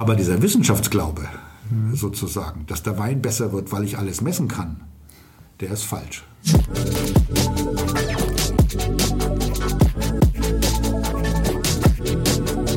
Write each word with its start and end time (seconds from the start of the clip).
Aber 0.00 0.16
dieser 0.16 0.40
Wissenschaftsglaube, 0.40 1.28
mhm. 1.68 1.94
sozusagen, 1.94 2.64
dass 2.66 2.82
der 2.82 2.98
Wein 2.98 3.20
besser 3.20 3.52
wird, 3.52 3.70
weil 3.70 3.84
ich 3.84 3.98
alles 3.98 4.22
messen 4.22 4.48
kann, 4.48 4.80
der 5.60 5.70
ist 5.72 5.82
falsch. 5.84 6.24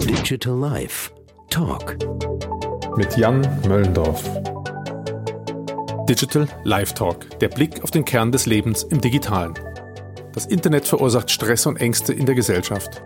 Digital 0.06 0.60
Life 0.60 1.12
Talk 1.50 1.96
mit 2.98 3.16
Jan 3.16 3.48
Möllendorf. 3.70 4.22
Digital 6.10 6.50
Life 6.66 6.94
Talk, 6.94 7.40
der 7.40 7.48
Blick 7.48 7.82
auf 7.86 7.92
den 7.92 8.04
Kern 8.04 8.34
des 8.34 8.48
Lebens 8.48 8.84
im 8.84 9.00
Digitalen. 9.00 9.54
Das 10.34 10.46
Internet 10.46 10.86
verursacht 10.86 11.32
Stress 11.32 11.68
und 11.68 11.78
Ängste 11.78 12.12
in 12.12 12.26
der 12.26 12.36
Gesellschaft. 12.36 13.02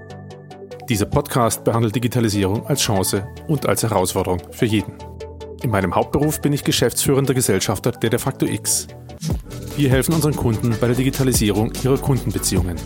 Dieser 0.90 1.06
Podcast 1.06 1.66
behandelt 1.66 1.96
Digitalisierung 1.96 2.66
als 2.66 2.82
Chance 2.82 3.28
und 3.50 3.66
als 3.66 3.84
Herausforderung 3.84 4.42
für 4.52 4.66
jeden. 4.66 4.94
In 5.62 5.70
meinem 5.70 5.94
Hauptberuf 5.94 6.40
bin 6.42 6.54
ich 6.54 6.64
geschäftsführender 6.64 7.34
Gesellschafter 7.34 7.92
der 7.92 8.10
De 8.10 8.18
facto 8.18 8.46
X. 8.46 8.88
Wir 9.76 9.90
helfen 9.90 10.14
unseren 10.14 10.36
Kunden 10.36 10.78
bei 10.80 10.88
der 10.88 10.96
Digitalisierung 10.96 11.74
ihrer 11.84 11.98
Kundenbeziehungen. 11.98 12.78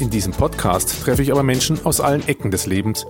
In 0.00 0.10
diesem 0.10 0.34
Podcast 0.34 1.02
treffe 1.02 1.22
ich 1.22 1.32
aber 1.32 1.42
Menschen 1.42 1.84
aus 1.86 2.02
allen 2.02 2.28
Ecken 2.28 2.50
des 2.50 2.66
Lebens 2.66 3.06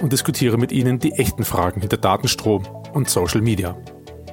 und 0.00 0.12
diskutiere 0.12 0.58
mit 0.58 0.70
ihnen 0.70 1.00
die 1.00 1.12
echten 1.12 1.44
Fragen 1.44 1.80
hinter 1.80 1.96
Datenstrom 1.96 2.62
und 2.92 3.10
Social 3.10 3.40
Media. 3.40 3.76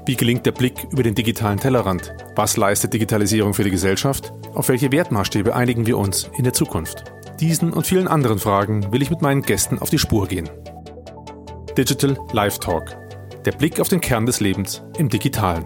Wie 0.06 0.16
gelingt 0.16 0.46
der 0.46 0.52
Blick 0.52 0.88
über 0.92 1.02
den 1.02 1.16
digitalen 1.16 1.60
Tellerrand? 1.60 2.14
Was 2.36 2.56
leistet 2.56 2.94
Digitalisierung 2.94 3.56
für 3.56 3.64
die 3.64 3.72
Gesellschaft? 3.72 4.32
Auf 4.54 4.70
welche 4.70 4.92
Wertmaßstäbe 4.92 5.56
einigen 5.56 5.88
wir 5.88 5.98
uns 5.98 6.30
in 6.38 6.44
der 6.44 6.54
Zukunft? 6.54 7.04
Diesen 7.40 7.72
und 7.72 7.88
vielen 7.88 8.10
anderen 8.10 8.38
Fragen 8.38 8.92
will 8.92 9.02
ich 9.02 9.10
mit 9.10 9.22
meinen 9.22 9.42
Gästen 9.42 9.80
auf 9.80 9.90
die 9.90 9.98
Spur 9.98 10.28
gehen. 10.28 10.50
Digital 11.78 12.18
Live 12.34 12.60
Talk. 12.60 12.98
Der 13.46 13.54
Blick 13.54 13.80
auf 13.80 13.88
den 13.88 14.02
Kern 14.02 14.26
des 14.26 14.42
Lebens 14.42 14.84
im 14.98 15.08
Digitalen. 15.08 15.66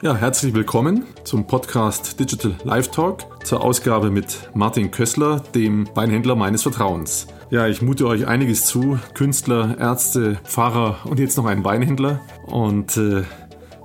Ja, 0.00 0.14
herzlich 0.14 0.54
willkommen 0.54 1.04
zum 1.24 1.48
Podcast 1.48 2.20
Digital 2.20 2.54
Live 2.62 2.92
Talk 2.92 3.44
zur 3.44 3.64
Ausgabe 3.64 4.10
mit 4.10 4.48
Martin 4.54 4.92
Kössler, 4.92 5.40
dem 5.56 5.88
Weinhändler 5.96 6.36
meines 6.36 6.62
Vertrauens. 6.62 7.26
Ja, 7.52 7.66
ich 7.66 7.82
mute 7.82 8.06
euch 8.06 8.26
einiges 8.26 8.64
zu. 8.64 8.98
Künstler, 9.12 9.76
Ärzte, 9.78 10.38
Pfarrer 10.42 11.00
und 11.04 11.18
jetzt 11.18 11.36
noch 11.36 11.44
ein 11.44 11.62
Weinhändler. 11.66 12.22
Und 12.46 12.96
äh, 12.96 13.24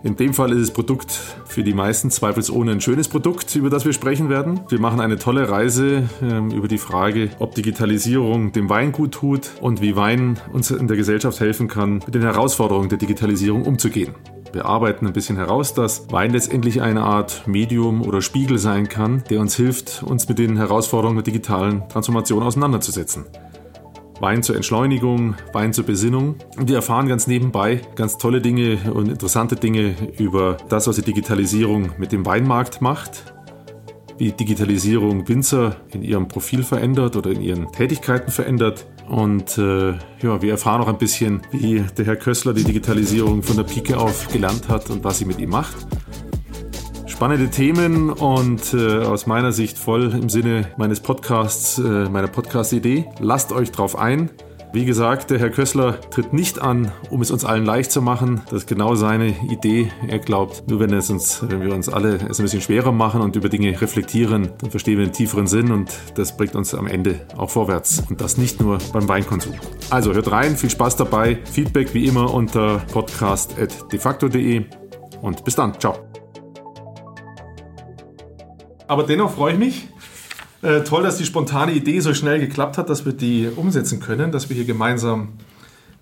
in 0.03 0.15
dem 0.15 0.33
Fall 0.33 0.53
ist 0.53 0.69
das 0.69 0.71
Produkt 0.71 1.11
für 1.11 1.63
die 1.63 1.73
meisten 1.73 2.09
zweifelsohne 2.09 2.71
ein 2.71 2.79
schönes 2.79 3.09
Produkt, 3.09 3.53
über 3.57 3.69
das 3.69 3.83
wir 3.83 3.91
sprechen 3.91 4.29
werden. 4.29 4.61
Wir 4.69 4.79
machen 4.79 5.01
eine 5.01 5.17
tolle 5.17 5.49
Reise 5.49 6.07
ähm, 6.21 6.49
über 6.51 6.69
die 6.69 6.77
Frage, 6.77 7.29
ob 7.39 7.55
Digitalisierung 7.55 8.53
dem 8.53 8.69
Wein 8.69 8.93
gut 8.93 9.11
tut 9.11 9.51
und 9.59 9.81
wie 9.81 9.97
Wein 9.97 10.39
uns 10.53 10.71
in 10.71 10.87
der 10.87 10.95
Gesellschaft 10.95 11.41
helfen 11.41 11.67
kann, 11.67 11.95
mit 12.05 12.15
den 12.15 12.21
Herausforderungen 12.21 12.87
der 12.87 12.99
Digitalisierung 12.99 13.63
umzugehen. 13.63 14.15
Wir 14.53 14.65
arbeiten 14.65 15.05
ein 15.05 15.13
bisschen 15.13 15.35
heraus, 15.35 15.73
dass 15.73 16.09
Wein 16.09 16.31
letztendlich 16.31 16.81
eine 16.81 17.01
Art 17.01 17.45
Medium 17.47 18.01
oder 18.01 18.21
Spiegel 18.21 18.59
sein 18.59 18.87
kann, 18.87 19.25
der 19.29 19.41
uns 19.41 19.57
hilft, 19.57 20.03
uns 20.03 20.29
mit 20.29 20.39
den 20.39 20.55
Herausforderungen 20.55 21.17
der 21.17 21.25
digitalen 21.25 21.83
Transformation 21.89 22.43
auseinanderzusetzen. 22.43 23.25
Wein 24.19 24.43
zur 24.43 24.55
Entschleunigung, 24.55 25.35
Wein 25.53 25.73
zur 25.73 25.85
Besinnung. 25.85 26.35
Und 26.57 26.69
wir 26.69 26.75
erfahren 26.75 27.07
ganz 27.07 27.27
nebenbei 27.27 27.81
ganz 27.95 28.17
tolle 28.17 28.41
Dinge 28.41 28.77
und 28.93 29.09
interessante 29.09 29.55
Dinge 29.55 29.95
über 30.17 30.57
das, 30.69 30.87
was 30.87 30.95
die 30.95 31.01
Digitalisierung 31.01 31.91
mit 31.97 32.11
dem 32.11 32.25
Weinmarkt 32.25 32.81
macht, 32.81 33.33
wie 34.17 34.31
Digitalisierung 34.31 35.27
Winzer 35.27 35.77
in 35.91 36.01
ihrem 36.01 36.27
Profil 36.27 36.63
verändert 36.63 37.15
oder 37.15 37.31
in 37.31 37.41
ihren 37.41 37.71
Tätigkeiten 37.71 38.31
verändert. 38.31 38.87
Und 39.07 39.57
äh, 39.57 39.91
ja, 40.21 40.41
wir 40.41 40.51
erfahren 40.51 40.81
auch 40.81 40.87
ein 40.87 40.97
bisschen, 40.97 41.41
wie 41.51 41.83
der 41.97 42.05
Herr 42.05 42.15
Kössler 42.15 42.53
die 42.53 42.63
Digitalisierung 42.63 43.43
von 43.43 43.55
der 43.55 43.63
Pike 43.63 43.97
auf 43.97 44.27
gelernt 44.27 44.67
hat 44.67 44.89
und 44.89 45.03
was 45.03 45.19
sie 45.19 45.25
mit 45.25 45.39
ihm 45.39 45.49
macht. 45.49 45.75
Spannende 47.17 47.49
Themen 47.49 48.11
und 48.11 48.75
äh, 48.75 48.99
aus 48.99 49.25
meiner 49.25 49.51
Sicht 49.51 49.79
voll 49.79 50.13
im 50.13 50.29
Sinne 50.29 50.67
meines 50.77 50.99
Podcasts, 50.99 51.79
äh, 51.79 51.81
meiner 51.81 52.27
Podcast-Idee. 52.27 53.05
Lasst 53.19 53.51
euch 53.51 53.71
drauf 53.71 53.97
ein. 53.97 54.29
Wie 54.71 54.85
gesagt, 54.85 55.31
der 55.31 55.39
Herr 55.39 55.49
Kössler 55.49 55.99
tritt 56.11 56.31
nicht 56.31 56.61
an, 56.61 56.91
um 57.09 57.19
es 57.21 57.31
uns 57.31 57.43
allen 57.43 57.65
leicht 57.65 57.91
zu 57.91 58.03
machen. 58.03 58.41
Das 58.45 58.59
ist 58.59 58.67
genau 58.67 58.93
seine 58.93 59.29
Idee. 59.49 59.91
Er 60.07 60.19
glaubt, 60.19 60.69
nur 60.69 60.79
wenn, 60.79 60.93
es 60.93 61.09
uns, 61.09 61.41
wenn 61.41 61.63
wir 61.63 61.73
uns 61.73 61.89
alle 61.89 62.17
es 62.29 62.39
ein 62.39 62.43
bisschen 62.43 62.61
schwerer 62.61 62.91
machen 62.91 63.21
und 63.21 63.35
über 63.35 63.49
Dinge 63.49 63.81
reflektieren, 63.81 64.49
dann 64.61 64.69
verstehen 64.69 64.99
wir 64.99 65.05
den 65.05 65.13
tieferen 65.13 65.47
Sinn 65.47 65.71
und 65.71 65.89
das 66.13 66.37
bringt 66.37 66.55
uns 66.55 66.75
am 66.75 66.85
Ende 66.85 67.25
auch 67.35 67.49
vorwärts. 67.49 68.03
Und 68.11 68.21
das 68.21 68.37
nicht 68.37 68.61
nur 68.61 68.77
beim 68.93 69.07
Weinkonsum. 69.07 69.55
Also 69.89 70.13
hört 70.13 70.31
rein, 70.31 70.55
viel 70.55 70.69
Spaß 70.69 70.97
dabei. 70.97 71.39
Feedback 71.51 71.95
wie 71.95 72.05
immer 72.05 72.31
unter 72.31 72.77
podcast.defacto.de 72.91 74.65
und 75.23 75.43
bis 75.43 75.55
dann. 75.55 75.79
Ciao. 75.79 76.06
Aber 78.87 79.03
dennoch 79.03 79.35
freue 79.35 79.53
ich 79.53 79.59
mich. 79.59 79.87
Äh, 80.61 80.83
toll, 80.83 81.03
dass 81.03 81.17
die 81.17 81.25
spontane 81.25 81.71
Idee 81.73 81.99
so 81.99 82.13
schnell 82.13 82.39
geklappt 82.39 82.77
hat, 82.77 82.89
dass 82.89 83.05
wir 83.05 83.13
die 83.13 83.47
umsetzen 83.55 83.99
können, 83.99 84.31
dass 84.31 84.49
wir 84.49 84.55
hier 84.55 84.65
gemeinsam 84.65 85.29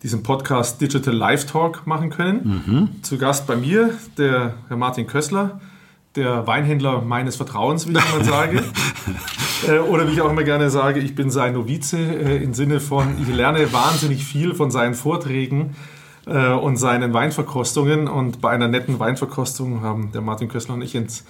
diesen 0.01 0.23
Podcast 0.23 0.79
Digital 0.79 1.13
Live 1.13 1.45
Talk 1.45 1.85
machen 1.87 2.09
können. 2.09 2.63
Mhm. 2.65 3.03
Zu 3.03 3.17
Gast 3.17 3.47
bei 3.47 3.55
mir 3.55 3.89
der 4.17 4.53
Herr 4.67 4.77
Martin 4.77 5.07
Kössler, 5.07 5.59
der 6.15 6.47
Weinhändler 6.47 7.01
meines 7.01 7.35
Vertrauens, 7.35 7.87
wie 7.87 7.93
ich 7.93 8.13
immer 8.13 8.23
sage. 8.23 8.63
äh, 9.67 9.79
oder 9.79 10.07
wie 10.07 10.13
ich 10.13 10.21
auch 10.21 10.29
immer 10.29 10.43
gerne 10.43 10.69
sage, 10.69 10.99
ich 10.99 11.15
bin 11.15 11.31
sein 11.31 11.53
Novize 11.53 11.97
äh, 11.97 12.41
im 12.41 12.53
Sinne 12.53 12.79
von, 12.79 13.15
ich 13.21 13.27
lerne 13.27 13.73
wahnsinnig 13.73 14.23
viel 14.23 14.53
von 14.53 14.71
seinen 14.71 14.93
Vorträgen 14.93 15.75
äh, 16.27 16.51
und 16.51 16.77
seinen 16.77 17.13
Weinverkostungen. 17.13 18.07
Und 18.07 18.39
bei 18.39 18.51
einer 18.51 18.69
netten 18.69 18.99
Weinverkostung 18.99 19.81
haben 19.81 20.11
der 20.13 20.21
Martin 20.21 20.47
Kössler 20.47 20.75
und 20.75 20.81
ich 20.81 20.95
ins 20.95 21.25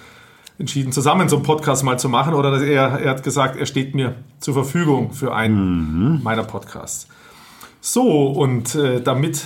entschieden, 0.57 0.91
zusammen 0.91 1.29
so 1.29 1.37
einen 1.37 1.45
Podcast 1.45 1.83
mal 1.83 1.99
zu 1.99 2.09
machen. 2.09 2.33
Oder 2.33 2.61
er, 2.61 2.99
er 2.99 3.09
hat 3.09 3.23
gesagt, 3.23 3.57
er 3.57 3.65
steht 3.65 3.95
mir 3.95 4.15
zur 4.39 4.53
Verfügung 4.53 5.11
für 5.11 5.33
einen 5.33 6.15
mhm. 6.15 6.23
meiner 6.23 6.43
Podcasts. 6.43 7.07
So, 7.81 8.27
und 8.27 8.73
äh, 8.75 9.01
damit 9.01 9.45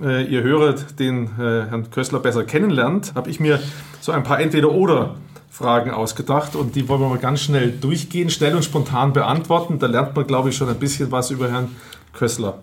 äh, 0.00 0.24
ihr 0.24 0.42
hört, 0.42 0.98
den 1.00 1.24
äh, 1.24 1.66
Herrn 1.68 1.90
Kössler 1.90 2.20
besser 2.20 2.44
kennenlernt, 2.44 3.14
habe 3.14 3.30
ich 3.30 3.40
mir 3.40 3.60
so 4.00 4.12
ein 4.12 4.22
paar 4.22 4.40
Entweder-Oder-Fragen 4.40 5.90
ausgedacht 5.90 6.54
und 6.54 6.74
die 6.74 6.88
wollen 6.88 7.00
wir 7.00 7.08
mal 7.08 7.18
ganz 7.18 7.40
schnell 7.40 7.70
durchgehen, 7.70 8.30
schnell 8.30 8.54
und 8.54 8.64
spontan 8.64 9.12
beantworten. 9.12 9.78
Da 9.78 9.86
lernt 9.86 10.14
man, 10.14 10.26
glaube 10.26 10.50
ich, 10.50 10.56
schon 10.56 10.68
ein 10.68 10.78
bisschen 10.78 11.10
was 11.10 11.30
über 11.30 11.50
Herrn 11.50 11.74
Kössler. 12.12 12.58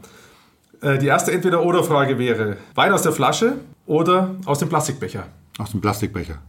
Äh, 0.81 0.99
die 0.99 1.07
erste 1.07 1.31
Entweder-Oder-Frage 1.31 2.19
wäre: 2.19 2.57
Wein 2.75 2.93
aus 2.93 3.01
der 3.01 3.11
Flasche 3.11 3.55
oder 3.85 4.35
aus 4.45 4.59
dem 4.59 4.69
Plastikbecher? 4.69 5.25
Aus 5.57 5.71
dem 5.71 5.81
Plastikbecher. 5.81 6.39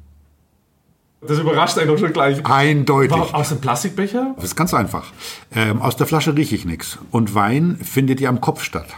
Das 1.21 1.39
überrascht 1.39 1.79
einen 1.79 1.89
doch 1.89 1.99
schon 1.99 2.13
gleich. 2.13 2.45
Eindeutig. 2.45 3.17
Aus 3.17 3.49
dem 3.49 3.61
Plastikbecher? 3.61 4.35
Das 4.37 4.45
ist 4.45 4.57
ganz 4.57 4.75
einfach. 4.75 5.13
Ähm, 5.55 5.81
aus 5.81 5.97
der 5.97 6.07
Flasche 6.07 6.37
rieche 6.37 6.55
ich 6.55 6.65
nichts. 6.65 6.99
Und 7.11 7.35
Wein 7.35 7.79
findet 7.83 8.21
ja 8.21 8.29
am 8.29 8.41
Kopf 8.41 8.63
statt. 8.63 8.89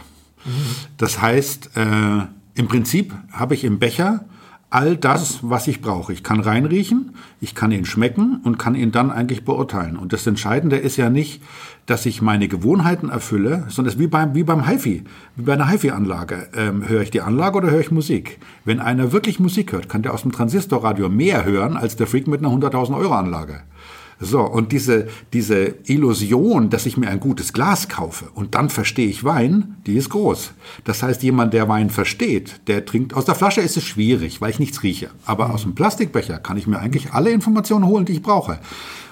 Mhm. 0.45 0.51
Das 0.97 1.21
heißt, 1.21 1.77
äh, 1.77 2.25
im 2.55 2.67
Prinzip 2.67 3.13
habe 3.31 3.55
ich 3.55 3.63
im 3.63 3.79
Becher 3.79 4.25
all 4.69 4.95
das, 4.97 5.39
was 5.41 5.67
ich 5.67 5.81
brauche. 5.81 6.13
Ich 6.13 6.23
kann 6.23 6.39
reinriechen, 6.39 7.15
ich 7.41 7.55
kann 7.55 7.71
ihn 7.71 7.85
schmecken 7.85 8.39
und 8.43 8.59
kann 8.59 8.75
ihn 8.75 8.91
dann 8.91 9.11
eigentlich 9.11 9.43
beurteilen. 9.43 9.97
Und 9.97 10.13
das 10.13 10.27
Entscheidende 10.27 10.77
ist 10.77 10.97
ja 10.97 11.09
nicht, 11.09 11.41
dass 11.87 12.05
ich 12.05 12.21
meine 12.21 12.47
Gewohnheiten 12.47 13.09
erfülle, 13.09 13.65
sondern 13.69 13.89
es 13.89 13.95
ist 13.95 13.99
wie 13.99 14.07
beim, 14.07 14.35
wie 14.35 14.43
beim 14.43 14.67
HiFi, 14.67 15.03
wie 15.35 15.41
bei 15.41 15.53
einer 15.53 15.69
HiFi-Anlage. 15.69 16.49
Ähm, 16.55 16.87
höre 16.87 17.01
ich 17.01 17.09
die 17.09 17.21
Anlage 17.21 17.57
oder 17.57 17.71
höre 17.71 17.79
ich 17.79 17.91
Musik? 17.91 18.37
Wenn 18.63 18.79
einer 18.79 19.11
wirklich 19.11 19.39
Musik 19.39 19.71
hört, 19.71 19.89
kann 19.89 20.03
der 20.03 20.13
aus 20.13 20.21
dem 20.21 20.31
Transistorradio 20.31 21.09
mehr 21.09 21.45
hören 21.45 21.75
als 21.75 21.95
der 21.95 22.05
Freak 22.05 22.27
mit 22.27 22.45
einer 22.45 22.53
100.000 22.53 22.95
Euro 22.95 23.15
Anlage. 23.15 23.61
So, 24.21 24.41
und 24.41 24.73
diese, 24.73 25.07
diese 25.31 25.75
Illusion, 25.85 26.69
dass 26.69 26.85
ich 26.85 26.97
mir 26.97 27.09
ein 27.09 27.21
gutes 27.21 27.53
Glas 27.53 27.87
kaufe 27.87 28.27
und 28.35 28.53
dann 28.53 28.69
verstehe 28.69 29.07
ich 29.07 29.23
Wein, 29.23 29.77
die 29.85 29.95
ist 29.95 30.09
groß. 30.09 30.51
Das 30.83 31.01
heißt, 31.01 31.23
jemand, 31.23 31.53
der 31.53 31.69
Wein 31.69 31.89
versteht, 31.89 32.59
der 32.67 32.85
trinkt, 32.85 33.13
aus 33.13 33.23
der 33.23 33.35
Flasche 33.35 33.61
ist 33.61 33.77
es 33.77 33.85
schwierig, 33.85 34.41
weil 34.41 34.49
ich 34.49 34.59
nichts 34.59 34.83
rieche. 34.83 35.09
Aber 35.25 35.53
aus 35.53 35.61
dem 35.61 35.73
Plastikbecher 35.73 36.37
kann 36.37 36.57
ich 36.57 36.67
mir 36.67 36.79
eigentlich 36.79 37.13
alle 37.13 37.31
Informationen 37.31 37.85
holen, 37.85 38.03
die 38.03 38.13
ich 38.13 38.21
brauche. 38.21 38.59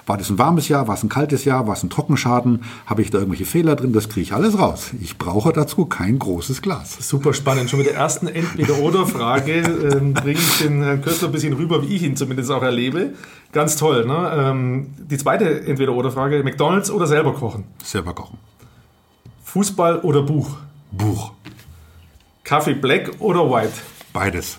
War 0.08 0.16
das 0.16 0.30
ein 0.30 0.38
warmes 0.38 0.68
Jahr, 0.68 0.88
war 0.88 0.94
es 0.94 1.02
ein 1.02 1.10
kaltes 1.10 1.44
Jahr, 1.44 1.66
war 1.66 1.74
es 1.74 1.82
ein 1.82 1.90
Trockenschaden, 1.90 2.64
habe 2.86 3.02
ich 3.02 3.10
da 3.10 3.18
irgendwelche 3.18 3.44
Fehler 3.44 3.76
drin, 3.76 3.92
das 3.92 4.08
kriege 4.08 4.22
ich 4.22 4.32
alles 4.32 4.58
raus. 4.58 4.92
Ich 5.02 5.18
brauche 5.18 5.52
dazu 5.52 5.84
kein 5.84 6.18
großes 6.18 6.62
Glas. 6.62 6.96
Super 7.06 7.34
spannend. 7.34 7.68
Schon 7.68 7.80
mit 7.80 7.88
der 7.88 7.96
ersten 7.96 8.26
Entweder-Oder-Frage 8.26 9.52
ähm, 9.52 10.14
bringe 10.14 10.38
ich 10.38 10.58
den 10.60 10.82
Herrn 10.82 11.02
Köstler 11.02 11.28
ein 11.28 11.32
bisschen 11.32 11.52
rüber, 11.52 11.82
wie 11.82 11.94
ich 11.94 12.02
ihn 12.02 12.16
zumindest 12.16 12.50
auch 12.50 12.62
erlebe. 12.62 13.12
Ganz 13.52 13.76
toll. 13.76 14.06
Ne? 14.06 14.32
Ähm, 14.34 14.94
die 14.96 15.18
zweite 15.18 15.66
Entweder-Oder-Frage, 15.66 16.42
McDonalds 16.42 16.90
oder 16.90 17.06
selber 17.06 17.34
kochen? 17.34 17.64
Selber 17.84 18.14
kochen. 18.14 18.38
Fußball 19.44 19.98
oder 19.98 20.22
Buch? 20.22 20.56
Buch. 20.90 21.32
Kaffee 22.44 22.72
Black 22.72 23.10
oder 23.18 23.50
White? 23.50 23.74
Beides. 24.14 24.56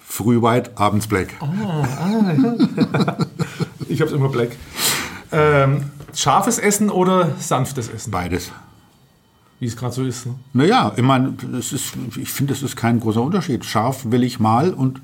Früh 0.00 0.42
White, 0.42 0.72
abends 0.74 1.06
Black. 1.06 1.28
Ah, 1.38 1.86
ah, 2.00 2.32
ja. 2.32 3.16
Ich 3.92 4.00
habe 4.00 4.10
es 4.10 4.16
immer 4.16 4.28
black. 4.28 4.50
Ähm, 5.30 5.84
scharfes 6.14 6.58
Essen 6.58 6.90
oder 6.90 7.30
sanftes 7.38 7.88
Essen? 7.88 8.10
Beides. 8.10 8.50
Wie 9.60 9.66
es 9.66 9.76
gerade 9.76 9.94
so 9.94 10.02
ist. 10.04 10.26
Ne? 10.26 10.34
Naja, 10.54 10.92
ich 10.96 11.02
meine, 11.02 11.34
ich 12.20 12.30
finde, 12.30 12.52
das 12.52 12.62
ist 12.62 12.76
kein 12.76 12.98
großer 13.00 13.22
Unterschied. 13.22 13.64
Scharf 13.64 14.10
will 14.10 14.24
ich 14.24 14.40
mal 14.40 14.74
und 14.74 15.00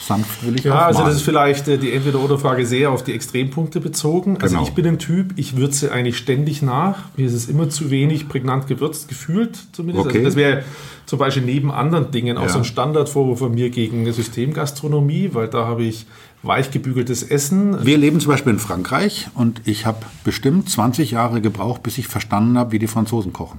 sanft 0.00 0.44
will 0.44 0.56
ich 0.56 0.64
Ja, 0.64 0.74
auch 0.74 0.86
also 0.86 1.00
mal. 1.00 1.06
das 1.06 1.16
ist 1.16 1.22
vielleicht 1.22 1.66
äh, 1.68 1.78
die 1.78 1.92
Entweder-Oder-Frage 1.92 2.66
sehr 2.66 2.90
auf 2.90 3.04
die 3.04 3.12
Extrempunkte 3.12 3.80
bezogen. 3.80 4.38
Also 4.40 4.56
Genau. 4.56 4.66
ich 4.68 4.74
bin 4.74 4.86
ein 4.86 4.98
Typ, 4.98 5.32
ich 5.36 5.56
würze 5.56 5.92
eigentlich 5.92 6.16
ständig 6.18 6.62
nach. 6.62 6.96
Mir 7.16 7.26
ist 7.26 7.32
es 7.34 7.48
immer 7.48 7.68
zu 7.68 7.90
wenig 7.90 8.28
prägnant 8.28 8.66
gewürzt, 8.66 9.08
gefühlt 9.08 9.58
zumindest. 9.72 10.06
Okay. 10.06 10.18
Also 10.18 10.28
das 10.28 10.36
wäre 10.36 10.64
zum 11.06 11.18
Beispiel 11.18 11.42
neben 11.44 11.70
anderen 11.70 12.10
Dingen 12.10 12.38
auch 12.38 12.42
Ja. 12.44 12.48
so 12.48 12.58
ein 12.58 12.64
Standardvorwurf 12.64 13.38
von 13.38 13.54
mir 13.54 13.70
gegen 13.70 14.10
Systemgastronomie, 14.12 15.30
weil 15.32 15.48
da 15.48 15.66
habe 15.66 15.84
ich 15.84 16.06
weichgebügeltes 16.44 17.22
Essen. 17.22 17.84
Wir 17.84 17.98
leben 17.98 18.20
zum 18.20 18.30
Beispiel 18.30 18.52
in 18.52 18.58
Frankreich 18.58 19.28
und 19.34 19.62
ich 19.64 19.86
habe 19.86 19.98
bestimmt 20.24 20.68
20 20.68 21.12
Jahre 21.12 21.40
gebraucht, 21.40 21.82
bis 21.82 21.98
ich 21.98 22.08
verstanden 22.08 22.58
habe, 22.58 22.72
wie 22.72 22.78
die 22.78 22.86
Franzosen 22.86 23.32
kochen. 23.32 23.58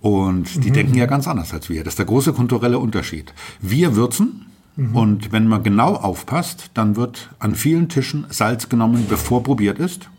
Und 0.00 0.64
die 0.64 0.70
denken 0.70 0.94
ja 0.94 1.06
ganz 1.06 1.26
anders 1.26 1.52
als 1.52 1.68
wir. 1.68 1.82
Das 1.82 1.94
ist 1.94 1.98
der 1.98 2.06
große 2.06 2.32
kulturelle 2.32 2.78
Unterschied. 2.78 3.32
Wir 3.60 3.96
würzen 3.96 4.46
und 4.92 5.32
wenn 5.32 5.48
man 5.48 5.62
genau 5.62 5.94
aufpasst, 5.94 6.70
dann 6.74 6.96
wird 6.96 7.30
an 7.38 7.54
vielen 7.54 7.88
Tischen 7.88 8.26
Salz 8.28 8.68
genommen, 8.68 9.06
bevor 9.08 9.42
probiert 9.42 9.78
ist. 9.78 10.10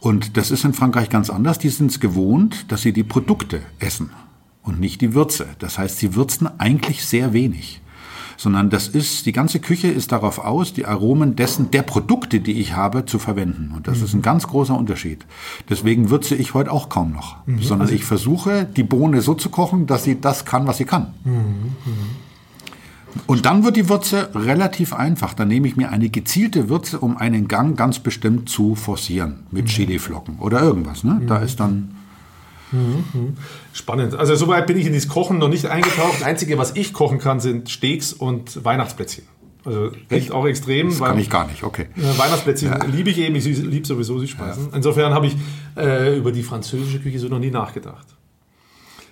Und 0.00 0.38
das 0.38 0.50
ist 0.50 0.64
in 0.64 0.72
Frankreich 0.72 1.10
ganz 1.10 1.28
anders. 1.28 1.58
Die 1.58 1.68
sind 1.68 1.90
es 1.90 2.00
gewohnt, 2.00 2.72
dass 2.72 2.80
sie 2.80 2.94
die 2.94 3.04
Produkte 3.04 3.60
essen 3.78 4.10
und 4.62 4.80
nicht 4.80 5.02
die 5.02 5.12
Würze. 5.14 5.48
Das 5.58 5.78
heißt, 5.78 5.98
sie 5.98 6.14
würzen 6.14 6.48
eigentlich 6.58 7.04
sehr 7.04 7.34
wenig. 7.34 7.79
Sondern 8.40 8.70
das 8.70 8.88
ist, 8.88 9.26
die 9.26 9.32
ganze 9.32 9.60
Küche 9.60 9.88
ist 9.88 10.12
darauf 10.12 10.38
aus, 10.38 10.72
die 10.72 10.86
Aromen 10.86 11.36
dessen, 11.36 11.70
der 11.72 11.82
Produkte, 11.82 12.40
die 12.40 12.58
ich 12.58 12.74
habe, 12.74 13.04
zu 13.04 13.18
verwenden. 13.18 13.70
Und 13.76 13.86
das 13.86 14.00
ist 14.00 14.14
ein 14.14 14.22
ganz 14.22 14.46
großer 14.46 14.74
Unterschied. 14.78 15.26
Deswegen 15.68 16.08
würze 16.08 16.36
ich 16.36 16.54
heute 16.54 16.72
auch 16.72 16.88
kaum 16.88 17.12
noch. 17.12 17.36
Sondern 17.60 17.92
ich 17.92 18.04
versuche, 18.06 18.64
die 18.64 18.82
Bohne 18.82 19.20
so 19.20 19.34
zu 19.34 19.50
kochen, 19.50 19.86
dass 19.86 20.04
sie 20.04 20.22
das 20.22 20.46
kann, 20.46 20.66
was 20.66 20.78
sie 20.78 20.86
kann. 20.86 21.08
Und 23.26 23.44
dann 23.44 23.62
wird 23.62 23.76
die 23.76 23.90
Würze 23.90 24.30
relativ 24.34 24.94
einfach. 24.94 25.34
Dann 25.34 25.48
nehme 25.48 25.68
ich 25.68 25.76
mir 25.76 25.90
eine 25.90 26.08
gezielte 26.08 26.70
Würze, 26.70 26.98
um 26.98 27.18
einen 27.18 27.46
Gang 27.46 27.76
ganz 27.76 27.98
bestimmt 27.98 28.48
zu 28.48 28.74
forcieren. 28.74 29.40
Mit 29.50 29.66
Chiliflocken 29.66 30.38
oder 30.38 30.62
irgendwas. 30.62 31.04
Ne? 31.04 31.20
Da 31.26 31.40
ist 31.40 31.60
dann. 31.60 31.90
Spannend. 33.72 34.14
Also 34.14 34.34
soweit 34.34 34.66
bin 34.66 34.78
ich 34.78 34.86
in 34.86 34.92
dieses 34.92 35.08
Kochen 35.08 35.38
noch 35.38 35.48
nicht 35.48 35.66
eingetaucht. 35.66 36.20
Das 36.20 36.22
Einzige, 36.22 36.58
was 36.58 36.76
ich 36.76 36.92
kochen 36.92 37.18
kann, 37.18 37.40
sind 37.40 37.68
Steaks 37.68 38.12
und 38.12 38.64
Weihnachtsplätzchen. 38.64 39.24
Also 39.64 39.90
echt 40.08 40.32
auch 40.32 40.46
extrem. 40.46 40.88
Das 40.88 41.00
kann 41.00 41.18
ich 41.18 41.28
gar 41.28 41.46
nicht. 41.46 41.62
Okay. 41.62 41.86
Ja, 41.96 42.16
Weihnachtsplätzchen 42.16 42.74
liebe 42.92 43.10
ich 43.10 43.18
eben, 43.18 43.34
ich 43.36 43.44
liebe 43.44 43.86
sowieso 43.86 44.18
Süßspeisen. 44.18 44.70
Insofern 44.74 45.12
habe 45.12 45.26
ich 45.26 45.36
äh, 45.76 46.16
über 46.16 46.32
die 46.32 46.42
französische 46.42 47.00
Küche 47.00 47.18
so 47.18 47.28
noch 47.28 47.38
nie 47.38 47.50
nachgedacht. 47.50 48.06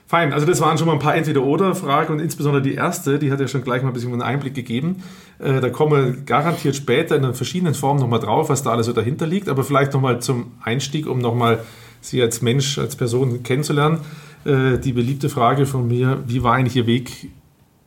Fein, 0.06 0.32
also 0.32 0.46
das 0.46 0.62
waren 0.62 0.78
schon 0.78 0.86
mal 0.86 0.94
ein 0.94 1.00
paar 1.00 1.16
Entweder-Oder-Fragen 1.16 2.14
und 2.14 2.20
insbesondere 2.20 2.62
die 2.62 2.72
erste, 2.72 3.18
die 3.18 3.30
hat 3.30 3.40
ja 3.40 3.46
schon 3.46 3.62
gleich 3.62 3.82
mal 3.82 3.88
ein 3.88 3.92
bisschen 3.92 4.10
einen 4.10 4.22
Einblick 4.22 4.54
gegeben. 4.54 5.02
Äh, 5.38 5.60
da 5.60 5.68
kommen 5.68 5.92
wir 5.92 6.22
garantiert 6.22 6.76
später 6.76 7.14
in 7.14 7.22
den 7.22 7.34
verschiedenen 7.34 7.74
Formen 7.74 8.00
nochmal 8.00 8.20
drauf, 8.20 8.48
was 8.48 8.62
da 8.62 8.70
alles 8.70 8.86
so 8.86 8.94
dahinter 8.94 9.26
liegt. 9.26 9.50
Aber 9.50 9.64
vielleicht 9.64 9.92
nochmal 9.92 10.22
zum 10.22 10.52
Einstieg, 10.62 11.06
um 11.06 11.18
nochmal 11.18 11.62
Sie 12.00 12.22
als 12.22 12.42
Mensch, 12.42 12.78
als 12.78 12.96
Person 12.96 13.42
kennenzulernen. 13.42 14.00
Äh, 14.44 14.78
die 14.78 14.92
beliebte 14.92 15.28
Frage 15.28 15.66
von 15.66 15.86
mir, 15.88 16.22
wie 16.26 16.42
war 16.42 16.54
eigentlich 16.54 16.76
Ihr 16.76 16.86
Weg, 16.86 17.30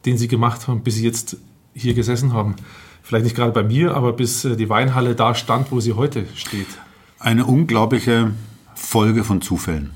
den 0.06 0.18
Sie 0.18 0.28
gemacht 0.28 0.68
haben, 0.68 0.84
bis 0.84 0.96
Sie 0.96 1.04
jetzt 1.04 1.38
hier 1.74 1.94
gesessen 1.94 2.34
haben? 2.34 2.56
Vielleicht 3.04 3.26
nicht 3.26 3.36
gerade 3.36 3.52
bei 3.52 3.64
mir, 3.64 3.96
aber 3.96 4.14
bis 4.14 4.46
äh, 4.46 4.56
die 4.56 4.70
Weinhalle 4.70 5.16
da 5.16 5.36
stand, 5.36 5.72
wo 5.72 5.80
sie 5.80 5.94
heute 5.94 6.26
steht. 6.36 6.68
Eine 7.20 7.46
unglaubliche 7.46 8.32
Folge 8.76 9.24
von 9.24 9.42
Zufällen. 9.42 9.92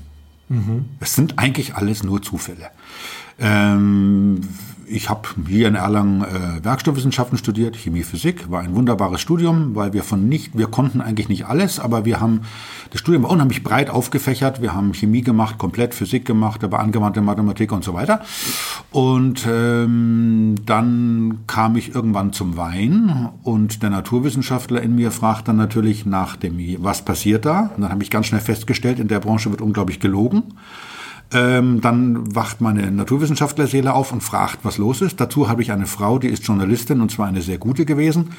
Es 1.00 1.14
sind 1.14 1.38
eigentlich 1.38 1.74
alles 1.74 2.02
nur 2.02 2.22
Zufälle. 2.22 2.70
Ähm, 3.38 4.40
ich 4.88 5.10
habe 5.10 5.28
hier 5.48 5.68
in 5.68 5.74
Erlangen 5.74 6.22
äh, 6.22 6.64
Werkstoffwissenschaften 6.64 7.38
studiert, 7.38 7.76
Chemie, 7.76 8.02
Physik, 8.02 8.50
war 8.50 8.60
ein 8.60 8.74
wunderbares 8.74 9.20
Studium, 9.20 9.74
weil 9.74 9.92
wir 9.92 10.02
von 10.02 10.28
nicht, 10.28 10.56
wir 10.56 10.68
konnten 10.68 11.00
eigentlich 11.00 11.28
nicht 11.28 11.46
alles, 11.46 11.80
aber 11.80 12.04
wir 12.04 12.20
haben, 12.20 12.42
das 12.90 13.00
Studium 13.00 13.24
war 13.24 13.30
unheimlich 13.30 13.62
breit 13.62 13.90
aufgefächert. 13.90 14.62
Wir 14.62 14.74
haben 14.74 14.94
Chemie 14.94 15.22
gemacht, 15.22 15.58
komplett 15.58 15.94
Physik 15.94 16.24
gemacht, 16.24 16.62
aber 16.62 16.78
angewandte 16.78 17.20
Mathematik 17.20 17.72
und 17.72 17.84
so 17.84 17.94
weiter. 17.94 18.20
Und 18.92 19.46
ähm, 19.48 20.54
dann 20.64 21.40
kam 21.46 21.76
ich 21.76 21.94
irgendwann 21.94 22.32
zum 22.32 22.56
Wein 22.56 23.28
und 23.42 23.82
der 23.82 23.90
Naturwissenschaftler 23.90 24.80
in 24.82 24.94
mir 24.94 25.10
fragt 25.10 25.48
dann 25.48 25.56
natürlich 25.56 26.06
nach 26.06 26.36
dem, 26.36 26.56
was 26.82 27.04
passiert 27.04 27.44
da? 27.44 27.70
Und 27.76 27.82
dann 27.82 27.90
habe 27.90 28.02
ich 28.02 28.10
ganz 28.10 28.26
schnell 28.26 28.40
festgestellt, 28.40 29.00
in 29.00 29.08
der 29.08 29.20
Branche 29.20 29.50
wird 29.50 29.60
unglaublich 29.60 30.00
gelogen. 30.00 30.44
Ähm, 31.32 31.80
dann 31.80 32.34
wacht 32.34 32.60
meine 32.60 32.90
Naturwissenschaftlerseele 32.90 33.92
auf 33.92 34.12
und 34.12 34.22
fragt, 34.22 34.60
was 34.64 34.78
los 34.78 35.00
ist. 35.00 35.20
Dazu 35.20 35.48
habe 35.48 35.62
ich 35.62 35.72
eine 35.72 35.86
Frau, 35.86 36.18
die 36.18 36.28
ist 36.28 36.46
Journalistin 36.46 37.00
und 37.00 37.10
zwar 37.10 37.26
eine 37.26 37.42
sehr 37.42 37.58
gute 37.58 37.84
gewesen. 37.84 38.30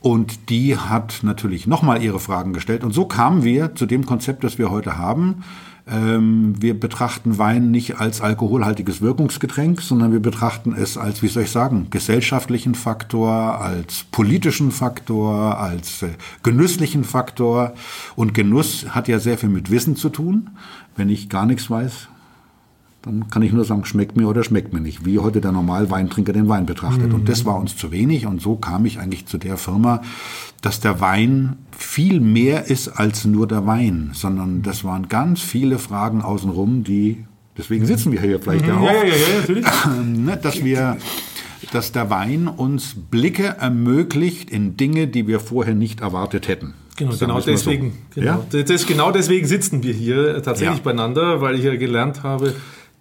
Und 0.00 0.50
die 0.50 0.76
hat 0.76 1.20
natürlich 1.22 1.66
nochmal 1.66 2.02
ihre 2.02 2.20
Fragen 2.20 2.52
gestellt. 2.52 2.84
Und 2.84 2.92
so 2.92 3.06
kamen 3.06 3.42
wir 3.42 3.74
zu 3.74 3.86
dem 3.86 4.04
Konzept, 4.04 4.44
das 4.44 4.58
wir 4.58 4.70
heute 4.70 4.98
haben. 4.98 5.44
Ähm, 5.86 6.54
wir 6.60 6.78
betrachten 6.78 7.38
Wein 7.38 7.70
nicht 7.70 8.00
als 8.00 8.20
alkoholhaltiges 8.20 9.00
Wirkungsgetränk, 9.00 9.80
sondern 9.82 10.12
wir 10.12 10.20
betrachten 10.20 10.74
es 10.76 10.96
als, 10.98 11.22
wie 11.22 11.28
soll 11.28 11.44
ich 11.44 11.50
sagen, 11.50 11.88
gesellschaftlichen 11.90 12.74
Faktor, 12.74 13.60
als 13.60 14.04
politischen 14.10 14.72
Faktor, 14.72 15.58
als 15.58 16.02
äh, 16.02 16.08
genüsslichen 16.42 17.04
Faktor. 17.04 17.74
Und 18.16 18.34
Genuss 18.34 18.86
hat 18.90 19.08
ja 19.08 19.18
sehr 19.18 19.38
viel 19.38 19.50
mit 19.50 19.70
Wissen 19.70 19.96
zu 19.96 20.08
tun. 20.08 20.50
Wenn 20.96 21.10
ich 21.10 21.28
gar 21.28 21.44
nichts 21.44 21.70
weiß, 21.70 22.08
dann 23.04 23.28
kann 23.30 23.42
ich 23.42 23.52
nur 23.52 23.64
sagen, 23.64 23.84
schmeckt 23.84 24.16
mir 24.16 24.26
oder 24.28 24.44
schmeckt 24.44 24.72
mir 24.72 24.80
nicht, 24.80 25.04
wie 25.04 25.18
heute 25.18 25.40
der 25.40 25.52
normal 25.52 25.90
Weintrinker 25.90 26.32
den 26.32 26.48
Wein 26.48 26.64
betrachtet. 26.66 27.12
Und 27.12 27.28
das 27.28 27.44
war 27.44 27.56
uns 27.58 27.76
zu 27.76 27.92
wenig 27.92 28.26
und 28.26 28.40
so 28.40 28.56
kam 28.56 28.86
ich 28.86 28.98
eigentlich 28.98 29.26
zu 29.26 29.36
der 29.38 29.56
Firma, 29.56 30.00
dass 30.62 30.80
der 30.80 31.00
Wein 31.00 31.56
viel 31.76 32.20
mehr 32.20 32.66
ist 32.70 32.88
als 32.88 33.24
nur 33.24 33.46
der 33.46 33.66
Wein, 33.66 34.10
sondern 34.14 34.62
das 34.62 34.84
waren 34.84 35.08
ganz 35.08 35.40
viele 35.40 35.78
Fragen 35.78 36.22
außenrum, 36.22 36.84
die, 36.84 37.24
deswegen 37.58 37.84
sitzen 37.84 38.12
wir 38.12 38.20
hier 38.20 38.40
vielleicht 38.40 38.66
ja 38.66 38.76
auch, 38.78 38.82
Ja, 38.86 38.92
ja, 38.94 39.04
ja, 39.04 39.14
ja 39.14 39.40
natürlich. 39.40 39.66
ne, 40.16 40.36
dass 40.42 40.64
wir, 40.64 40.96
dass 41.72 41.92
der 41.92 42.08
Wein 42.10 42.48
uns 42.48 42.94
Blicke 43.10 43.56
ermöglicht 43.60 44.50
in 44.50 44.76
Dinge, 44.76 45.06
die 45.08 45.26
wir 45.26 45.40
vorher 45.40 45.74
nicht 45.74 46.00
erwartet 46.00 46.48
hätten. 46.48 46.74
Genau, 46.96 47.10
Sagen 47.10 47.20
genau 47.20 47.34
mal 47.34 47.40
so. 47.42 47.50
deswegen, 47.50 47.92
genau, 48.14 48.44
Ja? 48.52 48.62
das, 48.62 48.86
genau 48.86 49.10
deswegen 49.10 49.46
sitzen 49.46 49.82
wir 49.82 49.92
hier 49.92 50.42
tatsächlich 50.42 50.78
Ja. 50.78 50.84
beieinander, 50.84 51.40
weil 51.40 51.56
ich 51.56 51.64
ja 51.64 51.74
gelernt 51.76 52.22
habe, 52.22 52.54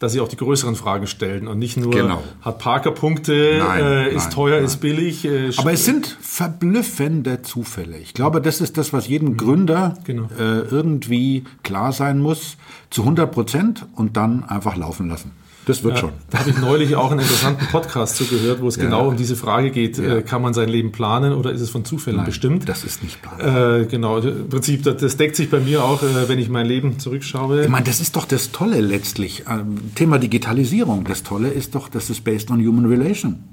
dass 0.03 0.11
sie 0.13 0.19
auch 0.21 0.27
die 0.27 0.35
größeren 0.37 0.75
Fragen 0.75 1.07
stellen 1.07 1.47
und 1.47 1.57
nicht 1.59 1.77
nur 1.77 1.91
Genau. 1.91 2.21
hat 2.41 2.59
Parker 2.59 2.91
Punkte, 2.91 3.57
Nein, 3.59 3.83
äh, 3.83 4.09
ist 4.09 4.25
nein, 4.25 4.29
teuer, 4.31 4.55
nein. 4.57 4.65
ist 4.65 4.77
billig. 4.77 5.25
Äh, 5.25 5.51
Aber 5.57 5.71
es 5.73 5.85
sind 5.85 6.17
verblüffende 6.21 7.41
Zufälle. 7.41 7.97
Ich 7.97 8.13
glaube, 8.13 8.41
das 8.41 8.61
ist 8.61 8.77
das, 8.77 8.93
was 8.93 9.07
jedem 9.07 9.37
Gründer 9.37 9.97
Genau. 10.03 10.27
äh, 10.37 10.59
irgendwie 10.59 11.45
klar 11.63 11.91
sein 11.93 12.19
muss, 12.19 12.57
zu 12.89 13.03
100 13.03 13.31
Prozent 13.31 13.85
und 13.95 14.17
dann 14.17 14.43
einfach 14.43 14.75
laufen 14.75 15.07
lassen. 15.09 15.31
Das 15.65 15.83
wird 15.83 15.97
schon. 15.99 16.11
Da 16.29 16.39
habe 16.39 16.49
ich 16.49 16.57
neulich 16.57 16.95
auch 16.95 17.11
einen 17.11 17.21
interessanten 17.21 17.65
Podcast 17.67 18.17
zugehört, 18.17 18.61
wo 18.61 18.67
es 18.67 18.77
genau 18.77 19.07
um 19.07 19.15
diese 19.17 19.35
Frage 19.35 19.71
geht, 19.71 19.97
äh, 19.97 20.21
kann 20.21 20.41
man 20.41 20.53
sein 20.53 20.67
Leben 20.67 20.91
planen 20.91 21.33
oder 21.33 21.51
ist 21.51 21.61
es 21.61 21.69
von 21.69 21.85
Zufällen 21.85 22.23
bestimmt? 22.25 22.67
Das 22.67 22.83
ist 22.83 23.01
nicht 23.03 23.21
planbar. 23.21 23.79
Äh, 23.79 23.85
genau, 23.85 24.17
im 24.17 24.49
Prinzip, 24.49 24.83
das, 24.83 24.97
das 24.97 25.17
deckt 25.17 25.35
sich 25.35 25.49
bei 25.49 25.59
mir 25.59 25.83
auch, 25.83 26.03
äh, 26.03 26.27
wenn 26.27 26.39
ich 26.39 26.49
mein 26.49 26.65
Leben 26.65 26.99
zurückschaue. 26.99 27.63
Ich 27.63 27.69
meine, 27.69 27.85
das 27.85 28.01
ist 28.01 28.15
doch 28.15 28.25
das 28.25 28.51
Tolle 28.51 28.81
letztlich. 28.81 29.43
Ähm, 29.49 29.77
Thema 29.95 30.19
Digitalisierung. 30.19 31.05
Das 31.05 31.23
Tolle 31.23 31.49
ist 31.49 31.75
doch, 31.75 31.87
dass 31.87 32.09
es 32.09 32.19
based 32.19 32.51
on 32.51 32.59
human 32.65 32.85
relation. 32.85 33.43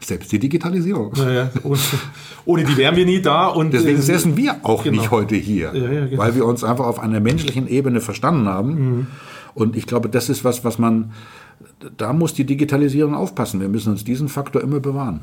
Selbst 0.00 0.32
die 0.32 0.38
Digitalisierung. 0.38 1.12
Naja, 1.16 1.50
ohne, 2.44 2.64
die 2.64 2.76
wären 2.76 2.96
wir 2.96 3.04
nie 3.06 3.20
da. 3.20 3.46
Und 3.48 3.72
Deswegen 3.72 3.98
äh, 3.98 4.02
sitzen 4.02 4.36
wir 4.36 4.56
auch 4.62 4.82
genau. 4.82 4.98
nicht 4.98 5.10
heute 5.10 5.36
hier, 5.36 5.72
Ja, 5.74 5.92
ja, 5.92 6.06
genau. 6.06 6.22
weil 6.22 6.34
wir 6.34 6.46
uns 6.46 6.64
einfach 6.64 6.86
auf 6.86 6.98
einer 6.98 7.20
menschlichen 7.20 7.68
Ebene 7.68 8.00
verstanden 8.00 8.48
haben. 8.48 9.06
Und 9.54 9.76
ich 9.76 9.86
glaube, 9.86 10.08
das 10.08 10.28
ist 10.28 10.44
was, 10.44 10.64
was 10.64 10.78
man, 10.78 11.12
da 11.96 12.12
muss 12.12 12.34
die 12.34 12.44
Digitalisierung 12.44 13.14
aufpassen. 13.14 13.60
Wir 13.60 13.68
müssen 13.68 13.90
uns 13.92 14.04
diesen 14.04 14.28
Faktor 14.28 14.62
immer 14.62 14.80
bewahren. 14.80 15.20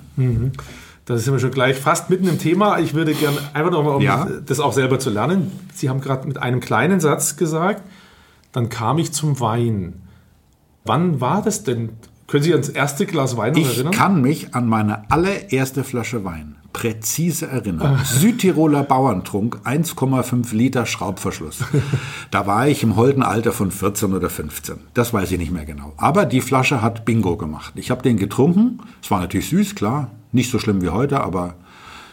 Da 1.05 1.17
sind 1.17 1.33
wir 1.33 1.39
schon 1.39 1.51
gleich 1.51 1.77
fast 1.77 2.09
mitten 2.09 2.27
im 2.27 2.37
Thema. 2.37 2.79
Ich 2.79 2.93
würde 2.93 3.13
gerne 3.13 3.37
einfach 3.53 3.71
nochmal, 3.71 3.95
um 3.95 4.01
Ja. 4.01 4.27
das 4.45 4.59
auch 4.59 4.73
selber 4.73 4.99
zu 4.99 5.09
lernen. 5.09 5.51
Sie 5.73 5.89
haben 5.89 6.01
gerade 6.01 6.27
mit 6.27 6.37
einem 6.37 6.59
kleinen 6.59 6.99
Satz 6.99 7.37
gesagt, 7.37 7.81
dann 8.51 8.69
kam 8.69 8.97
ich 8.97 9.13
zum 9.13 9.39
Wein. 9.39 10.01
Wann 10.83 11.21
war 11.21 11.41
das 11.41 11.63
denn? 11.63 11.89
Können 12.27 12.43
Sie 12.43 12.49
sich 12.49 12.53
ans 12.53 12.69
erste 12.69 13.05
Glas 13.05 13.37
Wein 13.37 13.53
noch 13.53 13.59
Ich 13.59 13.75
erinnern? 13.77 13.93
kann 13.93 14.21
mich 14.21 14.53
an 14.53 14.67
meine 14.67 15.09
allererste 15.09 15.83
Flasche 15.83 16.23
Wein 16.23 16.57
präzise 16.77 17.47
erinnern. 17.47 17.99
Südtiroler 18.05 18.83
Bauerntrunk, 18.83 19.61
1,5 19.65 20.53
Liter 20.53 20.85
Schraubverschluss. 20.85 21.63
Da 22.29 22.45
war 22.45 22.67
ich 22.67 22.83
im 22.83 22.95
holden 22.95 23.23
Alter 23.23 23.51
von 23.51 23.71
14 23.71 24.13
oder 24.13 24.29
15. 24.29 24.75
Das 24.93 25.11
weiß 25.11 25.31
ich 25.31 25.39
nicht 25.39 25.51
mehr 25.51 25.65
genau. 25.65 25.93
Aber 25.97 26.25
die 26.25 26.41
Flasche 26.41 26.83
hat 26.83 27.03
Bingo 27.03 27.35
gemacht. 27.35 27.73
Ich 27.75 27.89
habe 27.89 28.03
den 28.03 28.17
getrunken. 28.17 28.79
Es 29.01 29.09
war 29.09 29.19
natürlich 29.19 29.49
süß, 29.49 29.73
klar. 29.73 30.11
Nicht 30.31 30.51
so 30.51 30.59
schlimm 30.59 30.83
wie 30.83 30.89
heute, 30.89 31.21
aber 31.21 31.55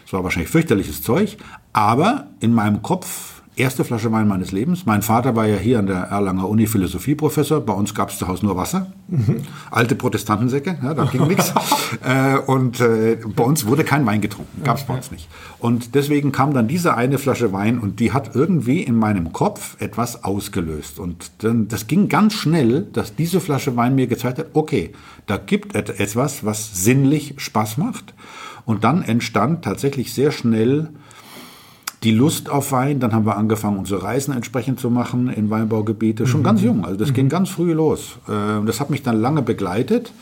es 0.07 0.15
war 0.15 0.25
wahrscheinlich 0.25 0.51
fürchterliches 0.51 1.03
Zeug, 1.03 1.37
aber 1.75 2.29
in 2.41 2.55
meinem 2.55 2.81
Kopf 2.81 3.34
erste 3.57 3.85
Flasche 3.85 4.11
Wein 4.11 4.27
meines 4.27 4.53
Lebens. 4.53 4.87
Mein 4.87 5.03
Vater 5.03 5.37
war 5.37 5.47
ja 5.47 5.57
hier 5.57 5.79
an 5.79 5.87
der 5.87 5.97
Erlanger 5.97 6.49
Uni 6.49 6.67
Philosophieprofessor. 6.67 7.61
Bei 7.61 7.73
uns 7.73 7.95
gab 7.95 8.11
es 8.11 8.19
zu 8.19 8.27
Hause 8.27 8.47
nur 8.47 8.57
Wasser. 8.57 8.93
Mhm. 9.09 9.43
Alte 9.71 9.95
Protestantensäcke, 9.95 10.79
ja, 10.83 10.95
da 10.95 11.05
ging 11.05 11.27
nichts. 11.29 11.53
Äh, 12.05 12.39
und 12.39 12.81
äh, 12.81 13.19
bei 13.35 13.45
uns 13.45 13.67
wurde 13.67 13.85
kein 13.85 14.05
Wein 14.07 14.21
getrunken. 14.21 14.63
Gab 14.65 14.79
es 14.79 14.85
bei 14.85 14.95
uns 14.95 15.11
nicht. 15.11 15.29
Und 15.59 15.95
deswegen 15.95 16.33
kam 16.33 16.53
dann 16.53 16.69
diese 16.69 16.95
eine 16.97 17.19
Flasche 17.19 17.53
Wein 17.53 17.79
und 17.79 18.01
die 18.01 18.13
hat 18.13 18.35
irgendwie 18.35 18.83
in 18.83 18.97
meinem 18.97 19.33
Kopf 19.33 19.81
etwas 19.81 20.25
ausgelöst. 20.25 20.99
Und 20.99 21.31
dann, 21.39 21.69
das 21.69 21.87
ging 21.87 22.09
ganz 22.09 22.35
schnell, 22.35 22.83
dass 22.93 23.15
diese 23.15 23.41
Flasche 23.41 23.77
Wein 23.77 23.95
mir 23.95 24.07
gezeigt 24.07 24.39
hat, 24.39 24.47
okay, 24.55 24.93
da 25.27 25.37
gibt 25.37 25.75
es 25.77 25.91
etwas, 26.01 26.45
was 26.45 26.85
sinnlich 26.85 27.35
Spaß 27.39 27.79
macht. 27.79 28.15
Und 28.67 28.83
dann 28.85 29.03
entstand 29.03 29.65
tatsächlich 29.65 30.13
sehr 30.13 30.33
schnell 30.33 30.89
die 32.05 32.13
Lust 32.13 32.51
auf 32.51 32.73
Wein. 32.73 33.01
Dann 33.01 33.13
haben 33.13 33.27
wir 33.27 33.37
angefangen, 33.37 33.79
unsere 33.79 34.03
Reisen 34.03 34.35
entsprechend 34.35 34.79
zu 34.79 34.91
machen 34.91 35.29
in 35.29 35.51
Weinbaugebiete. 35.51 36.27
Schon 36.27 36.41
mhm. 36.41 36.45
ganz 36.45 36.63
jung, 36.63 36.85
also 36.85 36.97
das 36.97 37.11
mhm. 37.11 37.15
ging 37.15 37.29
ganz 37.29 37.49
früh 37.49 37.73
los. 37.73 38.19
Ähm, 38.29 38.67
das 38.67 38.81
hat 38.81 38.91
mich 38.91 39.03
dann 39.03 39.21
lange 39.21 39.43
begleitet, 39.43 40.13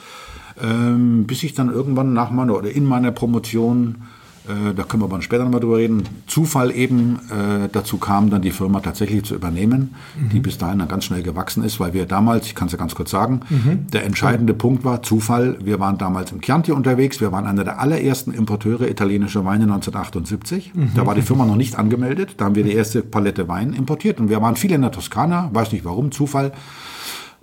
ähm, 0.63 1.25
bis 1.27 1.43
ich 1.43 1.55
dann 1.55 1.71
irgendwann 1.71 2.13
nach 2.13 2.31
meiner 2.31 2.57
oder 2.57 2.71
in 2.71 2.85
meiner 2.85 3.11
Promotion 3.11 3.97
da 4.45 4.83
können 4.83 5.03
wir 5.03 5.05
aber 5.05 5.23
später 5.23 5.45
nochmal 5.45 5.61
drüber 5.61 5.79
reden, 5.79 6.03
Zufall 6.27 6.75
eben 6.75 7.21
äh, 7.31 7.69
dazu 7.71 7.99
kam, 7.99 8.31
dann 8.31 8.43
die 8.43 8.51
Firma 8.51 8.81
tatsächlich 8.81 9.25
zu 9.25 9.35
übernehmen, 9.35 9.95
mhm. 10.19 10.29
die 10.31 10.41
bis 10.41 10.59
dahin 10.59 10.81
dann 10.81 10.89
ganz 10.89 11.05
schnell 11.05 11.23
gewachsen 11.23 11.63
ist, 11.63 11.79
weil 11.79 11.93
wir 11.93 12.07
damals, 12.07 12.47
ich 12.47 12.55
kann 12.55 12.67
es 12.67 12.73
ja 12.73 12.79
ganz 12.79 12.95
kurz 12.95 13.11
sagen, 13.11 13.43
mhm. 13.49 13.87
der 13.93 14.05
entscheidende 14.05 14.53
ja. 14.53 14.59
Punkt 14.59 14.85
war 14.85 15.03
Zufall. 15.03 15.59
Wir 15.63 15.79
waren 15.79 15.97
damals 15.97 16.33
im 16.33 16.41
Chianti 16.41 16.73
unterwegs, 16.73 17.21
wir 17.21 17.31
waren 17.31 17.47
einer 17.47 17.63
der 17.63 17.81
allerersten 17.81 18.33
Importeure 18.33 18.89
italienischer 18.89 19.45
Weine 19.45 19.65
1978. 19.65 20.75
Mhm. 20.75 20.91
Da 20.97 21.07
war 21.07 21.15
die 21.15 21.23
Firma 21.23 21.47
noch 21.47 21.57
nicht 21.57 21.79
angemeldet, 21.79 22.35
da 22.39 22.47
haben 22.47 22.57
wir 22.57 22.65
die 22.65 22.75
erste 22.75 23.03
Palette 23.03 23.47
Wein 23.49 23.73
importiert 23.73 24.19
und 24.19 24.29
wir 24.29 24.43
waren 24.43 24.57
viel 24.57 24.73
in 24.73 24.83
der 24.83 24.91
Toskana, 24.91 25.51
weiß 25.53 25.73
nicht 25.73 25.85
warum, 25.85 26.11
Zufall. 26.11 26.53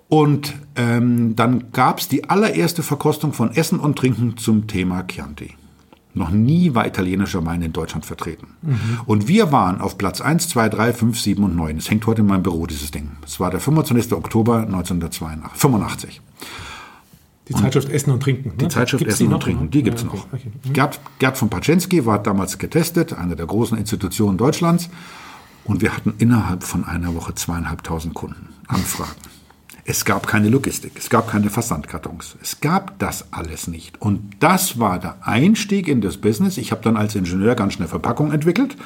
Und 0.09 0.55
ähm, 0.75 1.35
dann 1.35 1.71
gab 1.71 1.99
es 1.99 2.07
die 2.07 2.29
allererste 2.29 2.81
Verkostung 2.81 3.31
von 3.31 3.51
Essen 3.51 3.79
und 3.79 3.97
Trinken 3.97 4.37
zum 4.37 4.65
Thema 4.67 5.05
Chianti. 5.07 5.58
Noch 6.13 6.31
nie 6.31 6.73
war 6.73 6.87
italienischer 6.87 7.45
Wein 7.45 7.61
in 7.61 7.71
Deutschland 7.71 8.05
vertreten. 8.05 8.47
Mhm. 8.61 9.01
Und 9.05 9.27
wir 9.27 9.51
waren 9.51 9.79
auf 9.79 9.97
Platz 9.97 10.21
1, 10.21 10.49
2, 10.49 10.69
3, 10.69 10.93
5, 10.93 11.19
7 11.19 11.43
und 11.43 11.55
9. 11.55 11.77
Es 11.77 11.89
hängt 11.89 12.05
heute 12.07 12.21
in 12.21 12.27
meinem 12.27 12.43
Büro, 12.43 12.65
dieses 12.65 12.89
Ding. 12.91 13.11
Es 13.23 13.39
war 13.39 13.51
der 13.51 13.59
25. 13.59 14.13
Oktober 14.13 14.61
1985. 14.63 16.21
Die 17.47 17.53
Zeitschrift 17.53 17.89
Essen 17.89 18.11
und 18.11 18.21
Trinken. 18.21 18.49
Ne? 18.49 18.55
Die 18.57 18.67
Zeitschrift 18.67 18.99
gibt's 18.99 19.15
Essen 19.15 19.33
und 19.33 19.41
Trinken, 19.41 19.71
die 19.71 19.81
gibt 19.81 19.97
es 19.97 20.03
ja, 20.03 20.09
okay. 20.09 20.17
noch. 20.17 20.33
Okay. 20.33 20.51
Mhm. 20.65 20.73
Gerd, 20.73 20.99
Gerd 21.17 21.37
von 21.37 21.49
Paczensky 21.49 22.05
war 22.05 22.21
damals 22.21 22.57
getestet, 22.57 23.13
eine 23.13 23.35
der 23.35 23.47
großen 23.47 23.77
Institutionen 23.77 24.37
Deutschlands. 24.37 24.89
Und 25.65 25.81
wir 25.81 25.95
hatten 25.95 26.15
innerhalb 26.17 26.63
von 26.63 26.83
einer 26.85 27.13
Woche 27.13 27.35
zweieinhalbtausend 27.35 28.15
Kunden, 28.15 28.49
Anfragen. 28.67 29.11
Es 29.91 30.05
gab 30.05 30.27
keine 30.27 30.49
Logistik, 30.49 30.91
es 30.99 31.09
gab 31.09 31.27
keine 31.27 31.49
Versandkartons, 31.49 32.35
es 32.43 32.61
gab 32.61 32.99
das 32.99 33.25
alles 33.33 33.67
nicht. 33.67 33.99
Und 33.99 34.35
das 34.39 34.77
war 34.77 34.99
der 34.99 35.15
Einstieg 35.21 35.87
in 35.87 35.99
das 35.99 36.17
Business. 36.17 36.59
Ich 36.59 36.71
habe 36.71 36.83
dann 36.83 36.95
als 36.95 37.15
Ingenieur 37.15 37.55
ganz 37.55 37.73
schnell 37.73 37.87
Verpackung 37.87 38.31
entwickelt, 38.31 38.77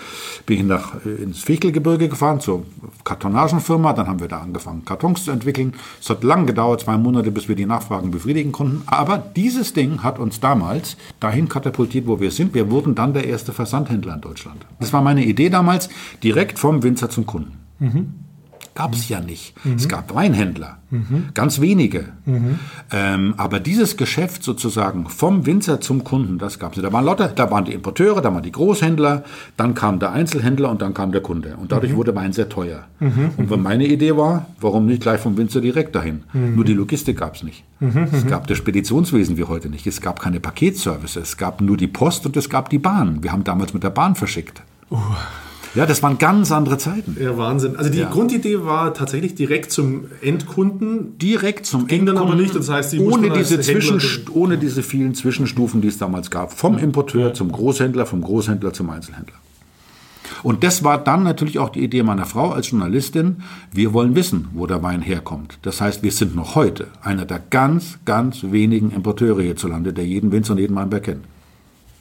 bin 0.46 0.68
nach, 0.68 1.06
äh, 1.06 1.22
ins 1.22 1.40
Fichtelgebirge 1.40 2.08
gefahren 2.08 2.40
zur 2.40 2.66
Kartonagenfirma, 3.04 3.92
dann 3.92 4.08
haben 4.08 4.22
wir 4.22 4.30
da 4.30 4.40
angefangen, 4.40 4.86
Kartons 4.86 5.26
zu 5.26 5.32
entwickeln. 5.32 5.74
Es 6.00 6.10
hat 6.10 6.24
lang 6.24 6.46
gedauert, 6.46 6.80
zwei 6.80 6.98
Monate, 6.98 7.32
bis 7.32 7.50
wir 7.50 7.58
die 7.58 7.66
Nachfragen 7.66 8.10
befriedigen 8.10 8.54
konnten. 8.54 8.84
Aber 8.86 9.18
dieses 9.18 9.74
Ding 9.74 10.04
hat 10.04 10.20
uns 10.20 10.40
damals 10.40 10.96
dahin 11.20 11.50
katapultiert, 11.50 12.08
wo 12.08 12.22
wir 12.22 12.32
sind. 12.32 12.54
Wir 12.54 12.72
wurden 12.72 12.96
dann 12.96 13.14
der 13.14 13.26
erste 13.26 13.52
Versandhändler 13.52 14.14
in 14.14 14.22
Deutschland. 14.22 14.66
Das 14.80 14.94
war 14.94 15.02
meine 15.02 15.26
Idee 15.26 15.50
damals, 15.50 15.90
direkt 16.24 16.60
vom 16.60 16.82
Winzer 16.82 17.10
zum 17.10 17.26
Kunden. 17.26 17.58
Mhm 17.80 18.24
gab 18.75 18.94
es 18.94 19.10
ja 19.10 19.20
nicht. 19.20 19.53
Mhm. 19.65 19.74
Es 19.74 19.88
gab 19.88 20.13
Weinhändler, 20.13 20.77
mhm. 20.89 21.30
ganz 21.34 21.62
wenige. 21.62 22.10
Mhm. 22.25 22.60
Ähm, 22.92 23.34
aber 23.38 23.60
dieses 23.60 23.98
Geschäft 23.98 24.44
sozusagen 24.44 25.10
vom 25.10 25.46
Winzer 25.46 25.82
zum 25.82 26.03
Kunden, 26.03 26.39
das 26.39 26.60
gab 26.60 26.72
es 26.72 26.77
nicht. 26.77 26.88
Da 26.88 26.94
waren 26.94 27.06
Lotte, 27.06 27.32
da 27.36 27.51
waren 27.51 27.65
die 27.65 27.74
Importeure, 27.74 28.22
da 28.22 28.34
waren 28.34 28.44
die 28.44 28.51
Großhändler, 28.51 29.24
dann 29.58 29.74
kam 29.74 30.00
der 30.00 30.12
Einzelhändler 30.12 30.72
und 30.72 30.82
dann 30.82 30.94
kam 30.94 31.12
der 31.12 31.22
Kunde. 31.22 31.56
Und 31.60 31.72
dadurch 31.72 31.94
mhm. 31.94 31.98
wurde 31.98 32.15
Wein 32.15 32.34
sehr 32.34 32.50
teuer. 32.50 32.86
Mhm. 33.00 33.32
Und 33.38 33.62
meine 33.62 33.86
Idee 33.86 34.15
war, 34.18 34.48
warum 34.60 34.86
nicht 34.86 35.01
gleich 35.01 35.22
vom 35.22 35.38
Winzer 35.38 35.62
direkt 35.62 35.96
dahin? 35.96 36.24
Mhm. 36.34 36.56
Nur 36.56 36.65
die 36.65 36.74
Logistik 36.74 37.18
gab 37.18 37.36
es 37.36 37.44
nicht. 37.44 37.63
Es 38.13 38.25
gab 38.27 38.48
das 38.48 38.58
Speditionswesen 38.58 39.36
wie 39.38 39.44
heute 39.44 39.68
nicht. 39.70 39.86
Es 39.86 40.00
gab 40.00 40.22
keine 40.22 40.39
Paketservice. 40.39 41.18
Es 41.18 41.36
gab 41.36 41.60
nur 41.60 41.75
die 41.75 41.88
Post 41.88 42.25
und 42.25 42.38
es 42.38 42.50
gab 42.50 42.70
die 42.70 42.80
Bahn. 42.80 43.22
Wir 43.22 43.34
haben 43.34 43.44
damals 43.44 43.74
mit 43.74 43.84
der 43.84 43.89
Bahn 43.89 44.15
verschickt. 44.15 44.62
Uh. 44.89 45.00
Ja, 45.75 45.88
das 45.88 46.03
waren 46.03 46.20
ganz 46.20 46.51
andere 46.51 46.77
Zeiten. 46.77 47.18
Ja, 47.20 47.38
Wahnsinn. 47.38 47.75
Also 47.75 47.89
die 47.89 48.00
ja. 48.00 48.10
Grundidee 48.10 48.63
war 48.63 48.94
tatsächlich 48.94 49.34
direkt 49.34 49.72
zum 49.72 50.06
Endkunden. 50.22 51.18
Direkt 51.18 51.65
zum 51.65 51.88
Ging 51.88 52.01
Endkunden. 52.01 52.24
dann 52.24 52.32
aber 52.32 52.42
nicht. 52.42 52.56
Das 52.56 52.70
heißt, 52.70 52.98
ohne 53.00 53.32
diese, 53.32 53.60
Zwischen, 53.60 54.00
ohne 54.34 54.58
diese 54.58 54.84
vielen 54.84 55.15
Zwischenstufen, 55.15 55.82
die 55.82 55.88
es 55.88 55.98
damals 55.98 56.30
gab. 56.30 56.53
Vom 56.53 56.77
Importeur 56.77 57.30
ja. 57.30 57.34
zum 57.34 57.51
Großhändler, 57.51 58.06
vom 58.06 58.22
Großhändler 58.22 58.74
zum 58.74 58.89
Einzelhändler. 58.89 59.36
Und 60.44 60.63
das 60.63 60.84
war 60.84 60.98
dann 60.98 61.24
natürlich 61.24 61.58
auch 61.58 61.70
die 61.70 61.84
Idee 61.84 62.03
meiner 62.03 62.25
Frau 62.25 62.51
als 62.51 62.70
Journalistin. 62.70 63.38
Wir 63.72 63.94
wollen 63.94 64.15
wissen, 64.15 64.50
wo 64.53 64.68
der 64.68 64.84
Wein 64.84 65.01
herkommt. 65.01 65.58
Das 65.62 65.82
heißt, 65.82 66.03
wir 66.03 66.12
sind 66.12 66.36
noch 66.36 66.56
heute 66.56 66.88
einer 67.01 67.25
der 67.25 67.42
ganz, 67.50 67.98
ganz 68.06 68.44
wenigen 68.44 68.92
Importeure 68.92 69.42
hierzulande, 69.42 69.94
der 69.94 70.06
jeden 70.06 70.32
Winzer 70.32 70.53
und 70.53 70.60
jeden 70.60 70.75
Weinberg 70.75 71.03
kennt. 71.03 71.25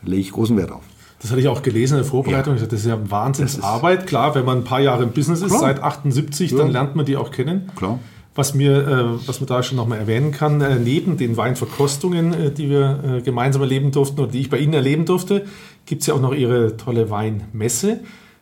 Da 0.02 0.10
lege 0.10 0.22
ich 0.22 0.32
großen 0.32 0.56
Wert 0.56 0.72
auf. 0.72 0.82
Das 1.22 1.30
hatte 1.30 1.40
ich 1.40 1.46
auch 1.46 1.62
gelesen 1.62 1.94
in 1.94 2.02
der 2.02 2.10
Vorbereitung. 2.10 2.56
Ja. 2.56 2.64
Das 2.64 2.80
ist 2.80 2.86
ja 2.86 2.98
Wahnsinnsarbeit. 3.10 4.08
Klar, 4.08 4.34
wenn 4.34 4.44
man 4.44 4.58
ein 4.58 4.64
paar 4.64 4.80
Jahre 4.80 5.04
im 5.04 5.12
Business 5.12 5.40
ist, 5.40 5.48
Klar. 5.48 5.60
seit 5.60 5.80
78, 5.80 6.50
ja. 6.50 6.58
dann 6.58 6.72
lernt 6.72 6.96
man 6.96 7.06
die 7.06 7.16
auch 7.16 7.30
kennen. 7.30 7.70
Klar. 7.76 8.00
Was, 8.34 8.54
mir, 8.54 8.88
äh, 8.88 9.28
was 9.28 9.40
man 9.40 9.46
da 9.46 9.62
schon 9.62 9.76
nochmal 9.76 9.98
erwähnen 9.98 10.32
kann, 10.32 10.60
äh, 10.60 10.76
neben 10.76 11.16
den 11.18 11.36
Weinverkostungen, 11.36 12.32
äh, 12.32 12.50
die 12.50 12.68
wir 12.68 13.18
äh, 13.18 13.20
gemeinsam 13.22 13.62
erleben 13.62 13.92
durften 13.92 14.20
oder 14.20 14.32
die 14.32 14.40
ich 14.40 14.50
bei 14.50 14.58
Ihnen 14.58 14.72
erleben 14.72 15.04
durfte, 15.04 15.44
gibt 15.86 16.00
es 16.00 16.08
ja 16.08 16.14
auch 16.14 16.20
noch 16.20 16.34
Ihre 16.34 16.76
tolle 16.76 17.08
Weinmesse. 17.08 18.00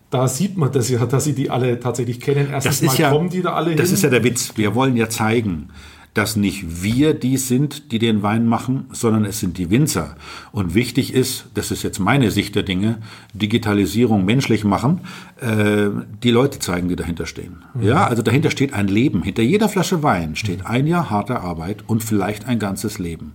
Da 0.09 0.27
sieht 0.27 0.57
man 0.57 0.73
das 0.73 0.89
ja, 0.89 1.05
dass 1.05 1.25
Sie 1.25 1.35
die 1.35 1.51
alle 1.51 1.81
tatsächlich 1.81 2.21
kennen. 2.21 2.49
Erstens 2.51 2.83
mal 2.83 2.97
ja, 2.97 3.11
kommen 3.11 3.29
die 3.29 3.43
da 3.43 3.53
alle 3.53 3.67
das 3.67 3.73
hin. 3.73 3.79
Das 3.79 3.93
ist 3.93 4.03
ja 4.03 4.11
der 4.11 4.25
Witz. 4.25 4.53
Wir 4.57 4.75
wollen 4.75 4.97
ja 4.97 5.09
zeigen, 5.11 5.69
dass 6.15 6.37
nicht 6.37 6.83
wir 6.83 7.15
die 7.15 7.37
sind, 7.37 7.93
die 7.93 7.99
den 7.99 8.23
Wein 8.23 8.47
machen, 8.47 8.87
sondern 8.93 9.25
es 9.25 9.39
sind 9.39 9.59
die 9.59 9.71
Winzer. 9.71 10.17
Und 10.53 10.75
wichtig 10.75 11.15
ist, 11.15 11.47
das 11.55 11.71
ist 11.71 11.83
jetzt 11.83 12.01
meine 12.01 12.31
Sicht 12.31 12.55
der 12.55 12.63
Dinge, 12.63 12.99
Digitalisierung 13.33 14.25
menschlich 14.25 14.65
machen, 14.65 15.01
äh, 15.41 15.89
die 16.23 16.31
Leute 16.31 16.59
zeigen, 16.59 16.89
die 16.89 16.97
dahinter 16.97 17.27
stehen. 17.27 17.65
Mhm. 17.75 17.83
Ja, 17.83 18.07
also 18.07 18.23
dahinter 18.23 18.51
steht 18.51 18.75
ein 18.75 18.89
Leben. 18.89 19.23
Hinter 19.23 19.43
jeder 19.43 19.69
Flasche 19.69 20.03
Wein 20.03 20.37
steht 20.37 20.67
ein 20.67 20.87
Jahr 20.87 21.11
harter 21.11 21.43
Arbeit 21.43 21.85
und 21.87 22.03
vielleicht 22.03 22.47
ein 22.47 22.59
ganzes 22.59 22.99
Leben. 22.99 23.35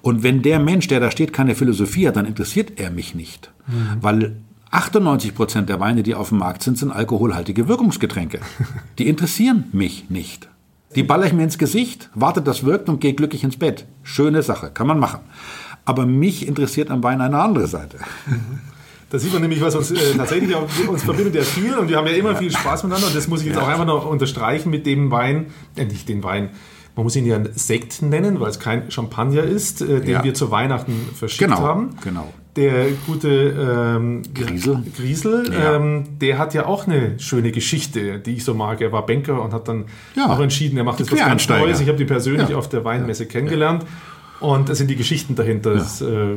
Und 0.00 0.22
wenn 0.22 0.42
der 0.42 0.60
Mensch, 0.60 0.88
der 0.88 1.00
da 1.00 1.10
steht, 1.10 1.32
keine 1.32 1.54
Philosophie 1.54 2.06
hat, 2.06 2.16
dann 2.16 2.26
interessiert 2.26 2.78
er 2.78 2.90
mich 2.90 3.14
nicht. 3.14 3.50
Mhm. 3.66 3.98
Weil 4.00 4.36
98 4.70 5.34
Prozent 5.34 5.68
der 5.68 5.80
Weine, 5.80 6.02
die 6.02 6.14
auf 6.14 6.30
dem 6.30 6.38
Markt 6.38 6.62
sind, 6.62 6.78
sind 6.78 6.90
alkoholhaltige 6.90 7.68
Wirkungsgetränke. 7.68 8.40
Die 8.98 9.06
interessieren 9.06 9.64
mich 9.72 10.08
nicht. 10.08 10.48
Die 10.94 11.02
baller 11.02 11.26
ich 11.26 11.32
mir 11.32 11.44
ins 11.44 11.58
Gesicht, 11.58 12.10
wartet, 12.14 12.46
das 12.46 12.64
wirkt 12.64 12.88
und 12.88 13.00
gehe 13.00 13.14
glücklich 13.14 13.44
ins 13.44 13.56
Bett. 13.56 13.86
Schöne 14.02 14.42
Sache, 14.42 14.70
kann 14.70 14.86
man 14.86 14.98
machen. 14.98 15.20
Aber 15.84 16.06
mich 16.06 16.46
interessiert 16.46 16.90
am 16.90 17.02
Wein 17.02 17.20
eine 17.20 17.38
andere 17.38 17.66
Seite. 17.66 17.98
Da 19.10 19.18
sieht 19.18 19.30
man 19.30 19.42
nämlich, 19.42 19.60
was 19.60 19.74
uns 19.74 19.90
äh, 19.90 20.16
tatsächlich 20.16 20.54
auch, 20.54 20.66
uns 20.88 21.02
verbindet 21.02 21.34
ja 21.34 21.42
viel 21.42 21.76
und 21.76 21.90
wir 21.90 21.98
haben 21.98 22.06
ja 22.06 22.14
immer 22.14 22.34
viel 22.34 22.50
Spaß 22.50 22.84
miteinander 22.84 23.08
und 23.08 23.14
das 23.14 23.28
muss 23.28 23.40
ich 23.40 23.48
jetzt 23.48 23.56
ja. 23.56 23.62
auch 23.62 23.68
einfach 23.68 23.84
noch 23.84 24.06
unterstreichen 24.06 24.70
mit 24.70 24.86
dem 24.86 25.10
Wein, 25.10 25.48
äh, 25.76 25.84
nicht 25.84 26.08
den 26.08 26.24
Wein, 26.24 26.48
man 26.96 27.04
muss 27.04 27.14
ihn 27.16 27.26
ja 27.26 27.38
Sekt 27.54 28.00
nennen, 28.00 28.40
weil 28.40 28.48
es 28.48 28.58
kein 28.58 28.90
Champagner 28.90 29.42
ist, 29.42 29.82
äh, 29.82 30.00
den 30.00 30.10
ja. 30.10 30.24
wir 30.24 30.32
zu 30.32 30.50
Weihnachten 30.50 31.10
verschickt 31.14 31.44
genau, 31.44 31.60
haben. 31.60 31.90
Genau. 32.02 32.32
Der 32.56 32.88
gute 33.06 33.28
ähm, 33.28 34.22
Griesel, 34.34 34.82
Griesel 34.94 35.50
ja. 35.52 35.76
ähm, 35.76 36.04
der 36.20 36.38
hat 36.38 36.52
ja 36.52 36.66
auch 36.66 36.86
eine 36.86 37.18
schöne 37.18 37.50
Geschichte, 37.50 38.18
die 38.18 38.34
ich 38.34 38.44
so 38.44 38.52
mag. 38.52 38.82
Er 38.82 38.92
war 38.92 39.06
Banker 39.06 39.40
und 39.40 39.54
hat 39.54 39.68
dann 39.68 39.86
ja. 40.14 40.26
auch 40.26 40.38
entschieden, 40.38 40.76
er 40.76 40.84
macht 40.84 41.00
jetzt 41.00 41.10
was 41.10 41.18
ganz 41.18 41.48
Neues. 41.48 41.80
Ich 41.80 41.88
habe 41.88 41.96
die 41.96 42.04
persönlich 42.04 42.54
auf 42.54 42.68
der 42.68 42.84
Weinmesse 42.84 43.26
kennengelernt. 43.26 43.86
Und 44.40 44.68
das 44.68 44.78
sind 44.78 44.90
die 44.90 44.96
Geschichten 44.96 45.34
dahinter. 45.34 45.74
Das, 45.74 46.02
äh, 46.02 46.36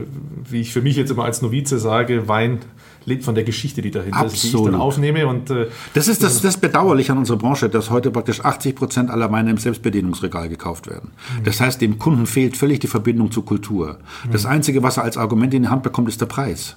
wie 0.49 0.61
ich 0.61 0.71
für 0.71 0.81
mich 0.81 0.95
jetzt 0.95 1.11
immer 1.11 1.25
als 1.25 1.41
Novize 1.41 1.79
sage, 1.79 2.27
Wein 2.27 2.59
lebt 3.05 3.23
von 3.23 3.35
der 3.35 3.43
Geschichte, 3.43 3.81
die 3.81 3.91
dahinter 3.91 4.19
Absolut. 4.19 4.35
ist, 4.35 4.43
die 4.43 4.57
ich 4.57 4.63
dann 4.65 4.75
aufnehme. 4.75 5.27
Und, 5.27 5.49
äh, 5.49 5.67
das 5.93 6.07
ist 6.07 6.23
das, 6.23 6.41
das 6.41 6.57
bedauerlich 6.57 7.11
an 7.11 7.17
unserer 7.17 7.37
Branche, 7.37 7.69
dass 7.69 7.89
heute 7.89 8.11
praktisch 8.11 8.43
80 8.43 8.75
Prozent 8.75 9.09
aller 9.09 9.31
Weine 9.31 9.51
im 9.51 9.57
Selbstbedienungsregal 9.57 10.49
gekauft 10.49 10.87
werden. 10.87 11.11
Mhm. 11.39 11.43
Das 11.43 11.61
heißt, 11.61 11.81
dem 11.81 11.99
Kunden 11.99 12.25
fehlt 12.25 12.57
völlig 12.57 12.79
die 12.79 12.87
Verbindung 12.87 13.31
zur 13.31 13.45
Kultur. 13.45 13.97
Mhm. 14.25 14.31
Das 14.31 14.45
Einzige, 14.45 14.83
was 14.83 14.97
er 14.97 15.03
als 15.03 15.17
Argument 15.17 15.53
in 15.53 15.63
die 15.63 15.69
Hand 15.69 15.83
bekommt, 15.83 16.09
ist 16.09 16.21
der 16.21 16.25
Preis. 16.25 16.75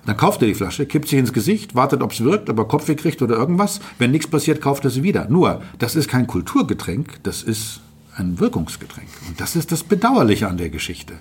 Und 0.00 0.08
dann 0.08 0.16
kauft 0.16 0.42
er 0.42 0.48
die 0.48 0.54
Flasche, 0.54 0.86
kippt 0.86 1.08
sich 1.08 1.18
ins 1.18 1.32
Gesicht, 1.32 1.74
wartet, 1.74 2.02
ob 2.02 2.12
es 2.12 2.22
wirkt, 2.22 2.48
ob 2.48 2.58
er 2.58 2.64
Kopfweh 2.64 2.94
kriegt 2.94 3.20
oder 3.20 3.36
irgendwas. 3.36 3.80
Wenn 3.98 4.12
nichts 4.12 4.28
passiert, 4.28 4.60
kauft 4.60 4.84
er 4.84 4.90
sie 4.90 5.02
wieder. 5.02 5.26
Nur, 5.28 5.60
das 5.78 5.96
ist 5.96 6.08
kein 6.08 6.26
Kulturgetränk, 6.26 7.22
das 7.24 7.42
ist 7.42 7.80
ein 8.18 8.40
Wirkungsgetränk. 8.40 9.08
Und 9.28 9.40
das 9.40 9.56
ist 9.56 9.72
das 9.72 9.84
Bedauerliche 9.84 10.48
an 10.48 10.56
der 10.58 10.68
Geschichte. 10.68 11.14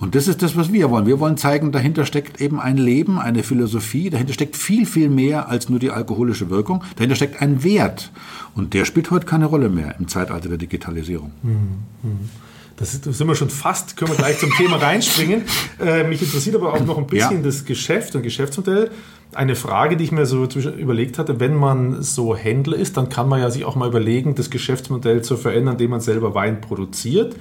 Und 0.00 0.14
das 0.14 0.28
ist 0.28 0.42
das, 0.42 0.56
was 0.56 0.72
wir 0.72 0.90
wollen. 0.90 1.06
Wir 1.06 1.20
wollen 1.20 1.36
zeigen, 1.36 1.72
dahinter 1.72 2.04
steckt 2.04 2.40
eben 2.40 2.60
ein 2.60 2.76
Leben, 2.76 3.18
eine 3.18 3.42
Philosophie, 3.42 4.10
dahinter 4.10 4.32
steckt 4.32 4.56
viel, 4.56 4.86
viel 4.86 5.08
mehr 5.08 5.48
als 5.48 5.68
nur 5.68 5.78
die 5.78 5.90
alkoholische 5.90 6.50
Wirkung. 6.50 6.82
Dahinter 6.96 7.16
steckt 7.16 7.40
ein 7.40 7.62
Wert. 7.62 8.10
Und 8.54 8.74
der 8.74 8.84
spielt 8.84 9.10
heute 9.10 9.26
keine 9.26 9.46
Rolle 9.46 9.68
mehr 9.68 9.94
im 9.98 10.08
Zeitalter 10.08 10.48
der 10.48 10.58
Digitalisierung. 10.58 11.32
Mhm. 11.42 12.30
Das, 12.76 12.94
ist, 12.94 13.06
das 13.06 13.18
sind 13.18 13.28
wir 13.28 13.34
schon 13.34 13.50
fast, 13.50 13.96
können 13.96 14.10
wir 14.10 14.16
gleich 14.16 14.38
zum 14.38 14.50
Thema 14.56 14.76
reinspringen. 14.76 15.42
Äh, 15.78 16.04
mich 16.04 16.22
interessiert 16.22 16.56
aber 16.56 16.72
auch 16.74 16.84
noch 16.84 16.98
ein 16.98 17.06
bisschen 17.06 17.38
ja. 17.38 17.42
das 17.42 17.64
Geschäft 17.64 18.14
und 18.16 18.22
Geschäftsmodell. 18.22 18.90
Eine 19.34 19.56
Frage, 19.56 19.96
die 19.96 20.04
ich 20.04 20.12
mir 20.12 20.26
so 20.26 20.44
überlegt 20.44 21.18
hatte, 21.18 21.40
wenn 21.40 21.54
man 21.54 22.02
so 22.02 22.36
Händler 22.36 22.76
ist, 22.76 22.96
dann 22.96 23.08
kann 23.08 23.28
man 23.28 23.40
ja 23.40 23.50
sich 23.50 23.64
auch 23.64 23.76
mal 23.76 23.88
überlegen, 23.88 24.34
das 24.34 24.50
Geschäftsmodell 24.50 25.22
zu 25.22 25.36
verändern, 25.36 25.74
indem 25.74 25.90
man 25.90 26.00
selber 26.00 26.34
Wein 26.34 26.60
produziert. 26.60 27.36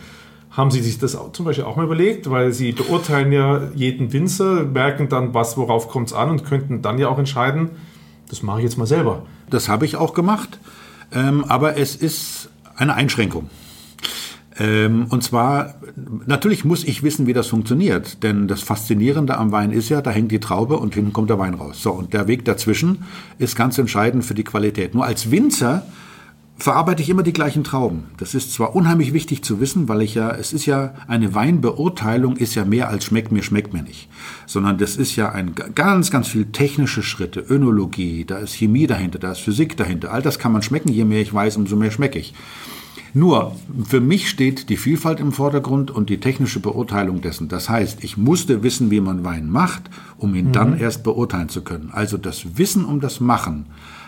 Haben 0.51 0.71
Sie 0.71 0.81
sich 0.81 0.99
das 0.99 1.17
zum 1.33 1.45
Beispiel 1.45 1.65
auch 1.65 1.75
mal 1.75 1.85
überlegt? 1.85 2.29
Weil 2.29 2.53
Sie 2.53 2.71
beurteilen 2.71 3.31
ja 3.31 3.69
jeden 3.73 4.13
Winzer, 4.13 4.63
merken 4.63 5.09
dann, 5.09 5.33
was, 5.33 5.57
worauf 5.57 5.89
kommt 5.89 6.07
es 6.07 6.13
an 6.13 6.29
und 6.29 6.45
könnten 6.45 6.81
dann 6.81 6.97
ja 6.97 7.09
auch 7.09 7.17
entscheiden, 7.17 7.71
das 8.29 8.41
mache 8.43 8.59
ich 8.59 8.63
jetzt 8.63 8.77
mal 8.77 8.85
selber. 8.85 9.23
Das 9.49 9.67
habe 9.67 9.85
ich 9.85 9.97
auch 9.97 10.13
gemacht, 10.13 10.59
ähm, 11.13 11.43
aber 11.47 11.77
es 11.77 11.95
ist 11.95 12.49
eine 12.75 12.93
Einschränkung. 12.95 13.49
Ähm, 14.61 15.07
und 15.09 15.23
zwar, 15.23 15.73
natürlich 16.27 16.65
muss 16.65 16.83
ich 16.83 17.01
wissen, 17.01 17.25
wie 17.25 17.33
das 17.33 17.47
funktioniert, 17.47 18.21
denn 18.21 18.47
das 18.47 18.61
Faszinierende 18.61 19.35
am 19.37 19.51
Wein 19.51 19.71
ist 19.71 19.89
ja, 19.89 20.01
da 20.01 20.11
hängt 20.11 20.31
die 20.31 20.39
Traube 20.39 20.77
und 20.77 20.93
hinten 20.93 21.13
kommt 21.13 21.31
der 21.31 21.39
Wein 21.39 21.55
raus. 21.55 21.81
So, 21.81 21.91
und 21.91 22.13
der 22.13 22.27
Weg 22.27 22.45
dazwischen 22.45 23.03
ist 23.39 23.55
ganz 23.55 23.79
entscheidend 23.79 24.23
für 24.23 24.35
die 24.35 24.43
Qualität. 24.43 24.93
Nur 24.93 25.03
als 25.03 25.31
Winzer 25.31 25.87
verarbeite 26.57 27.01
ich 27.01 27.09
immer 27.09 27.23
die 27.23 27.33
gleichen 27.33 27.63
Trauben. 27.63 28.03
Das 28.17 28.35
ist 28.35 28.53
zwar 28.53 28.75
unheimlich 28.75 29.13
wichtig 29.13 29.43
zu 29.43 29.59
wissen, 29.59 29.89
weil 29.89 30.03
ich 30.03 30.13
ja, 30.13 30.29
es 30.29 30.53
ist 30.53 30.67
ja, 30.67 30.93
eine 31.07 31.33
Weinbeurteilung 31.33 32.37
ist 32.37 32.53
ja 32.53 32.63
mehr 32.63 32.89
als 32.89 33.05
schmeckt 33.05 33.31
mir, 33.31 33.41
schmeckt 33.41 33.73
mir 33.73 33.81
nicht. 33.81 34.09
Sondern 34.45 34.77
das 34.77 34.95
ist 34.95 35.15
ja 35.15 35.31
ein 35.31 35.55
ganz, 35.73 36.11
ganz 36.11 36.27
viel 36.27 36.45
technische 36.45 37.01
Schritte, 37.01 37.39
Önologie, 37.39 38.25
da 38.25 38.37
ist 38.37 38.53
Chemie 38.53 38.85
dahinter, 38.85 39.17
da 39.17 39.31
ist 39.31 39.39
Physik 39.39 39.75
dahinter. 39.75 40.13
All 40.13 40.21
das 40.21 40.37
kann 40.37 40.51
man 40.51 40.61
schmecken, 40.61 40.89
je 40.89 41.03
mehr 41.03 41.21
ich 41.21 41.33
weiß, 41.33 41.57
umso 41.57 41.75
mehr 41.75 41.89
schmecke 41.89 42.19
ich. 42.19 42.35
Nur, 43.13 43.55
für 43.83 43.99
mich 43.99 44.29
steht 44.29 44.69
die 44.69 44.77
Vielfalt 44.77 45.19
im 45.19 45.31
Vordergrund 45.31 45.91
und 45.91 46.09
die 46.09 46.19
technische 46.19 46.59
Beurteilung 46.59 47.21
dessen. 47.21 47.49
Das 47.49 47.69
heißt, 47.69 48.03
ich 48.03 48.17
musste 48.17 48.63
wissen, 48.63 48.89
wie 48.89 49.01
man 49.01 49.23
Wein 49.23 49.49
macht, 49.49 49.89
um 50.17 50.33
ihn 50.35 50.47
mhm. 50.47 50.53
dann 50.53 50.79
erst 50.79 51.03
beurteilen 51.03 51.49
zu 51.49 51.61
können. 51.61 51.89
Also 51.91 52.17
das 52.17 52.57
Wissen 52.57 52.85
um 52.85 53.01
das 53.01 53.19
Machen 53.19 53.65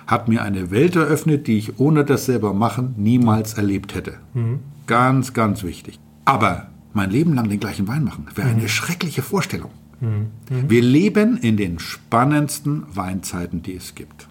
hat 0.08 0.28
mir 0.28 0.42
eine 0.42 0.72
Welt 0.72 0.96
eröffnet, 0.96 1.48
die 1.48 1.58
ich 1.58 1.80
ohne 1.80 2.04
das 2.06 2.26
selber 2.26 2.54
machen 2.54 2.96
niemals 2.98 3.54
erlebt 3.54 3.96
hätte. 3.96 4.16
Mhm. 4.34 4.60
Ganz, 4.88 5.34
ganz 5.34 5.64
wichtig. 5.64 6.00
Aber 6.26 6.68
mein 6.94 7.10
Leben 7.10 7.34
lang 7.34 7.50
den 7.50 7.60
gleichen 7.60 7.88
Wein 7.88 8.04
machen, 8.04 8.28
wäre 8.36 8.50
eine 8.50 8.64
mhm. 8.64 8.68
schreckliche 8.68 9.22
Vorstellung. 9.22 9.72
Mhm. 10.00 10.08
Mhm. 10.50 10.70
Wir 10.70 10.82
leben 10.82 11.38
in 11.38 11.58
den 11.58 11.80
spannendsten 11.80 12.84
Weinzeiten, 12.94 13.64
die 13.64 13.76
es 13.76 13.96
gibt. 13.96 14.28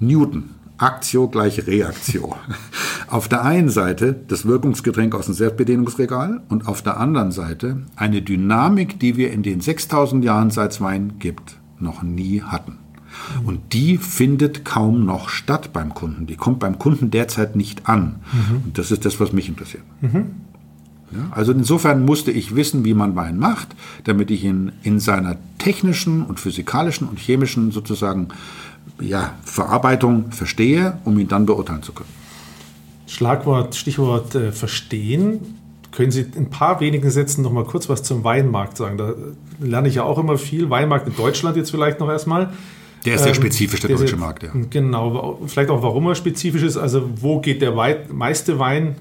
Newton, 0.00 0.50
Aktio 0.78 1.28
gleich 1.28 1.66
Reaktio. 1.66 2.36
Auf 3.08 3.28
der 3.28 3.44
einen 3.44 3.68
Seite 3.68 4.14
das 4.28 4.46
Wirkungsgetränk 4.46 5.14
aus 5.14 5.26
dem 5.26 5.34
Selbstbedienungsregal 5.34 6.42
und 6.48 6.68
auf 6.68 6.82
der 6.82 6.98
anderen 6.98 7.32
Seite 7.32 7.82
eine 7.96 8.22
Dynamik, 8.22 9.00
die 9.00 9.16
wir 9.16 9.32
in 9.32 9.42
den 9.42 9.60
6000 9.60 10.24
Jahren 10.24 10.50
seit 10.50 10.72
es 10.72 10.80
Wein 10.80 11.14
gibt, 11.18 11.56
noch 11.78 12.02
nie 12.02 12.42
hatten. 12.42 12.78
Und 13.44 13.72
die 13.72 13.98
findet 13.98 14.64
kaum 14.64 15.04
noch 15.04 15.28
statt 15.28 15.72
beim 15.72 15.94
Kunden. 15.94 16.26
Die 16.26 16.36
kommt 16.36 16.60
beim 16.60 16.78
Kunden 16.78 17.10
derzeit 17.10 17.56
nicht 17.56 17.88
an. 17.88 18.16
Mhm. 18.32 18.56
Und 18.66 18.78
das 18.78 18.90
ist 18.90 19.04
das, 19.04 19.18
was 19.18 19.32
mich 19.32 19.48
interessiert. 19.48 19.82
Mhm. 20.00 20.26
Ja, 21.10 21.28
also 21.30 21.52
insofern 21.52 22.04
musste 22.04 22.30
ich 22.30 22.54
wissen, 22.54 22.84
wie 22.84 22.92
man 22.92 23.16
Wein 23.16 23.38
macht, 23.38 23.74
damit 24.04 24.30
ich 24.30 24.44
ihn 24.44 24.72
in 24.82 25.00
seiner 25.00 25.36
technischen 25.56 26.22
und 26.22 26.38
physikalischen 26.38 27.08
und 27.08 27.18
chemischen 27.18 27.70
sozusagen 27.70 28.28
ja, 29.00 29.34
Verarbeitung 29.44 30.32
verstehe, 30.32 30.98
um 31.04 31.18
ihn 31.18 31.28
dann 31.28 31.46
beurteilen 31.46 31.82
zu 31.82 31.92
können. 31.92 32.08
Schlagwort, 33.06 33.74
Stichwort 33.74 34.34
äh, 34.34 34.52
verstehen. 34.52 35.58
Können 35.92 36.10
Sie 36.10 36.20
in 36.20 36.44
ein 36.44 36.50
paar 36.50 36.80
wenigen 36.80 37.10
Sätzen 37.10 37.42
noch 37.42 37.52
mal 37.52 37.64
kurz 37.64 37.88
was 37.88 38.02
zum 38.02 38.22
Weinmarkt 38.22 38.76
sagen? 38.76 38.98
Da 38.98 39.14
lerne 39.60 39.88
ich 39.88 39.94
ja 39.94 40.02
auch 40.02 40.18
immer 40.18 40.36
viel. 40.36 40.68
Weinmarkt 40.68 41.08
in 41.08 41.16
Deutschland 41.16 41.56
jetzt 41.56 41.70
vielleicht 41.70 42.00
noch 42.00 42.08
erstmal. 42.08 42.52
Der 43.04 43.14
ist 43.14 43.22
sehr 43.22 43.30
ähm, 43.30 43.36
spezifisch, 43.36 43.80
der, 43.80 43.88
der 43.88 43.98
deutsche 43.98 44.16
Markt, 44.16 44.42
ja. 44.42 44.50
Genau, 44.70 45.40
vielleicht 45.46 45.70
auch, 45.70 45.82
warum 45.82 46.06
er 46.06 46.14
spezifisch 46.14 46.62
ist. 46.62 46.76
Also, 46.76 47.08
wo 47.16 47.40
geht 47.40 47.62
der 47.62 47.76
weit, 47.76 48.12
meiste 48.12 48.58
Wein 48.58 48.96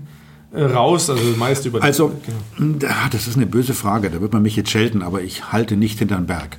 raus? 0.54 1.10
Also, 1.10 1.38
meist 1.38 1.66
über 1.66 1.84
Also, 1.84 2.14
genau. 2.58 2.88
das 3.12 3.28
ist 3.28 3.36
eine 3.36 3.46
böse 3.46 3.74
Frage. 3.74 4.10
Da 4.10 4.22
wird 4.22 4.34
man 4.34 4.42
mich 4.42 4.56
jetzt 4.56 4.70
schelten, 4.70 5.02
aber 5.02 5.22
ich 5.22 5.52
halte 5.52 5.76
nicht 5.76 6.00
hinter 6.00 6.16
den 6.16 6.28
Berg. 6.28 6.58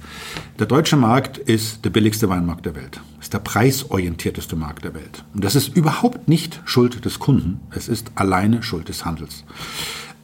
Der 0.58 0.66
deutsche 0.66 0.96
Markt 0.96 1.38
ist 1.38 1.84
der 1.84 1.90
billigste 1.90 2.28
Weinmarkt 2.28 2.66
der 2.66 2.74
Welt. 2.74 3.00
Ist 3.20 3.32
der 3.32 3.38
preisorientierteste 3.38 4.56
Markt 4.56 4.84
der 4.84 4.94
Welt. 4.94 5.24
Und 5.34 5.44
das 5.44 5.54
ist 5.54 5.76
überhaupt 5.76 6.28
nicht 6.28 6.60
Schuld 6.64 7.04
des 7.04 7.18
Kunden. 7.18 7.60
Es 7.70 7.88
ist 7.88 8.12
alleine 8.14 8.62
Schuld 8.62 8.88
des 8.88 9.04
Handels. 9.04 9.44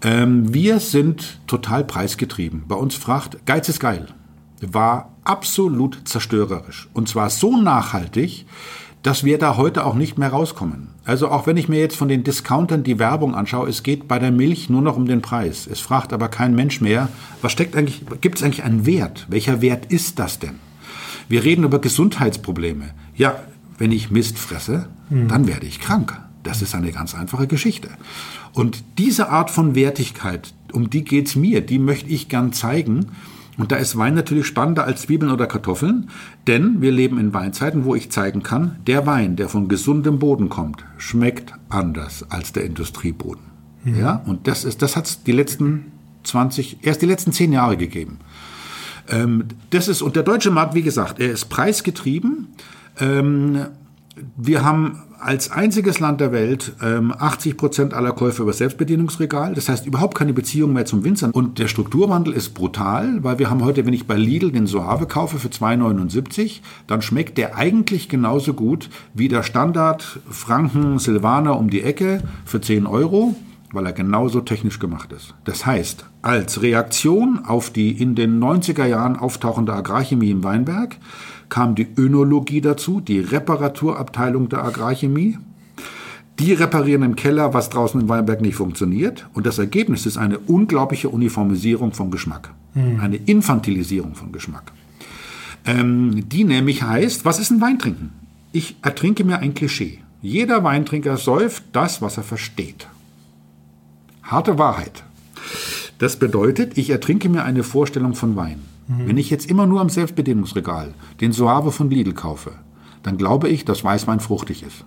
Ähm, 0.02 0.52
wir 0.52 0.80
sind 0.80 1.40
total 1.46 1.84
preisgetrieben. 1.84 2.64
Bei 2.68 2.76
uns 2.76 2.94
fragt, 2.94 3.46
Geiz 3.46 3.68
ist 3.68 3.80
geil 3.80 4.08
war 4.72 5.12
absolut 5.24 6.06
zerstörerisch. 6.08 6.88
Und 6.94 7.08
zwar 7.08 7.30
so 7.30 7.56
nachhaltig, 7.56 8.46
dass 9.02 9.24
wir 9.24 9.38
da 9.38 9.56
heute 9.56 9.84
auch 9.84 9.94
nicht 9.94 10.18
mehr 10.18 10.30
rauskommen. 10.30 10.93
Also 11.04 11.28
auch 11.28 11.46
wenn 11.46 11.56
ich 11.56 11.68
mir 11.68 11.80
jetzt 11.80 11.96
von 11.96 12.08
den 12.08 12.24
Discountern 12.24 12.82
die 12.82 12.98
Werbung 12.98 13.34
anschaue, 13.34 13.68
es 13.68 13.82
geht 13.82 14.08
bei 14.08 14.18
der 14.18 14.32
Milch 14.32 14.70
nur 14.70 14.80
noch 14.80 14.96
um 14.96 15.06
den 15.06 15.20
Preis. 15.20 15.66
Es 15.70 15.80
fragt 15.80 16.12
aber 16.12 16.28
kein 16.28 16.54
Mensch 16.54 16.80
mehr, 16.80 17.08
was 17.42 17.52
steckt 17.52 17.76
eigentlich, 17.76 18.02
gibt 18.20 18.38
es 18.38 18.42
eigentlich 18.42 18.64
einen 18.64 18.86
Wert? 18.86 19.26
Welcher 19.28 19.60
Wert 19.60 19.86
ist 19.92 20.18
das 20.18 20.38
denn? 20.38 20.58
Wir 21.28 21.44
reden 21.44 21.64
über 21.64 21.78
Gesundheitsprobleme. 21.78 22.90
Ja, 23.16 23.36
wenn 23.78 23.92
ich 23.92 24.10
Mist 24.10 24.38
fresse, 24.38 24.88
mhm. 25.10 25.28
dann 25.28 25.46
werde 25.46 25.66
ich 25.66 25.80
krank. 25.80 26.18
Das 26.42 26.62
ist 26.62 26.74
eine 26.74 26.92
ganz 26.92 27.14
einfache 27.14 27.46
Geschichte. 27.46 27.88
Und 28.52 28.84
diese 28.98 29.30
Art 29.30 29.50
von 29.50 29.74
Wertigkeit, 29.74 30.54
um 30.72 30.90
die 30.90 31.04
geht's 31.04 31.36
mir, 31.36 31.60
die 31.60 31.78
möchte 31.78 32.10
ich 32.10 32.28
gern 32.28 32.52
zeigen. 32.52 33.12
Und 33.56 33.70
da 33.72 33.76
ist 33.76 33.96
Wein 33.96 34.14
natürlich 34.14 34.46
spannender 34.46 34.84
als 34.84 35.02
Zwiebeln 35.02 35.30
oder 35.30 35.46
Kartoffeln, 35.46 36.10
denn 36.46 36.80
wir 36.82 36.90
leben 36.90 37.18
in 37.18 37.32
Weinzeiten, 37.32 37.84
wo 37.84 37.94
ich 37.94 38.10
zeigen 38.10 38.42
kann, 38.42 38.76
der 38.86 39.06
Wein, 39.06 39.36
der 39.36 39.48
von 39.48 39.68
gesundem 39.68 40.18
Boden 40.18 40.48
kommt, 40.48 40.84
schmeckt 40.98 41.54
anders 41.68 42.24
als 42.30 42.52
der 42.52 42.64
Industrieboden. 42.64 43.44
Mhm. 43.84 43.98
Ja, 43.98 44.22
und 44.26 44.48
das 44.48 44.64
ist, 44.64 44.82
das 44.82 44.96
hat's 44.96 45.22
die 45.22 45.32
letzten 45.32 45.92
20, 46.24 46.78
erst 46.82 47.02
die 47.02 47.06
letzten 47.06 47.32
zehn 47.32 47.52
Jahre 47.52 47.76
gegeben. 47.76 48.18
Ähm, 49.08 49.44
das 49.70 49.88
ist, 49.88 50.02
und 50.02 50.16
der 50.16 50.22
deutsche 50.22 50.50
Markt, 50.50 50.74
wie 50.74 50.82
gesagt, 50.82 51.20
er 51.20 51.30
ist 51.30 51.46
preisgetrieben. 51.46 52.48
Ähm, 52.98 53.66
wir 54.36 54.64
haben 54.64 55.02
als 55.20 55.50
einziges 55.50 56.00
Land 56.00 56.20
der 56.20 56.32
Welt 56.32 56.74
ähm, 56.82 57.14
80 57.16 57.56
Prozent 57.56 57.94
aller 57.94 58.12
Käufe 58.12 58.42
über 58.42 58.52
Selbstbedienungsregal. 58.52 59.54
Das 59.54 59.68
heißt 59.68 59.86
überhaupt 59.86 60.16
keine 60.16 60.34
Beziehung 60.34 60.74
mehr 60.74 60.84
zum 60.84 61.02
Winzer. 61.02 61.30
Und 61.32 61.58
der 61.58 61.68
Strukturwandel 61.68 62.34
ist 62.34 62.50
brutal, 62.50 63.24
weil 63.24 63.38
wir 63.38 63.48
haben 63.48 63.64
heute, 63.64 63.86
wenn 63.86 63.94
ich 63.94 64.06
bei 64.06 64.16
Lidl 64.16 64.52
den 64.52 64.66
Soave 64.66 65.06
kaufe 65.06 65.38
für 65.38 65.48
2,79, 65.48 66.60
dann 66.86 67.00
schmeckt 67.00 67.38
der 67.38 67.56
eigentlich 67.56 68.08
genauso 68.08 68.52
gut 68.52 68.90
wie 69.14 69.28
der 69.28 69.42
Standard 69.42 70.20
Franken 70.28 70.98
Silvaner 70.98 71.58
um 71.58 71.70
die 71.70 71.82
Ecke 71.82 72.22
für 72.44 72.60
10 72.60 72.86
Euro 72.86 73.34
weil 73.74 73.86
er 73.86 73.92
genauso 73.92 74.40
technisch 74.40 74.78
gemacht 74.78 75.12
ist. 75.12 75.34
Das 75.44 75.66
heißt, 75.66 76.06
als 76.22 76.62
Reaktion 76.62 77.44
auf 77.44 77.70
die 77.70 77.90
in 77.90 78.14
den 78.14 78.42
90er 78.42 78.86
Jahren 78.86 79.16
auftauchende 79.16 79.72
Agrarchemie 79.72 80.30
im 80.30 80.44
Weinberg 80.44 80.96
kam 81.48 81.74
die 81.74 81.86
Önologie 81.96 82.60
dazu, 82.60 83.00
die 83.00 83.20
Reparaturabteilung 83.20 84.48
der 84.48 84.64
Agrarchemie. 84.64 85.38
Die 86.38 86.52
reparieren 86.52 87.02
im 87.02 87.16
Keller, 87.16 87.54
was 87.54 87.70
draußen 87.70 88.00
im 88.00 88.08
Weinberg 88.08 88.40
nicht 88.40 88.56
funktioniert. 88.56 89.28
Und 89.34 89.46
das 89.46 89.58
Ergebnis 89.58 90.04
ist 90.04 90.16
eine 90.16 90.38
unglaubliche 90.38 91.08
Uniformisierung 91.08 91.92
von 91.92 92.10
Geschmack. 92.10 92.52
Hm. 92.72 92.98
Eine 93.00 93.16
Infantilisierung 93.16 94.14
von 94.16 94.32
Geschmack. 94.32 94.72
Ähm, 95.64 96.28
die 96.28 96.44
nämlich 96.44 96.82
heißt, 96.82 97.24
was 97.24 97.38
ist 97.38 97.50
ein 97.50 97.60
Weintrinken? 97.60 98.10
Ich 98.52 98.76
ertrinke 98.82 99.24
mir 99.24 99.38
ein 99.38 99.54
Klischee. 99.54 100.00
Jeder 100.22 100.64
Weintrinker 100.64 101.16
säuft 101.16 101.64
das, 101.72 102.02
was 102.02 102.16
er 102.16 102.22
versteht. 102.22 102.88
Harte 104.22 104.58
Wahrheit. 104.58 105.04
Das 105.98 106.16
bedeutet, 106.18 106.76
ich 106.76 106.90
ertrinke 106.90 107.28
mir 107.28 107.44
eine 107.44 107.62
Vorstellung 107.62 108.14
von 108.14 108.34
Wein. 108.34 108.62
Mhm. 108.86 109.08
Wenn 109.08 109.18
ich 109.18 109.30
jetzt 109.30 109.50
immer 109.50 109.66
nur 109.66 109.80
am 109.80 109.88
Selbstbedienungsregal 109.88 110.94
den 111.20 111.32
Soave 111.32 111.72
von 111.72 111.90
Lidl 111.90 112.12
kaufe, 112.12 112.52
dann 113.02 113.18
glaube 113.18 113.48
ich, 113.48 113.64
dass 113.64 113.84
Weißwein 113.84 114.20
fruchtig 114.20 114.62
ist. 114.62 114.84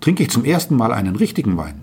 Trinke 0.00 0.22
ich 0.22 0.30
zum 0.30 0.44
ersten 0.44 0.76
Mal 0.76 0.92
einen 0.92 1.16
richtigen 1.16 1.56
Wein, 1.56 1.82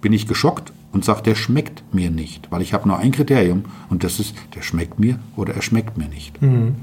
bin 0.00 0.12
ich 0.12 0.26
geschockt 0.26 0.72
und 0.92 1.04
sage, 1.04 1.22
der 1.22 1.34
schmeckt 1.34 1.82
mir 1.94 2.10
nicht, 2.10 2.50
weil 2.50 2.62
ich 2.62 2.74
habe 2.74 2.86
nur 2.86 2.98
ein 2.98 3.12
Kriterium 3.12 3.64
und 3.88 4.04
das 4.04 4.20
ist, 4.20 4.34
der 4.54 4.62
schmeckt 4.62 4.98
mir 4.98 5.18
oder 5.36 5.54
er 5.54 5.62
schmeckt 5.62 5.96
mir 5.96 6.08
nicht. 6.08 6.40
Mhm. 6.42 6.76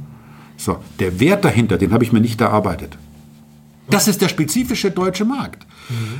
So, 0.57 0.77
der 0.99 1.19
Wert 1.19 1.45
dahinter, 1.45 1.77
den 1.77 1.93
habe 1.93 2.03
ich 2.03 2.11
mir 2.11 2.19
nicht 2.19 2.41
erarbeitet. 2.41 2.97
Das 3.89 4.07
ist 4.07 4.21
der 4.21 4.29
spezifische 4.29 4.91
deutsche 4.91 5.25
Markt, 5.25 5.65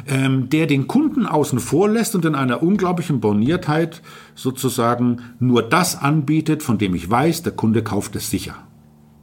ähm, 0.08 0.50
der 0.50 0.68
den 0.68 0.88
Kunden 0.88 1.26
außen 1.26 1.60
vor 1.60 1.90
lässt 1.90 2.16
und 2.16 2.26
in 2.26 2.36
einer 2.36 2.64
unglaublichen 2.64 3.20
Borniertheit 3.20 4.02
sozusagen 4.36 5.22
nur 5.40 5.62
das 5.62 6.00
anbietet, 6.02 6.64
von 6.64 6.78
dem 6.78 6.96
ich 6.96 7.10
weiß, 7.10 7.44
der 7.44 7.54
Kunde 7.54 7.84
kauft 7.84 8.16
es 8.16 8.30
sicher. 8.30 8.56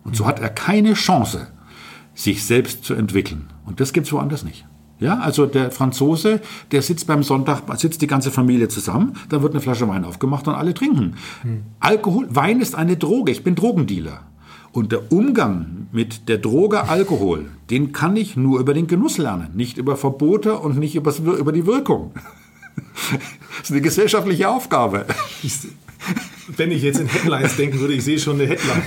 Und 0.05 0.17
so 0.17 0.27
hat 0.27 0.39
er 0.41 0.51
keine 0.51 0.95
Chance, 0.95 1.49
sich 2.15 2.45
selbst 2.45 2.85
zu 2.85 2.95
entwickeln. 2.95 3.49
Und 3.65 3.81
das 3.81 3.93
gibt's 3.93 4.13
woanders 4.13 4.45
nicht. 4.45 4.65
Ja, 4.99 5.19
also 5.19 5.45
der 5.45 5.71
Franzose, 5.71 6.41
der 6.73 6.81
sitzt 6.81 7.07
beim 7.07 7.23
Sonntag, 7.23 7.63
sitzt 7.79 8.01
die 8.01 8.07
ganze 8.07 8.31
Familie 8.31 8.69
zusammen, 8.69 9.13
dann 9.29 9.43
wird 9.43 9.53
eine 9.53 9.61
Flasche 9.61 9.87
Wein 9.89 10.05
aufgemacht 10.05 10.49
und 10.49 10.55
alle 10.55 10.73
trinken. 10.73 11.17
Alkohol, 11.81 12.27
Wein 12.31 12.61
ist 12.61 12.75
eine 12.75 12.97
Droge. 12.97 13.33
Ich 13.33 13.45
bin 13.45 13.55
Drogendealer. 13.55 14.23
Und 14.77 14.93
der 14.93 15.11
Umgang 15.11 15.87
mit 15.91 16.29
der 16.29 16.37
Droge 16.37 16.87
Alkohol, 16.87 17.47
den 17.71 17.95
kann 17.95 18.15
ich 18.15 18.37
nur 18.37 18.61
über 18.61 18.75
den 18.75 18.87
Genuss 18.87 19.17
lernen, 19.17 19.49
nicht 19.55 19.79
über 19.79 19.97
Verbote 19.97 20.59
und 20.59 20.77
nicht 20.77 20.95
über 20.95 21.53
die 21.53 21.65
Wirkung. 21.65 22.13
Das 23.59 23.71
ist 23.71 23.71
eine 23.71 23.81
gesellschaftliche 23.81 24.51
Aufgabe. 24.51 25.07
Wenn 26.49 26.71
ich 26.71 26.83
jetzt 26.83 27.01
in 27.01 27.07
Headlines 27.09 27.57
denken 27.57 27.81
würde, 27.81 27.95
ich 27.95 28.05
sehe 28.05 28.19
schon 28.19 28.41
eine 28.41 28.47
Headline. 28.47 28.83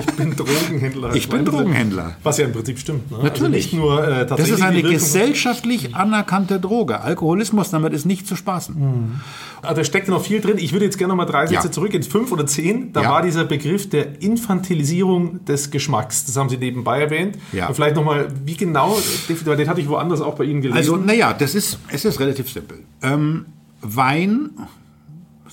Ich 0.00 0.06
bin 0.16 0.36
Drogenhändler. 0.36 1.14
Ich 1.14 1.28
bin 1.28 1.44
Drogenhändler. 1.44 2.16
Was 2.22 2.38
ja 2.38 2.44
im 2.44 2.52
Prinzip 2.52 2.78
stimmt. 2.78 3.10
Ne? 3.10 3.18
Natürlich. 3.18 3.36
Also 3.40 3.48
nicht 3.48 3.72
nur 3.72 4.02
äh, 4.06 4.26
tatsächlich 4.26 4.50
Das 4.50 4.58
ist 4.60 4.62
eine 4.66 4.82
gesellschaftlich 4.82 5.94
anerkannte 5.94 6.60
Droge. 6.60 7.00
Alkoholismus, 7.00 7.70
damit 7.70 7.92
ist 7.94 8.04
nicht 8.04 8.26
zu 8.26 8.36
spaßen. 8.36 9.20
Also 9.62 9.76
da 9.76 9.84
steckt 9.84 10.08
noch 10.08 10.22
viel 10.22 10.40
drin. 10.40 10.56
Ich 10.58 10.72
würde 10.72 10.84
jetzt 10.84 10.98
gerne 10.98 11.12
noch 11.12 11.16
mal 11.16 11.24
drei 11.26 11.46
Sätze 11.46 11.66
Ja. 11.68 11.72
zurück 11.72 11.94
ins 11.94 12.06
fünf 12.06 12.32
oder 12.32 12.46
zehn. 12.46 12.92
Da 12.92 13.02
Ja. 13.02 13.10
war 13.10 13.22
dieser 13.22 13.44
Begriff 13.44 13.88
der 13.88 14.20
Infantilisierung 14.22 15.44
des 15.44 15.70
Geschmacks. 15.70 16.26
Das 16.26 16.36
haben 16.36 16.48
Sie 16.48 16.56
nebenbei 16.58 17.00
erwähnt. 17.00 17.38
Ja. 17.52 17.68
Und 17.68 17.74
vielleicht 17.74 17.96
noch 17.96 18.04
mal, 18.04 18.28
wie 18.44 18.56
genau, 18.56 18.98
weil 19.44 19.56
den 19.56 19.68
hatte 19.68 19.80
ich 19.80 19.88
woanders 19.88 20.20
auch 20.20 20.34
bei 20.34 20.44
Ihnen 20.44 20.60
gelesen. 20.60 20.76
Also, 20.76 20.96
naja, 20.96 21.32
das 21.32 21.54
ist, 21.54 21.78
es 21.88 22.04
ist 22.04 22.20
relativ 22.20 22.50
simpel. 22.50 22.80
Ähm, 23.02 23.46
Wein, 23.82 24.50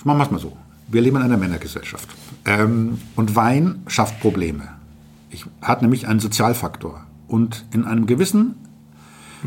machen 0.04 0.18
wir 0.18 0.24
es 0.24 0.30
mal 0.30 0.38
so. 0.40 0.56
Wir 0.88 1.02
leben 1.02 1.16
in 1.16 1.22
einer 1.22 1.36
Männergesellschaft. 1.36 2.08
Ähm, 2.44 2.98
und 3.14 3.36
Wein 3.36 3.82
schafft 3.86 4.20
Probleme. 4.20 4.68
Ich, 5.30 5.44
hat 5.60 5.82
nämlich 5.82 6.08
einen 6.08 6.20
Sozialfaktor. 6.20 7.04
Und 7.28 7.66
in 7.72 7.84
einem 7.84 8.06
gewissen 8.06 8.56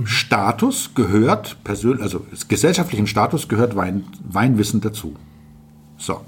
Status 0.05 0.91
gehört, 0.95 1.57
persön 1.63 2.01
also 2.01 2.25
gesellschaftlichen 2.47 3.07
Status 3.07 3.47
gehört 3.47 3.75
Wein, 3.75 4.05
Weinwissen 4.23 4.81
dazu. 4.81 5.15
So. 5.97 6.21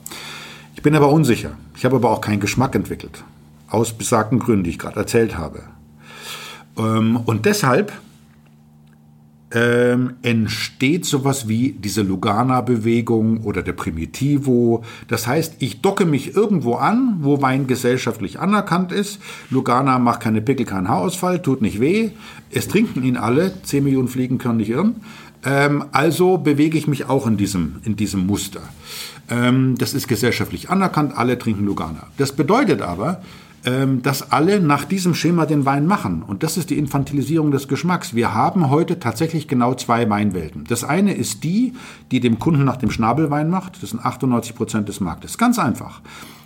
Ich 0.75 0.81
bin 0.81 0.95
aber 0.95 1.09
unsicher. 1.09 1.51
Ich 1.77 1.85
habe 1.85 1.95
aber 1.95 2.09
auch 2.09 2.19
keinen 2.19 2.39
Geschmack 2.39 2.75
entwickelt. 2.75 3.23
Aus 3.69 3.93
besagten 3.93 4.39
Gründen, 4.39 4.63
die 4.63 4.71
ich 4.71 4.79
gerade 4.79 4.99
erzählt 4.99 5.37
habe. 5.37 5.63
Ähm, 6.77 7.17
und 7.17 7.45
deshalb 7.45 7.93
ähm, 9.53 10.13
entsteht 10.23 11.05
sowas 11.05 11.47
wie 11.47 11.73
diese 11.73 12.01
Lugana-Bewegung 12.01 13.41
oder 13.41 13.61
der 13.61 13.73
Primitivo. 13.73 14.83
Das 15.07 15.27
heißt, 15.27 15.55
ich 15.59 15.81
docke 15.81 16.05
mich 16.05 16.35
irgendwo 16.35 16.75
an, 16.75 17.17
wo 17.21 17.41
Wein 17.41 17.67
gesellschaftlich 17.67 18.39
anerkannt 18.39 18.91
ist. 18.91 19.19
Lugana 19.51 19.99
macht 19.99 20.21
keine 20.21 20.41
Pickel, 20.41 20.65
keinen 20.65 20.89
Haarausfall, 20.89 21.41
tut 21.41 21.61
nicht 21.61 21.79
weh. 21.79 22.11
Es 22.49 22.67
trinken 22.67 23.03
ihn 23.03 23.17
alle. 23.17 23.53
10 23.61 23.83
Millionen 23.83 24.07
Fliegen 24.07 24.39
können 24.39 24.57
nicht 24.57 24.69
irren. 24.69 24.95
Ähm, 25.45 25.85
also 25.91 26.37
bewege 26.37 26.77
ich 26.77 26.87
mich 26.87 27.05
auch 27.05 27.27
in 27.27 27.37
diesem, 27.37 27.75
in 27.83 27.95
diesem 27.95 28.25
Muster. 28.25 28.61
Ähm, 29.29 29.75
das 29.77 29.93
ist 29.93 30.07
gesellschaftlich 30.07 30.69
anerkannt, 30.69 31.15
alle 31.15 31.37
trinken 31.37 31.65
Lugana. 31.65 32.07
Das 32.17 32.31
bedeutet 32.31 32.81
aber, 32.81 33.21
dass 33.63 34.31
alle 34.31 34.59
nach 34.59 34.83
diesem 34.83 35.15
Schema 35.15 35.45
den 35.45 35.65
Wein 35.65 35.87
machen. 35.87 36.21
Und 36.21 36.43
das 36.43 36.57
ist 36.57 36.69
die 36.69 36.77
Infantilisierung 36.77 37.51
des 37.51 37.69
Geschmacks. 37.69 38.13
Wir 38.13 38.33
haben 38.33 38.69
heute 38.69 38.99
tatsächlich 38.99 39.47
genau 39.47 39.73
zwei 39.73 40.09
Weinwelten. 40.09 40.65
Das 40.67 40.83
eine 40.83 41.13
ist 41.13 41.45
die, 41.45 41.73
die 42.11 42.19
dem 42.19 42.39
Kunden 42.39 42.65
nach 42.65 42.75
dem 42.75 42.91
Schnabelwein 42.91 43.49
macht. 43.49 43.81
Das 43.81 43.91
sind 43.91 44.03
98 44.03 44.55
Prozent 44.55 44.89
des 44.89 44.99
Marktes. 44.99 45.37
Ganz 45.37 45.59
einfach. 45.59 46.01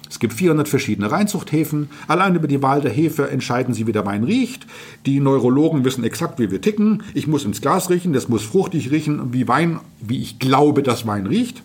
Es 0.10 0.20
gibt 0.20 0.34
400 0.34 0.68
verschiedene 0.68 1.12
Reinzuchthäfen. 1.12 1.90
Allein 2.08 2.36
über 2.36 2.48
die 2.48 2.62
Wahl 2.62 2.82
der 2.82 2.92
Hefe 2.92 3.30
entscheiden 3.30 3.74
sie, 3.74 3.88
wie 3.88 3.92
der 3.92 4.06
Wein 4.06 4.24
riecht. 4.24 4.66
Die 5.06 5.20
Neurologen 5.20 5.84
wissen 5.86 6.04
exakt, 6.04 6.40
wie 6.40 6.52
wir 6.52 6.62
ticken. 6.62 7.04
Ich 7.14 7.28
muss 7.28 7.46
ins 7.46 7.62
Glas 7.62 7.90
riechen, 7.90 8.14
das 8.14 8.30
muss 8.30 8.44
fruchtig 8.44 8.92
riechen, 8.92 9.34
wie 9.34 9.48
Wein, 9.48 9.80
wie 10.00 10.22
ich 10.22 10.40
glaube, 10.40 10.84
dass 10.84 11.06
Wein 11.06 11.26
riecht. 11.26 11.62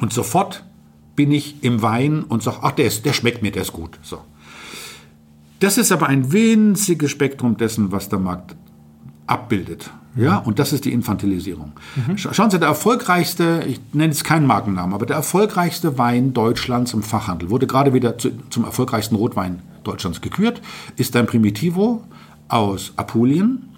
Und 0.00 0.12
sofort 0.12 0.64
bin 1.16 1.32
ich 1.32 1.62
im 1.62 1.82
Wein 1.82 2.24
und 2.24 2.42
sage, 2.42 2.58
ach, 2.62 2.72
der, 2.72 2.86
ist, 2.86 3.04
der 3.04 3.12
schmeckt 3.12 3.42
mir, 3.42 3.52
der 3.52 3.62
ist 3.62 3.72
gut. 3.72 3.98
So. 4.02 4.18
Das 5.64 5.78
ist 5.78 5.90
aber 5.92 6.06
ein 6.08 6.32
winziges 6.32 7.10
Spektrum 7.10 7.56
dessen, 7.56 7.90
was 7.92 8.08
der 8.08 8.18
Markt 8.18 8.54
abbildet. 9.26 9.90
Ja, 10.16 10.36
und 10.36 10.58
das 10.60 10.72
ist 10.72 10.84
die 10.84 10.92
Infantilisierung. 10.92 11.72
Scha- 12.14 12.32
Schauen 12.34 12.50
Sie, 12.50 12.58
der 12.60 12.68
erfolgreichste, 12.68 13.64
ich 13.66 13.80
nenne 13.92 14.12
jetzt 14.12 14.22
keinen 14.22 14.46
Markennamen, 14.46 14.94
aber 14.94 15.06
der 15.06 15.16
erfolgreichste 15.16 15.98
Wein 15.98 16.32
Deutschlands 16.34 16.92
im 16.94 17.02
Fachhandel, 17.02 17.50
wurde 17.50 17.66
gerade 17.66 17.92
wieder 17.94 18.16
zu, 18.18 18.30
zum 18.50 18.64
erfolgreichsten 18.64 19.16
Rotwein 19.16 19.60
Deutschlands 19.82 20.20
gekürt, 20.20 20.60
ist 20.96 21.16
ein 21.16 21.26
Primitivo 21.26 22.04
aus 22.48 22.92
Apulien 22.96 23.70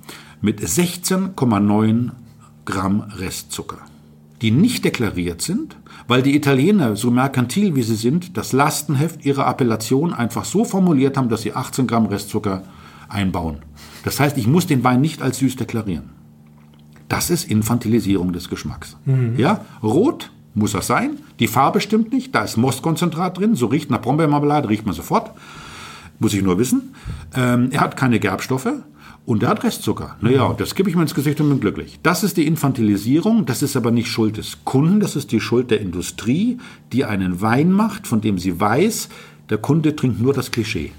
mit 0.42 0.60
16,9 0.60 2.10
Gramm 2.66 3.00
Restzucker, 3.16 3.78
die 4.42 4.50
nicht 4.50 4.84
deklariert 4.84 5.40
sind, 5.42 5.76
weil 6.08 6.22
die 6.22 6.36
Italiener, 6.36 6.96
so 6.96 7.10
merkantil 7.10 7.74
wie 7.74 7.82
sie 7.82 7.96
sind, 7.96 8.36
das 8.36 8.52
Lastenheft 8.52 9.24
ihrer 9.24 9.46
Appellation 9.46 10.12
einfach 10.12 10.44
so 10.44 10.64
formuliert 10.64 11.16
haben, 11.16 11.28
dass 11.28 11.42
sie 11.42 11.54
18 11.54 11.86
Gramm 11.86 12.06
Restzucker 12.06 12.62
einbauen. 13.08 13.58
Das 14.04 14.20
heißt, 14.20 14.36
ich 14.36 14.46
muss 14.46 14.66
den 14.66 14.84
Wein 14.84 15.00
nicht 15.00 15.22
als 15.22 15.38
süß 15.38 15.56
deklarieren. 15.56 16.10
Das 17.08 17.30
ist 17.30 17.50
Infantilisierung 17.50 18.32
des 18.32 18.48
Geschmacks. 18.48 18.96
Ja, 19.36 19.64
rot 19.82 20.30
muss 20.54 20.74
er 20.74 20.82
sein. 20.82 21.18
Die 21.38 21.46
Farbe 21.46 21.80
stimmt 21.80 22.12
nicht. 22.12 22.34
Da 22.34 22.42
ist 22.42 22.56
Mostkonzentrat 22.56 23.38
drin. 23.38 23.54
So 23.54 23.66
riecht 23.66 23.90
nach 23.90 24.00
Brombeermarmelade, 24.00 24.68
riecht 24.68 24.86
man 24.86 24.94
sofort. 24.94 25.32
Muss 26.18 26.34
ich 26.34 26.42
nur 26.42 26.58
wissen. 26.58 26.94
Ähm, 27.34 27.68
er 27.70 27.80
hat 27.80 27.96
keine 27.96 28.18
Gerbstoffe 28.18 28.72
und 29.26 29.42
er 29.42 29.48
hat 29.50 29.64
Restzucker. 29.64 30.16
Naja, 30.20 30.54
das 30.56 30.74
gebe 30.74 30.88
ich 30.88 30.94
mir 30.94 31.02
ins 31.02 31.14
Gesicht 31.14 31.40
und 31.40 31.48
bin 31.48 31.60
glücklich. 31.60 31.98
Das 32.02 32.22
ist 32.22 32.36
die 32.36 32.46
Infantilisierung. 32.46 33.44
Das 33.44 33.60
ist 33.60 33.76
aber 33.76 33.90
nicht 33.90 34.08
Schuld 34.08 34.36
des 34.36 34.58
Kunden. 34.64 35.00
Das 35.00 35.16
ist 35.16 35.32
die 35.32 35.40
Schuld 35.40 35.70
der 35.72 35.80
Industrie, 35.80 36.58
die 36.92 37.04
einen 37.04 37.40
Wein 37.40 37.72
macht, 37.72 38.06
von 38.06 38.20
dem 38.20 38.38
sie 38.38 38.58
weiß, 38.60 39.08
der 39.50 39.58
Kunde 39.58 39.96
trinkt 39.96 40.20
nur 40.20 40.32
das 40.32 40.52
Klischee. 40.52 40.92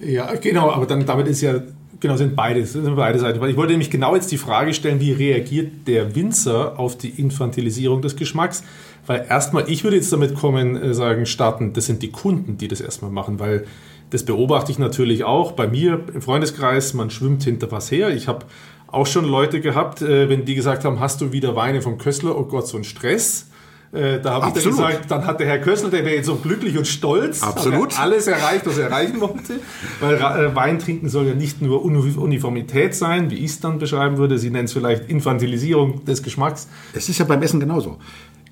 Ja, 0.00 0.34
genau, 0.34 0.70
aber 0.70 0.86
dann 0.86 1.06
damit 1.06 1.28
ist 1.28 1.40
ja, 1.40 1.62
genau, 2.00 2.16
sind 2.16 2.34
beide, 2.34 2.66
sind 2.66 2.96
beide 2.96 3.18
Seiten. 3.18 3.42
Ich 3.48 3.56
wollte 3.56 3.72
nämlich 3.72 3.90
genau 3.90 4.14
jetzt 4.16 4.30
die 4.32 4.38
Frage 4.38 4.74
stellen, 4.74 5.00
wie 5.00 5.12
reagiert 5.12 5.86
der 5.86 6.14
Winzer 6.16 6.78
auf 6.78 6.98
die 6.98 7.10
Infantilisierung 7.10 8.02
des 8.02 8.16
Geschmacks? 8.16 8.64
Weil 9.06 9.24
erstmal, 9.28 9.70
ich 9.70 9.84
würde 9.84 9.96
jetzt 9.96 10.12
damit 10.12 10.34
kommen, 10.34 10.76
äh, 10.76 10.94
sagen, 10.94 11.26
starten, 11.26 11.72
das 11.72 11.86
sind 11.86 12.02
die 12.02 12.10
Kunden, 12.10 12.58
die 12.58 12.66
das 12.66 12.80
erstmal 12.80 13.12
machen, 13.12 13.38
weil 13.38 13.66
das 14.10 14.24
beobachte 14.24 14.70
ich 14.72 14.78
natürlich 14.78 15.24
auch 15.24 15.52
bei 15.52 15.66
mir 15.66 16.00
im 16.14 16.22
Freundeskreis, 16.22 16.94
man 16.94 17.10
schwimmt 17.10 17.42
hinter 17.44 17.70
was 17.72 17.90
her. 17.90 18.10
Ich 18.10 18.28
habe 18.28 18.46
auch 18.86 19.06
schon 19.06 19.24
Leute 19.24 19.60
gehabt, 19.60 20.00
äh, 20.02 20.28
wenn 20.28 20.44
die 20.44 20.54
gesagt 20.54 20.84
haben, 20.84 21.00
hast 21.00 21.20
du 21.20 21.32
wieder 21.32 21.56
Weine 21.56 21.82
vom 21.82 21.98
Köstler? 21.98 22.38
Oh 22.38 22.44
Gott, 22.44 22.68
so 22.68 22.76
ein 22.76 22.84
Stress. 22.84 23.48
Äh, 23.92 24.20
Da 24.20 24.32
habe 24.34 24.48
ich 24.48 24.62
dann 24.62 24.72
gesagt, 24.72 25.10
dann 25.10 25.26
hat 25.26 25.38
der 25.40 25.46
Herr 25.46 25.58
Köstler, 25.58 25.90
der 25.90 26.04
wäre 26.04 26.16
jetzt 26.16 26.26
so 26.26 26.36
glücklich 26.36 26.76
und 26.78 26.86
stolz. 26.86 27.42
Absolut. 27.42 27.92
Hat 27.92 27.98
er 27.98 28.02
alles 28.02 28.26
erreicht, 28.26 28.66
was 28.66 28.78
er 28.78 28.86
erreichen 28.88 29.20
wollte. 29.20 29.60
Weil 30.00 30.14
äh, 30.16 30.54
Wein 30.54 30.78
trinken 30.78 31.08
soll 31.08 31.26
ja 31.26 31.34
nicht 31.34 31.60
nur 31.62 31.84
Uni- 31.84 32.16
Uniformität 32.16 32.94
sein, 32.94 33.30
wie 33.30 33.36
ich 33.36 33.52
es 33.52 33.60
dann 33.60 33.78
beschreiben 33.78 34.18
würde. 34.18 34.38
Sie 34.38 34.50
nennen 34.50 34.64
es 34.66 34.72
vielleicht 34.72 35.08
Infantilisierung 35.08 36.04
des 36.04 36.22
Geschmacks. 36.22 36.68
Es 36.94 37.08
ist 37.08 37.18
ja 37.18 37.24
beim 37.24 37.42
Essen 37.42 37.60
genauso. 37.60 37.98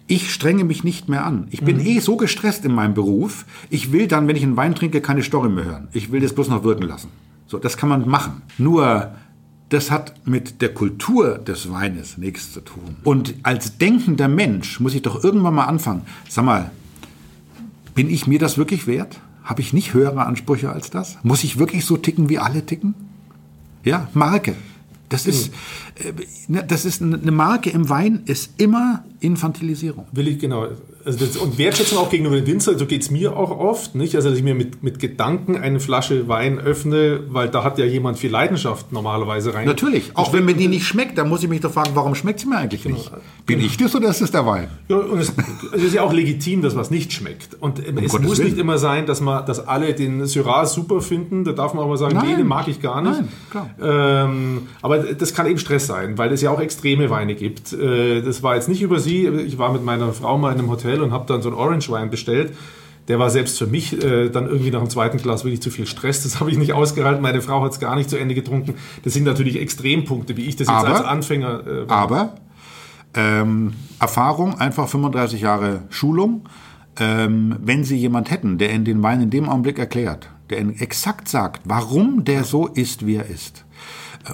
Ich 0.07 0.33
strenge 0.33 0.64
mich 0.64 0.85
nicht 0.85 1.09
mehr 1.09 1.25
an. 1.25 1.47
Ich 1.51 1.62
bin 1.62 1.81
eh 1.81 1.99
so 2.01 2.17
gestresst 2.17 2.64
in 2.64 2.73
meinem 2.73 2.93
Beruf. 2.93 3.47
Ich 3.71 3.90
will 3.90 4.07
dann, 4.07 4.29
wenn 4.29 4.37
ich 4.37 4.43
einen 4.43 4.57
Wein 4.57 4.75
trinke, 4.75 5.01
keine 5.01 5.23
Storre 5.23 5.49
mehr 5.49 5.64
hören. 5.64 5.88
Ich 5.93 6.12
will 6.12 6.21
das 6.21 6.35
bloß 6.35 6.49
noch 6.49 6.62
wirken 6.62 6.83
lassen. 6.83 7.09
So, 7.47 7.59
das 7.59 7.79
kann 7.79 7.88
man 7.88 8.07
machen. 8.07 8.43
Nur, 8.59 9.12
das 9.71 9.90
hat 9.90 10.27
mit 10.27 10.61
der 10.61 10.75
Kultur 10.75 11.38
des 11.38 11.71
Weines 11.71 12.19
nichts 12.19 12.53
zu 12.53 12.61
tun. 12.61 12.97
Und 13.03 13.35
als 13.45 13.79
denkender 13.79 14.29
Mensch 14.29 14.79
muss 14.79 14.95
ich 14.95 15.03
doch 15.03 15.25
irgendwann 15.25 15.55
mal 15.55 15.64
anfangen. 15.64 16.03
Sag 16.29 16.45
mal, 16.45 16.71
bin 17.95 18.11
ich 18.11 18.27
mir 18.27 18.38
das 18.38 18.59
wirklich 18.59 18.87
wert? 18.87 19.21
Habe 19.43 19.62
ich 19.62 19.73
nicht 19.73 19.95
höhere 19.95 20.27
Ansprüche 20.27 20.71
als 20.71 20.90
das? 20.90 21.19
Muss 21.23 21.45
ich 21.45 21.59
wirklich 21.59 21.85
so 21.85 21.97
ticken, 21.97 22.29
wie 22.29 22.38
alle 22.38 22.67
ticken? 22.67 22.95
Ja, 23.85 24.09
Marke. 24.14 24.55
Das 25.11 25.27
ist, 25.27 25.49
äh, 25.49 25.51
ne, 25.51 25.55
das 26.69 26.85
ist 26.85 27.03
eine 27.03 27.31
Marke 27.31 27.71
im 27.71 27.89
Wein, 27.89 28.23
ist 28.27 28.61
immer 28.61 29.05
Infantilisierung. 29.21 30.07
Will 30.13 30.29
ich, 30.29 30.39
genau. 30.39 30.69
Also 31.05 31.19
das, 31.19 31.37
und 31.37 31.59
Wertschätzung 31.59 31.99
auch 31.99 32.11
gegenüber 32.11 32.37
den 32.37 32.47
Winzer, 32.47 32.79
so 32.79 32.87
geht 32.87 33.03
es 33.03 33.11
mir 33.11 33.37
auch 33.37 33.51
oft. 33.51 33.95
Nicht? 33.95 34.17
Also, 34.17 34.31
dass 34.31 34.39
ich 34.39 34.45
mir 34.45 34.55
mit, 34.55 34.83
mit 34.83 34.99
Gedanken 34.99 35.57
eine 35.57 35.81
Flasche 35.81 36.29
Wein 36.29 36.59
öffne, 36.59 37.21
weil 37.29 37.49
da 37.49 37.63
hat 37.63 37.79
ja 37.79 37.85
jemand 37.85 38.19
viel 38.19 38.31
Leidenschaft 38.31 38.91
normalerweise 38.93 39.55
rein. 39.55 39.67
Natürlich, 39.67 40.13
auch 40.15 40.33
wenn 40.33 40.45
mir 40.45 40.55
die 40.55 40.69
nicht 40.69 40.87
schmeckt, 40.87 41.19
dann 41.19 41.29
muss 41.29 41.43
ich 41.43 41.49
mich 41.49 41.61
doch 41.61 41.73
fragen, 41.73 41.91
warum 41.95 42.15
schmeckt 42.15 42.41
sie 42.41 42.47
mir 42.47 42.57
eigentlich 42.57 42.85
nicht? 42.87 43.11
Bin 43.47 43.61
ich 43.61 43.77
das 43.77 43.95
oder 43.95 44.09
ist 44.09 44.23
es 44.23 44.31
der 44.31 44.47
Wein? 44.47 44.69
Ja, 44.89 44.97
und 44.97 45.19
es, 45.19 45.33
es 45.75 45.83
ist 45.83 45.95
ja 45.95 46.03
auch 46.03 46.13
legitim, 46.13 46.63
dass 46.63 46.75
was 46.75 46.91
nicht 46.91 47.13
schmeckt. 47.13 47.57
Und 47.61 47.79
es 47.79 48.13
Gottes 48.13 48.27
muss 48.27 48.39
Willen. 48.39 48.51
nicht 48.51 48.59
immer 48.59 48.79
sein, 48.79 49.07
dass, 49.07 49.21
man, 49.21 49.45
dass 49.47 49.67
alle 49.67 49.93
den 49.95 50.27
Syrah 50.27 50.67
super 50.67 51.01
finden. 51.01 51.45
Da 51.45 51.53
darf 51.53 51.75
man 51.75 51.85
auch 51.85 51.89
mal 51.89 51.99
sagen, 51.99 52.17
Nein. 52.17 52.29
nee, 52.29 52.37
den 52.37 52.47
mag 52.47 52.67
ich 52.69 52.81
gar 52.81 53.03
nicht. 53.03 53.21
Nein, 53.21 53.29
klar. 53.51 53.71
Ähm, 53.81 54.63
aber 54.81 54.99
das 54.99 55.35
kann 55.35 55.47
eben 55.47 55.59
Stress 55.59 55.84
sein, 55.87 56.18
weil 56.18 56.33
es 56.33 56.40
ja 56.40 56.51
auch 56.51 56.61
extreme 56.61 57.11
Weine 57.11 57.35
gibt. 57.35 57.73
Äh, 57.73 58.23
das 58.23 58.42
war 58.42 58.55
jetzt 58.57 58.68
nicht 58.68 58.83
über 58.83 58.99
sie. 59.01 59.27
Ich 59.27 59.59
war 59.59 59.73
mit 59.73 59.85
meiner 59.85 60.12
Frau 60.12 60.37
mal 60.38 60.53
in 60.53 60.59
einem 60.59 60.70
Hotel 60.70 61.01
und 61.03 61.12
habe 61.12 61.27
dann 61.27 61.42
so 61.42 61.49
einen 61.49 61.59
Orange-Wein 61.59 62.11
bestellt. 62.11 62.53
Der 63.09 63.18
war 63.18 63.29
selbst 63.29 63.59
für 63.59 63.66
mich 63.66 64.03
äh, 64.03 64.31
dann 64.31 64.47
irgendwie 64.47 64.70
nach 64.70 64.81
dem 64.81 64.88
zweiten 64.88 65.18
Glas 65.18 65.44
wirklich 65.44 65.61
zu 65.61 65.70
viel 65.70 65.87
Stress. 65.87 66.23
Das 66.23 66.40
habe 66.40 66.51
ich 66.51 66.57
nicht 66.59 66.73
ausgehalten. 66.73 67.23
Meine 67.23 67.42
Frau 67.42 67.62
hat 67.62 67.73
es 67.73 67.81
gar 67.81 67.97
nicht 67.97 68.09
zu 68.09 68.16
Ende 68.18 68.35
getrunken. 68.35 68.75
Das 69.03 69.12
sind 69.12 69.25
natürlich 69.25 69.61
Extrempunkte, 69.61 70.37
wie 70.37 70.42
ich 70.47 70.57
das 70.57 70.68
jetzt 70.68 70.77
Aber- 70.77 70.88
als 70.88 71.01
Anfänger 71.05 71.66
äh, 71.66 71.85
Aber 71.88 72.35
ähm, 73.14 73.75
Erfahrung, 74.01 74.59
einfach 74.59 74.88
35 74.88 75.40
Jahre 75.40 75.83
Schulung. 75.90 76.49
Ähm, 76.99 77.57
wenn 77.61 77.85
Sie 77.85 77.97
jemand 77.97 78.31
hätten, 78.31 78.59
der 78.59 78.70
in 78.70 78.85
den 78.85 79.03
Wein 79.03 79.20
in 79.20 79.31
dem 79.31 79.49
Augenblick 79.49 79.79
erklärt, 79.79 80.29
der 80.51 80.61
Ihnen 80.61 80.79
exakt 80.79 81.29
sagt, 81.29 81.62
warum 81.64 82.25
der 82.25 82.44
so 82.44 82.66
ist, 82.68 83.05
wie 83.07 83.16
er 83.16 83.27
ist. 83.27 83.63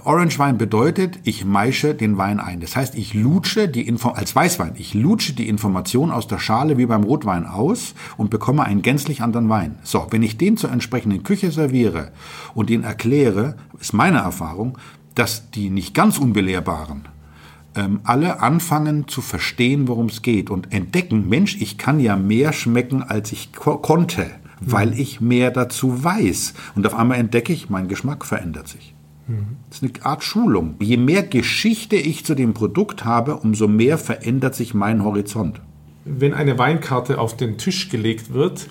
Orange 0.05 0.38
Wein 0.38 0.57
bedeutet, 0.57 1.18
ich 1.24 1.44
meische 1.44 1.94
den 1.94 2.16
Wein 2.16 2.38
ein. 2.38 2.61
Das 2.61 2.76
heißt, 2.76 2.94
ich 2.94 3.12
lutsche 3.12 3.68
die 3.68 3.88
Info 3.88 4.11
als 4.11 4.37
Weißwein, 4.37 4.74
ich 4.76 4.94
lutsche 4.94 5.33
die 5.33 5.48
Information 5.48 6.12
aus 6.12 6.29
der 6.29 6.38
Schale 6.38 6.79
wie 6.79 6.87
beim 6.87 7.03
Rotwein 7.03 7.44
aus 7.44 7.94
und 8.16 8.31
bekomme 8.31 8.64
einen 8.64 8.83
gänzlich 8.83 9.20
anderen 9.20 9.48
Wein. 9.48 9.79
So, 9.83 10.07
wenn 10.11 10.22
ich 10.22 10.37
den 10.37 10.57
zur 10.57 10.70
entsprechenden 10.70 11.24
Küche 11.24 11.50
serviere 11.50 12.12
und 12.55 12.70
den 12.70 12.85
erkläre, 12.85 13.57
ist 13.81 13.92
meine 13.92 14.18
Erfahrung, 14.18 14.79
dass 15.16 15.50
die 15.50 15.70
nicht 15.70 15.92
ganz 15.92 16.18
unbelehrbaren 16.18 17.09
ähm, 17.74 18.00
alle 18.05 18.40
anfangen 18.40 19.09
zu 19.09 19.20
verstehen, 19.20 19.88
worum 19.88 20.07
es 20.07 20.22
geht 20.22 20.50
und 20.50 20.72
entdecken, 20.72 21.29
Mensch, 21.29 21.57
ich 21.61 21.79
kann 21.79 21.98
ja 21.98 22.16
mehr 22.16 22.53
schmecken, 22.53 23.03
als 23.03 23.33
ich 23.33 23.53
ko 23.53 23.79
konnte, 23.79 24.26
weil 24.61 24.98
ich 24.98 25.20
mehr 25.20 25.50
dazu 25.50 26.05
weiß. 26.05 26.55
Und 26.76 26.87
auf 26.87 26.94
einmal 26.94 27.18
entdecke 27.18 27.53
ich, 27.53 27.70
mein 27.70 27.88
Geschmack 27.88 28.24
verändert 28.24 28.68
sich. 28.68 28.94
Das 29.68 29.82
ist 29.82 29.94
eine 29.96 30.04
Art 30.04 30.24
Schulung. 30.24 30.74
Je 30.80 30.96
mehr 30.96 31.22
Geschichte 31.22 31.96
ich 31.96 32.24
zu 32.24 32.34
dem 32.34 32.54
Produkt 32.54 33.04
habe, 33.04 33.36
umso 33.36 33.68
mehr 33.68 33.98
verändert 33.98 34.54
sich 34.54 34.74
mein 34.74 35.04
Horizont. 35.04 35.60
wenn 36.04 36.34
eine 36.34 36.58
Weinkarte 36.58 37.18
auf 37.18 37.36
den 37.36 37.58
Tisch 37.58 37.88
gelegt 37.88 38.32
wird, 38.32 38.66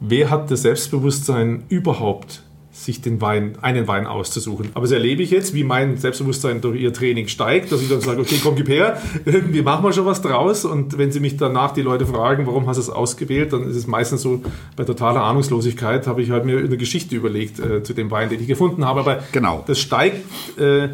wer 0.00 0.30
hat 0.30 0.50
das 0.50 0.62
Selbstbewusstsein 0.62 1.64
überhaupt, 1.68 2.43
sich 2.74 3.00
den 3.00 3.20
Wein, 3.20 3.56
einen 3.62 3.86
Wein 3.86 4.06
auszusuchen? 4.06 4.70
Aber 4.74 4.82
das 4.82 4.90
erlebe 4.90 5.22
ich 5.22 5.30
jetzt, 5.30 5.54
wie 5.54 5.62
mein 5.64 5.96
Selbstbewusstsein 5.96 6.60
durch 6.60 6.80
ihr 6.80 6.92
Training 6.92 7.28
steigt, 7.28 7.70
dass 7.70 7.80
ich 7.80 7.88
dann 7.88 8.00
sage, 8.00 8.20
okay, 8.20 8.36
komm, 8.42 8.56
gib 8.56 8.68
her, 8.68 9.00
wir 9.24 9.62
machen 9.62 9.84
mal 9.84 9.92
schon 9.92 10.04
was 10.06 10.20
draus. 10.20 10.64
Und 10.64 10.98
wenn 10.98 11.12
sie 11.12 11.20
mich 11.20 11.36
danach 11.36 11.72
die 11.72 11.82
Leute 11.82 12.04
fragen, 12.04 12.46
warum 12.46 12.66
hast 12.66 12.76
du 12.76 12.82
es 12.82 12.90
ausgewählt, 12.90 13.52
dann 13.52 13.68
ist 13.70 13.76
es 13.76 13.86
meistens 13.86 14.22
so, 14.22 14.42
bei 14.76 14.84
totaler 14.84 15.22
Ahnungslosigkeit 15.22 16.06
habe 16.08 16.20
ich 16.20 16.30
halt 16.30 16.44
mir 16.44 16.58
eine 16.58 16.76
Geschichte 16.76 17.14
überlegt 17.14 17.60
äh, 17.60 17.82
zu 17.84 17.94
dem 17.94 18.10
Wein, 18.10 18.28
den 18.28 18.40
ich 18.40 18.48
gefunden 18.48 18.84
habe. 18.84 19.00
Aber 19.00 19.22
Genau. 19.32 19.62
das 19.66 19.78
steigt 19.78 20.20
äh, 20.58 20.88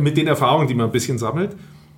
mit 0.00 0.16
den 0.16 0.26
Erfahrungen, 0.26 0.66
die 0.68 0.74
man 0.74 0.86
ein 0.86 0.92
bisschen 0.92 1.18
sammelt. 1.18 1.52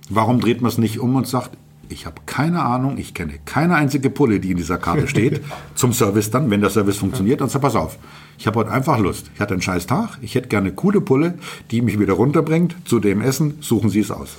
Warum 0.09 0.39
dreht 0.41 0.61
man 0.61 0.69
es 0.69 0.77
nicht 0.77 0.99
um 0.99 1.15
und 1.15 1.27
sagt, 1.27 1.51
ich 1.93 2.05
habe 2.05 2.21
keine 2.25 2.61
Ahnung, 2.63 2.97
ich 2.97 3.13
kenne 3.13 3.33
keine 3.45 3.75
einzige 3.75 4.09
Pulle, 4.09 4.39
die 4.39 4.51
in 4.51 4.57
dieser 4.57 4.77
Karte 4.77 5.07
steht, 5.07 5.41
zum 5.75 5.93
Service 5.93 6.29
dann, 6.31 6.49
wenn 6.49 6.61
der 6.61 6.69
Service 6.69 6.97
funktioniert, 6.97 7.39
dann 7.41 7.49
sag, 7.49 7.61
pass 7.61 7.75
auf, 7.75 7.97
ich 8.37 8.47
habe 8.47 8.59
heute 8.59 8.71
einfach 8.71 8.97
Lust. 8.99 9.31
Ich 9.35 9.39
hatte 9.39 9.53
einen 9.53 9.61
scheiß 9.61 9.87
Tag, 9.87 10.17
ich 10.21 10.35
hätte 10.35 10.49
gerne 10.49 10.67
eine 10.67 10.75
coole 10.75 10.99
Pulle, 11.01 11.35
die 11.71 11.81
mich 11.81 11.99
wieder 11.99 12.13
runterbringt 12.13 12.75
zu 12.85 12.99
dem 12.99 13.21
Essen, 13.21 13.59
suchen 13.61 13.89
Sie 13.89 13.99
es 14.01 14.11
aus. 14.11 14.35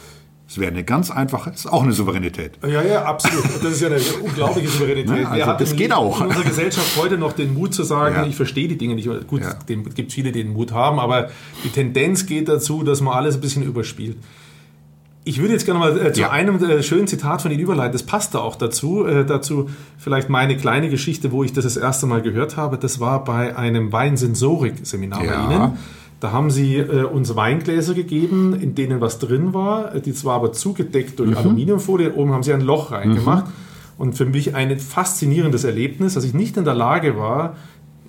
Es 0.47 0.59
wäre 0.59 0.71
eine 0.71 0.85
ganz 0.85 1.11
einfache, 1.11 1.51
ist 1.51 1.67
auch 1.67 1.83
eine 1.83 1.93
Souveränität. 1.93 2.59
Ja, 2.63 2.83
ja, 2.83 3.05
absolut. 3.07 3.45
Das 3.63 3.73
ist 3.73 3.81
ja 3.81 3.89
eine 3.89 3.99
unglaubliche 4.23 4.69
Souveränität. 4.79 5.23
Ja, 5.23 5.29
also 5.31 5.53
das 5.59 5.71
in, 5.73 5.79
geht 5.79 5.93
auch. 5.93 6.21
in 6.21 6.27
unserer 6.27 6.45
Gesellschaft 6.45 6.97
heute 6.99 7.17
noch 7.17 7.33
den 7.33 7.55
Mut 7.55 7.73
zu 7.75 7.83
sagen, 7.83 8.15
Ja. 8.17 8.27
ich 8.27 8.37
verstehe 8.37 8.69
die 8.69 8.77
Dinge 8.77 8.95
nicht. 8.95 9.09
Gut, 9.27 9.41
Ja. 9.41 9.55
dem 9.55 9.85
gibt 9.95 10.13
viele, 10.13 10.33
die 10.33 10.43
den 10.45 10.53
Mut 10.53 10.73
haben, 10.73 10.99
aber 11.01 11.31
die 11.65 11.71
Tendenz 11.71 12.27
geht 12.27 12.49
dazu, 12.49 12.83
dass 12.83 13.01
man 13.01 13.15
alles 13.15 13.37
ein 13.37 13.41
bisschen 13.41 13.63
überspielt. 13.63 14.19
Ich 15.27 15.41
würde 15.41 15.55
jetzt 15.55 15.65
gerne 15.65 15.81
mal 15.81 15.99
äh, 15.99 16.13
zu 16.13 16.21
Ja. 16.21 16.31
einem 16.31 16.63
äh, 16.63 16.83
schönen 16.83 17.07
Zitat 17.07 17.41
von 17.43 17.51
Ihnen 17.51 17.61
überleiten. 17.61 17.93
Das 17.93 18.03
passt 18.03 18.35
da 18.35 18.41
auch 18.41 18.57
dazu. 18.57 19.07
Äh, 19.07 19.25
dazu 19.25 19.71
vielleicht 19.97 20.29
meine 20.29 20.57
kleine 20.57 20.91
Geschichte, 20.91 21.33
wo 21.33 21.43
ich 21.45 21.53
das 21.55 21.65
das 21.65 21.77
erste 21.79 22.07
Mal 22.07 22.21
gehört 22.21 22.57
habe. 22.59 22.77
Das 22.77 23.01
war 23.01 23.25
bei 23.25 23.57
einem 23.57 23.91
Weinsensorik-Seminar 23.93 25.25
Ja. 25.25 25.47
bei 25.47 25.55
Ihnen. 25.55 25.73
Da 26.21 26.33
haben 26.33 26.51
Sie 26.51 26.77
äh, 26.77 27.05
uns 27.05 27.35
Weingläser 27.37 27.95
gegeben, 27.95 28.55
in 28.61 28.75
denen 28.75 29.01
was 29.01 29.19
drin 29.19 29.55
war. 29.55 29.99
Die 29.99 30.13
zwar 30.13 30.35
aber 30.37 30.53
zugedeckt 30.53 31.19
durch 31.19 31.37
Aluminiumfolie. 31.37 32.13
Oben 32.15 32.33
haben 32.33 32.43
Sie 32.43 32.53
ein 32.53 32.61
Loch 32.61 32.93
reingemacht. 32.93 33.47
Und 33.97 34.15
für 34.17 34.25
mich 34.27 34.55
ein 34.55 34.79
faszinierendes 34.79 35.65
Erlebnis, 35.65 36.15
dass 36.15 36.25
ich 36.25 36.35
nicht 36.35 36.57
in 36.57 36.65
der 36.65 36.75
Lage 36.75 37.17
war, 37.17 37.57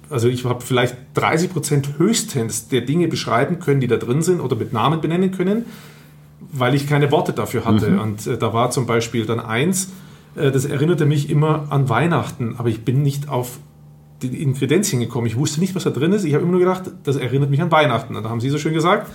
also 0.10 0.28
ich 0.28 0.46
habe 0.46 0.62
vielleicht 0.62 0.96
30 1.16 1.52
Prozent 1.52 1.90
höchstens 1.98 2.68
der 2.68 2.82
Dinge 2.82 3.08
beschreiben 3.08 3.60
können, 3.60 3.82
die 3.82 3.88
da 3.88 3.98
drin 3.98 4.22
sind 4.22 4.40
oder 4.40 4.56
mit 4.56 4.72
Namen 4.74 5.02
benennen 5.02 5.32
können 5.32 5.66
weil 6.58 6.74
ich 6.74 6.88
keine 6.88 7.12
Worte 7.12 7.34
dafür 7.34 7.66
hatte. 7.66 8.00
Und 8.00 8.26
äh, 8.28 8.38
da 8.38 8.54
war 8.54 8.72
zum 8.72 8.86
Beispiel 8.86 9.26
dann 9.26 9.40
eins, 9.40 9.92
äh, 10.36 10.52
das 10.52 10.66
erinnerte 10.66 11.06
mich 11.06 11.30
immer 11.30 11.68
an 11.70 11.90
Weihnachten, 11.90 12.56
aber 12.58 12.70
ich 12.70 12.84
bin 12.84 13.02
nicht 13.02 13.30
auf 13.30 13.60
die 14.22 14.42
Ingredienzien 14.42 15.02
gekommen. 15.02 15.28
Ich 15.28 15.36
wusste 15.36 15.60
nicht, 15.60 15.76
was 15.76 15.84
da 15.84 15.90
drin 15.90 16.14
ist. 16.14 16.24
Ich 16.24 16.34
habe 16.34 16.44
immer 16.44 16.54
nur 16.54 16.62
gedacht, 16.62 16.84
das 17.04 17.18
erinnert 17.18 17.50
mich 17.50 17.62
an 17.62 17.72
Weihnachten. 17.72 18.16
Und 18.16 18.24
da 18.24 18.30
haben 18.30 18.40
Sie 18.40 18.50
so 18.50 18.58
schön 18.58 18.74
gesagt, 18.74 19.12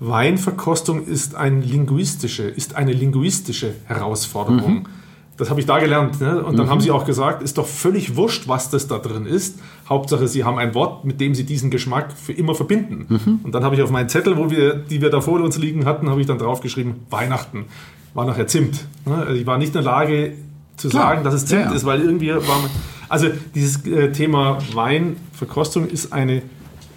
Weinverkostung 0.00 1.04
ist, 1.04 1.36
ein 1.36 1.62
linguistische, 1.62 2.44
ist 2.44 2.74
eine 2.74 2.92
linguistische 2.92 3.74
Herausforderung. 3.84 4.88
Das 5.36 5.48
habe 5.48 5.60
ich 5.60 5.66
da 5.66 5.78
gelernt. 5.78 6.20
Ne? 6.20 6.42
Und 6.44 6.58
dann 6.58 6.68
haben 6.68 6.80
sie 6.80 6.90
auch 6.90 7.04
gesagt, 7.04 7.42
ist 7.42 7.56
doch 7.58 7.66
völlig 7.66 8.16
wurscht, 8.16 8.48
was 8.48 8.70
das 8.70 8.86
da 8.86 8.98
drin 8.98 9.26
ist. 9.26 9.60
Hauptsache, 9.92 10.26
sie 10.28 10.44
haben 10.44 10.58
ein 10.58 10.74
Wort, 10.74 11.04
mit 11.04 11.20
dem 11.20 11.34
sie 11.34 11.44
diesen 11.44 11.70
Geschmack 11.70 12.12
für 12.12 12.32
immer 12.32 12.54
verbinden. 12.54 13.06
Und 13.44 13.54
dann 13.54 13.64
habe 13.64 13.74
ich 13.74 13.82
auf 13.82 13.90
meinen 13.90 14.08
Zettel, 14.08 14.36
wo 14.36 14.50
wir, 14.50 14.74
die 14.74 15.00
wir 15.00 15.10
da 15.10 15.20
vor 15.20 15.40
uns 15.40 15.58
liegen 15.58 15.84
hatten, 15.84 16.10
habe 16.10 16.20
ich 16.20 16.26
dann 16.26 16.38
draufgeschrieben, 16.38 16.94
Weihnachten. 17.10 17.66
War 18.14 18.26
nachher 18.26 18.46
Zimt. 18.46 18.84
Ne? 19.06 19.14
Also 19.14 19.32
ich 19.32 19.46
war 19.46 19.58
nicht 19.58 19.68
in 19.68 19.74
der 19.74 19.82
Lage 19.82 20.34
zu 20.76 20.88
Klar. 20.88 21.08
sagen, 21.08 21.24
dass 21.24 21.34
es 21.34 21.46
Zimt 21.46 21.66
ja. 21.66 21.72
ist, 21.72 21.84
weil 21.84 22.00
irgendwie 22.00 22.30
war 22.30 22.40
man, 22.40 22.70
also 23.08 23.28
dieses 23.54 23.86
äh, 23.86 24.12
Thema 24.12 24.58
Weinverkostung 24.74 25.86
ist 25.86 26.12
eine 26.12 26.42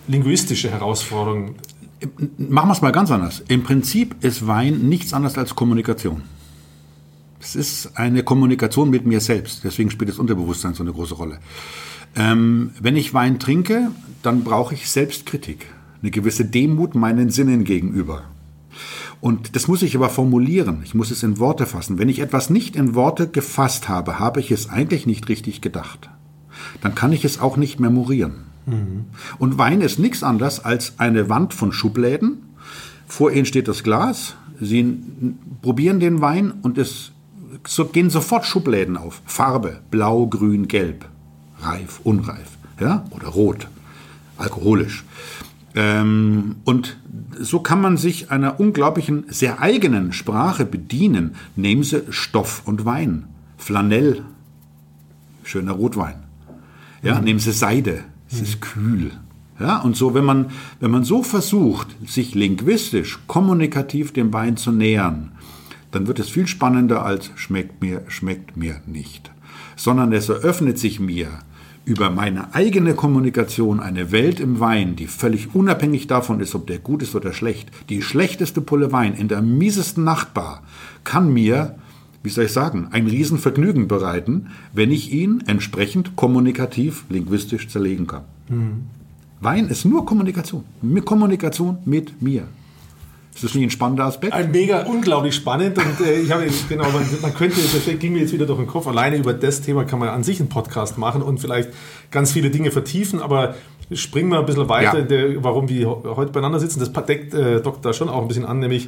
linguistische 0.08 0.70
Herausforderung. 0.70 1.56
Machen 2.38 2.70
wir 2.70 2.74
es 2.74 2.82
mal 2.82 2.92
ganz 2.92 3.12
anders. 3.12 3.44
Im 3.48 3.64
Prinzip 3.64 4.24
ist 4.24 4.46
Wein 4.46 4.90
nichts 4.90 5.14
anderes 5.14 5.38
als 5.38 5.56
Kommunikation. 5.56 6.24
Es 7.40 7.56
ist 7.56 7.98
eine 7.98 8.24
Kommunikation 8.24 8.90
mit 8.90 9.06
mir 9.06 9.22
selbst. 9.22 9.64
Deswegen 9.64 9.92
spielt 9.92 10.10
das 10.10 10.18
Unterbewusstsein 10.18 10.74
so 10.74 10.84
eine 10.84 10.92
große 10.92 11.14
Rolle. 11.14 11.40
Ähm, 12.16 12.72
wenn 12.80 12.96
ich 12.96 13.14
Wein 13.14 13.40
trinke, 13.40 13.92
dann 14.24 14.44
brauche 14.44 14.74
ich 14.74 14.90
Selbstkritik. 14.90 15.68
Eine 16.02 16.12
gewisse 16.12 16.46
Demut 16.46 16.96
meinen 16.96 17.30
Sinnen 17.30 17.64
gegenüber. 17.64 18.24
Und 19.22 19.56
das 19.56 19.68
muss 19.68 19.82
ich 19.82 19.96
aber 19.96 20.10
formulieren. 20.10 20.82
Ich 20.84 20.94
muss 20.94 21.12
es 21.12 21.24
in 21.24 21.40
Worte 21.40 21.66
fassen. 21.66 21.98
Wenn 21.98 22.10
ich 22.10 22.20
etwas 22.20 22.50
nicht 22.50 22.76
in 22.76 22.96
Worte 22.96 23.28
gefasst 23.28 23.90
habe, 23.90 24.20
habe 24.20 24.40
ich 24.40 24.52
es 24.52 24.70
eigentlich 24.70 25.06
nicht 25.06 25.30
richtig 25.30 25.62
gedacht. 25.62 26.10
Dann 26.82 26.96
kann 26.96 27.12
ich 27.12 27.26
es 27.26 27.40
auch 27.40 27.58
nicht 27.58 27.80
memorieren. 27.80 28.46
Und 29.40 29.58
Wein 29.58 29.82
ist 29.82 30.00
nichts 30.00 30.24
anderes 30.24 30.64
als 30.64 31.00
eine 31.00 31.30
Wand 31.30 31.54
von 31.54 31.72
Schubläden. 31.72 32.40
Vor 33.08 33.32
Ihnen 33.32 33.46
steht 33.46 33.68
das 33.68 33.84
Glas. 33.84 34.36
Sie 34.60 35.00
probieren 35.62 36.00
den 36.00 36.22
Wein 36.22 36.54
und 36.62 36.78
es 36.78 37.12
gehen 37.94 38.10
sofort 38.10 38.46
Schubläden 38.46 38.98
auf. 38.98 39.22
Farbe, 39.26 39.82
blau, 39.92 40.28
grün, 40.28 40.68
gelb. 40.68 41.06
Reif, 41.62 42.00
unreif. 42.04 42.58
Ja? 42.80 43.06
Oder 43.12 43.28
rot. 43.28 43.68
Alkoholisch. 44.38 45.06
Ähm, 45.76 46.56
und 46.64 46.98
so 47.40 47.60
kann 47.60 47.82
man 47.82 47.98
sich 47.98 48.32
einer 48.32 48.60
unglaublichen, 48.60 49.26
sehr 49.28 49.62
eigenen 49.62 50.14
Sprache 50.14 50.66
bedienen. 50.66 51.36
Nehmen 51.56 51.84
Sie 51.84 52.04
Stoff 52.10 52.64
und 52.66 52.86
Wein. 52.86 53.26
Flanell, 53.58 54.24
schöner 55.44 55.74
Rotwein. 55.74 56.24
Ja, 57.02 57.20
nehmen 57.20 57.40
Sie 57.40 57.52
Seide, 57.52 58.04
es 58.32 58.42
ist 58.42 58.62
kühl. 58.62 59.12
Ja, 59.60 59.80
und 59.80 59.96
so, 59.96 60.14
wenn 60.14 60.26
man, 60.26 60.48
wenn 60.80 60.92
man 60.92 61.04
so 61.04 61.24
versucht, 61.24 61.88
sich 62.06 62.36
linguistisch, 62.36 63.20
kommunikativ 63.28 64.12
dem 64.12 64.34
Wein 64.34 64.58
zu 64.58 64.72
nähern, 64.72 65.32
dann 65.92 66.08
wird 66.08 66.20
es 66.20 66.30
viel 66.30 66.48
spannender 66.48 67.06
als 67.06 67.32
schmeckt 67.36 67.82
mir, 67.82 68.04
schmeckt 68.08 68.58
mir 68.58 68.82
nicht. 68.86 69.32
Sondern 69.76 70.14
es 70.14 70.30
eröffnet 70.30 70.80
sich 70.80 71.00
mir 71.00 71.30
über 71.86 72.10
meine 72.10 72.54
eigene 72.54 72.96
Kommunikation 72.96 73.80
eine 73.80 74.12
Welt 74.12 74.40
im 74.40 74.60
Wein, 74.60 74.96
die 74.96 75.06
völlig 75.06 75.54
unabhängig 75.54 76.08
davon 76.08 76.40
ist, 76.40 76.56
ob 76.56 76.66
der 76.68 76.80
gut 76.80 77.04
ist 77.04 77.16
oder 77.16 77.32
schlecht, 77.32 77.70
die 77.90 78.02
schlechteste 78.02 78.60
Pulle 78.60 78.92
Wein 78.92 79.14
in 79.14 79.28
der 79.28 79.42
miesesten 79.42 80.04
Nachtbar 80.04 80.64
kann 81.04 81.32
mir, 81.32 81.76
wie 82.24 82.30
soll 82.30 82.46
ich 82.46 82.52
sagen, 82.52 82.88
ein 82.92 83.06
Riesenvergnügen 83.06 83.88
bereiten, 83.88 84.48
wenn 84.74 84.92
ich 84.92 85.14
ihn 85.14 85.44
entsprechend 85.46 86.16
kommunikativ, 86.16 87.06
linguistisch 87.10 87.68
zerlegen 87.68 88.08
kann. 88.08 88.24
Wein 89.42 89.68
ist 89.68 89.86
nur 89.86 90.06
Kommunikation. 90.06 90.64
Kommunikation 91.06 91.78
mit 91.86 92.20
mir. 92.22 92.48
Ist 93.36 93.44
das 93.44 93.54
nicht 93.54 93.66
ein 93.66 93.70
spannender 93.70 94.06
Aspekt? 94.06 94.32
Ein 94.34 94.50
mega, 94.52 94.84
unglaublich 94.84 95.36
spannend. 95.36 95.78
Und 95.78 96.06
äh, 96.06 96.20
ich 96.22 96.32
habe, 96.32 96.46
genau, 96.70 96.86
man, 96.86 97.06
man 97.22 97.34
könnte, 97.34 97.58
das 97.62 98.00
ging 98.00 98.14
mir 98.14 98.20
jetzt 98.22 98.32
wieder 98.32 98.46
durch 98.46 98.60
den 98.60 98.68
Kopf. 98.68 98.88
Alleine 98.88 99.18
über 99.18 99.34
das 99.34 99.60
Thema 99.62 99.84
kann 99.84 100.00
man 100.00 100.08
an 100.08 100.24
sich 100.24 100.40
einen 100.40 100.48
Podcast 100.48 100.98
machen 100.98 101.22
und 101.22 101.40
vielleicht 101.40 101.70
ganz 102.12 102.32
viele 102.32 102.50
Dinge 102.50 102.72
vertiefen, 102.72 103.22
aber 103.22 103.56
springen 103.92 104.30
wir 104.30 104.40
ein 104.40 104.46
bisschen 104.46 104.70
weiter, 104.70 105.00
Ja. 105.00 105.06
der, 105.06 105.44
warum 105.44 105.68
wir 105.68 105.88
heute 106.16 106.32
beieinander 106.32 106.60
sitzen. 106.60 106.80
Das 106.80 106.92
deckt 107.06 107.34
äh, 107.34 107.62
Dr. 107.62 107.82
da 107.82 107.94
schon 107.94 108.08
auch 108.08 108.22
ein 108.22 108.28
bisschen 108.30 108.46
an, 108.46 108.60
nämlich 108.60 108.88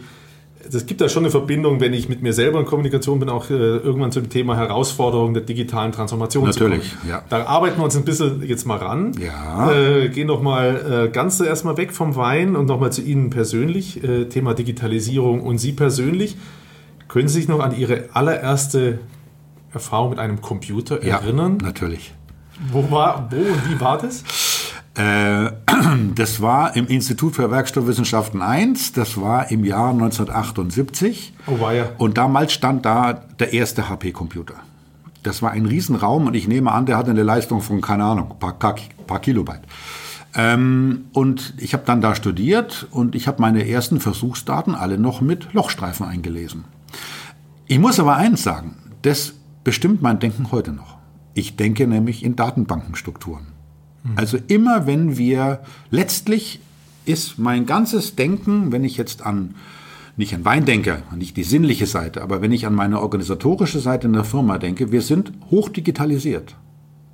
es 0.74 0.86
gibt 0.86 1.02
da 1.02 1.10
schon 1.10 1.24
eine 1.24 1.32
Verbindung, 1.32 1.80
wenn 1.80 1.94
ich 1.94 2.10
mit 2.10 2.22
mir 2.22 2.34
selber 2.34 2.60
in 2.60 2.66
Kommunikation 2.66 3.20
bin, 3.20 3.30
auch 3.30 3.50
äh, 3.50 3.54
irgendwann 3.54 4.12
zum 4.12 4.30
Thema 4.30 4.56
Herausforderung 4.56 5.34
der 5.34 5.44
digitalen 5.44 5.92
Transformation 5.92 6.46
Natürlich, 6.46 6.96
ja. 7.08 7.24
Da 7.30 7.46
arbeiten 7.46 7.78
wir 7.78 7.84
uns 7.84 7.96
ein 7.96 8.06
bisschen 8.06 8.44
jetzt 8.44 8.66
mal 8.66 8.78
ran. 8.78 9.14
Ja. 9.20 9.72
Äh, 9.72 10.10
gehen 10.10 10.28
doch 10.28 10.42
mal 10.42 11.08
äh, 11.08 11.10
ganz 11.10 11.38
zuerst 11.38 11.66
mal 11.66 11.78
weg 11.78 11.94
vom 11.94 12.16
Wein 12.16 12.56
und 12.56 12.66
nochmal 12.66 12.92
zu 12.92 13.02
Ihnen 13.02 13.30
persönlich. 13.30 14.04
Äh, 14.04 14.26
Thema 14.26 14.54
Digitalisierung 14.54 15.42
und 15.42 15.58
Sie 15.58 15.72
persönlich. 15.72 16.38
Können 17.08 17.28
Sie 17.28 17.36
sich 17.40 17.48
noch 17.48 17.60
an 17.60 17.78
Ihre 17.78 18.10
allererste 18.14 19.00
Erfahrung 19.74 20.12
mit 20.12 20.20
einem 20.20 20.42
Computer 20.42 21.02
erinnern? 21.02 21.58
natürlich. 21.62 22.14
Wo, 22.72 22.90
war, 22.90 23.30
wo 23.32 23.38
und 23.38 23.70
wie 23.70 23.80
war 23.80 24.00
das? 24.00 24.24
Äh, 24.98 25.52
das 26.16 26.42
war 26.42 26.76
im 26.76 26.88
Institut 26.88 27.36
für 27.36 27.52
Werkstoffwissenschaften 27.52 28.42
1, 28.42 28.94
das 28.94 29.22
war 29.22 29.52
im 29.52 29.64
Jahr 29.64 29.92
1978. 29.92 31.34
Oh, 31.46 31.60
war 31.60 31.74
ja. 31.74 31.90
Und 31.98 32.18
damals 32.18 32.54
stand 32.54 32.86
da 32.86 33.14
der 33.14 33.54
erste 33.54 33.90
HP-Computer. 33.90 34.56
Das 35.24 35.42
war 35.42 35.52
ein 35.52 35.66
Riesenraum 35.66 36.28
und 36.28 36.34
ich 36.34 36.48
nehme 36.48 36.72
an, 36.72 36.86
der 36.86 36.98
hatte 36.98 37.12
eine 37.12 37.24
Leistung 37.24 37.62
von, 37.62 37.82
keine 37.82 38.06
Ahnung, 38.06 38.32
ein 38.32 38.40
paar, 38.40 38.58
paar 38.58 39.20
Kilobyte. 39.20 39.62
Ähm, 40.36 41.06
und 41.14 41.54
ich 41.58 41.74
habe 41.74 41.84
dann 41.86 42.02
da 42.02 42.16
studiert 42.16 42.88
und 42.92 43.16
ich 43.16 43.28
habe 43.28 43.42
meine 43.42 43.68
ersten 43.68 44.00
Versuchsdaten 44.00 44.76
alle 44.76 44.98
noch 44.98 45.22
mit 45.22 45.54
Lochstreifen 45.54 46.06
eingelesen. 46.06 46.66
Ich 47.68 47.80
muss 47.80 48.00
aber 48.00 48.16
eins 48.16 48.44
sagen, 48.44 48.78
das 49.02 49.34
bestimmt 49.64 50.02
mein 50.02 50.20
Denken 50.20 50.52
heute 50.52 50.72
noch. 50.72 50.98
Ich 51.34 51.56
denke 51.56 51.88
nämlich 51.88 52.24
in 52.24 52.36
Datenbankenstrukturen. 52.36 53.57
Also 54.16 54.38
immer 54.48 54.88
wenn 54.88 55.18
wir, 55.18 55.60
letztlich 55.90 56.60
ist 57.06 57.38
mein 57.40 57.66
ganzes 57.66 58.16
Denken, 58.16 58.72
wenn 58.72 58.84
ich 58.84 58.98
jetzt 58.98 59.26
an, 59.26 59.56
nicht 60.18 60.34
an 60.34 60.46
Wein 60.46 60.66
denke, 60.66 61.04
nicht 61.16 61.38
die 61.38 61.44
sinnliche 61.44 61.86
Seite, 61.86 62.22
aber 62.22 62.42
wenn 62.42 62.52
ich 62.52 62.66
an 62.66 62.76
meine 62.76 63.02
organisatorische 63.02 63.80
Seite 63.80 64.08
in 64.08 64.14
der 64.14 64.24
Firma 64.24 64.58
denke, 64.58 64.92
wir 64.92 65.02
sind 65.02 65.32
hochdigitalisiert. 65.52 66.56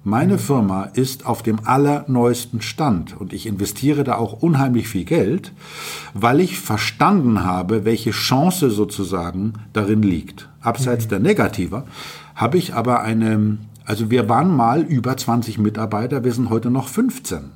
Meine 0.05 0.37
Firma 0.37 0.83
ist 0.83 1.25
auf 1.25 1.43
dem 1.43 1.65
allerneuesten 1.65 2.61
Stand 2.61 3.15
und 3.17 3.31
ich 3.31 3.45
investiere 3.45 4.03
da 4.03 4.17
auch 4.17 4.33
unheimlich 4.33 4.89
viel 4.89 5.05
Geld, 5.05 5.53
weil 6.13 6.41
ich 6.41 6.59
verstanden 6.59 7.45
habe, 7.45 7.85
welche 7.85 8.11
Chance 8.11 8.69
sozusagen 8.69 9.53
darin 9.71 10.01
liegt. 10.01 10.49
Abseits 10.59 11.07
der 11.07 11.19
Negativer 11.19 11.85
habe 12.35 12.57
ich 12.57 12.73
aber 12.73 13.01
eine, 13.01 13.59
also 13.85 14.09
wir 14.11 14.29
waren 14.29 14.55
mal 14.55 14.81
über 14.81 15.15
20 15.17 15.57
Mitarbeiter, 15.57 16.23
wir 16.23 16.33
sind 16.33 16.49
heute 16.49 16.69
noch 16.69 16.87
15 16.87 17.51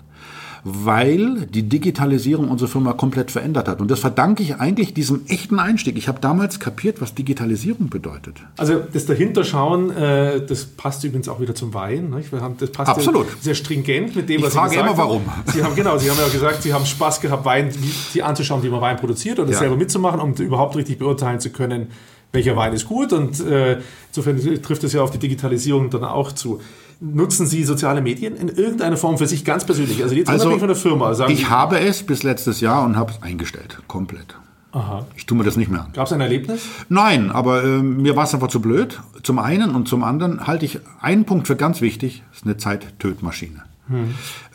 weil 0.70 1.46
die 1.46 1.64
Digitalisierung 1.64 2.50
unsere 2.50 2.70
Firma 2.70 2.92
komplett 2.94 3.32
verändert 3.32 3.68
hat. 3.70 3.80
Und 3.80 3.90
das 3.90 4.00
verdanke 4.02 4.44
ich 4.44 4.56
eigentlich 4.56 4.94
diesem 4.94 5.22
echten 5.28 5.60
Einstieg. 5.60 5.98
Ich 5.98 6.08
habe 6.10 6.20
damals 6.20 6.60
kapiert, 6.60 7.00
was 7.02 7.14
Digitalisierung 7.16 7.90
bedeutet. 7.90 8.36
Also 8.58 8.82
das 8.92 9.06
Dahinterschauen, 9.06 9.92
äh, 9.92 10.46
das 10.46 10.66
passt 10.66 11.04
übrigens 11.06 11.30
auch 11.30 11.40
wieder 11.40 11.56
zum 11.56 11.74
Wein. 11.74 12.10
Ne? 12.10 12.22
Wir 12.30 12.42
haben, 12.42 12.56
das 12.58 12.72
passt 12.72 12.90
Absolut. 12.90 13.28
Sehr 13.40 13.56
stringent 13.56 14.16
mit 14.16 14.28
dem, 14.28 14.40
Ich 14.40 14.46
was 14.46 14.54
frage 14.54 14.72
Sie 14.72 14.76
gesagt 14.76 14.94
immer, 14.94 14.98
warum. 15.02 15.26
haben. 15.26 15.44
Sie 15.54 15.64
haben 15.64 15.76
genau, 15.76 15.98
Sie 15.98 16.10
haben 16.10 16.20
ja 16.20 16.28
gesagt, 16.28 16.62
Sie 16.64 16.74
haben 16.74 16.86
Spaß 16.86 17.22
gehabt, 17.22 17.46
Wein 17.46 17.70
die 18.14 18.24
anzuschauen, 18.24 18.62
wie 18.64 18.70
man 18.70 18.82
Wein 18.82 18.98
produziert 18.98 19.40
und 19.40 19.46
das 19.48 19.56
Ja. 19.56 19.60
selber 19.60 19.78
mitzumachen, 19.78 20.20
um 20.20 20.34
überhaupt 20.34 20.76
richtig 20.76 20.98
beurteilen 21.00 21.40
zu 21.40 21.50
können, 21.52 21.88
welcher 22.32 22.56
Wein 22.56 22.74
ist 22.74 22.88
gut. 22.88 23.14
Und 23.14 23.40
äh, 23.40 23.80
insofern 24.10 24.62
trifft 24.62 24.84
es 24.84 24.94
ja 24.94 25.02
auf 25.02 25.12
die 25.12 25.20
Digitalisierung 25.20 25.90
dann 25.90 26.04
auch 26.04 26.32
zu. 26.32 26.62
Nutzen 27.00 27.46
Sie 27.46 27.64
soziale 27.64 28.02
Medien 28.02 28.36
in 28.36 28.50
irgendeiner 28.50 28.98
Form 28.98 29.18
für 29.18 29.28
sich 29.28 29.46
ganz 29.46 29.66
persönlich? 29.66 30.02
Also 30.02 30.16
jetzt 30.16 30.30
unabhängig 30.30 30.60
von 30.60 30.68
der 30.68 30.78
Firma. 30.78 31.14
Sagen 31.14 31.32
ich 31.32 31.40
Sie, 31.40 31.46
habe 31.46 31.80
es 31.80 32.04
bis 32.04 32.24
letztes 32.24 32.60
Jahr 32.60 32.84
und 32.86 32.96
habe 32.96 33.12
es 33.12 33.22
eingestellt, 33.22 33.78
komplett. 33.88 34.36
Aha. 34.72 35.06
Ich 35.16 35.26
tue 35.26 35.38
mir 35.38 35.44
das 35.44 35.58
nicht 35.58 35.70
mehr 35.70 35.82
an. 35.82 35.94
Gab 35.94 36.08
es 36.08 36.14
ein 36.14 36.22
Erlebnis? 36.22 36.62
Nein, 36.90 37.32
aber 37.32 37.64
ähm, 37.64 38.02
mir 38.02 38.16
war 38.16 38.26
es 38.26 38.34
einfach 38.34 38.50
zu 38.50 38.62
blöd. 38.62 39.00
Zum 39.24 39.40
einen 39.40 39.76
und 39.76 39.88
zum 39.88 40.04
anderen 40.04 40.46
halte 40.48 40.66
ich 40.66 40.80
einen 41.00 41.26
Punkt 41.26 41.48
für 41.48 41.56
ganz 41.56 41.82
wichtig, 41.82 42.24
ist 42.34 42.46
eine 42.46 42.58
Zeittötmaschine. 42.58 43.64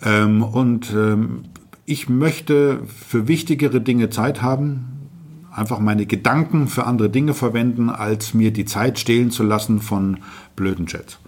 Ähm, 0.04 0.42
und 0.42 0.92
ähm, 0.92 1.44
ich 1.85 2.08
möchte 2.08 2.80
für 2.87 3.28
wichtigere 3.28 3.80
Dinge 3.80 4.11
Zeit 4.11 4.42
haben, 4.42 4.91
einfach 5.54 5.78
meine 5.78 6.06
Gedanken 6.06 6.68
für 6.68 6.84
andere 6.86 7.10
Dinge 7.10 7.34
verwenden, 7.34 7.90
als 7.90 8.34
mir 8.34 8.52
die 8.52 8.64
Zeit 8.64 8.98
stehlen 8.98 9.30
zu 9.30 9.42
lassen 9.42 9.80
von 9.80 10.18
blöden 10.56 10.86
Chats. 10.86 11.18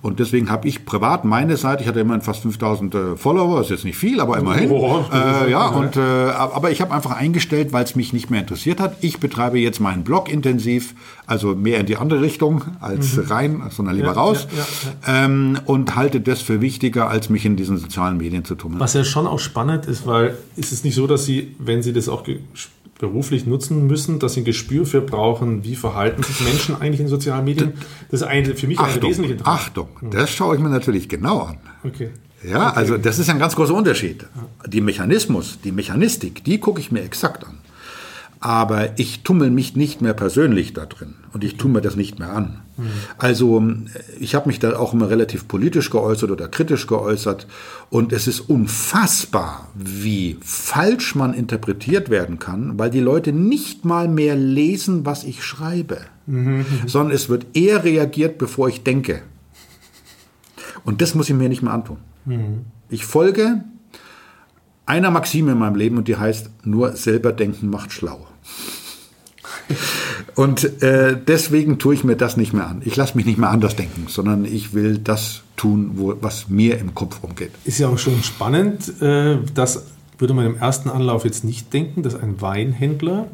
Und 0.00 0.20
deswegen 0.20 0.48
habe 0.48 0.68
ich 0.68 0.86
privat 0.86 1.24
meine 1.24 1.56
Seite, 1.58 1.82
ich 1.82 1.88
hatte 1.88 2.00
immerhin 2.00 2.22
fast 2.22 2.42
5000 2.42 2.94
äh, 2.94 3.16
Follower, 3.16 3.60
ist 3.60 3.68
jetzt 3.68 3.84
nicht 3.84 3.98
viel, 3.98 4.20
aber 4.20 4.38
immerhin. 4.38 4.70
Oh, 4.70 5.04
äh, 5.12 5.50
ja, 5.50 5.66
und, 5.68 5.96
äh, 5.96 6.00
aber 6.00 6.70
ich 6.70 6.80
habe 6.80 6.94
einfach 6.94 7.10
eingestellt, 7.12 7.72
weil 7.72 7.84
es 7.84 7.94
mich 7.96 8.12
nicht 8.14 8.30
mehr 8.30 8.40
interessiert 8.40 8.80
hat. 8.80 8.96
Ich 9.02 9.18
betreibe 9.18 9.58
jetzt 9.58 9.80
meinen 9.80 10.02
Blog 10.04 10.32
intensiv, 10.32 10.94
also 11.26 11.54
mehr 11.54 11.80
in 11.80 11.86
die 11.86 11.96
andere 11.96 12.22
Richtung 12.22 12.62
als 12.80 13.28
rein, 13.28 13.62
sondern 13.70 13.96
lieber 13.96 14.10
Mhm. 14.10 14.16
Ja, 14.16 14.20
raus. 14.22 14.46
ja, 15.06 15.24
Ähm, 15.24 15.58
und 15.66 15.94
halte 15.96 16.20
das 16.20 16.40
für 16.40 16.60
wichtiger, 16.62 17.10
als 17.10 17.28
mich 17.28 17.44
in 17.44 17.56
diesen 17.56 17.76
sozialen 17.76 18.16
Medien 18.16 18.44
zu 18.46 18.54
tummeln. 18.54 18.80
Was 18.80 18.94
ja 18.94 19.04
schon 19.04 19.26
auch 19.26 19.40
spannend 19.40 19.84
ist, 19.84 20.06
weil 20.06 20.38
ist 20.56 20.72
es 20.72 20.84
nicht 20.84 20.94
so, 20.94 21.06
dass 21.06 21.26
Sie, 21.26 21.54
wenn 21.58 21.82
Sie 21.82 21.92
das 21.92 22.08
auch 22.08 22.24
beruflich 23.00 23.46
nutzen 23.46 23.86
müssen, 23.86 24.18
dass 24.18 24.34
Sie 24.34 24.42
ein 24.42 24.44
Gespür 24.44 24.84
für 24.84 25.00
brauchen, 25.00 25.64
wie 25.64 25.74
verhalten 25.74 26.22
sich 26.22 26.40
Menschen 26.40 26.76
eigentlich 26.80 27.00
in 27.00 27.08
sozialen 27.08 27.44
Medien? 27.44 27.72
Das 28.10 28.20
ist 28.20 28.26
eine, 28.26 28.54
für 28.54 28.66
mich 28.66 28.78
eine 28.78 28.88
Achtung, 28.88 29.10
wesentliche 29.10 29.38
Frage. 29.38 29.50
Achtung, 29.50 29.88
das 30.10 30.30
schaue 30.30 30.54
ich 30.54 30.60
mir 30.60 30.68
natürlich 30.68 31.08
genau 31.08 31.40
an. 31.40 31.56
Okay. 31.82 32.10
Ja, 32.48 32.72
also 32.72 32.98
das 32.98 33.18
ist 33.18 33.28
ein 33.30 33.38
ganz 33.38 33.56
großer 33.56 33.74
Unterschied. 33.74 34.26
Die 34.66 34.80
Mechanismus, 34.80 35.58
die 35.62 35.72
Mechanistik, 35.72 36.44
die 36.44 36.58
gucke 36.58 36.80
ich 36.80 36.92
mir 36.92 37.02
exakt 37.02 37.44
an. 37.44 37.58
Aber 38.42 38.98
ich 38.98 39.22
tummel 39.22 39.50
mich 39.50 39.76
nicht 39.76 40.00
mehr 40.00 40.14
persönlich 40.14 40.72
da 40.72 40.86
drin 40.86 41.14
und 41.34 41.44
ich 41.44 41.58
tue 41.58 41.70
mir 41.70 41.82
das 41.82 41.94
nicht 41.94 42.18
mehr 42.18 42.32
an. 42.32 42.62
Also 43.18 43.62
ich 44.18 44.34
habe 44.34 44.48
mich 44.48 44.58
da 44.58 44.78
auch 44.78 44.94
immer 44.94 45.10
relativ 45.10 45.46
politisch 45.46 45.90
geäußert 45.90 46.30
oder 46.30 46.48
kritisch 46.48 46.86
geäußert 46.86 47.46
und 47.90 48.14
es 48.14 48.26
ist 48.26 48.40
unfassbar, 48.40 49.68
wie 49.74 50.38
falsch 50.40 51.14
man 51.14 51.34
interpretiert 51.34 52.08
werden 52.08 52.38
kann, 52.38 52.78
weil 52.78 52.88
die 52.88 53.00
Leute 53.00 53.34
nicht 53.34 53.84
mal 53.84 54.08
mehr 54.08 54.36
lesen, 54.36 55.04
was 55.04 55.24
ich 55.24 55.44
schreibe, 55.44 55.98
sondern 56.86 57.14
es 57.14 57.28
wird 57.28 57.54
eher 57.54 57.84
reagiert, 57.84 58.38
bevor 58.38 58.70
ich 58.70 58.82
denke. 58.82 59.20
Und 60.84 61.02
das 61.02 61.14
muss 61.14 61.28
ich 61.28 61.36
mir 61.36 61.50
nicht 61.50 61.62
mehr 61.62 61.74
antun. 61.74 61.98
Ich 62.88 63.04
folge 63.04 63.64
einer 64.86 65.10
Maxime 65.10 65.52
in 65.52 65.58
meinem 65.58 65.76
Leben 65.76 65.98
und 65.98 66.08
die 66.08 66.16
heißt, 66.16 66.50
nur 66.64 66.96
selber 66.96 67.32
denken 67.32 67.68
macht 67.68 67.92
schlau. 67.92 68.26
Und 70.34 70.82
äh, 70.82 71.16
deswegen 71.26 71.78
tue 71.78 71.94
ich 71.94 72.04
mir 72.04 72.16
das 72.16 72.36
nicht 72.36 72.52
mehr 72.52 72.66
an. 72.66 72.82
Ich 72.84 72.96
lasse 72.96 73.16
mich 73.16 73.26
nicht 73.26 73.38
mehr 73.38 73.50
anders 73.50 73.76
denken, 73.76 74.06
sondern 74.08 74.44
ich 74.44 74.74
will 74.74 74.98
das 74.98 75.42
tun, 75.56 75.92
wo, 75.94 76.14
was 76.20 76.48
mir 76.48 76.78
im 76.78 76.94
Kopf 76.94 77.18
umgeht. 77.22 77.50
Ist 77.64 77.78
ja 77.78 77.88
auch 77.88 77.98
schon 77.98 78.22
spannend, 78.22 79.00
äh, 79.02 79.38
das 79.54 79.84
würde 80.18 80.34
man 80.34 80.46
im 80.46 80.56
ersten 80.56 80.88
Anlauf 80.90 81.24
jetzt 81.24 81.44
nicht 81.44 81.72
denken, 81.72 82.02
dass 82.02 82.14
ein 82.14 82.40
Weinhändler 82.40 83.28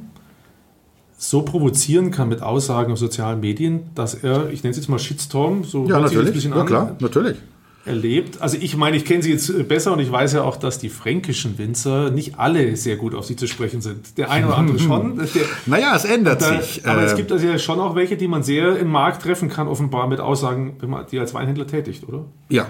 so 1.19 1.43
provozieren 1.43 2.11
kann 2.11 2.29
mit 2.29 2.43
Aussagen 2.43 2.93
auf 2.93 2.99
sozialen 2.99 3.41
Medien, 3.41 3.85
dass 3.95 4.15
er, 4.15 4.51
ich 4.51 4.63
nenne 4.63 4.73
es 4.73 4.77
jetzt 4.77 4.89
mal 4.89 4.99
Shitstorm, 4.99 5.65
so 5.65 5.87
Ja, 5.87 6.01
das 6.01 6.11
ein 6.11 6.17
natürlich. 6.17 6.35
bisschen 6.35 6.53
Ja, 6.53 6.61
an, 6.61 6.67
klar, 6.67 6.97
natürlich. 7.01 7.39
Erlebt. 7.87 8.41
Also 8.41 8.59
ich 8.61 8.77
meine, 8.77 8.97
ich 8.97 9.05
kenne 9.05 9.23
sie 9.23 9.33
jetzt 9.33 9.49
äh, 9.49 9.63
besser 9.63 9.93
und 9.93 10.01
ich 10.01 10.11
weiß 10.11 10.35
ja 10.35 10.43
auch, 10.43 10.57
dass 10.57 10.79
die 10.79 10.89
fränkischen 10.89 11.59
Winzer 11.59 12.11
nicht 12.11 12.39
alle 12.39 12.77
sehr 12.77 12.97
gut 12.97 13.15
auf 13.15 13.25
sie 13.25 13.37
zu 13.37 13.47
sprechen 13.47 13.81
sind. 13.81 14.19
Der 14.19 14.31
eine 14.31 14.47
oder 14.49 14.59
andere 14.59 14.79
schon. 14.81 15.17
Der, 15.17 15.27
Naja, 15.67 15.95
es 15.95 16.05
ändert 16.05 16.43
da, 16.43 16.61
sich. 16.61 16.87
aber 16.87 17.03
Äh, 17.03 17.07
es 17.07 17.17
gibt 17.17 17.33
also 17.33 17.47
ja 17.47 17.59
schon 17.59 17.81
auch 17.81 17.95
welche, 17.95 18.17
die 18.17 18.29
man 18.29 18.43
sehr 18.43 18.79
im 18.79 18.89
Markt 18.89 19.23
treffen 19.23 19.49
kann, 19.49 19.69
offenbar 19.69 20.09
mit 20.09 20.21
Aussagen, 20.21 20.77
wenn 20.81 20.91
man 20.91 21.07
die 21.11 21.19
als 21.19 21.35
Weinhändler 21.35 21.67
tätigt, 21.67 22.09
oder? 22.09 22.25
Ja. 22.49 22.67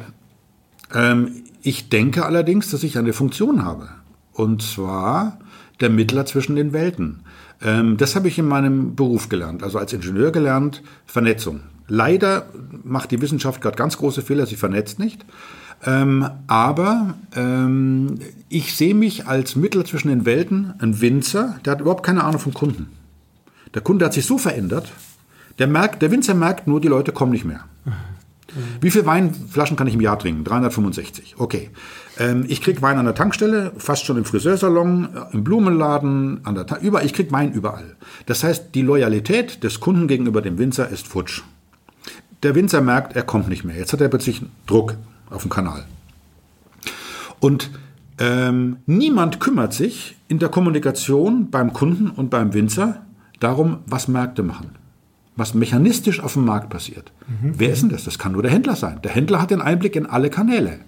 Ähm, 0.95 1.43
ich 1.63 1.89
denke 1.89 2.25
allerdings, 2.25 2.71
dass 2.71 2.83
ich 2.83 2.99
eine 2.99 3.13
Funktion 3.13 3.65
habe. 3.65 3.89
Und 4.33 4.63
zwar 4.63 5.39
der 5.81 5.91
Mittler 5.91 6.27
zwischen 6.27 6.57
den 6.57 6.73
Welten. 6.73 7.23
Ähm, 7.63 7.97
das 7.97 8.17
habe 8.17 8.29
ich 8.29 8.39
in 8.39 8.47
meinem 8.47 8.95
Beruf 8.95 9.29
gelernt, 9.29 9.63
also 9.63 9.79
als 9.79 9.93
Ingenieur 9.93 10.31
gelernt, 10.31 10.83
Vernetzung. 11.07 11.61
Leider 11.89 12.47
macht 12.85 13.11
die 13.11 13.21
Wissenschaft 13.21 13.61
gerade 13.61 13.77
ganz 13.77 13.97
große 13.97 14.23
Fehler, 14.23 14.47
sie 14.47 14.57
vernetzt 14.57 14.99
nicht. 14.99 15.25
Ähm, 15.85 16.29
aber 16.47 17.15
ähm, 17.35 18.19
ich 18.49 18.75
sehe 18.75 18.95
mich 18.95 19.27
als 19.27 19.57
Mittel 19.57 19.85
zwischen 19.85 20.09
den 20.09 20.25
Welten, 20.25 20.75
ein 20.79 21.01
Winzer, 21.01 21.59
der 21.65 21.73
hat 21.73 21.81
überhaupt 21.81 22.05
keine 22.05 22.25
Ahnung 22.25 22.41
vom 22.41 22.55
Kunden. 22.55 22.89
Der 23.75 23.83
Kunde 23.83 24.07
hat 24.07 24.15
sich 24.15 24.25
so 24.25 24.39
verändert, 24.39 24.91
der, 25.59 25.67
merkt, 25.67 26.03
der 26.03 26.11
Winzer 26.11 26.35
merkt 26.35 26.67
nur, 26.67 26.81
die 26.81 26.89
Leute 26.89 27.13
kommen 27.13 27.33
nicht 27.33 27.45
mehr. 27.45 27.65
Wie 28.81 28.91
viele 28.91 29.07
Weinflaschen 29.07 29.77
kann 29.77 29.87
ich 29.87 29.95
im 29.95 30.01
Jahr 30.01 30.19
trinken? 30.19 30.45
365. 30.45 31.35
Okay. 31.39 31.71
Ähm, 32.19 32.45
ich 32.49 32.63
krieg 32.63 32.81
Wein 32.81 32.99
an 32.99 33.05
der 33.05 33.15
Tankstelle, 33.15 33.73
fast 33.77 34.07
schon 34.07 34.17
im 34.17 34.25
Friseursalon, 34.25 35.09
äh, 35.15 35.35
im 35.35 35.45
Blumenladen, 35.45 36.41
an 36.45 36.55
der 36.55 36.67
Ta 36.67 36.79
überall. 36.79 37.05
Ich 37.05 37.13
krieg 37.13 37.31
Wein 37.33 37.53
überall. 37.53 37.97
Das 38.25 38.45
heißt, 38.45 38.75
die 38.75 38.83
Loyalität 38.83 39.63
des 39.63 39.81
Kunden 39.81 40.09
gegenüber 40.09 40.41
dem 40.41 40.59
Winzer 40.59 40.89
ist 40.89 41.07
futsch. 41.07 41.43
Der 42.43 42.55
Winzer 42.55 42.81
merkt, 42.81 43.17
er 43.17 43.23
kommt 43.23 43.49
nicht 43.49 43.65
mehr. 43.65 43.77
Jetzt 43.77 43.93
hat 43.93 44.01
er 44.01 44.09
plötzlich 44.09 44.43
Druck 44.67 44.97
auf 45.31 45.43
dem 45.43 45.51
Kanal. 45.51 45.85
Und 47.41 47.71
ähm, 48.19 48.79
niemand 48.87 49.41
kümmert 49.41 49.73
sich 49.73 50.17
in 50.29 50.39
der 50.39 50.49
Kommunikation 50.49 51.51
beim 51.51 51.73
Kunden 51.73 52.11
und 52.11 52.31
beim 52.31 52.55
Winzer 52.55 53.03
darum, 53.41 53.79
was 53.87 54.09
Märkte 54.09 54.43
machen 54.43 54.71
was 55.37 55.55
mechanistisch 55.55 56.21
auf 56.21 56.33
dem 56.33 56.47
Markt 56.47 56.71
passiert. 56.71 57.13
Mhm. 57.29 57.55
Wer 57.57 57.73
ist 57.73 57.83
denn 57.83 57.91
das? 57.91 58.05
Das 58.05 58.19
kann 58.19 58.33
nur 58.33 58.43
der 58.43 58.51
Händler 58.51 58.75
sein. 58.75 59.01
Der 59.05 59.13
Händler 59.13 59.41
hat 59.41 59.51
den 59.51 59.61
Einblick 59.61 59.95
in 59.95 60.07
alle 60.07 60.31
Kanäle. 60.31 60.81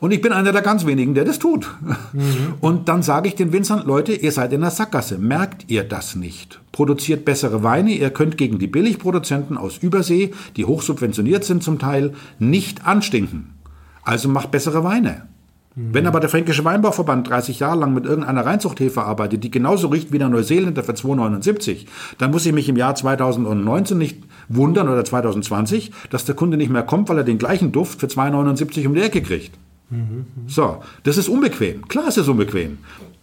Und 0.00 0.12
ich 0.12 0.20
bin 0.20 0.32
einer 0.32 0.52
der 0.52 0.62
ganz 0.62 0.86
wenigen, 0.86 1.14
der 1.14 1.24
das 1.24 1.38
tut. 1.38 1.68
Mhm. 2.12 2.54
Und 2.60 2.88
dann 2.88 3.02
sage 3.02 3.28
ich 3.28 3.34
den 3.34 3.52
Winzern, 3.52 3.86
Leute, 3.86 4.12
ihr 4.12 4.32
seid 4.32 4.52
in 4.52 4.60
der 4.60 4.70
Sackgasse. 4.70 5.18
Merkt 5.18 5.70
ihr 5.70 5.84
das 5.84 6.16
nicht? 6.16 6.60
Produziert 6.72 7.24
bessere 7.24 7.62
Weine. 7.62 7.92
Ihr 7.92 8.10
könnt 8.10 8.36
gegen 8.36 8.58
die 8.58 8.66
Billigproduzenten 8.66 9.56
aus 9.56 9.78
Übersee, 9.78 10.32
die 10.56 10.64
hochsubventioniert 10.64 11.44
sind 11.44 11.62
zum 11.62 11.78
Teil, 11.78 12.14
nicht 12.38 12.86
anstinken. 12.86 13.54
Also 14.02 14.28
macht 14.28 14.50
bessere 14.50 14.84
Weine. 14.84 15.22
Wenn 15.78 16.06
aber 16.06 16.20
der 16.20 16.30
Fränkische 16.30 16.64
Weinbauverband 16.64 17.28
30 17.28 17.60
Jahre 17.60 17.78
lang 17.80 17.92
mit 17.92 18.06
irgendeiner 18.06 18.46
Reinzuchthefe 18.46 19.02
arbeitet, 19.02 19.44
die 19.44 19.50
genauso 19.50 19.88
riecht 19.88 20.10
wie 20.10 20.16
der 20.16 20.30
Neuseeländer 20.30 20.82
für 20.82 20.92
2,79, 20.92 21.84
dann 22.16 22.30
muss 22.30 22.46
ich 22.46 22.54
mich 22.54 22.70
im 22.70 22.78
Jahr 22.78 22.94
2019 22.94 23.98
nicht 23.98 24.22
wundern 24.48 24.88
oder 24.88 25.04
2020, 25.04 25.92
dass 26.08 26.24
der 26.24 26.34
Kunde 26.34 26.56
nicht 26.56 26.70
mehr 26.70 26.82
kommt, 26.82 27.10
weil 27.10 27.18
er 27.18 27.24
den 27.24 27.36
gleichen 27.36 27.72
Duft 27.72 28.00
für 28.00 28.06
2,79 28.06 28.86
um 28.86 28.94
die 28.94 29.02
Ecke 29.02 29.20
kriegt. 29.20 29.58
Mhm. 29.90 30.26
So, 30.46 30.82
das 31.04 31.16
ist 31.16 31.28
unbequem. 31.28 31.86
Klar 31.88 32.08
ist 32.08 32.18
es 32.18 32.28
unbequem. 32.28 32.78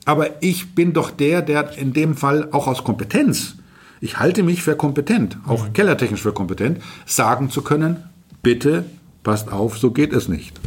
Aber 0.05 0.41
ich 0.41 0.75
bin 0.75 0.93
doch 0.93 1.11
der, 1.11 1.41
der 1.41 1.77
in 1.77 1.93
dem 1.93 2.15
Fall 2.15 2.49
auch 2.51 2.67
aus 2.67 2.83
Kompetenz, 2.83 3.55
ich 4.01 4.19
halte 4.19 4.43
mich 4.43 4.61
für 4.61 4.75
kompetent, 4.75 5.37
auch 5.47 5.67
mhm. 5.67 5.73
kellertechnisch 5.73 6.21
für 6.21 6.33
kompetent, 6.33 6.81
sagen 7.05 7.49
zu 7.49 7.61
können, 7.61 8.03
bitte 8.41 8.85
passt 9.23 9.51
auf, 9.51 9.77
so 9.77 9.91
geht 9.91 10.11
es 10.11 10.27
nicht. 10.27 10.59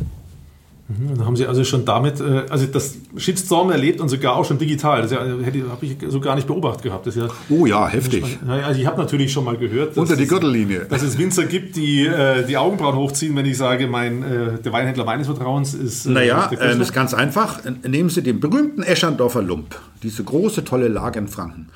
Mhm, 0.89 1.17
dann 1.17 1.27
haben 1.27 1.37
Sie 1.37 1.47
also 1.47 1.65
schon 1.65 1.85
damit, 1.85 2.21
äh, 2.21 2.45
also 2.49 2.67
das 2.67 2.97
Shitstorm 3.17 3.71
erlebt 3.73 4.01
und 4.01 4.09
sogar 4.09 4.37
auch 4.37 4.45
schon 4.45 4.59
digital. 4.59 5.03
Das 5.03 5.11
ja, 5.11 5.21
hätte 5.43 5.69
habe 5.69 5.85
ich 5.85 5.97
so 6.09 6.21
gar 6.21 6.37
nicht 6.37 6.47
beobachtet 6.47 6.85
gehabt. 6.85 7.07
Ja, 7.15 7.29
oh 7.51 7.67
ja, 7.67 7.89
heftig. 7.89 8.39
Also 8.47 8.81
ich 8.81 8.87
habe 8.87 8.99
natürlich 8.99 9.33
schon 9.33 9.45
mal 9.45 9.57
gehört, 9.57 9.97
unter 9.97 10.15
die 10.15 10.27
Gürtellinie, 10.27 10.87
dass 10.89 11.03
es 11.03 11.19
Winzer 11.19 11.47
gibt, 11.47 11.75
die 11.77 12.07
äh, 12.07 12.47
die 12.47 12.57
Augenbrauen 12.57 12.95
hochziehen, 12.95 13.35
wenn 13.35 13.47
ich 13.47 13.57
sage, 13.57 13.89
mein 13.89 14.23
äh, 14.23 14.63
der 14.63 14.73
Weinhändler 14.73 15.05
meines 15.05 15.27
Vertrauens 15.27 15.75
ist. 15.75 16.07
Naja, 16.07 16.51
das 16.57 16.77
ist 16.77 16.93
ganz 16.93 17.15
einfach. 17.15 17.61
Nehmen 17.87 18.09
Sie 18.09 18.23
den 18.23 18.39
berühmten 18.39 18.83
Eschandorfer 18.83 19.43
Lump, 19.43 19.75
diese 20.05 20.23
große 20.23 20.65
tolle 20.65 20.87
Lage 20.87 21.19
in 21.19 21.27
Franken. 21.27 21.69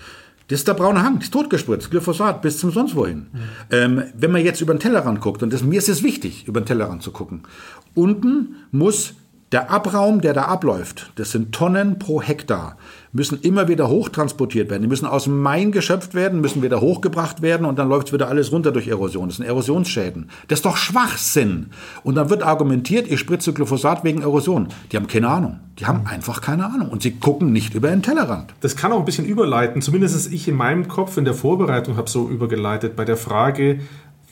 Das 0.51 0.59
ist 0.59 0.68
der 0.68 0.74
braune 0.74 1.05
Hang, 1.05 1.14
das 1.16 1.26
ist 1.26 1.32
totgespritzt, 1.32 1.92
Glyphosat 1.92 2.42
bis 2.42 2.59
zum 2.59 2.72
sonst 2.72 2.96
wohin. 2.96 3.28
Mhm. 3.32 3.40
Ähm, 3.70 4.03
wenn 4.14 4.32
man 4.32 4.44
jetzt 4.44 4.61
über 4.61 4.74
den 4.74 4.80
Tellerrand 4.80 5.20
guckt, 5.20 5.44
und 5.44 5.53
das, 5.53 5.62
mir 5.62 5.78
ist 5.78 5.88
es 5.88 6.03
wichtig, 6.03 6.48
über 6.48 6.61
den 6.61 6.66
Tellerrand 6.66 7.05
zu 7.05 7.12
gucken, 7.12 7.44
unten 7.94 8.57
muss 8.72 9.14
der 9.53 9.70
Abraum, 9.70 10.20
der 10.20 10.32
da 10.34 10.46
abläuft, 10.46 11.12
das 11.14 11.30
sind 11.30 11.53
Tonnen 11.53 12.01
pro 12.01 12.20
Hektar, 12.20 12.76
müssen 13.12 13.40
immer 13.40 13.68
wieder 13.68 13.88
hochtransportiert 13.88 14.70
werden. 14.70 14.82
Die 14.82 14.88
müssen 14.88 15.06
aus 15.06 15.24
dem 15.24 15.40
Main 15.40 15.72
geschöpft 15.72 16.14
werden, 16.14 16.40
müssen 16.40 16.62
wieder 16.62 16.80
hochgebracht 16.80 17.42
werden 17.42 17.66
und 17.66 17.78
dann 17.78 17.88
läuft 17.88 18.12
wieder 18.12 18.28
alles 18.28 18.52
runter 18.52 18.72
durch 18.72 18.88
Erosion. 18.88 19.28
Das 19.28 19.36
sind 19.36 19.46
Erosionsschäden. 19.46 20.30
Das 20.48 20.61
ist 20.61 20.64
doch 20.64 20.76
Schwachsinn. 20.76 21.70
Und 22.04 22.14
dann 22.14 22.30
wird 22.30 22.42
argumentiert, 22.42 23.11
ich 23.11 23.18
spritze 23.18 23.52
Glyphosat 23.52 24.04
wegen 24.04 24.22
Erosion. 24.22 24.68
Die 24.92 24.96
haben 24.96 25.06
keine 25.06 25.28
Ahnung. 25.28 25.61
Die 25.78 25.86
haben 25.86 26.06
einfach 26.06 26.40
keine 26.40 26.66
Ahnung. 26.66 26.88
Und 26.88 27.02
sie 27.02 27.12
gucken 27.12 27.52
nicht 27.52 27.74
über 27.74 27.88
den 27.88 28.02
Tellerrand. 28.02 28.54
Das 28.61 28.76
kann 28.76 28.92
auch 28.92 28.98
ein 28.98 29.04
bisschen 29.04 29.24
überleiten. 29.24 29.82
Zumindest 29.82 30.32
ich 30.32 30.46
in 30.46 30.54
meinem 30.54 30.88
Kopf 30.88 31.16
in 31.16 31.24
der 31.24 31.34
Vorbereitung 31.34 31.96
habe 31.96 32.08
so 32.08 32.28
übergeleitet 32.28 32.96
bei 32.96 33.04
der 33.04 33.16
Frage, 33.16 33.80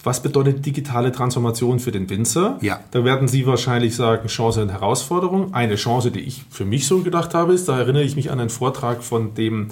was 0.04 0.22
bedeutet 0.22 0.64
digitale 0.64 1.12
Transformation 1.12 1.80
für 1.80 1.90
den 1.90 2.08
Winzer? 2.08 2.58
Ja. 2.60 2.80
Da 2.92 3.04
werden 3.04 3.28
Sie 3.28 3.46
wahrscheinlich 3.46 3.96
sagen, 3.96 4.28
Chance 4.28 4.62
und 4.62 4.70
Herausforderung. 4.70 5.54
Eine 5.54 5.74
Chance, 5.74 6.10
die 6.10 6.20
ich 6.20 6.44
für 6.50 6.64
mich 6.64 6.86
so 6.86 7.00
gedacht 7.00 7.34
habe, 7.34 7.52
ist, 7.52 7.68
da 7.68 7.78
erinnere 7.78 8.04
ich 8.04 8.14
mich 8.16 8.30
an 8.30 8.38
einen 8.38 8.50
Vortrag 8.50 9.02
von 9.02 9.34
dem, 9.34 9.68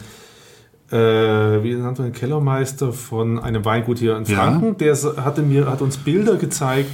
äh, 0.90 0.96
wie 0.96 1.74
nennt 1.74 1.98
man 1.98 2.12
Kellermeister 2.12 2.92
von 2.92 3.38
einem 3.38 3.64
Weingut 3.64 3.98
hier 3.98 4.16
in 4.16 4.26
Franken. 4.26 4.76
Ja. 4.84 4.94
Der 4.94 5.24
hatte 5.24 5.42
mir, 5.42 5.70
hat 5.70 5.80
uns 5.80 5.96
Bilder 5.96 6.36
gezeigt 6.36 6.90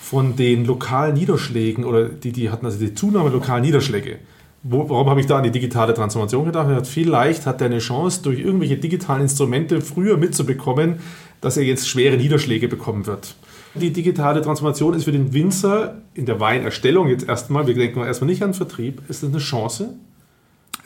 von 0.00 0.36
den 0.36 0.64
lokalen 0.64 1.14
Niederschlägen 1.14 1.84
oder 1.84 2.08
die, 2.08 2.32
die 2.32 2.50
hatten 2.50 2.66
also 2.66 2.78
die 2.78 2.94
Zunahme 2.94 3.30
lokaler 3.30 3.60
Niederschläge. 3.60 4.18
Wo, 4.62 4.88
warum 4.90 5.08
habe 5.08 5.20
ich 5.20 5.26
da 5.26 5.38
an 5.38 5.44
die 5.44 5.50
digitale 5.50 5.94
Transformation 5.94 6.44
gedacht? 6.44 6.86
Vielleicht 6.86 7.46
hat 7.46 7.60
er 7.62 7.66
eine 7.66 7.78
Chance, 7.78 8.22
durch 8.22 8.40
irgendwelche 8.40 8.76
digitalen 8.76 9.22
Instrumente 9.22 9.80
früher 9.80 10.18
mitzubekommen, 10.18 11.00
dass 11.40 11.56
er 11.56 11.64
jetzt 11.64 11.88
schwere 11.88 12.16
Niederschläge 12.16 12.68
bekommen 12.68 13.06
wird. 13.06 13.34
Die 13.74 13.92
digitale 13.92 14.42
Transformation 14.42 14.94
ist 14.94 15.04
für 15.04 15.12
den 15.12 15.32
Winzer 15.32 16.02
in 16.14 16.26
der 16.26 16.40
Weinerstellung 16.40 17.08
jetzt 17.08 17.28
erstmal, 17.28 17.66
wir 17.66 17.74
denken 17.74 18.00
erstmal 18.00 18.30
nicht 18.30 18.42
an 18.42 18.52
Vertrieb, 18.52 19.02
ist 19.08 19.22
das 19.22 19.30
eine 19.30 19.38
Chance? 19.38 19.94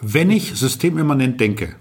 Wenn 0.03 0.31
ich 0.31 0.55
systemimmanent 0.55 1.41
denke, 1.41 1.77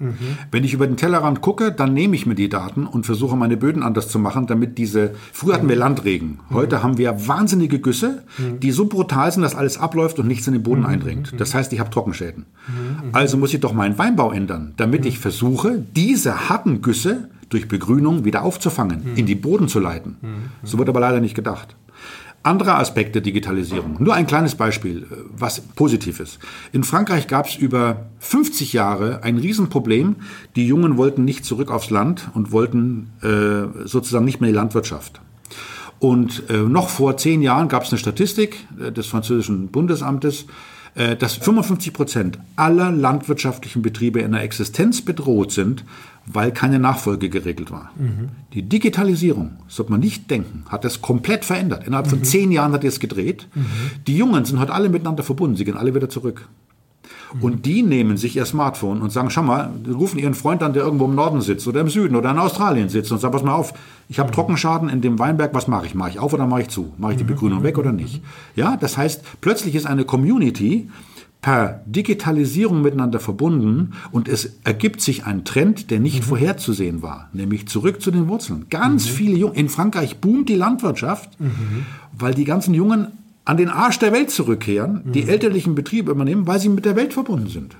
mhm. 0.00 0.16
wenn 0.50 0.64
ich 0.64 0.74
über 0.74 0.88
den 0.88 0.96
Tellerrand 0.96 1.40
gucke, 1.40 1.70
dann 1.70 1.94
nehme 1.94 2.16
ich 2.16 2.26
mir 2.26 2.34
die 2.34 2.48
Daten 2.48 2.86
und 2.86 3.06
versuche 3.06 3.36
meine 3.36 3.56
Böden 3.56 3.84
anders 3.84 4.08
zu 4.08 4.18
machen, 4.18 4.48
damit 4.48 4.76
diese, 4.76 5.14
früher 5.32 5.54
hatten 5.54 5.68
wir 5.68 5.76
mhm. 5.76 5.80
Landregen, 5.80 6.40
heute 6.50 6.78
mhm. 6.78 6.82
haben 6.82 6.98
wir 6.98 7.28
wahnsinnige 7.28 7.78
Güsse, 7.78 8.24
mhm. 8.36 8.58
die 8.58 8.72
so 8.72 8.86
brutal 8.86 9.30
sind, 9.30 9.42
dass 9.42 9.54
alles 9.54 9.78
abläuft 9.78 10.18
und 10.18 10.26
nichts 10.26 10.48
in 10.48 10.54
den 10.54 10.64
Boden 10.64 10.80
mhm. 10.80 10.86
eindringt. 10.86 11.34
Das 11.38 11.54
heißt, 11.54 11.72
ich 11.72 11.78
habe 11.78 11.90
Trockenschäden. 11.90 12.46
Also 13.12 13.36
muss 13.36 13.54
ich 13.54 13.60
doch 13.60 13.72
meinen 13.72 13.98
Weinbau 13.98 14.32
ändern, 14.32 14.74
damit 14.76 15.06
ich 15.06 15.20
versuche, 15.20 15.84
diese 15.94 16.48
harten 16.48 16.82
Güsse 16.82 17.28
durch 17.50 17.68
Begrünung 17.68 18.24
wieder 18.24 18.42
aufzufangen, 18.42 19.02
mhm. 19.04 19.16
in 19.16 19.26
die 19.26 19.34
Boden 19.34 19.68
zu 19.68 19.80
leiten. 19.80 20.16
Mhm. 20.20 20.66
So 20.66 20.78
wird 20.78 20.88
aber 20.88 21.00
leider 21.00 21.20
nicht 21.20 21.34
gedacht. 21.34 21.76
Andere 22.42 22.76
Aspekte 22.76 23.12
der 23.12 23.22
Digitalisierung. 23.22 23.96
Nur 23.98 24.14
ein 24.14 24.26
kleines 24.26 24.54
Beispiel, 24.54 25.02
äh, 25.02 25.16
was 25.36 25.60
positiv 25.60 26.20
ist. 26.20 26.38
In 26.72 26.84
Frankreich 26.84 27.26
gab 27.26 27.46
es 27.46 27.56
über 27.56 28.06
50 28.20 28.72
Jahre 28.72 29.22
ein 29.22 29.36
Riesenproblem. 29.36 30.16
Die 30.56 30.66
Jungen 30.66 30.96
wollten 30.96 31.26
nicht 31.26 31.44
zurück 31.44 31.70
aufs 31.70 31.90
Land 31.90 32.30
und 32.32 32.50
wollten 32.50 33.10
äh, 33.20 33.86
sozusagen 33.86 34.24
nicht 34.24 34.40
mehr 34.40 34.48
die 34.48 34.56
Landwirtschaft. 34.56 35.20
Und 35.98 36.44
äh, 36.48 36.56
noch 36.56 36.88
vor 36.88 37.18
zehn 37.18 37.42
Jahren 37.42 37.68
gab 37.68 37.82
es 37.82 37.90
eine 37.90 37.98
Statistik 37.98 38.66
äh, 38.80 38.90
des 38.90 39.06
französischen 39.06 39.68
Bundesamtes, 39.68 40.46
dass 40.94 41.34
55 41.34 41.92
Prozent 41.92 42.38
aller 42.56 42.90
landwirtschaftlichen 42.90 43.80
Betriebe 43.80 44.20
in 44.20 44.32
der 44.32 44.42
Existenz 44.42 45.02
bedroht 45.02 45.52
sind, 45.52 45.84
weil 46.26 46.52
keine 46.52 46.78
Nachfolge 46.78 47.28
geregelt 47.28 47.70
war. 47.70 47.92
Mhm. 47.96 48.28
Die 48.52 48.62
Digitalisierung, 48.62 49.52
sollte 49.68 49.92
man 49.92 50.00
nicht 50.00 50.30
denken, 50.30 50.64
hat 50.68 50.84
das 50.84 51.00
komplett 51.00 51.44
verändert. 51.44 51.86
Innerhalb 51.86 52.06
mhm. 52.06 52.10
von 52.10 52.24
zehn 52.24 52.52
Jahren 52.52 52.72
hat 52.72 52.84
es 52.84 53.00
gedreht. 53.00 53.48
Mhm. 53.54 53.66
Die 54.06 54.16
Jungen 54.16 54.44
sind 54.44 54.58
heute 54.58 54.72
alle 54.72 54.88
miteinander 54.88 55.22
verbunden, 55.22 55.56
sie 55.56 55.64
gehen 55.64 55.76
alle 55.76 55.94
wieder 55.94 56.08
zurück. 56.08 56.48
Mhm. 57.34 57.42
Und 57.42 57.66
die 57.66 57.82
nehmen 57.82 58.16
sich 58.16 58.36
ihr 58.36 58.44
Smartphone 58.44 59.02
und 59.02 59.10
sagen, 59.10 59.30
schau 59.30 59.42
mal, 59.42 59.70
rufen 59.88 60.18
ihren 60.18 60.34
Freund 60.34 60.62
an, 60.62 60.72
der 60.72 60.82
irgendwo 60.82 61.04
im 61.04 61.14
Norden 61.14 61.40
sitzt 61.40 61.66
oder 61.66 61.80
im 61.80 61.88
Süden 61.88 62.16
oder 62.16 62.30
in 62.30 62.38
Australien 62.38 62.88
sitzt 62.88 63.12
und 63.12 63.18
sagen, 63.18 63.32
pass 63.32 63.42
mal 63.42 63.54
auf, 63.54 63.72
ich 64.08 64.18
habe 64.18 64.30
mhm. 64.30 64.34
Trockenschaden 64.34 64.88
in 64.88 65.00
dem 65.00 65.18
Weinberg, 65.18 65.54
was 65.54 65.68
mache 65.68 65.86
ich? 65.86 65.94
Mache 65.94 66.10
ich 66.10 66.18
auf 66.18 66.32
oder 66.32 66.46
mache 66.46 66.62
ich 66.62 66.68
zu? 66.68 66.92
Mache 66.98 67.12
ich 67.12 67.18
die 67.18 67.24
mhm. 67.24 67.28
Begrünung 67.28 67.62
weg 67.62 67.78
oder 67.78 67.92
nicht? 67.92 68.22
Ja, 68.56 68.76
das 68.76 68.96
heißt, 68.96 69.22
plötzlich 69.40 69.74
ist 69.74 69.86
eine 69.86 70.04
Community 70.04 70.88
per 71.40 71.82
Digitalisierung 71.86 72.82
miteinander 72.82 73.18
verbunden 73.18 73.94
und 74.10 74.28
es 74.28 74.58
ergibt 74.64 75.00
sich 75.00 75.24
ein 75.24 75.44
Trend, 75.44 75.90
der 75.90 76.00
nicht 76.00 76.20
mhm. 76.20 76.24
vorherzusehen 76.24 77.02
war, 77.02 77.30
nämlich 77.32 77.66
zurück 77.66 78.02
zu 78.02 78.10
den 78.10 78.28
Wurzeln. 78.28 78.66
Ganz 78.68 79.06
mhm. 79.06 79.10
viele 79.10 79.36
Jungen, 79.36 79.54
in 79.54 79.68
Frankreich 79.68 80.18
boomt 80.18 80.48
die 80.48 80.56
Landwirtschaft, 80.56 81.40
mhm. 81.40 81.86
weil 82.12 82.34
die 82.34 82.44
ganzen 82.44 82.74
Jungen 82.74 83.08
an 83.44 83.56
den 83.56 83.68
Arsch 83.68 83.98
der 83.98 84.12
Welt 84.12 84.30
zurückkehren, 84.30 85.02
die 85.12 85.22
mhm. 85.22 85.28
elterlichen 85.28 85.74
Betriebe 85.74 86.10
übernehmen, 86.10 86.46
weil 86.46 86.60
sie 86.60 86.68
mit 86.68 86.84
der 86.84 86.96
Welt 86.96 87.12
verbunden 87.12 87.48
sind. 87.48 87.76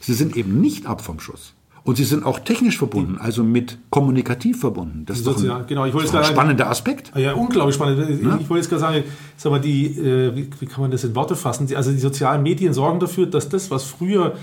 Sie 0.00 0.14
sind 0.14 0.36
eben 0.36 0.60
nicht 0.60 0.86
ab 0.86 1.00
vom 1.00 1.20
Schuss. 1.20 1.54
Und 1.84 1.96
sie 1.96 2.04
sind 2.04 2.24
auch 2.24 2.38
technisch 2.38 2.78
verbunden, 2.78 3.18
also 3.18 3.44
mit 3.44 3.76
kommunikativ 3.90 4.60
verbunden. 4.60 5.04
Das 5.04 5.18
ist 5.18 5.26
doch 5.26 5.36
ein, 5.36 5.66
genau. 5.66 5.84
ich 5.84 5.92
wollte 5.92 6.18
ein 6.18 6.24
spannender 6.24 6.70
Aspekt. 6.70 7.12
Ja, 7.14 7.34
unglaublich 7.34 7.74
spannend. 7.74 8.22
Ja? 8.22 8.38
Ich 8.40 8.48
wollte 8.48 8.62
jetzt 8.62 8.70
gerade 8.70 8.80
sagen, 8.80 9.04
sag 9.36 9.52
mal, 9.52 9.60
die, 9.60 9.86
äh, 9.98 10.34
wie, 10.34 10.48
wie, 10.58 10.66
kann 10.66 10.80
man 10.80 10.90
das 10.90 11.04
in 11.04 11.14
Worte 11.14 11.36
fassen? 11.36 11.68
Also 11.76 11.90
die 11.90 11.98
sozialen 11.98 12.42
Medien 12.42 12.72
sorgen 12.72 13.00
dafür, 13.00 13.26
dass 13.26 13.50
das, 13.50 13.70
was 13.70 13.84
früher 13.84 14.34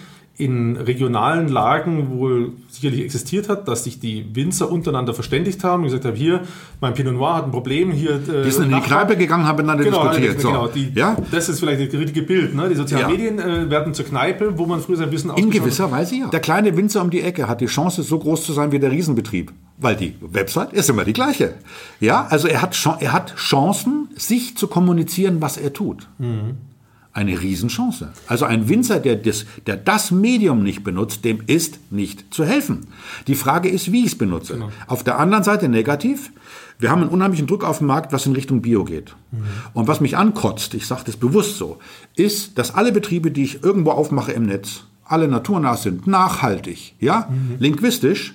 in 0.41 0.75
regionalen 0.75 1.47
Lagen 1.47 2.09
wohl 2.17 2.53
sicherlich 2.69 3.01
existiert 3.01 3.47
hat, 3.47 3.67
dass 3.67 3.83
sich 3.83 3.99
die 3.99 4.25
Winzer 4.33 4.71
untereinander 4.71 5.13
verständigt 5.13 5.63
haben 5.63 5.83
und 5.83 5.89
gesagt 5.89 6.05
haben, 6.05 6.15
hier, 6.15 6.41
mein 6.79 6.93
Pinot 6.93 7.13
Noir 7.13 7.35
hat 7.35 7.45
ein 7.45 7.51
Problem, 7.51 7.91
hier... 7.91 8.15
Äh, 8.15 8.43
Die 8.43 8.51
sind 8.51 8.65
in 8.71 8.75
die 8.75 8.81
Kneipe 8.81 9.15
gegangen, 9.15 9.45
haben 9.45 9.57
miteinander 9.57 9.83
Genau, 9.83 10.03
diskutiert. 10.03 10.35
das, 10.35 10.41
So. 10.41 10.47
genau 10.49 10.67
die, 10.67 10.91
ja? 10.95 11.15
das 11.29 11.47
ist 11.49 11.59
vielleicht 11.59 11.93
das 11.93 11.99
richtige 11.99 12.23
Bild. 12.23 12.55
Ne? 12.55 12.69
Die 12.69 12.75
sozialen 12.75 13.03
Ja. 13.03 13.07
Medien 13.09 13.39
äh, 13.39 13.69
werden 13.69 13.93
zur 13.93 14.05
Kneipe, 14.05 14.57
wo 14.57 14.65
man 14.65 14.81
früher 14.81 14.97
sein 14.97 15.11
Wissen 15.11 15.31
In 15.35 15.51
gewisser 15.51 15.91
Weise 15.91 16.15
ja. 16.15 16.27
Der 16.27 16.39
kleine 16.39 16.75
Winzer 16.75 17.01
um 17.01 17.09
die 17.11 17.21
Ecke 17.21 17.47
hat 17.47 17.61
die 17.61 17.67
Chance, 17.67 18.01
so 18.03 18.17
groß 18.17 18.43
zu 18.43 18.53
sein 18.53 18.71
wie 18.71 18.79
der 18.79 18.91
Riesenbetrieb. 18.91 19.51
Weil 19.77 19.95
die 19.95 20.15
Website 20.21 20.73
ist 20.73 20.89
immer 20.89 21.05
die 21.05 21.13
gleiche. 21.13 21.53
Ja, 21.99 22.25
also 22.29 22.47
er 22.47 22.61
hat, 22.61 22.77
er 22.99 23.13
hat 23.13 23.35
Chancen, 23.35 24.09
sich 24.15 24.57
zu 24.57 24.67
kommunizieren, 24.67 25.41
was 25.41 25.57
er 25.57 25.73
tut. 25.73 26.07
Eine 27.14 27.41
Riesenchance. 27.41 28.14
Also 28.28 28.45
ein 28.45 28.70
Winzer, 28.70 28.99
der 28.99 29.18
das, 29.18 29.45
der 29.68 29.76
das 29.76 30.12
Medium 30.12 30.64
nicht 30.64 30.84
benutzt, 30.84 31.26
dem 31.26 31.41
ist 31.45 31.80
nicht 31.91 32.34
zu 32.34 32.45
helfen. 32.45 32.88
Die 33.28 33.36
Frage 33.36 33.68
ist, 33.68 33.91
wie 33.91 34.01
ich 34.01 34.14
es 34.14 34.18
benutze. 34.18 34.70
Auf 34.88 35.03
der 35.03 35.20
anderen 35.20 35.43
Seite 35.43 35.68
negativ. 35.68 36.32
Wir 36.80 36.89
haben 36.89 37.01
einen 37.01 37.12
unheimlichen 37.12 37.47
Druck 37.47 37.64
auf 37.64 37.80
dem 37.80 37.88
Markt, 37.88 38.14
was 38.14 38.26
in 38.26 38.34
Richtung 38.34 38.62
Bio 38.62 38.86
geht. 38.86 39.16
Und 39.74 39.88
was 39.88 39.99
mich 39.99 40.18
ankotzt, 40.18 40.74
ich 40.74 40.88
sage 40.88 41.03
das 41.05 41.18
bewusst 41.18 41.57
so, 41.57 41.80
ist, 42.16 42.57
dass 42.57 42.74
alle 42.74 42.91
Betriebe, 42.91 43.30
die 43.30 43.43
ich 43.43 43.64
irgendwo 43.64 43.91
aufmache 43.91 44.32
im 44.32 44.43
Netz, 44.43 44.86
alle 45.03 45.28
naturnah 45.28 45.76
sind, 45.76 46.07
nachhaltig, 46.07 46.95
ja, 46.99 47.30
linguistisch, 47.59 48.34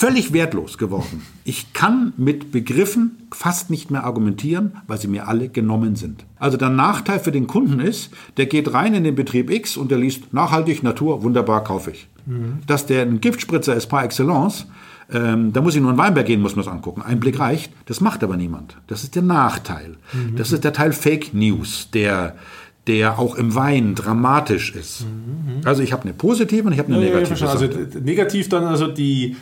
völlig 0.00 0.32
wertlos 0.32 0.78
geworden. 0.78 1.20
Ich 1.44 1.74
kann 1.74 2.14
mit 2.16 2.52
Begriffen 2.52 3.18
fast 3.32 3.68
nicht 3.68 3.90
mehr 3.90 4.04
argumentieren, 4.04 4.72
weil 4.86 4.98
sie 4.98 5.08
mir 5.08 5.28
alle 5.28 5.50
genommen 5.50 5.94
sind. 5.94 6.24
Also 6.38 6.56
der 6.56 6.70
Nachteil 6.70 7.18
für 7.18 7.32
den 7.32 7.46
Kunden 7.46 7.80
ist, 7.80 8.10
der 8.38 8.46
geht 8.46 8.72
rein 8.72 8.94
in 8.94 9.04
den 9.04 9.14
Betrieb 9.14 9.50
X 9.50 9.76
und 9.76 9.90
der 9.90 9.98
liest 9.98 10.32
nachhaltig, 10.32 10.82
Natur, 10.82 11.22
wunderbar, 11.22 11.62
kaufe 11.64 11.90
ich. 11.90 12.08
Dass 12.66 12.86
der 12.86 13.02
ein 13.02 13.20
Giftspritzer 13.20 13.74
ist 13.76 13.88
par 13.88 14.02
excellence, 14.04 14.66
ähm, 15.12 15.52
da 15.52 15.60
muss 15.60 15.74
ich 15.74 15.82
nur 15.82 15.90
in 15.90 15.98
Weinberg 15.98 16.26
gehen, 16.26 16.40
muss 16.40 16.56
man 16.56 16.64
es 16.64 16.70
angucken. 16.70 17.02
Ein 17.02 17.20
Blick 17.20 17.38
reicht. 17.38 17.70
Das 17.86 18.00
macht 18.00 18.22
aber 18.24 18.36
niemand. 18.38 18.76
Das 18.86 19.02
ist 19.02 19.16
der 19.16 19.22
Nachteil. 19.22 19.96
Das 20.36 20.50
ist 20.52 20.64
der 20.64 20.72
Teil 20.72 20.92
Fake 20.92 21.34
News, 21.34 21.88
der 21.92 22.36
der 22.86 23.18
auch 23.18 23.34
im 23.34 23.54
Wein 23.54 23.94
dramatisch 23.94 24.74
ist. 24.74 25.04
Also 25.64 25.82
ich 25.82 25.92
habe 25.92 26.04
eine 26.04 26.14
positive 26.14 26.66
und 26.66 26.72
ich 26.72 26.78
habe 26.78 26.92
eine 26.92 27.04
Ja, 27.04 27.10
ja, 27.10 27.16
negative. 27.20 27.36
Seite. 27.46 27.78
also 27.78 27.98
negativ 28.00 28.48
dann 28.48 28.64
also 28.64 28.86
die 28.88 29.36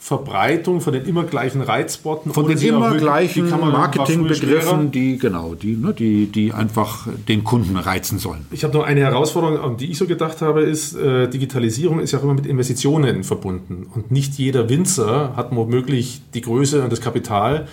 Verbreitung 0.00 0.80
von 0.80 0.92
den 0.92 1.04
immer 1.06 1.24
gleichen 1.24 1.60
Reizbotten. 1.60 2.32
Von 2.32 2.46
den 2.46 2.56
immer 2.58 2.96
gleichen. 2.96 3.50
Marketingbegriffen, 3.50 4.92
die 4.92 5.18
genau, 5.18 5.54
die, 5.54 5.76
ne, 5.76 5.92
die, 5.92 6.26
die 6.26 6.52
einfach 6.52 7.08
den 7.28 7.42
Kunden 7.42 7.76
reizen 7.76 8.20
sollen. 8.20 8.46
Ich 8.52 8.62
habe 8.62 8.72
noch 8.78 8.84
eine 8.84 9.00
Herausforderung, 9.00 9.58
an 9.58 9.76
die 9.76 9.90
ich 9.90 9.98
so 9.98 10.06
gedacht 10.06 10.40
habe, 10.40 10.62
ist, 10.62 10.94
äh, 10.94 11.28
Digitalisierung 11.28 11.98
ist 11.98 12.12
ja 12.12 12.20
auch 12.20 12.22
immer 12.22 12.34
mit 12.34 12.46
Investitionen 12.46 13.24
verbunden. 13.24 13.86
Und 13.92 14.12
nicht 14.12 14.34
jeder 14.34 14.68
Winzer 14.68 15.34
hat 15.34 15.54
womöglich 15.54 16.22
die 16.32 16.42
Größe 16.42 16.82
und 16.82 16.92
das 16.92 17.00
Kapital, 17.00 17.66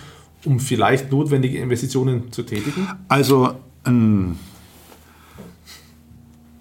um 0.44 0.58
vielleicht 0.58 1.12
notwendige 1.12 1.58
Investitionen 1.58 2.32
zu 2.32 2.42
tätigen. 2.42 2.88
Also 3.08 3.50
ein, 3.84 4.36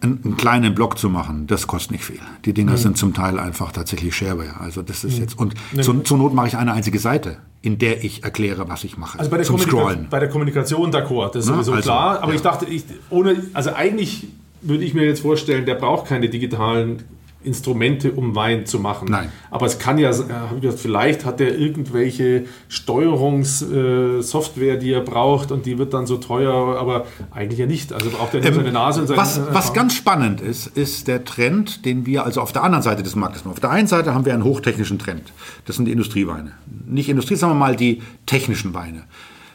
einen 0.06 0.38
kleinen 0.38 0.74
Block 0.76 0.98
zu 0.98 1.10
machen, 1.10 1.48
das 1.48 1.68
kostet 1.68 1.92
nicht 1.92 2.06
viel. 2.06 2.20
Die 2.46 2.54
Dinger 2.54 2.74
Mhm. 2.74 2.78
sind 2.78 2.98
zum 2.98 3.14
Teil 3.14 3.40
einfach 3.40 3.72
tatsächlich 3.72 4.16
Shareware. 4.16 4.60
Also 4.60 4.82
das 4.82 5.04
ist 5.04 5.18
jetzt 5.18 5.38
und 5.38 5.54
zu, 5.82 6.00
zur 6.02 6.18
Not 6.18 6.34
mache 6.34 6.48
ich 6.48 6.58
eine 6.58 6.74
einzige 6.74 7.00
Seite, 7.00 7.38
in 7.62 7.78
der 7.78 8.04
ich 8.04 8.24
erkläre, 8.24 8.68
was 8.70 8.84
ich 8.84 8.98
mache. 8.98 9.18
Also 9.20 9.30
bei 9.32 9.38
der, 9.38 9.46
zum 9.46 9.58
Kommunika 9.58 9.78
Scrollen. 9.82 10.08
bei 10.10 10.20
der 10.20 10.30
Kommunikation 10.30 10.92
d'accord, 10.92 11.34
das 11.34 11.46
ist 11.46 11.50
Na, 11.50 11.56
sowieso 11.56 11.72
also, 11.74 11.84
klar. 11.84 12.20
Aber 12.22 12.32
ja. 12.32 12.36
ich 12.36 12.42
dachte, 12.42 12.66
ich, 12.66 12.84
ohne, 13.10 13.36
also 13.54 13.74
eigentlich 13.74 14.28
würde 14.62 14.84
ich 14.84 14.94
mir 14.94 15.06
jetzt 15.06 15.22
vorstellen, 15.22 15.66
der 15.66 15.76
braucht 15.76 16.08
keine 16.08 16.30
digitalen 16.30 17.04
Instrumente, 17.46 18.12
um 18.12 18.36
Wein 18.36 18.66
zu 18.66 18.80
machen. 18.80 19.08
Nein. 19.10 19.32
Aber 19.52 19.66
es 19.66 19.80
kann 19.80 19.98
ja, 19.98 20.10
äh, 20.10 20.72
vielleicht 20.76 21.26
hat 21.26 21.40
er 21.40 21.58
irgendwelche 21.58 22.46
Steuerungssoftware, 22.68 24.78
die 24.78 24.92
er 24.92 25.02
braucht 25.02 25.52
und 25.52 25.66
die 25.66 25.78
wird 25.78 25.94
dann 25.94 26.08
so 26.08 26.18
teuer, 26.18 26.78
aber 26.78 27.06
eigentlich 27.32 27.60
ja 27.60 27.66
nicht. 27.66 27.94
Also 27.94 28.10
braucht 28.10 28.34
er 28.34 28.42
nur 28.42 28.54
seine 28.54 28.72
Nase 28.72 29.02
und 29.02 29.08
seine 29.08 29.20
Ähm, 29.20 29.26
Was, 29.26 29.42
was 29.54 29.74
ganz 29.74 29.96
spannend 29.96 30.42
ist, 30.42 30.68
ist 30.68 31.08
der 31.08 31.24
Trend, 31.24 31.86
den 31.86 32.06
wir 32.06 32.26
also 32.26 32.42
auf 32.42 32.52
der 32.52 32.64
anderen 32.64 32.84
Seite 32.84 33.04
des 33.04 33.16
Marktes 33.16 33.46
machen. 33.46 33.54
Auf 33.54 33.60
der 33.60 33.72
einen 33.72 33.88
Seite 33.88 34.14
haben 34.14 34.26
wir 34.26 34.34
einen 34.34 34.44
hochtechnischen 34.44 35.00
Trend. 35.00 35.32
Das 35.66 35.76
sind 35.76 35.86
die 35.86 35.92
Industrieweine. 35.92 36.52
Nicht 36.88 37.10
Industrie, 37.10 37.36
sagen 37.36 37.54
wir 37.54 37.60
mal 37.60 37.76
die 37.76 38.02
technischen 38.26 38.74
Weine. 38.74 39.04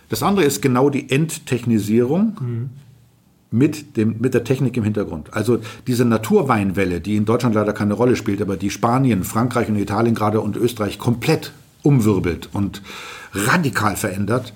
Das 0.09 0.23
andere 0.23 0.45
ist 0.45 0.61
genau 0.61 0.91
die 0.91 1.11
Enttechnisierung 1.11 2.71
mit, 3.51 3.97
dem, 3.97 4.17
mit 4.21 4.35
der 4.35 4.45
Technik 4.45 4.77
im 4.77 4.85
Hintergrund. 4.85 5.35
Also 5.35 5.59
diese 5.87 6.05
Naturweinwelle, 6.05 7.01
die 7.01 7.17
in 7.17 7.25
Deutschland 7.25 7.55
leider 7.55 7.73
keine 7.73 7.95
Rolle 7.95 8.17
spielt, 8.17 8.41
aber 8.41 8.57
die 8.57 8.71
Spanien, 8.71 9.25
Frankreich 9.25 9.69
und 9.69 9.77
Italien 9.77 10.15
gerade 10.15 10.41
und 10.41 10.57
Österreich 10.57 10.99
komplett 10.99 11.53
umwirbelt 11.83 12.49
und 12.53 12.83
radikal 13.33 13.97
verändert, 13.97 14.53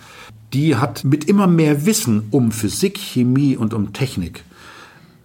die 0.52 0.76
hat 0.76 1.04
mit 1.04 1.24
immer 1.24 1.46
mehr 1.46 1.86
Wissen 1.86 2.28
um 2.30 2.52
Physik, 2.52 2.98
Chemie 2.98 3.56
und 3.56 3.74
um 3.74 3.92
Technik, 3.92 4.44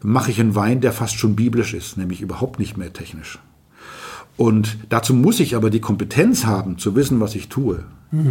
mache 0.01 0.31
ich 0.31 0.39
einen 0.39 0.55
Wein, 0.55 0.81
der 0.81 0.93
fast 0.93 1.19
schon 1.19 1.35
biblisch 1.35 1.73
ist, 1.73 1.97
nämlich 1.97 2.21
überhaupt 2.21 2.57
nicht 2.57 2.77
mehr 2.77 2.93
technisch. 2.93 3.37
Und 4.39 4.77
dazu 4.87 5.13
muss 5.13 5.41
ich 5.41 5.53
aber 5.53 5.69
die 5.69 5.81
Kompetenz 5.81 6.45
haben, 6.45 6.77
zu 6.77 6.95
wissen, 6.95 7.19
was 7.19 7.35
ich 7.35 7.49
tue. 7.49 7.83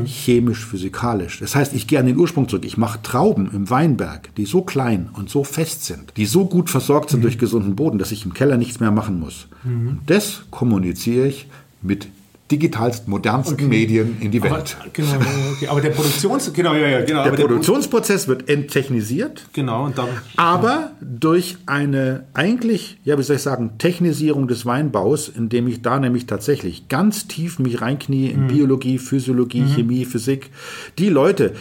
Chemisch, 0.07 0.65
physikalisch. 0.65 1.39
Das 1.39 1.55
heißt, 1.55 1.75
ich 1.75 1.87
gehe 1.87 2.01
an 2.01 2.07
den 2.07 2.17
Ursprung 2.17 2.49
zurück. 2.49 2.65
Ich 2.65 2.79
mache 2.79 3.03
Trauben 3.03 3.51
im 3.53 3.69
Weinberg, 3.69 4.35
die 4.37 4.47
so 4.47 4.63
klein 4.63 5.11
und 5.13 5.29
so 5.29 5.45
fest 5.45 5.85
sind, 5.85 6.15
die 6.17 6.25
so 6.25 6.47
gut 6.47 6.71
versorgt 6.71 7.11
sind 7.11 7.23
durch 7.23 7.37
gesunden 7.37 7.77
Boden, 7.77 7.99
dass 7.99 8.11
ich 8.11 8.25
im 8.25 8.33
Keller 8.33 8.57
nichts 8.57 8.81
mehr 8.81 8.91
machen 8.91 9.21
muss. 9.21 9.49
Und 9.65 10.01
das 10.07 10.45
kommuniziere 10.51 11.29
ich 11.29 11.47
mit 11.83 12.09
digitalst 12.51 13.09
modernsten 13.09 13.69
Medien 13.69 14.17
in 14.21 14.31
die 14.31 14.41
aber, 14.41 14.57
Welt. 14.57 14.77
genau, 14.93 15.09
okay. 15.53 15.69
aber 15.69 15.81
der 15.81 15.91
Produktions... 15.91 16.53
Genau, 16.59 16.75
ja, 16.75 16.89
ja, 16.89 17.01
genau. 17.01 17.23
Der 17.23 17.33
aber 17.33 17.37
der 17.37 17.47
Produktionsprozess 17.47 18.27
wird 18.27 18.49
enttechnisiert. 18.49 19.47
Genau, 19.53 19.85
und 19.85 19.99
dann... 19.99 20.09
Aber 20.37 20.93
durch 21.01 21.59
eine 21.67 22.25
eigentlich, 22.33 22.99
ja, 23.05 23.19
wie 23.19 23.23
soll 23.23 23.37
ich 23.37 23.43
sagen, 23.43 23.73
Technisierung 23.79 24.49
des 24.49 24.67
Weinbaus, 24.67 25.29
indem 25.29 25.69
ich 25.69 25.83
da 25.83 26.01
nämlich 26.01 26.27
tatsächlich 26.27 26.89
ganz 26.89 27.29
tief 27.29 27.59
mich 27.59 27.81
reinknie 27.81 28.29
in 28.29 28.47
Biologie, 28.47 28.99
Physiologie, 28.99 29.65
Chemie, 29.67 30.05
Physik. 30.05 30.51
Die 30.99 31.11
Leute, 31.11 31.55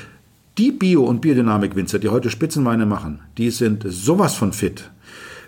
die 0.57 0.71
Bio- 0.71 1.03
und 1.03 1.21
Biodynamikwinzer, 1.21 1.99
die 1.99 2.09
heute 2.09 2.29
Spitzenweine 2.29 2.85
machen, 2.85 3.19
die 3.37 3.51
sind 3.51 3.83
sowas 3.87 4.35
von 4.35 4.53
fit. 4.53 4.89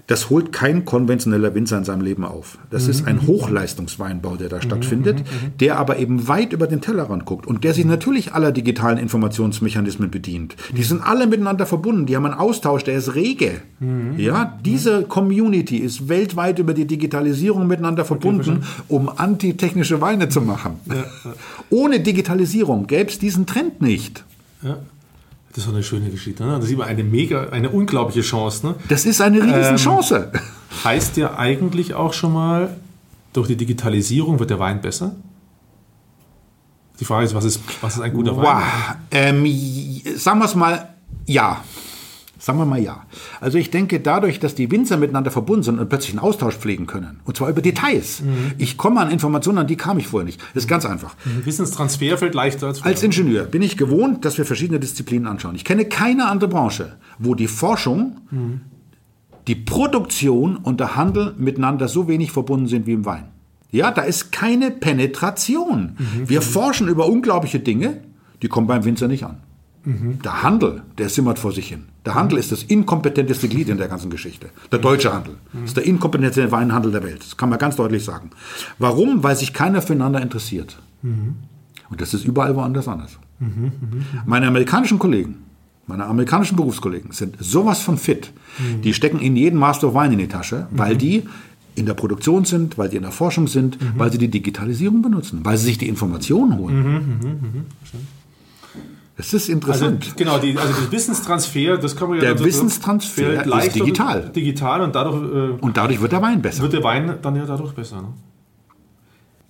Das 0.10 0.32
holt 0.32 0.52
kein 0.52 0.86
konventioneller 0.86 1.54
Winzer 1.54 1.78
in 1.78 1.84
seinem 1.84 2.02
Leben 2.02 2.26
auf. 2.26 2.58
Das 2.72 2.88
ist 2.88 3.06
ein 3.06 3.28
Hochleistungsweinbau, 3.28 4.38
der 4.38 4.50
da 4.50 4.60
stattfindet, 4.60 5.24
der 5.60 5.78
aber 5.78 6.00
eben 6.00 6.28
weit 6.28 6.52
über 6.52 6.66
den 6.66 6.82
Tellerrand 6.82 7.26
guckt 7.26 7.46
und 7.46 7.64
der 7.64 7.76
sich 7.76 7.86
natürlich 7.86 8.34
aller 8.34 8.52
digitalen 8.52 8.98
Informationsmechanismen 8.98 10.10
bedient. 10.10 10.56
Die 10.76 10.82
sind 10.82 11.04
alle 11.04 11.28
miteinander 11.28 11.68
verbunden, 11.68 12.08
die 12.08 12.16
haben 12.16 12.26
einen 12.26 12.34
Austausch, 12.34 12.84
der 12.84 12.96
ist 12.96 13.14
rege. 13.14 13.62
Ja, 14.18 14.58
diese 14.66 15.04
Community 15.04 15.78
ist 15.78 16.10
weltweit 16.10 16.58
über 16.58 16.74
die 16.74 16.86
Digitalisierung 16.86 17.68
miteinander 17.68 18.04
verbunden, 18.04 18.64
um 18.88 19.10
antitechnische 19.16 20.02
Weine 20.02 20.28
zu 20.28 20.42
machen. 20.42 20.80
Ohne 21.70 22.00
Digitalisierung 22.00 22.88
gäbe 22.88 23.12
es 23.12 23.20
diesen 23.20 23.46
Trend 23.46 23.80
nicht. 23.80 24.24
Das 25.50 25.60
ist 25.60 25.68
doch 25.68 25.74
eine 25.74 25.84
schöne 25.84 26.10
Geschichte. 26.10 26.44
Ne? 26.46 26.60
Da 26.60 26.62
sieht 26.62 26.78
man 26.78 26.88
eine 26.88 27.04
mega, 27.04 27.50
eine 27.50 27.70
unglaubliche 27.70 28.22
Chance. 28.22 28.68
Ne? 28.68 28.76
Das 28.88 29.06
ist 29.06 29.20
eine 29.22 29.42
Riesenchance. 29.42 30.32
Heißt 30.84 31.18
ja 31.18 31.36
eigentlich 31.38 31.94
auch 31.96 32.14
schon 32.14 32.34
mal, 32.34 32.78
durch 33.34 33.48
die 33.48 33.56
Digitalisierung 33.56 34.40
wird 34.40 34.50
der 34.52 34.60
Wein 34.60 34.80
besser? 34.82 35.16
Die 37.00 37.06
Frage 37.06 37.26
ist, 37.26 37.34
was 37.34 37.46
ist, 37.46 37.62
was 37.82 37.96
ist 37.96 38.02
ein 38.02 38.14
guter 38.14 38.36
Wein? 38.38 38.44
Wow. 38.46 38.64
Ähm, 39.12 39.46
j- 39.46 40.18
sagen 40.20 40.40
wir 40.40 40.46
es 40.46 40.56
mal, 40.56 40.90
ja. 41.26 41.64
Sagen 42.40 42.58
wir 42.58 42.66
mal 42.66 42.82
ja. 42.82 43.06
Also 43.42 43.58
ich 43.58 43.70
denke, 43.70 44.00
dadurch, 44.00 44.40
dass 44.40 44.56
die 44.56 44.72
Winzer 44.72 44.96
miteinander 44.96 45.30
verbunden 45.30 45.64
sind 45.64 45.78
und 45.78 45.90
plötzlich 45.90 46.12
einen 46.12 46.20
Austausch 46.20 46.56
pflegen 46.56 46.88
können, 46.88 47.20
und 47.26 47.36
zwar 47.36 47.50
über 47.50 47.62
Details. 47.62 48.24
Ich 48.58 48.78
komme 48.78 49.02
an 49.02 49.12
Informationen, 49.12 49.58
an 49.58 49.68
die 49.68 49.76
kam 49.76 50.00
ich 50.00 50.08
vorher 50.08 50.26
nicht. 50.26 50.42
Das 50.54 50.64
ist 50.64 50.70
ganz 50.70 50.86
einfach. 50.86 51.16
Wissenstransfer 51.44 52.18
fällt 52.18 52.34
leichter 52.34 52.68
als 52.68 52.80
früher. 52.80 52.88
Als 52.88 53.04
Ingenieur 53.04 53.44
bin 53.44 53.62
ich 53.62 53.76
gewohnt, 53.76 54.24
dass 54.24 54.38
wir 54.38 54.46
verschiedene 54.46 54.80
Disziplinen 54.80 55.28
anschauen. 55.28 55.56
Ich 55.56 55.66
kenne 55.66 55.86
keine 55.86 56.30
andere 56.30 56.50
Branche, 56.50 56.94
wo 57.18 57.36
die 57.36 57.48
Forschung, 57.48 58.18
die 59.48 59.56
Produktion 59.56 60.56
und 60.56 60.80
der 60.80 60.96
Handel 60.96 61.34
miteinander 61.38 61.90
so 61.90 62.08
wenig 62.08 62.32
verbunden 62.32 62.68
sind 62.68 62.88
wie 62.88 62.94
im 62.94 63.06
Wein. 63.06 63.26
Ja, 63.72 63.92
da 63.92 64.04
ist 64.04 64.32
keine 64.32 64.72
Penetration. 64.72 65.98
Wir 66.26 66.42
forschen 66.42 66.88
über 66.88 67.08
unglaubliche 67.08 67.60
Dinge, 67.60 68.02
die 68.42 68.48
kommen 68.48 68.66
beim 68.68 68.86
Winzer 68.86 69.08
nicht 69.08 69.26
an. 69.26 69.38
Der 70.24 70.44
Handel, 70.44 70.84
der 70.98 71.10
simmert 71.10 71.40
vor 71.40 71.52
sich 71.52 71.68
hin. 71.70 71.86
Der 72.06 72.14
Handel 72.16 72.38
ist 72.38 72.52
das 72.52 72.64
inkompetenteste 72.64 73.48
Glied 73.50 73.70
in 73.70 73.78
der 73.78 73.88
ganzen 73.88 74.10
Geschichte. 74.10 74.50
Der 74.72 74.80
deutsche 74.80 75.14
Handel 75.14 75.36
ist 75.66 75.78
der 75.78 75.86
inkompetenteste 75.86 76.52
Weinhandel 76.52 76.92
der 76.92 77.04
Welt. 77.04 77.22
Das 77.22 77.38
kann 77.38 77.50
man 77.50 77.60
ganz 77.60 77.76
deutlich 77.76 78.04
sagen. 78.04 78.30
Warum? 78.78 79.24
Weil 79.24 79.36
sich 79.36 79.54
keiner 79.54 79.82
füreinander 79.82 80.22
interessiert. 80.22 80.80
Und 81.90 82.02
das 82.02 82.14
ist 82.14 82.26
überall 82.26 82.56
woanders 82.56 82.88
anders. 82.88 83.18
Meine 84.26 84.48
amerikanischen 84.48 85.00
Kollegen, 85.00 85.36
meine 85.88 86.06
amerikanischen 86.06 86.56
Berufskollegen 86.56 87.12
sind 87.12 87.38
sowas 87.40 87.82
von 87.82 87.98
fit. 87.98 88.32
Die 88.84 88.94
stecken 88.94 89.20
in 89.20 89.36
jeden 89.36 89.58
Master 89.58 89.94
Wine 89.96 90.14
in 90.14 90.20
die 90.20 90.28
Tasche, 90.28 90.68
weil 90.72 90.96
die 90.98 91.24
in 91.76 91.86
der 91.86 91.94
Produktion 91.94 92.44
sind, 92.46 92.78
weil 92.78 92.90
sie 92.92 92.98
in 92.98 93.04
der 93.04 93.12
Forschung 93.12 93.48
sind, 93.48 93.78
weil 93.98 94.12
sie 94.12 94.18
die 94.18 94.28
Digitalisierung 94.28 95.02
benutzen, 95.02 95.40
weil 95.44 95.58
sie 95.58 95.66
sich 95.66 95.78
die 95.78 95.88
Informationen 95.88 96.58
holen. 96.58 97.66
Das 99.20 99.34
ist 99.34 99.50
Also 99.50 99.52
interessant. 99.52 100.14
genau, 100.16 100.38
die, 100.40 100.58
also 100.58 100.72
der 100.82 100.90
Wissenstransfer, 100.94 101.78
das 101.78 101.94
kann 101.98 102.08
man 102.08 102.18
ja 102.20 102.22
Der 102.22 102.32
also 102.32 102.44
so- 102.44 102.48
Wissenstransfer 102.48 103.46
ist 103.66 103.76
digital. 103.76 104.30
Digital 104.34 104.80
und 104.80 104.96
dadurch 104.96 105.16
äh, 105.34 105.58
Und 105.60 105.76
dadurch 105.76 106.00
wird 106.00 106.14
der 106.14 106.22
Wein 106.22 106.42
besser. 106.42 106.62
wird 106.64 106.72
der 106.72 106.84
Wein 106.86 107.16
dann 107.22 107.36
ja 107.36 107.46
dadurch 107.46 107.74
besser. 107.74 107.98
Ne? 108.02 108.08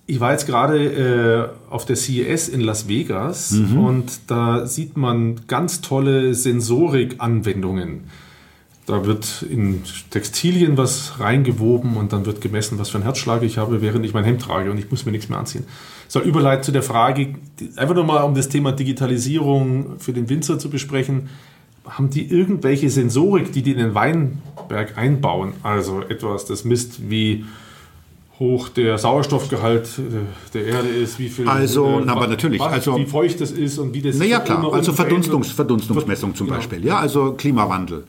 Ich 0.06 0.18
war 0.18 0.32
jetzt 0.32 0.46
gerade 0.48 1.52
äh, 1.70 1.72
auf 1.72 1.84
der 1.86 1.94
CES 1.94 2.48
in 2.48 2.62
Las 2.62 2.88
Vegas 2.88 3.52
Mhm. 3.52 3.78
und 3.78 4.20
da 4.26 4.66
sieht 4.66 4.96
man 4.96 5.42
ganz 5.46 5.80
tolle 5.82 6.34
Sensorik-Anwendungen. 6.34 8.00
Da 8.86 9.06
wird 9.06 9.42
in 9.48 9.82
Textilien 10.10 10.76
was 10.76 11.20
reingewoben 11.20 11.96
und 11.96 12.12
dann 12.12 12.26
wird 12.26 12.40
gemessen, 12.40 12.76
was 12.80 12.88
für 12.88 12.96
einen 12.96 13.04
Herzschlag 13.04 13.42
ich 13.44 13.56
habe, 13.56 13.82
während 13.82 14.04
ich 14.04 14.14
mein 14.14 14.24
Hemd 14.24 14.42
trage 14.42 14.68
und 14.72 14.78
ich 14.78 14.90
muss 14.90 15.06
mir 15.06 15.12
nichts 15.12 15.28
mehr 15.28 15.38
anziehen. 15.38 15.64
So, 16.12 16.20
überleitet 16.20 16.64
zu 16.64 16.72
der 16.72 16.82
Frage, 16.82 17.36
einfach 17.76 17.94
nur 17.94 18.02
mal 18.02 18.22
um 18.24 18.34
das 18.34 18.48
Thema 18.48 18.72
Digitalisierung 18.72 20.00
für 20.00 20.12
den 20.12 20.28
Winzer 20.28 20.58
zu 20.58 20.68
besprechen. 20.68 21.28
Haben 21.88 22.10
die 22.10 22.26
irgendwelche 22.28 22.90
Sensorik, 22.90 23.52
die 23.52 23.62
die 23.62 23.70
in 23.70 23.78
den 23.78 23.94
Weinberg 23.94 24.98
einbauen? 24.98 25.52
Also 25.62 26.00
etwas, 26.02 26.46
das 26.46 26.64
misst, 26.64 27.08
wie 27.10 27.44
hoch 28.40 28.68
der 28.70 28.98
Sauerstoffgehalt 28.98 29.86
äh, 29.98 30.52
der 30.52 30.66
Erde 30.66 30.88
ist, 30.88 31.20
wie 31.20 31.28
viel. 31.28 31.46
Also, 31.48 32.02
na, 32.04 32.12
aber 32.14 32.26
natürlich, 32.26 32.58
was- 32.58 32.72
also- 32.72 32.96
wie 32.98 33.06
feucht 33.06 33.40
es 33.40 33.52
ist 33.52 33.78
und 33.78 33.94
wie 33.94 34.02
das. 34.02 34.16
Naja, 34.16 34.40
klar. 34.40 34.68
Also 34.72 34.92
Verdunstungs. 34.92 35.52
Verdunstungsmessung 35.52 36.34
zum 36.34 36.48
Genau. 36.48 36.56
Beispiel. 36.58 36.84
Ja, 36.84 36.98
also 36.98 37.34
Klimawandel. 37.34 38.02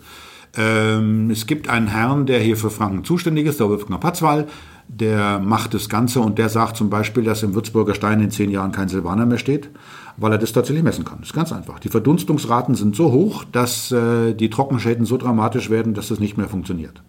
Ähm, 0.58 1.30
es 1.30 1.46
gibt 1.46 1.70
einen 1.70 1.88
Herrn, 1.88 2.26
der 2.26 2.40
hier 2.40 2.58
für 2.58 2.72
Franken 2.72 3.04
zuständig 3.06 3.46
ist, 3.46 3.60
der 3.60 3.70
Wolfgang 3.70 4.02
Patzwall. 4.02 4.48
Der 4.94 5.40
macht 5.40 5.74
das 5.74 5.88
Ganze 5.88 6.20
und 6.20 6.38
der 6.38 6.50
sagt 6.50 6.76
zum 6.76 6.90
Beispiel, 6.90 7.24
dass 7.24 7.44
im 7.44 7.56
Würzburger 7.56 7.96
Stein 7.96 8.20
in 8.20 8.30
zehn 8.30 8.52
Jahren 8.52 8.74
kein 8.74 8.90
Silvaner 8.90 9.26
mehr 9.26 9.38
steht, 9.38 9.70
weil 10.18 10.34
er 10.34 10.38
das 10.38 10.52
tatsächlich 10.52 10.84
messen 10.84 11.06
kann. 11.06 11.20
Das 11.20 11.30
ist 11.30 11.34
ganz 11.34 11.54
einfach. 11.54 11.80
Die 11.80 11.88
Verdunstungsraten 11.90 12.76
sind 12.76 12.96
so 12.96 13.12
hoch, 13.12 13.46
dass 13.52 13.92
äh, 13.92 14.34
die 14.34 14.50
Trockenschäden 14.50 15.06
so 15.06 15.18
dramatisch 15.18 15.70
werden, 15.70 15.94
dass 15.94 16.10
das 16.10 16.20
nicht 16.20 16.38
mehr 16.38 16.50
funktioniert. 16.50 17.02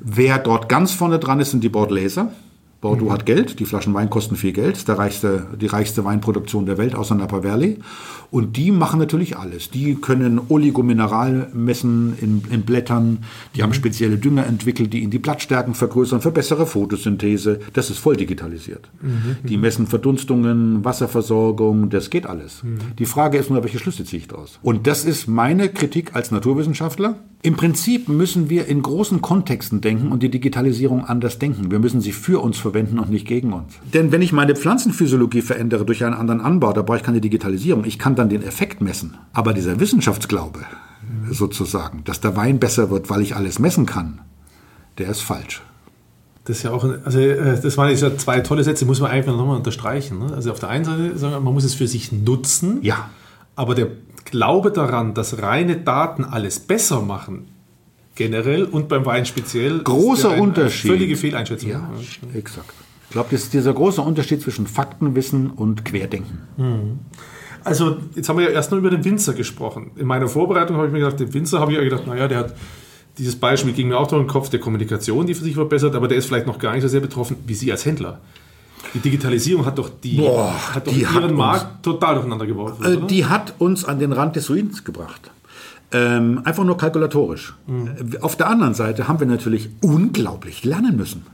Wer 0.00 0.38
dort 0.38 0.68
ganz 0.68 0.92
vorne 0.92 1.18
dran 1.18 1.40
ist, 1.40 1.50
sind 1.50 1.62
die 1.64 1.68
Bordeläser. 1.68 2.30
Bordeaux 2.86 3.10
hat 3.10 3.26
Geld, 3.26 3.58
die 3.58 3.64
Flaschen 3.64 3.94
Wein 3.94 4.10
kosten 4.10 4.36
viel 4.36 4.52
Geld, 4.52 4.86
der 4.86 4.96
reichste, 4.96 5.46
die 5.60 5.66
reichste 5.66 6.04
Weinproduktion 6.04 6.66
der 6.66 6.78
Welt 6.78 6.94
außer 6.94 7.16
Napa 7.16 7.42
Valley. 7.42 7.78
Und 8.30 8.56
die 8.56 8.70
machen 8.70 9.00
natürlich 9.00 9.36
alles. 9.36 9.70
Die 9.70 9.96
können 9.96 10.40
Oligomineral 10.48 11.48
messen 11.52 12.16
in, 12.20 12.42
in 12.50 12.62
Blättern, 12.62 13.24
die 13.54 13.62
haben 13.62 13.72
spezielle 13.72 14.18
Dünger 14.18 14.46
entwickelt, 14.46 14.92
die 14.92 15.02
in 15.02 15.10
die 15.10 15.18
Blattstärken 15.18 15.74
vergrößern 15.74 16.20
für 16.20 16.30
bessere 16.30 16.66
Photosynthese. 16.66 17.60
Das 17.72 17.90
ist 17.90 17.98
voll 17.98 18.16
digitalisiert. 18.16 18.88
Die 19.42 19.56
messen 19.56 19.86
Verdunstungen, 19.86 20.84
Wasserversorgung, 20.84 21.90
das 21.90 22.10
geht 22.10 22.26
alles. 22.26 22.62
Die 22.98 23.06
Frage 23.06 23.38
ist 23.38 23.50
nur, 23.50 23.62
welche 23.64 23.78
Schlüsse 23.78 24.04
ziehe 24.04 24.20
ich 24.20 24.28
daraus? 24.28 24.58
Und 24.62 24.86
das 24.86 25.04
ist 25.04 25.26
meine 25.26 25.68
Kritik 25.68 26.14
als 26.14 26.30
Naturwissenschaftler. 26.30 27.16
Im 27.46 27.54
Prinzip 27.56 28.08
müssen 28.08 28.50
wir 28.50 28.66
in 28.66 28.82
großen 28.82 29.22
Kontexten 29.22 29.80
denken 29.80 30.10
und 30.10 30.20
die 30.24 30.30
Digitalisierung 30.32 31.04
anders 31.04 31.38
denken. 31.38 31.70
Wir 31.70 31.78
müssen 31.78 32.00
sie 32.00 32.10
für 32.10 32.42
uns 32.42 32.58
verwenden 32.58 32.98
und 32.98 33.08
nicht 33.08 33.24
gegen 33.24 33.52
uns. 33.52 33.74
Denn 33.94 34.10
wenn 34.10 34.20
ich 34.20 34.32
meine 34.32 34.56
Pflanzenphysiologie 34.56 35.42
verändere 35.42 35.84
durch 35.84 36.02
einen 36.04 36.14
anderen 36.14 36.40
Anbau, 36.40 36.72
da 36.72 36.82
brauche 36.82 36.96
ich 36.96 37.04
keine 37.04 37.20
Digitalisierung. 37.20 37.84
Ich 37.84 38.00
kann 38.00 38.16
dann 38.16 38.28
den 38.28 38.42
Effekt 38.42 38.80
messen. 38.80 39.16
Aber 39.32 39.52
dieser 39.54 39.78
Wissenschaftsglaube, 39.78 40.58
sozusagen, 41.30 42.02
dass 42.04 42.20
der 42.20 42.34
Wein 42.34 42.58
besser 42.58 42.90
wird, 42.90 43.10
weil 43.10 43.20
ich 43.20 43.36
alles 43.36 43.60
messen 43.60 43.86
kann, 43.86 44.22
der 44.98 45.08
ist 45.08 45.20
falsch. 45.20 45.62
Das 46.46 46.56
ist 46.56 46.62
ja 46.64 46.72
auch, 46.72 46.82
ein- 46.82 46.98
also 47.04 47.20
äh, 47.20 47.60
das 47.60 47.76
waren 47.78 47.90
jetzt 47.90 48.02
ja 48.02 48.16
zwei 48.16 48.40
tolle 48.40 48.64
Sätze, 48.64 48.86
muss 48.86 48.98
man 49.00 49.12
einfach 49.12 49.36
nochmal 49.36 49.56
unterstreichen. 49.58 50.18
Ne? 50.18 50.32
Also 50.34 50.50
auf 50.50 50.58
der 50.58 50.68
einen 50.68 50.84
Seite 50.84 51.16
sagen 51.16 51.34
wir, 51.34 51.40
man 51.40 51.54
muss 51.54 51.62
es 51.64 51.74
für 51.74 51.86
sich 51.86 52.10
nutzen, 52.10 52.78
Ja. 52.82 53.08
aber 53.54 53.76
der 53.76 53.86
Glaube 54.26 54.70
daran, 54.70 55.14
dass 55.14 55.40
reine 55.42 55.76
Daten 55.76 56.24
alles 56.24 56.60
besser 56.60 57.00
machen, 57.00 57.48
generell 58.14 58.64
und 58.64 58.88
beim 58.88 59.06
Wein 59.06 59.26
speziell, 59.26 59.80
Großer 59.80 60.36
ja 60.36 60.42
Unterschied. 60.42 60.90
Völlige 60.90 61.16
Fehleinschätzung. 61.16 61.70
Ja, 61.70 61.90
exakt. 62.34 62.72
Ich 63.08 63.12
glaube, 63.12 63.28
das 63.30 63.44
ist 63.44 63.54
dieser 63.54 63.72
große 63.72 64.02
Unterschied 64.02 64.42
zwischen 64.42 64.66
Faktenwissen 64.66 65.50
und 65.50 65.84
Querdenken. 65.84 66.40
Also, 67.62 67.98
jetzt 68.14 68.28
haben 68.28 68.38
wir 68.38 68.46
ja 68.46 68.50
erst 68.50 68.70
nur 68.70 68.78
über 68.78 68.90
den 68.90 69.04
Winzer 69.04 69.32
gesprochen. 69.32 69.92
In 69.96 70.06
meiner 70.06 70.28
Vorbereitung 70.28 70.76
habe 70.76 70.86
ich 70.86 70.92
mir 70.92 71.00
gedacht, 71.00 71.20
den 71.20 71.32
Winzer 71.32 71.60
habe 71.60 71.72
ich 71.72 71.78
ja 71.78 71.84
gedacht, 71.84 72.06
naja, 72.06 72.28
der 72.28 72.38
hat 72.38 72.54
dieses 73.18 73.36
Beispiel 73.36 73.72
ging 73.72 73.88
mir 73.88 73.98
auch 73.98 74.08
durch 74.08 74.22
den 74.22 74.28
Kopf 74.28 74.50
der 74.50 74.60
Kommunikation, 74.60 75.26
die 75.26 75.34
für 75.34 75.44
sich 75.44 75.54
verbessert, 75.54 75.94
aber 75.94 76.08
der 76.08 76.18
ist 76.18 76.26
vielleicht 76.26 76.46
noch 76.46 76.58
gar 76.58 76.74
nicht 76.74 76.82
so 76.82 76.88
sehr 76.88 77.00
betroffen 77.00 77.36
wie 77.46 77.54
Sie 77.54 77.70
als 77.70 77.84
Händler. 77.84 78.20
Die 78.96 79.00
Digitalisierung 79.10 79.66
hat 79.66 79.76
doch, 79.78 79.90
die, 80.02 80.16
Boah, 80.16 80.54
hat 80.74 80.86
doch 80.86 80.92
die 80.92 81.06
hat 81.06 81.14
Ihren 81.16 81.30
uns- 81.32 81.38
Markt 81.38 81.82
total 81.82 82.14
durcheinander 82.14 82.46
geworfen. 82.46 82.84
Äh, 83.04 83.06
die 83.06 83.26
hat 83.26 83.54
uns 83.58 83.84
an 83.84 83.98
den 83.98 84.12
Rand 84.12 84.36
des 84.36 84.48
Ruins 84.48 84.84
gebracht. 84.84 85.30
Ähm, 85.92 86.40
einfach 86.44 86.64
nur 86.64 86.76
kalkulatorisch. 86.78 87.54
Äh, 87.68 88.18
Auf 88.20 88.36
der 88.36 88.48
anderen 88.48 88.74
Seite 88.74 89.06
haben 89.06 89.20
wir 89.20 89.26
natürlich 89.26 89.68
unglaublich 89.82 90.64
lernen 90.64 90.96
müssen. 90.96 91.26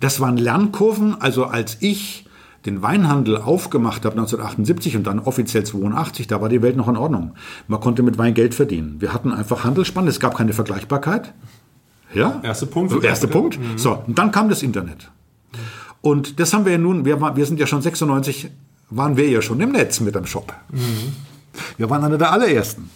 Das 0.00 0.20
waren 0.20 0.36
Lernkurven. 0.36 1.20
Also 1.20 1.44
als 1.46 1.78
ich 1.80 2.26
den 2.66 2.80
Weinhandel 2.82 3.38
aufgemacht 3.38 4.04
habe 4.04 4.14
1978 4.16 4.96
und 4.96 5.06
dann 5.06 5.18
offiziell 5.18 5.64
82, 5.64 6.26
da 6.28 6.40
war 6.40 6.48
die 6.48 6.62
Welt 6.62 6.76
noch 6.76 6.88
in 6.88 6.96
Ordnung. 6.96 7.32
Man 7.68 7.80
konnte 7.80 8.02
mit 8.02 8.18
Wein 8.18 8.34
Geld 8.34 8.54
verdienen. 8.54 8.96
Wir 9.00 9.12
hatten 9.12 9.32
einfach 9.32 9.64
Handelsspann, 9.64 10.06
es 10.06 10.20
gab 10.20 10.36
keine 10.36 10.52
Vergleichbarkeit. 10.52 11.32
Ja? 12.14 12.40
Erster 12.42 12.66
Punkt. 12.66 12.92
So, 12.92 13.00
erster 13.00 13.28
Punkt. 13.28 13.58
So, 13.76 14.02
und 14.06 14.18
dann 14.18 14.30
kam 14.30 14.48
das 14.48 14.62
Internet. 14.62 15.10
Und 16.02 16.40
das 16.40 16.52
haben 16.52 16.64
wir 16.64 16.72
ja 16.72 16.78
nun, 16.78 17.04
wir, 17.04 17.20
wir 17.20 17.46
sind 17.46 17.60
ja 17.60 17.66
schon 17.66 17.82
96, 17.82 18.50
waren 18.90 19.16
wir 19.16 19.28
ja 19.28 19.42
schon 19.42 19.60
im 19.60 19.72
Netz 19.72 20.00
mit 20.00 20.14
dem 20.14 20.26
Shop. 20.26 20.52
Wir 21.76 21.90
waren 21.90 22.04
einer 22.04 22.18
der 22.18 22.32
allerersten. 22.32 22.90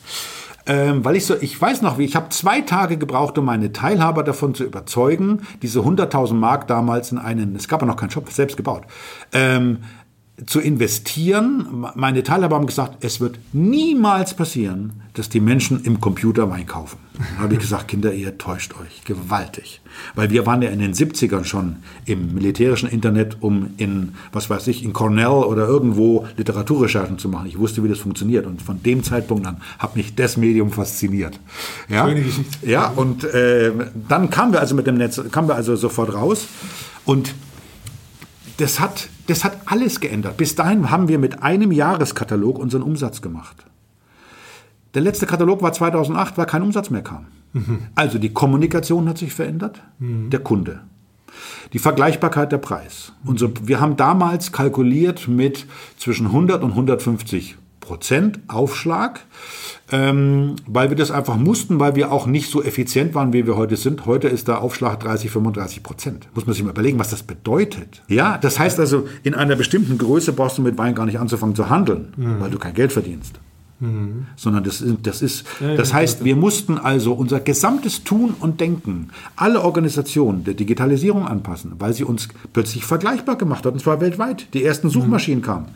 Ähm, 0.66 1.04
weil 1.04 1.16
ich 1.16 1.26
so, 1.26 1.34
ich 1.38 1.60
weiß 1.60 1.82
noch, 1.82 1.98
wie 1.98 2.04
ich 2.04 2.16
habe 2.16 2.30
zwei 2.30 2.62
Tage 2.62 2.96
gebraucht, 2.96 3.36
um 3.36 3.44
meine 3.44 3.72
Teilhaber 3.72 4.22
davon 4.22 4.54
zu 4.54 4.64
überzeugen, 4.64 5.42
diese 5.60 5.80
100.000 5.80 6.32
Mark 6.32 6.66
damals 6.68 7.12
in 7.12 7.18
einen, 7.18 7.54
es 7.54 7.68
gab 7.68 7.82
ja 7.82 7.86
noch 7.86 7.96
keinen 7.96 8.10
Shop, 8.10 8.30
selbst 8.30 8.56
gebaut, 8.56 8.84
ähm, 9.32 9.80
zu 10.46 10.60
investieren. 10.60 11.86
Meine 11.94 12.24
Teilhaber 12.24 12.56
haben 12.56 12.66
gesagt, 12.66 13.04
es 13.04 13.20
wird 13.20 13.38
niemals 13.52 14.34
passieren, 14.34 15.04
dass 15.12 15.28
die 15.28 15.38
Menschen 15.38 15.84
im 15.84 16.00
Computer 16.00 16.50
Wein 16.50 16.66
kaufen. 16.66 16.98
Dann 17.16 17.38
habe 17.38 17.54
ich 17.54 17.60
gesagt, 17.60 17.86
Kinder, 17.86 18.12
ihr 18.12 18.36
täuscht 18.36 18.74
euch 18.74 19.04
gewaltig. 19.04 19.80
Weil 20.16 20.30
wir 20.30 20.44
waren 20.44 20.60
ja 20.60 20.70
in 20.70 20.80
den 20.80 20.92
70ern 20.92 21.44
schon 21.44 21.76
im 22.04 22.34
militärischen 22.34 22.88
Internet, 22.88 23.36
um 23.40 23.74
in, 23.76 24.14
was 24.32 24.50
weiß 24.50 24.66
ich, 24.66 24.82
in 24.82 24.92
Cornell 24.92 25.28
oder 25.28 25.68
irgendwo 25.68 26.26
Literaturrecherchen 26.36 27.18
zu 27.18 27.28
machen. 27.28 27.46
Ich 27.46 27.58
wusste, 27.58 27.84
wie 27.84 27.88
das 27.88 28.00
funktioniert. 28.00 28.44
Und 28.44 28.60
von 28.60 28.82
dem 28.82 29.04
Zeitpunkt 29.04 29.46
an 29.46 29.58
hat 29.78 29.94
mich 29.94 30.16
das 30.16 30.36
Medium 30.36 30.72
fasziniert. 30.72 31.38
Ja, 31.88 32.08
ja 32.62 32.88
und 32.88 33.22
äh, 33.22 33.70
dann 34.08 34.30
kamen 34.30 34.52
wir 34.52 34.58
also 34.58 34.74
mit 34.74 34.88
dem 34.88 34.96
Netz, 34.96 35.20
kamen 35.30 35.46
wir 35.46 35.54
also 35.54 35.76
sofort 35.76 36.12
raus. 36.12 36.48
Und 37.04 37.34
das 38.56 38.80
hat, 38.80 39.08
das 39.26 39.44
hat 39.44 39.58
alles 39.66 40.00
geändert. 40.00 40.36
Bis 40.36 40.54
dahin 40.54 40.90
haben 40.90 41.08
wir 41.08 41.18
mit 41.18 41.42
einem 41.42 41.72
Jahreskatalog 41.72 42.58
unseren 42.58 42.82
Umsatz 42.82 43.22
gemacht. 43.22 43.64
Der 44.94 45.02
letzte 45.02 45.26
Katalog 45.26 45.62
war 45.62 45.72
2008, 45.72 46.38
weil 46.38 46.46
kein 46.46 46.62
Umsatz 46.62 46.90
mehr 46.90 47.02
kam. 47.02 47.26
Also 47.94 48.18
die 48.18 48.32
Kommunikation 48.32 49.08
hat 49.08 49.18
sich 49.18 49.32
verändert, 49.32 49.82
der 49.98 50.40
Kunde. 50.40 50.80
Die 51.72 51.78
Vergleichbarkeit 51.78 52.52
der 52.52 52.58
Preis. 52.58 53.12
Unser, 53.24 53.50
wir 53.62 53.80
haben 53.80 53.96
damals 53.96 54.52
kalkuliert 54.52 55.28
mit 55.28 55.66
zwischen 55.96 56.26
100 56.26 56.62
und 56.62 56.70
150 56.70 57.56
Prozent 57.84 58.40
Aufschlag, 58.48 59.20
ähm, 59.92 60.56
weil 60.66 60.88
wir 60.88 60.96
das 60.96 61.10
einfach 61.10 61.36
mussten, 61.36 61.78
weil 61.78 61.94
wir 61.94 62.10
auch 62.10 62.26
nicht 62.26 62.50
so 62.50 62.62
effizient 62.62 63.14
waren, 63.14 63.32
wie 63.32 63.46
wir 63.46 63.56
heute 63.56 63.76
sind. 63.76 64.06
Heute 64.06 64.28
ist 64.28 64.48
der 64.48 64.62
Aufschlag 64.62 65.00
30, 65.00 65.30
35 65.30 65.82
Prozent. 65.82 66.28
Muss 66.34 66.46
man 66.46 66.54
sich 66.54 66.64
mal 66.64 66.70
überlegen, 66.70 66.98
was 66.98 67.10
das 67.10 67.22
bedeutet. 67.22 68.02
Ja, 68.08 68.38
das 68.38 68.58
heißt 68.58 68.80
also, 68.80 69.06
in 69.22 69.34
einer 69.34 69.54
bestimmten 69.54 69.98
Größe 69.98 70.32
brauchst 70.32 70.58
du 70.58 70.62
mit 70.62 70.78
Wein 70.78 70.94
gar 70.94 71.04
nicht 71.06 71.18
anzufangen 71.18 71.54
zu 71.54 71.68
handeln, 71.68 72.14
weil 72.40 72.50
du 72.50 72.58
kein 72.58 72.74
Geld 72.74 72.92
verdienst. 72.92 73.38
Sondern 74.36 74.64
das, 74.64 74.80
ist- 74.80 74.96
das 75.02 75.22
ist, 75.22 75.44
das 75.76 75.92
heißt, 75.92 76.24
wir 76.24 76.36
mussten 76.36 76.78
also 76.78 77.12
unser 77.12 77.40
gesamtes 77.40 78.04
Tun 78.04 78.34
und 78.40 78.60
Denken, 78.60 79.10
alle 79.36 79.62
Organisationen 79.62 80.44
der 80.44 80.54
Digitalisierung 80.54 81.26
anpassen, 81.26 81.72
weil 81.78 81.92
sie 81.92 82.04
uns 82.04 82.28
plötzlich 82.52 82.84
vergleichbar 82.84 83.36
gemacht 83.36 83.64
hat, 83.66 83.72
und 83.72 83.80
zwar 83.80 84.00
weltweit. 84.00 84.48
Die 84.54 84.64
ersten 84.64 84.90
Suchmaschinen 84.90 85.42
kamen. 85.42 85.66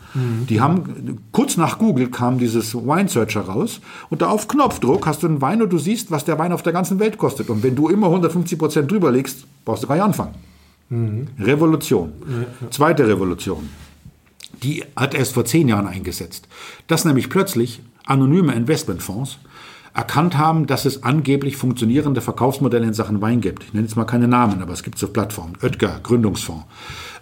Die 0.49 0.61
haben, 0.61 1.19
kurz 1.31 1.57
nach 1.57 1.77
Google 1.79 2.09
kam 2.09 2.37
dieses 2.39 2.73
Wine 2.75 3.09
Searcher 3.09 3.41
raus 3.41 3.81
und 4.09 4.21
da 4.21 4.29
auf 4.29 4.47
Knopfdruck 4.47 5.05
hast 5.07 5.23
du 5.23 5.27
einen 5.27 5.41
Wein 5.41 5.61
und 5.61 5.71
du 5.71 5.77
siehst, 5.77 6.11
was 6.11 6.25
der 6.25 6.37
Wein 6.39 6.51
auf 6.53 6.63
der 6.63 6.73
ganzen 6.73 6.99
Welt 6.99 7.17
kostet. 7.17 7.49
Und 7.49 7.63
wenn 7.63 7.75
du 7.75 7.89
immer 7.89 8.07
150 8.07 8.57
Prozent 8.59 8.91
drüber 8.91 9.11
legst, 9.11 9.45
brauchst 9.65 9.83
du 9.83 9.87
gar 9.87 9.95
nicht 9.95 10.03
anfangen. 10.03 10.33
Revolution. 11.39 12.11
Zweite 12.71 13.07
Revolution 13.07 13.69
die 14.63 14.83
hat 14.95 15.13
erst 15.13 15.35
vor 15.35 15.45
zehn 15.45 15.69
Jahren 15.69 15.87
eingesetzt. 15.87 16.47
Dass 16.87 17.05
nämlich 17.05 17.29
plötzlich 17.29 17.81
anonyme 18.09 18.53
Investmentfonds 18.53 19.39
erkannt 19.93 20.37
haben, 20.37 20.67
dass 20.67 20.85
es 20.85 21.03
angeblich 21.03 21.57
funktionierende 21.57 22.21
Verkaufsmodelle 22.21 22.85
in 22.85 22.93
Sachen 22.93 23.21
Wein 23.21 23.41
gibt. 23.41 23.63
Ich 23.63 23.73
nenne 23.73 23.87
jetzt 23.87 23.95
mal 23.95 24.05
keine 24.05 24.27
Namen, 24.27 24.61
aber 24.61 24.73
es 24.73 24.83
gibt 24.83 24.97
so 24.97 25.07
Plattformen. 25.07 25.57
Oetker, 25.61 25.99
Gründungsfonds 26.03 26.65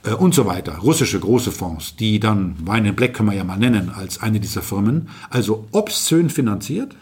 äh, 0.04 0.14
und 0.14 0.36
so 0.36 0.46
weiter. 0.46 0.78
Russische 0.80 1.20
große 1.20 1.52
Fonds, 1.52 1.96
die 1.96 2.20
dann 2.20 2.56
Wein 2.66 2.86
in 2.86 2.96
Black 2.96 3.14
können 3.14 3.30
wir 3.30 3.36
ja 3.36 3.44
mal 3.44 3.58
nennen 3.58 3.92
als 3.96 4.22
eine 4.22 4.40
dieser 4.40 4.62
Firmen. 4.62 5.10
Also 5.30 5.68
obszön 5.72 6.30
finanziert, 6.30 6.96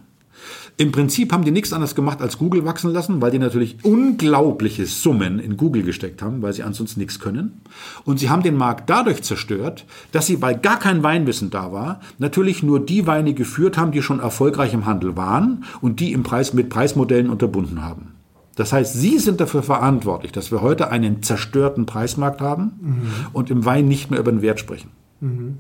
im 0.77 0.91
Prinzip 0.91 1.31
haben 1.31 1.45
die 1.45 1.51
nichts 1.51 1.71
anderes 1.71 1.95
gemacht 1.95 2.21
als 2.21 2.37
Google 2.37 2.65
wachsen 2.65 2.91
lassen, 2.91 3.21
weil 3.21 3.31
die 3.31 3.39
natürlich 3.39 3.77
unglaubliche 3.83 4.85
Summen 4.85 5.39
in 5.39 5.55
Google 5.55 5.83
gesteckt 5.83 6.21
haben, 6.21 6.41
weil 6.41 6.51
sie 6.51 6.63
ansonsten 6.63 6.99
nichts 6.99 7.19
können. 7.19 7.61
Und 8.03 8.19
sie 8.19 8.29
haben 8.29 8.43
den 8.43 8.57
Markt 8.57 8.89
dadurch 8.89 9.23
zerstört, 9.23 9.85
dass 10.11 10.27
sie, 10.27 10.41
weil 10.41 10.57
gar 10.57 10.77
kein 10.77 11.01
Weinwissen 11.01 11.49
da 11.49 11.71
war, 11.71 12.01
natürlich 12.17 12.61
nur 12.61 12.85
die 12.85 13.07
Weine 13.07 13.33
geführt 13.33 13.77
haben, 13.77 13.91
die 13.91 14.01
schon 14.01 14.19
erfolgreich 14.19 14.73
im 14.73 14.85
Handel 14.85 15.15
waren 15.15 15.63
und 15.79 16.01
die 16.01 16.11
im 16.11 16.23
Preis 16.23 16.53
mit 16.53 16.69
Preismodellen 16.69 17.29
unterbunden 17.29 17.81
haben. 17.81 18.11
Das 18.55 18.73
heißt, 18.73 18.93
Sie 18.93 19.19
sind 19.19 19.39
dafür 19.39 19.63
verantwortlich, 19.63 20.31
dass 20.31 20.51
wir 20.51 20.61
heute 20.61 20.89
einen 20.89 21.23
zerstörten 21.23 21.85
Preismarkt 21.85 22.41
haben 22.41 22.71
mhm. 22.81 23.01
und 23.33 23.49
im 23.49 23.65
Wein 23.65 23.87
nicht 23.87 24.11
mehr 24.11 24.19
über 24.19 24.31
den 24.31 24.41
Wert 24.41 24.59
sprechen. 24.59 24.91
Mhm. 25.21 25.57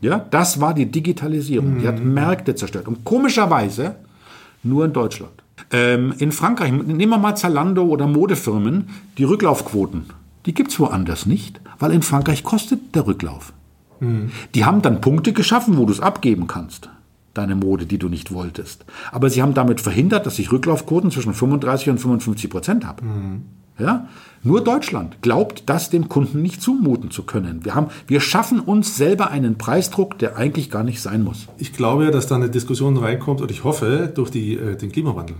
Ja, 0.00 0.18
das 0.18 0.60
war 0.60 0.74
die 0.74 0.90
Digitalisierung. 0.90 1.74
Mhm. 1.74 1.78
Die 1.80 1.88
hat 1.88 2.04
Märkte 2.04 2.54
zerstört. 2.54 2.88
Und 2.88 3.04
komischerweise 3.04 3.96
nur 4.62 4.84
in 4.84 4.92
Deutschland. 4.92 5.42
Ähm, 5.70 6.14
in 6.18 6.32
Frankreich, 6.32 6.72
nehmen 6.72 7.10
wir 7.10 7.18
mal 7.18 7.36
Zalando 7.36 7.84
oder 7.84 8.06
Modefirmen, 8.06 8.88
die 9.18 9.24
Rücklaufquoten, 9.24 10.06
die 10.46 10.54
gibt 10.54 10.70
es 10.70 10.80
woanders 10.80 11.26
nicht, 11.26 11.60
weil 11.78 11.92
in 11.92 12.02
Frankreich 12.02 12.42
kostet 12.42 12.94
der 12.94 13.06
Rücklauf. 13.06 13.52
Mhm. 14.00 14.30
Die 14.54 14.64
haben 14.64 14.82
dann 14.82 15.00
Punkte 15.00 15.32
geschaffen, 15.32 15.76
wo 15.76 15.86
du 15.86 15.92
es 15.92 16.00
abgeben 16.00 16.46
kannst, 16.46 16.90
deine 17.34 17.54
Mode, 17.54 17.86
die 17.86 17.98
du 17.98 18.08
nicht 18.08 18.32
wolltest. 18.32 18.84
Aber 19.12 19.30
sie 19.30 19.42
haben 19.42 19.54
damit 19.54 19.80
verhindert, 19.80 20.26
dass 20.26 20.38
ich 20.38 20.52
Rücklaufquoten 20.52 21.10
zwischen 21.10 21.34
35 21.34 21.90
und 21.90 21.98
55 21.98 22.50
Prozent 22.50 22.86
habe. 22.86 23.04
Mhm. 23.04 23.42
Ja? 23.78 24.08
Nur 24.42 24.64
Deutschland 24.64 25.22
glaubt, 25.22 25.64
das 25.66 25.88
dem 25.88 26.08
Kunden 26.08 26.42
nicht 26.42 26.60
zumuten 26.60 27.10
zu 27.10 27.22
können. 27.22 27.64
Wir, 27.64 27.74
haben, 27.74 27.88
wir 28.08 28.20
schaffen 28.20 28.58
uns 28.60 28.96
selber 28.96 29.30
einen 29.30 29.56
Preisdruck, 29.56 30.18
der 30.18 30.36
eigentlich 30.36 30.70
gar 30.70 30.82
nicht 30.82 31.00
sein 31.00 31.22
muss. 31.22 31.46
Ich 31.58 31.72
glaube, 31.72 32.10
dass 32.10 32.26
da 32.26 32.34
eine 32.34 32.50
Diskussion 32.50 32.96
reinkommt 32.96 33.40
und 33.40 33.50
ich 33.50 33.62
hoffe, 33.62 34.10
durch 34.12 34.30
die, 34.30 34.54
äh, 34.54 34.76
den 34.76 34.90
Klimawandel. 34.90 35.36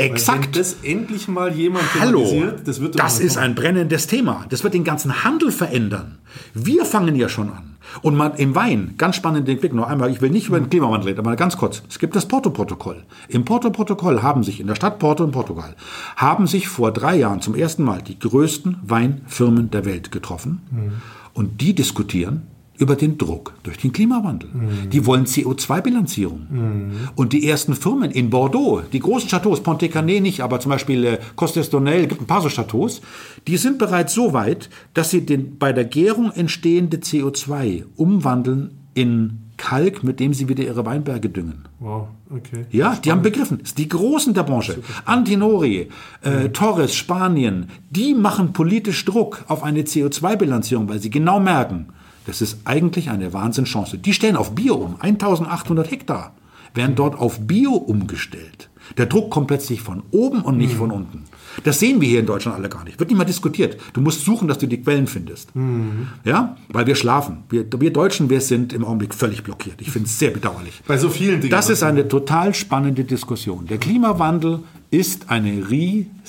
Exakt. 0.00 0.54
Wenn 0.54 0.62
das 0.62 0.76
endlich 0.82 1.28
mal 1.28 1.52
jemand 1.52 1.84
Hallo, 1.98 2.24
das, 2.64 2.80
wird 2.80 2.98
das 2.98 3.20
ist 3.20 3.36
ein 3.36 3.54
brennendes 3.54 4.06
Thema. 4.06 4.44
Das 4.48 4.64
wird 4.64 4.74
den 4.74 4.84
ganzen 4.84 5.24
Handel 5.24 5.52
verändern. 5.52 6.18
Wir 6.54 6.84
fangen 6.84 7.16
ja 7.16 7.28
schon 7.28 7.48
an. 7.50 7.70
Und 8.02 8.16
man, 8.16 8.34
im 8.34 8.54
Wein, 8.54 8.94
ganz 8.98 9.16
spannend 9.16 9.48
den 9.48 9.58
Blick 9.58 9.72
noch 9.72 9.88
einmal, 9.88 10.10
ich 10.10 10.20
will 10.20 10.30
nicht 10.30 10.48
über 10.48 10.60
den 10.60 10.70
Klimawandel 10.70 11.08
reden, 11.08 11.20
aber 11.20 11.34
ganz 11.36 11.56
kurz. 11.56 11.82
Es 11.88 11.98
gibt 11.98 12.14
das 12.14 12.26
Porto-Protokoll. 12.26 13.04
Im 13.28 13.44
Porto-Protokoll 13.44 14.22
haben 14.22 14.44
sich 14.44 14.60
in 14.60 14.68
der 14.68 14.76
Stadt 14.76 14.98
Porto 14.98 15.24
in 15.24 15.32
Portugal, 15.32 15.74
haben 16.16 16.46
sich 16.46 16.68
vor 16.68 16.92
drei 16.92 17.16
Jahren 17.16 17.40
zum 17.40 17.54
ersten 17.54 17.82
Mal 17.82 18.00
die 18.02 18.18
größten 18.18 18.76
Weinfirmen 18.82 19.70
der 19.70 19.84
Welt 19.84 20.12
getroffen. 20.12 20.62
Mhm. 20.70 20.92
Und 21.32 21.60
die 21.60 21.74
diskutieren 21.74 22.46
über 22.80 22.96
den 22.96 23.18
Druck 23.18 23.54
durch 23.62 23.76
den 23.76 23.92
Klimawandel. 23.92 24.48
Mhm. 24.52 24.90
Die 24.90 25.04
wollen 25.04 25.26
CO2-Bilanzierung. 25.26 26.46
Mhm. 26.50 26.92
Und 27.14 27.34
die 27.34 27.46
ersten 27.46 27.74
Firmen 27.74 28.10
in 28.10 28.30
Bordeaux, 28.30 28.82
die 28.90 29.00
großen 29.00 29.28
Chateaus, 29.28 29.62
Pontet-Canet 29.62 30.22
nicht, 30.22 30.40
aber 30.40 30.60
zum 30.60 30.70
Beispiel 30.70 31.04
äh, 31.04 31.18
Costes 31.36 31.70
d'Onel, 31.70 32.06
gibt 32.06 32.22
ein 32.22 32.26
paar 32.26 32.40
so 32.40 32.48
Chateaus, 32.48 33.02
die 33.46 33.58
sind 33.58 33.78
bereits 33.78 34.14
so 34.14 34.32
weit, 34.32 34.70
dass 34.94 35.10
sie 35.10 35.26
den 35.26 35.58
bei 35.58 35.74
der 35.74 35.84
Gärung 35.84 36.32
entstehende 36.32 36.96
CO2 36.96 37.84
umwandeln 37.96 38.70
in 38.94 39.50
Kalk, 39.58 40.02
mit 40.02 40.18
dem 40.18 40.32
sie 40.32 40.48
wieder 40.48 40.64
ihre 40.64 40.86
Weinberge 40.86 41.28
düngen. 41.28 41.68
Wow, 41.80 42.08
okay. 42.30 42.64
Ja, 42.70 42.86
Spannend. 42.86 43.04
die 43.04 43.10
haben 43.10 43.22
begriffen. 43.22 43.62
Die 43.76 43.88
Großen 43.88 44.32
der 44.32 44.44
Branche. 44.44 44.78
Antinori, 45.04 45.88
äh, 46.24 46.30
mhm. 46.30 46.52
Torres, 46.54 46.94
Spanien, 46.94 47.68
die 47.90 48.14
machen 48.14 48.54
politisch 48.54 49.04
Druck 49.04 49.44
auf 49.48 49.62
eine 49.62 49.82
CO2-Bilanzierung, 49.82 50.88
weil 50.88 50.98
sie 50.98 51.10
genau 51.10 51.40
merken, 51.40 51.88
das 52.30 52.40
ist 52.40 52.58
eigentlich 52.64 53.10
eine 53.10 53.32
Wahnsinnschance. 53.32 53.98
Die 53.98 54.12
stellen 54.12 54.36
auf 54.36 54.54
Bio 54.54 54.76
um. 54.76 54.94
1800 55.00 55.90
Hektar 55.90 56.32
werden 56.74 56.94
dort 56.94 57.18
auf 57.18 57.40
Bio 57.40 57.72
umgestellt. 57.72 58.70
Der 58.96 59.06
Druck 59.06 59.30
kommt 59.30 59.48
plötzlich 59.48 59.80
von 59.80 60.04
oben 60.12 60.42
und 60.42 60.56
nicht 60.56 60.74
mhm. 60.74 60.78
von 60.78 60.90
unten. 60.92 61.24
Das 61.64 61.80
sehen 61.80 62.00
wir 62.00 62.08
hier 62.08 62.20
in 62.20 62.26
Deutschland 62.26 62.56
alle 62.56 62.68
gar 62.68 62.84
nicht. 62.84 63.00
Wird 63.00 63.10
nicht 63.10 63.18
mal 63.18 63.24
diskutiert. 63.24 63.78
Du 63.94 64.00
musst 64.00 64.24
suchen, 64.24 64.46
dass 64.46 64.58
du 64.58 64.68
die 64.68 64.80
Quellen 64.80 65.08
findest. 65.08 65.54
Mhm. 65.56 66.06
Ja, 66.24 66.56
weil 66.68 66.86
wir 66.86 66.94
schlafen. 66.94 67.38
Wir, 67.48 67.66
wir, 67.80 67.92
Deutschen, 67.92 68.30
wir 68.30 68.40
sind 68.40 68.72
im 68.72 68.84
Augenblick 68.84 69.12
völlig 69.12 69.42
blockiert. 69.42 69.80
Ich 69.80 69.90
finde 69.90 70.06
es 70.06 70.16
sehr 70.16 70.30
bedauerlich. 70.30 70.82
Bei 70.86 70.98
so 70.98 71.08
vielen 71.08 71.40
Dingen. 71.40 71.50
Das 71.50 71.68
ist 71.68 71.82
eine 71.82 72.06
total 72.06 72.54
spannende 72.54 73.02
Diskussion. 73.02 73.66
Der 73.66 73.78
Klimawandel 73.78 74.60
ist 74.92 75.30
eine 75.30 75.68
riesige 75.68 76.19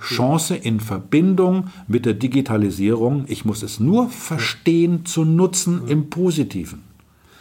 Chance 0.00 0.54
in 0.56 0.80
Verbindung 0.80 1.68
mit 1.88 2.06
der 2.06 2.14
Digitalisierung. 2.14 3.24
Ich 3.28 3.44
muss 3.44 3.62
es 3.62 3.80
nur 3.80 4.08
verstehen 4.08 5.06
zu 5.06 5.24
nutzen 5.24 5.82
im 5.88 6.10
Positiven. 6.10 6.82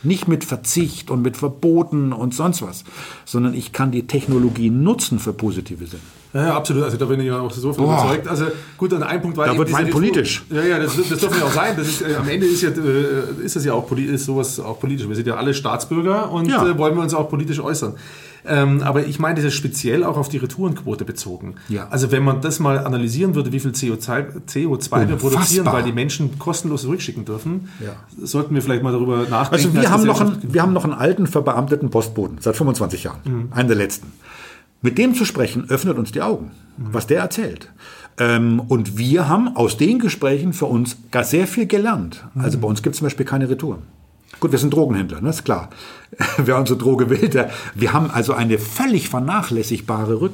Nicht 0.02 0.28
mit 0.28 0.46
Verzicht 0.46 1.12
und 1.12 1.22
mit 1.22 1.36
Verboten 1.36 2.14
und 2.14 2.34
sonst 2.34 2.62
was, 2.62 2.86
sondern 3.26 3.54
ich 3.54 3.74
kann 3.74 3.92
die 3.92 4.08
Technologie 4.08 4.70
nutzen 4.70 5.20
für 5.20 5.34
positive 5.34 5.86
Sinne. 5.88 6.02
Ja, 6.34 6.56
absolut. 6.56 6.84
Also 6.84 6.98
da 6.98 7.06
bin 7.06 7.20
ich 7.20 7.26
ja 7.26 7.40
auch 7.40 7.52
so 7.52 7.72
überzeugt. 7.72 8.28
Also 8.28 8.46
gut, 8.78 8.94
an 8.94 9.02
einem 9.02 9.22
Punkt 9.22 9.36
war 9.36 9.48
da 9.48 9.58
wird 9.58 9.72
mein 9.72 9.90
politisch. 9.90 10.44
Ja, 10.52 10.64
ja, 10.64 10.80
das, 10.80 10.96
das 10.96 11.20
dürfen 11.20 11.40
ja 11.40 11.46
auch 11.46 11.52
sein. 11.52 11.74
Das 11.76 11.88
ist, 11.88 12.02
äh, 12.02 12.16
am 12.16 12.30
Ende 12.30 12.46
ist 12.46 12.62
ja 12.62 12.70
äh, 12.70 13.44
ist 13.44 13.56
das 13.56 13.66
ja 13.66 13.74
auch 13.74 13.92
ist 13.92 14.26
sowas 14.26 14.60
auch 14.60 14.80
politisch. 14.80 15.08
Wir 15.08 15.16
sind 15.16 15.28
ja 15.28 15.36
alle 15.36 15.56
Staatsbürger 15.56 16.32
und 16.32 16.48
ja. 16.48 16.64
äh, 16.66 16.78
wollen 16.78 16.96
wir 16.96 17.02
uns 17.02 17.16
auch 17.16 17.30
politisch 17.30 17.60
äußern. 17.60 17.96
Ähm, 18.46 18.82
aber 18.84 19.06
ich 19.06 19.20
meine, 19.20 19.36
das 19.36 19.46
ist 19.46 19.56
speziell 19.56 20.04
auch 20.04 20.18
auf 20.18 20.30
die 20.30 20.38
Retourenquote 20.38 21.06
bezogen. 21.06 21.56
Ja. 21.68 21.88
Also 21.90 22.12
wenn 22.12 22.24
man 22.24 22.42
das 22.42 22.60
mal 22.60 22.80
analysieren 22.80 23.36
würde, 23.36 23.52
wie 23.52 23.60
viel 23.60 23.72
CO2, 23.72 24.46
CO2 24.48 25.08
wir 25.08 25.16
produzieren, 25.18 25.66
weil 25.66 25.84
die 25.84 25.92
Menschen 25.92 26.40
kostenlos 26.40 26.84
zurückschicken 26.84 27.26
dürfen, 27.26 27.70
ja. 27.80 27.96
sollten 28.22 28.56
wir 28.56 28.62
vielleicht 28.62 28.84
mal 28.84 28.92
darüber 28.94 29.26
nachdenken. 29.30 29.54
Also 29.68 29.74
wir 29.74 29.90
haben, 29.92 30.06
noch 30.06 30.22
einen, 30.22 30.38
wir 30.42 30.62
haben 30.62 30.74
noch 30.74 30.84
einen 30.84 30.94
alten 30.94 31.28
verbeamteten 31.28 31.90
Postboten 31.90 32.38
seit 32.40 32.56
25 32.56 33.04
Jahren, 33.04 33.20
mhm. 33.26 33.48
einen 33.52 33.68
der 33.68 33.78
letzten. 33.78 34.12
Mit 34.82 34.98
dem 34.98 35.14
zu 35.14 35.26
sprechen, 35.26 35.70
öffnet 35.70 35.98
uns 35.98 36.12
die 36.12 36.22
Augen, 36.22 36.52
mhm. 36.78 36.94
was 36.94 37.08
der 37.08 37.20
erzählt. 37.20 37.70
Ähm, 38.18 38.60
und 38.60 38.98
wir 38.98 39.28
haben 39.28 39.56
aus 39.56 39.78
den 39.78 40.00
Gesprächen 40.00 40.54
für 40.54 40.66
uns 40.66 40.98
gar 41.12 41.24
sehr 41.24 41.48
viel 41.48 41.66
gelernt. 41.66 42.26
Also 42.38 42.58
mhm. 42.58 42.62
bei 42.62 42.68
uns 42.68 42.82
gibt 42.82 42.96
es 42.96 43.00
zum 43.00 43.06
Beispiel 43.06 43.26
keine 43.26 43.50
Retouren. 43.50 43.84
Gut, 44.40 44.52
wir 44.52 44.60
sind 44.60 44.74
Drogenhändler, 44.74 45.22
ne? 45.22 45.30
ist 45.30 45.44
klar. 45.44 45.70
Wer 46.38 46.58
unsere 46.58 46.80
Droge 46.80 47.10
will, 47.10 47.30
der, 47.30 47.50
wir 47.76 47.94
haben 47.94 48.10
also 48.10 48.34
eine 48.34 48.58
völlig 48.58 49.10
vernachlässigbare 49.10 50.22
Rück... 50.22 50.34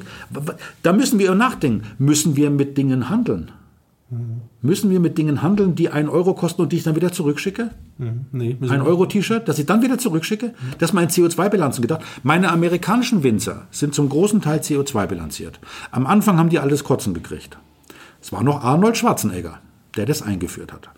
Da 0.82 0.92
müssen 0.92 1.18
wir 1.18 1.34
nachdenken. 1.34 1.82
Müssen 1.98 2.36
wir 2.36 2.50
mit 2.50 2.78
Dingen 2.78 3.08
handeln? 3.08 3.50
Mhm. 4.10 4.42
Müssen 4.62 4.90
wir 4.90 5.00
mit 5.00 5.18
Dingen 5.18 5.42
handeln, 5.42 5.74
die 5.74 5.90
einen 5.90 6.08
Euro 6.08 6.34
kosten 6.34 6.62
und 6.62 6.72
die 6.72 6.76
ich 6.76 6.84
dann 6.84 6.94
wieder 6.94 7.12
zurückschicke? 7.12 7.70
Mhm. 7.98 8.26
Nee, 8.32 8.56
ein 8.60 8.82
Euro-T-Shirt, 8.82 9.48
das 9.48 9.58
ich 9.58 9.66
dann 9.66 9.82
wieder 9.82 9.98
zurückschicke? 9.98 10.48
Mhm. 10.48 10.52
Das 10.78 10.90
ist 10.90 10.94
mein 10.94 11.08
CO2-Bilanzen 11.08 11.82
gedacht. 11.82 12.02
Meine 12.22 12.50
amerikanischen 12.50 13.22
Winzer 13.22 13.66
sind 13.70 13.94
zum 13.94 14.08
großen 14.08 14.40
Teil 14.40 14.60
CO2-bilanziert. 14.60 15.58
Am 15.90 16.06
Anfang 16.06 16.38
haben 16.38 16.50
die 16.50 16.60
alles 16.60 16.84
kotzen 16.84 17.14
gekriegt. 17.14 17.58
Es 18.20 18.32
war 18.32 18.42
noch 18.42 18.62
Arnold 18.62 18.96
Schwarzenegger, 18.96 19.58
der 19.96 20.06
das 20.06 20.22
eingeführt 20.22 20.72
hat. 20.72 20.88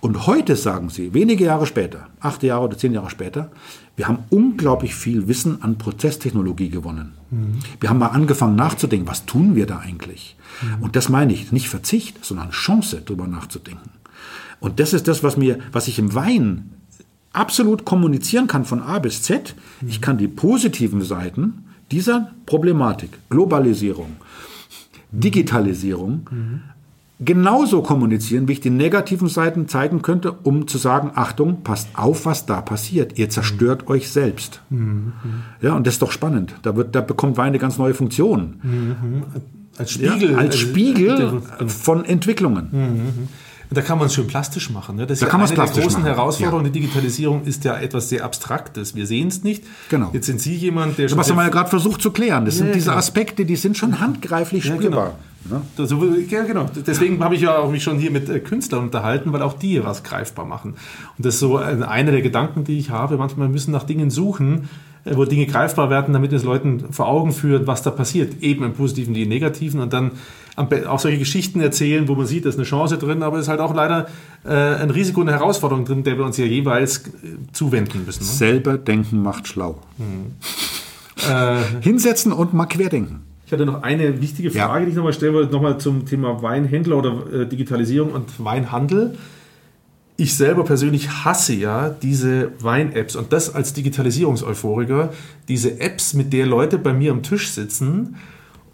Und 0.00 0.26
heute 0.26 0.56
sagen 0.56 0.90
sie, 0.90 1.14
wenige 1.14 1.44
Jahre 1.44 1.66
später, 1.66 2.08
acht 2.20 2.42
Jahre 2.42 2.64
oder 2.64 2.78
zehn 2.78 2.92
Jahre 2.92 3.10
später, 3.10 3.50
wir 3.96 4.06
haben 4.06 4.18
unglaublich 4.30 4.94
viel 4.94 5.26
Wissen 5.26 5.62
an 5.62 5.78
Prozesstechnologie 5.78 6.68
gewonnen. 6.68 7.14
Mhm. 7.30 7.58
Wir 7.80 7.88
haben 7.88 7.98
mal 7.98 8.08
angefangen 8.08 8.56
nachzudenken, 8.56 9.08
was 9.08 9.24
tun 9.24 9.56
wir 9.56 9.66
da 9.66 9.78
eigentlich? 9.78 10.36
Mhm. 10.62 10.82
Und 10.82 10.96
das 10.96 11.08
meine 11.08 11.32
ich, 11.32 11.50
nicht 11.50 11.68
Verzicht, 11.68 12.24
sondern 12.24 12.50
Chance, 12.50 13.02
darüber 13.04 13.26
nachzudenken. 13.26 13.90
Und 14.60 14.80
das 14.80 14.92
ist 14.92 15.08
das, 15.08 15.22
was 15.22 15.36
mir, 15.36 15.58
was 15.72 15.88
ich 15.88 15.98
im 15.98 16.14
Wein 16.14 16.70
absolut 17.32 17.84
kommunizieren 17.84 18.46
kann 18.46 18.64
von 18.64 18.82
A 18.82 18.98
bis 18.98 19.22
Z. 19.22 19.56
Mhm. 19.80 19.88
Ich 19.88 20.00
kann 20.02 20.18
die 20.18 20.28
positiven 20.28 21.02
Seiten 21.02 21.64
dieser 21.90 22.32
Problematik, 22.44 23.10
Globalisierung, 23.30 24.16
Digitalisierung, 25.10 26.28
mhm 26.30 26.62
genauso 27.20 27.82
kommunizieren, 27.82 28.48
wie 28.48 28.52
ich 28.52 28.60
die 28.60 28.70
negativen 28.70 29.28
Seiten 29.28 29.68
zeigen 29.68 30.02
könnte, 30.02 30.32
um 30.32 30.66
zu 30.66 30.78
sagen, 30.78 31.12
Achtung, 31.14 31.62
passt 31.62 31.88
auf, 31.94 32.26
was 32.26 32.46
da 32.46 32.60
passiert. 32.60 33.18
Ihr 33.18 33.30
zerstört 33.30 33.84
mhm. 33.84 33.94
euch 33.94 34.10
selbst. 34.10 34.60
Mhm. 34.70 35.12
Ja, 35.62 35.74
und 35.74 35.86
das 35.86 35.94
ist 35.94 36.02
doch 36.02 36.12
spannend. 36.12 36.54
Da, 36.62 36.76
wird, 36.76 36.94
da 36.94 37.00
bekommt 37.00 37.36
Wein 37.36 37.48
eine 37.48 37.58
ganz 37.58 37.78
neue 37.78 37.94
Funktion. 37.94 38.60
Mhm. 38.62 39.22
Als 39.78 39.92
Spiegel. 39.92 40.32
Ja, 40.32 40.38
als 40.38 40.58
Spiegel 40.58 41.42
von 41.66 42.04
Entwicklungen. 42.04 42.68
Mhm. 42.72 43.28
Da 43.70 43.82
kann 43.82 43.98
man 43.98 44.06
es 44.06 44.14
schön 44.14 44.28
plastisch 44.28 44.70
machen. 44.70 44.96
Ne? 44.96 45.06
Das 45.06 45.14
ist 45.14 45.22
da 45.22 45.26
ja 45.26 45.30
kann 45.30 45.40
eine 45.40 45.52
der 45.52 45.64
großen 45.64 45.84
machen. 45.84 46.04
Herausforderungen 46.04 46.66
ja. 46.66 46.70
der 46.70 46.80
Digitalisierung 46.82 47.44
ist 47.44 47.64
ja 47.64 47.76
etwas 47.76 48.08
sehr 48.08 48.24
Abstraktes. 48.24 48.94
Wir 48.94 49.06
sehen 49.06 49.28
es 49.28 49.42
nicht. 49.42 49.64
Genau. 49.88 50.10
Jetzt 50.12 50.26
sind 50.26 50.40
Sie 50.40 50.54
jemand, 50.54 50.98
der 50.98 51.08
schon. 51.08 51.18
Was 51.18 51.28
haben 51.30 51.36
wir 51.36 51.42
ja 51.42 51.48
gerade 51.48 51.68
versucht 51.68 52.00
zu 52.00 52.12
klären. 52.12 52.44
Das 52.44 52.58
ja, 52.58 52.64
sind 52.64 52.74
diese 52.74 52.86
genau. 52.86 52.98
Aspekte, 52.98 53.44
die 53.44 53.56
sind 53.56 53.76
schon 53.76 53.98
handgreiflich 53.98 54.64
spürbar. 54.64 55.06
Genau. 55.06 55.14
Ne? 55.50 55.62
Also, 55.78 56.04
ja, 56.04 56.44
genau. 56.44 56.66
Deswegen 56.86 57.22
habe 57.22 57.34
ich 57.34 57.42
ja 57.42 57.58
auch 57.58 57.70
mich 57.70 57.82
schon 57.82 57.98
hier 57.98 58.10
mit 58.10 58.28
äh, 58.28 58.40
Künstlern 58.40 58.84
unterhalten, 58.84 59.32
weil 59.32 59.42
auch 59.42 59.54
die 59.54 59.82
was 59.84 60.02
greifbar 60.02 60.44
machen. 60.44 60.74
Und 61.16 61.26
das 61.26 61.34
ist 61.34 61.40
so 61.40 61.56
einer 61.56 62.12
der 62.12 62.22
Gedanken, 62.22 62.64
die 62.64 62.78
ich 62.78 62.90
habe. 62.90 63.16
Manchmal 63.16 63.48
müssen 63.48 63.72
nach 63.72 63.84
Dingen 63.84 64.10
suchen, 64.10 64.68
äh, 65.04 65.16
wo 65.16 65.24
Dinge 65.24 65.46
greifbar 65.46 65.90
werden, 65.90 66.12
damit 66.12 66.32
es 66.32 66.44
Leuten 66.44 66.92
vor 66.92 67.08
Augen 67.08 67.32
führt, 67.32 67.66
was 67.66 67.82
da 67.82 67.90
passiert, 67.90 68.42
eben 68.42 68.64
im 68.64 68.74
Positiven 68.74 69.14
wie 69.14 69.22
im 69.22 69.28
Negativen 69.28 69.80
und 69.80 69.92
dann 69.92 70.12
auch 70.56 70.98
solche 70.98 71.18
Geschichten 71.18 71.60
erzählen, 71.60 72.08
wo 72.08 72.14
man 72.14 72.26
sieht, 72.26 72.46
da 72.46 72.48
ist 72.48 72.56
eine 72.56 72.64
Chance 72.64 72.96
drin, 72.96 73.22
aber 73.22 73.36
es 73.36 73.42
ist 73.42 73.48
halt 73.48 73.60
auch 73.60 73.74
leider 73.74 74.06
äh, 74.44 74.54
ein 74.54 74.90
Risiko 74.90 75.20
und 75.20 75.28
eine 75.28 75.38
Herausforderung 75.38 75.84
drin, 75.84 76.02
der 76.02 76.16
wir 76.16 76.24
uns 76.24 76.38
ja 76.38 76.46
jeweils 76.46 77.08
äh, 77.08 77.10
zuwenden 77.52 78.06
müssen. 78.06 78.22
Ne? 78.22 78.30
Selber 78.30 78.78
denken 78.78 79.22
macht 79.22 79.48
schlau. 79.48 79.82
Mhm. 79.98 80.34
Äh, 81.30 81.82
Hinsetzen 81.82 82.32
und 82.32 82.54
mal 82.54 82.66
querdenken. 82.66 83.22
Ich 83.46 83.52
hatte 83.52 83.64
noch 83.64 83.82
eine 83.82 84.20
wichtige 84.20 84.50
Frage, 84.50 84.80
ja. 84.80 84.84
die 84.84 84.90
ich 84.90 84.96
nochmal 84.96 85.12
stellen 85.12 85.32
wollte, 85.32 85.52
nochmal 85.52 85.78
zum 85.78 86.04
Thema 86.04 86.42
Weinhändler 86.42 86.96
oder 86.96 87.32
äh, 87.32 87.46
Digitalisierung 87.46 88.10
und 88.10 88.44
Weinhandel. 88.44 89.16
Ich 90.16 90.34
selber 90.34 90.64
persönlich 90.64 91.24
hasse 91.24 91.54
ja 91.54 91.90
diese 91.90 92.50
Wein-Apps 92.58 93.14
und 93.14 93.32
das 93.32 93.54
als 93.54 93.72
Digitalisierungseuphoriker, 93.72 95.12
diese 95.46 95.78
Apps, 95.78 96.14
mit 96.14 96.32
der 96.32 96.46
Leute 96.46 96.76
bei 96.76 96.92
mir 96.92 97.12
am 97.12 97.22
Tisch 97.22 97.50
sitzen 97.50 98.16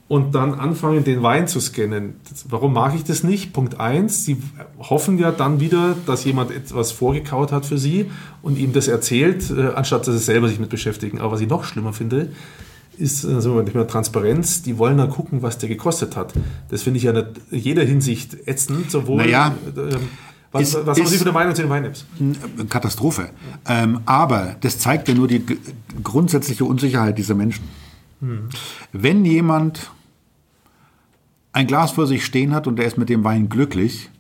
und 0.09 0.35
dann 0.35 0.55
anfangen, 0.55 1.05
den 1.05 1.23
Wein 1.23 1.49
zu 1.49 1.61
scannen. 1.61 2.15
Warum 2.49 2.73
mag 2.73 2.95
ich 2.95 3.05
das 3.05 3.25
nicht? 3.25 3.53
Punkt 3.53 3.79
eins: 3.79 4.25
sie 4.25 4.39
hoffen 4.79 5.19
ja 5.19 5.33
dann 5.33 5.61
wieder, 5.61 5.97
dass 6.07 6.25
jemand 6.25 6.51
etwas 6.51 6.93
vorgekaut 6.93 7.53
hat 7.53 7.67
für 7.67 7.77
sie 7.77 8.11
und 8.41 8.59
ihm 8.59 8.73
das 8.73 8.89
erzählt, 8.89 9.51
äh, 9.51 9.75
anstatt 9.75 10.07
dass 10.07 10.15
sie 10.15 10.23
selber 10.23 10.49
sich 10.49 10.59
mit 10.59 10.71
beschäftigen. 10.71 11.21
Aber 11.21 11.33
was 11.33 11.41
ich 11.43 11.49
noch 11.49 11.65
schlimmer 11.65 11.93
finde, 11.93 12.29
ist 12.99 13.25
also 13.25 13.61
nicht 13.63 13.75
mehr 13.75 13.87
Transparenz. 13.87 14.63
Die 14.63 14.79
wollen 14.79 14.99
dann 14.99 15.11
gucken, 15.11 15.43
was 15.43 15.59
der 15.59 15.69
gekostet 15.69 16.17
hat. 16.17 16.33
Das 16.69 16.83
finde 16.83 16.99
ich 16.99 17.05
ja 17.05 17.13
in 17.13 17.59
jeder 17.59 17.85
Hinsicht 17.85 18.37
ätzend. 18.47 18.91
Sowohl, 18.91 19.19
naja, 19.19 19.55
äh, 19.77 19.97
was, 20.53 20.63
ist, 20.63 20.87
was 20.87 20.99
haben 20.99 21.07
Sie 21.07 21.17
für 21.17 21.25
eine 21.25 21.33
Meinung 21.33 21.55
zu 21.55 21.63
den 21.63 21.71
Wein-Apps? 21.71 22.05
Katastrophe. 22.69 23.31
Ähm, 23.67 24.01
aber 24.05 24.57
das 24.61 24.79
zeigt 24.79 25.09
ja 25.09 25.15
nur 25.15 25.27
die 25.27 25.43
grundsätzliche 26.03 26.65
Unsicherheit 26.65 27.17
dieser 27.17 27.35
Menschen. 27.35 27.65
Hm. 28.21 28.51
Wenn 28.93 29.25
jemand 29.25 29.91
ein 31.53 31.67
Glas 31.67 31.93
vor 31.93 32.07
sich 32.07 32.25
stehen 32.25 32.55
hat 32.55 32.67
und 32.67 32.79
er 32.79 32.87
ist 32.87 32.99
mit 32.99 33.09
dem 33.09 33.25
Wein 33.25 33.49
glücklich, 33.49 34.11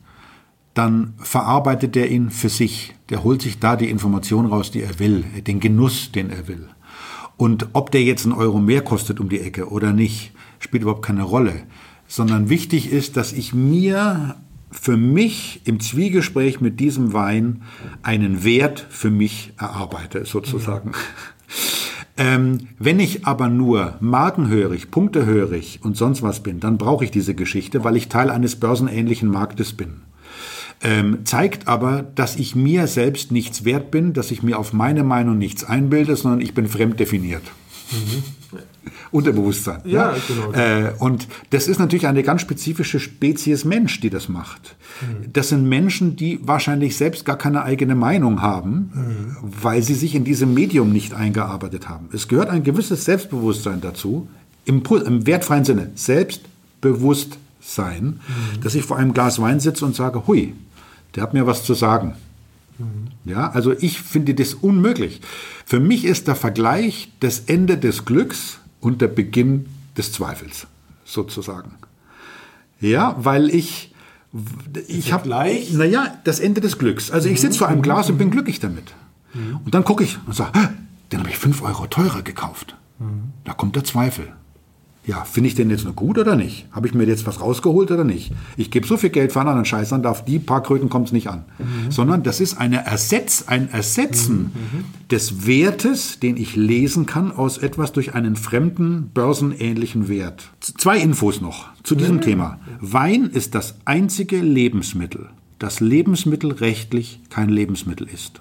dann 0.75 1.15
verarbeitet 1.19 1.97
er 1.97 2.11
ihn 2.11 2.31
für 2.31 2.49
sich. 2.49 2.95
Der 3.11 3.25
holt 3.25 3.43
sich 3.43 3.59
da 3.59 3.77
die 3.77 3.91
Information 3.91 4.47
raus, 4.47 4.71
die 4.71 4.83
er 4.83 4.99
will, 4.99 5.25
den 5.47 5.61
Genuss, 5.61 6.13
den 6.13 6.31
er 6.31 6.49
will. 6.49 6.69
Und 7.37 7.69
ob 7.73 7.91
der 7.91 8.03
jetzt 8.03 8.25
einen 8.25 8.35
Euro 8.35 8.61
mehr 8.61 8.83
kostet 8.83 9.21
um 9.21 9.29
die 9.29 9.41
Ecke 9.41 9.71
oder 9.71 9.93
nicht, 9.93 10.33
spielt 10.59 10.83
überhaupt 10.83 11.05
keine 11.05 11.23
Rolle. 11.23 11.63
Sondern 12.07 12.49
wichtig 12.49 12.93
ist, 12.93 13.17
dass 13.17 13.33
ich 13.33 13.55
mir 13.55 14.37
für 14.71 14.97
mich 14.97 15.61
im 15.65 15.81
Zwiegespräch 15.81 16.61
mit 16.61 16.81
diesem 16.81 17.13
Wein 17.13 17.63
einen 18.03 18.45
Wert 18.45 18.87
für 18.89 19.11
mich 19.11 19.53
erarbeite, 19.59 20.25
sozusagen. 20.25 20.91
Mhm. 20.91 20.95
Ähm, 22.19 22.69
wenn 22.79 23.01
ich 23.01 23.27
aber 23.27 23.49
nur 23.49 23.95
markenhörig, 24.01 24.91
punktehörig 24.91 25.81
und 25.83 25.97
sonst 25.97 26.23
was 26.23 26.43
bin, 26.43 26.61
dann 26.61 26.77
brauche 26.77 27.05
ich 27.05 27.11
diese 27.11 27.35
Geschichte, 27.35 27.85
weil 27.85 27.97
ich 27.97 28.09
Teil 28.09 28.29
eines 28.31 28.57
börsenähnlichen 28.57 29.31
Marktes 29.31 29.73
bin. 29.73 30.03
Ähm, 30.85 31.21
zeigt 31.25 31.69
aber, 31.69 32.03
dass 32.03 32.37
ich 32.37 32.57
mir 32.57 32.89
selbst 32.89 33.31
nichts 33.31 33.65
wert 33.65 33.91
bin, 33.91 34.15
dass 34.15 34.33
ich 34.33 34.43
mir 34.43 34.59
auf 34.59 34.73
meine 34.73 35.05
Meinung 35.05 35.39
nichts 35.39 35.63
einbilde, 35.63 36.17
sondern 36.17 36.41
ich 36.41 36.55
bin 36.55 36.67
fremd 36.67 36.99
definiert. 36.99 37.45
Mhm. 37.93 38.25
Unterbewusstsein. 39.13 39.81
Ja, 39.85 40.13
ja? 40.13 40.17
genau. 40.27 40.53
Äh, 40.53 40.95
und 40.99 41.29
das 41.51 41.69
ist 41.69 41.79
natürlich 41.79 42.07
eine 42.07 42.23
ganz 42.23 42.41
spezifische 42.41 42.99
Spezies 42.99 43.65
Mensch, 43.65 44.01
die 44.01 44.11
das 44.11 44.29
macht. 44.29 44.75
Mhm. 45.01 45.33
Das 45.33 45.51
sind 45.51 45.69
Menschen, 45.69 46.17
die 46.17 46.41
wahrscheinlich 46.43 46.97
selbst 46.97 47.25
gar 47.25 47.39
keine 47.39 47.63
eigene 47.63 47.95
Meinung 47.95 48.43
haben, 48.43 48.91
mhm. 48.93 49.37
weil 49.43 49.83
sie 49.83 49.95
sich 49.95 50.17
in 50.17 50.25
diesem 50.25 50.55
Medium 50.55 50.93
nicht 50.93 51.15
eingearbeitet 51.15 51.89
haben. 51.89 52.09
Es 52.13 52.27
gehört 52.27 52.51
ein 52.51 52.65
gewisses 52.65 53.05
Selbstbewusstsein 53.05 53.81
dazu, 53.81 54.29
im, 54.65 54.83
im 55.05 55.27
wertfreien 55.27 55.65
Sinne, 55.65 55.91
Selbstbewusstsein, 55.95 58.05
mhm. 58.05 58.21
dass 58.63 58.75
ich 58.75 58.85
vor 58.85 58.97
einem 58.97 59.13
Glas 59.13 59.41
Wein 59.41 59.61
sitze 59.61 59.85
und 59.85 59.95
sage, 59.95 60.27
hui, 60.27 60.55
der 61.15 61.23
hat 61.23 61.35
mir 61.35 61.47
was 61.47 61.65
zu 61.65 61.75
sagen. 61.75 62.15
Mhm. 62.79 63.09
Ja, 63.25 63.51
also 63.51 63.73
ich 63.73 64.01
finde 64.01 64.35
das 64.35 64.55
unmöglich. 64.55 65.21
Für 65.65 65.81
mich 65.81 66.05
ist 66.05 66.29
der 66.29 66.37
Vergleich 66.37 67.11
das 67.21 67.41
Ende 67.41 67.79
des 67.79 68.05
Glücks 68.05 68.59
und 68.81 69.01
der 69.01 69.09
Beginn 69.09 69.67
des 69.97 70.13
Zweifels, 70.13 70.67
sozusagen. 71.05 71.73
Ja, 72.81 73.15
weil 73.19 73.51
ich, 73.51 73.95
ich 74.89 75.13
habe, 75.13 75.29
naja, 75.29 76.19
das 76.25 76.41
Ende 76.41 76.61
des 76.61 76.79
Glücks. 76.79 77.11
Also 77.11 77.29
ich 77.29 77.41
sitze 77.41 77.59
vor 77.59 77.69
einem 77.69 77.83
Glas 77.83 78.11
und 78.11 78.19
bin 78.19 78.31
glücklich 78.31 78.59
damit. 78.59 78.95
Und 79.65 79.75
dann 79.75 79.85
gucke 79.85 80.05
ich 80.05 80.19
und 80.27 80.35
sage, 80.35 80.71
den 81.11 81.21
habe 81.21 81.31
ich 81.31 81.39
5 81.39 81.63
Euro 81.63 81.87
teurer 81.87 82.23
gekauft. 82.23 82.77
Da 83.45 83.55
kommt 83.55 83.77
der 83.77 83.85
Zweifel 83.85 84.33
ja, 85.05 85.25
finde 85.25 85.49
ich 85.49 85.57
den 85.57 85.69
jetzt 85.69 85.85
nur 85.85 85.95
gut 85.95 86.17
oder 86.17 86.37
nicht? 86.37 86.67
Habe 86.71 86.87
ich 86.87 86.95
mir 86.95 87.05
jetzt 87.05 87.27
was 87.27 87.41
rausgeholt 87.41 87.91
oder 87.91 88.05
nicht? 88.05 88.31
Ich 88.57 88.71
gebe 88.71 88.87
so 88.87 88.97
viel 88.97 89.11
Geld 89.11 89.33
für 89.33 89.41
einen 89.41 89.49
anderen 89.49 89.65
Scheiß 89.65 89.93
an, 89.93 90.07
auf 90.07 90.25
die 90.25 90.39
paar 90.39 90.63
Kröten 90.63 90.89
kommt 90.89 91.09
es 91.09 91.13
nicht 91.13 91.29
an. 91.29 91.45
Mhm. 91.59 91.91
Sondern 91.91 92.23
das 92.23 92.41
ist 92.41 92.55
eine 92.55 92.85
Ersetz, 92.87 93.45
ein 93.49 93.69
Ersetzen 93.69 94.53
mhm. 94.55 94.79
mhm. 94.79 94.85
des 95.11 95.45
Wertes, 95.45 96.21
den 96.21 96.37
ich 96.37 96.55
lesen 96.55 97.07
kann 97.07 97.33
aus 97.33 97.59
etwas 97.59 97.93
durch 97.93 98.15
einen 98.15 98.37
fremden, 98.37 99.11
börsenähnlichen 99.13 100.07
Wert. 100.09 100.51
Zwei 100.61 100.99
Infos 100.99 101.41
noch 101.41 101.71
zu 101.83 101.97
diesem 101.97 102.17
ja. 102.17 102.23
Thema. 102.23 102.61
Wein 102.81 103.25
ist 103.25 103.57
das 103.57 103.75
einzige 103.85 104.39
Lebensmittel, 104.41 105.31
das 105.59 105.81
lebensmittelrechtlich 105.81 107.21
kein 107.29 107.49
Lebensmittel 107.49 108.07
ist. 108.09 108.41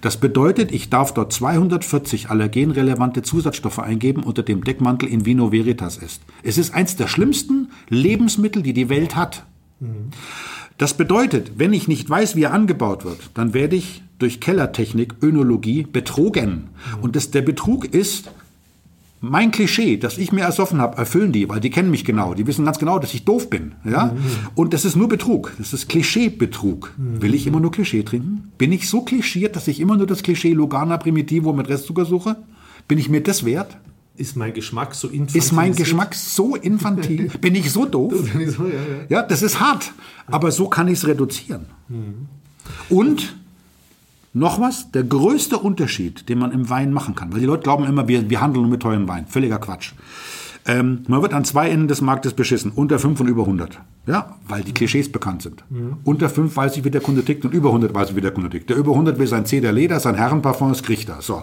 Das 0.00 0.18
bedeutet, 0.18 0.72
ich 0.72 0.90
darf 0.90 1.14
dort 1.14 1.32
240 1.32 2.30
allergenrelevante 2.30 3.22
Zusatzstoffe 3.22 3.78
eingeben 3.78 4.22
unter 4.22 4.42
dem 4.42 4.64
Deckmantel 4.64 5.08
in 5.08 5.24
Vino 5.24 5.52
Veritas 5.52 5.96
ist. 5.96 6.22
Es 6.42 6.58
ist 6.58 6.74
eins 6.74 6.96
der 6.96 7.08
schlimmsten 7.08 7.70
Lebensmittel, 7.88 8.62
die 8.62 8.72
die 8.72 8.88
Welt 8.88 9.16
hat. 9.16 9.44
Das 10.76 10.96
bedeutet, 10.96 11.52
wenn 11.56 11.72
ich 11.72 11.88
nicht 11.88 12.08
weiß, 12.08 12.36
wie 12.36 12.44
er 12.44 12.52
angebaut 12.52 13.04
wird, 13.04 13.30
dann 13.34 13.54
werde 13.54 13.76
ich 13.76 14.02
durch 14.18 14.40
Kellertechnik, 14.40 15.14
Önologie 15.22 15.84
betrogen. 15.84 16.70
Und 17.00 17.16
das, 17.16 17.30
der 17.30 17.42
Betrug 17.42 17.84
ist, 17.84 18.30
mein 19.20 19.50
Klischee, 19.50 19.96
das 19.96 20.18
ich 20.18 20.32
mir 20.32 20.42
ersoffen 20.42 20.80
habe, 20.80 20.96
erfüllen 20.96 21.32
die, 21.32 21.48
weil 21.48 21.60
die 21.60 21.70
kennen 21.70 21.90
mich 21.90 22.04
genau. 22.04 22.34
Die 22.34 22.46
wissen 22.46 22.64
ganz 22.64 22.78
genau, 22.78 22.98
dass 22.98 23.14
ich 23.14 23.24
doof 23.24 23.50
bin. 23.50 23.72
Ja? 23.84 24.06
Mhm. 24.06 24.18
Und 24.54 24.74
das 24.74 24.84
ist 24.84 24.96
nur 24.96 25.08
Betrug. 25.08 25.52
Das 25.58 25.72
ist 25.72 25.88
Klischeebetrug. 25.88 26.92
Mhm. 26.96 27.22
Will 27.22 27.34
ich 27.34 27.46
immer 27.46 27.60
nur 27.60 27.72
Klischee 27.72 28.02
trinken? 28.02 28.52
Bin 28.58 28.72
ich 28.72 28.88
so 28.88 29.02
klischiert, 29.02 29.56
dass 29.56 29.66
ich 29.68 29.80
immer 29.80 29.96
nur 29.96 30.06
das 30.06 30.22
Klischee 30.22 30.52
Lugana 30.52 30.96
Primitivo 30.98 31.52
mit 31.52 31.68
Restzucker 31.68 32.04
suche? 32.04 32.36
Bin 32.86 32.98
ich 32.98 33.08
mir 33.08 33.22
das 33.22 33.44
wert? 33.44 33.76
Ist 34.16 34.36
mein 34.36 34.52
Geschmack 34.52 34.94
so 34.94 35.08
infantil? 35.08 35.38
Ist 35.38 35.52
mein 35.52 35.74
Geschmack 35.74 36.14
so 36.14 36.56
infantil? 36.56 37.30
Bin 37.40 37.54
ich 37.54 37.70
so 37.70 37.86
doof? 37.86 38.14
ja, 39.08 39.22
das 39.22 39.42
ist 39.42 39.60
hart. 39.60 39.92
Aber 40.26 40.50
so 40.50 40.68
kann 40.68 40.88
ich 40.88 40.98
es 40.98 41.06
reduzieren. 41.06 41.66
Mhm. 41.88 42.26
Und 42.88 43.36
noch 44.38 44.60
was, 44.60 44.90
der 44.92 45.04
größte 45.04 45.58
Unterschied, 45.58 46.28
den 46.28 46.38
man 46.38 46.52
im 46.52 46.70
Wein 46.70 46.92
machen 46.92 47.14
kann, 47.14 47.32
weil 47.32 47.40
die 47.40 47.46
Leute 47.46 47.62
glauben 47.62 47.84
immer, 47.84 48.08
wir, 48.08 48.28
wir 48.30 48.40
handeln 48.40 48.62
nur 48.62 48.70
mit 48.70 48.82
teuren 48.82 49.08
Wein. 49.08 49.26
Völliger 49.26 49.58
Quatsch. 49.58 49.92
Ähm, 50.66 51.02
man 51.08 51.22
wird 51.22 51.32
an 51.32 51.46
zwei 51.46 51.70
Enden 51.70 51.88
des 51.88 52.02
Marktes 52.02 52.34
beschissen, 52.34 52.72
unter 52.72 52.98
5 52.98 53.20
und 53.20 53.28
über 53.28 53.42
100. 53.42 53.80
Ja, 54.06 54.36
weil 54.46 54.62
die 54.62 54.74
Klischees 54.74 55.10
bekannt 55.10 55.42
sind. 55.42 55.64
Mhm. 55.70 55.96
Unter 56.04 56.28
5 56.28 56.54
weiß 56.54 56.76
ich, 56.76 56.84
wie 56.84 56.90
der 56.90 57.00
Kunde 57.00 57.24
tickt 57.24 57.44
und 57.46 57.54
über 57.54 57.68
100 57.70 57.94
weiß 57.94 58.10
ich, 58.10 58.16
wie 58.16 58.20
der 58.20 58.32
Kunde 58.32 58.50
tickt. 58.50 58.68
Der 58.68 58.76
über 58.76 58.92
100 58.92 59.18
will 59.18 59.26
sein 59.26 59.46
Zeder 59.46 59.72
Leder, 59.72 59.98
sein 59.98 60.14
Herrenparfum, 60.14 60.68
das 60.68 60.82
kriegt 60.82 61.08
er. 61.08 61.22
So, 61.22 61.38
mhm. 61.38 61.42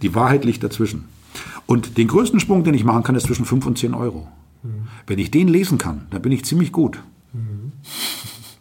die 0.00 0.14
Wahrheit 0.14 0.44
liegt 0.46 0.64
dazwischen. 0.64 1.04
Und 1.66 1.98
den 1.98 2.08
größten 2.08 2.40
Sprung, 2.40 2.64
den 2.64 2.74
ich 2.74 2.84
machen 2.84 3.02
kann, 3.02 3.14
ist 3.14 3.26
zwischen 3.26 3.44
5 3.44 3.66
und 3.66 3.78
10 3.78 3.92
Euro. 3.94 4.26
Mhm. 4.62 4.88
Wenn 5.06 5.18
ich 5.18 5.30
den 5.30 5.48
lesen 5.48 5.76
kann, 5.76 6.06
dann 6.10 6.22
bin 6.22 6.32
ich 6.32 6.44
ziemlich 6.46 6.72
gut. 6.72 6.98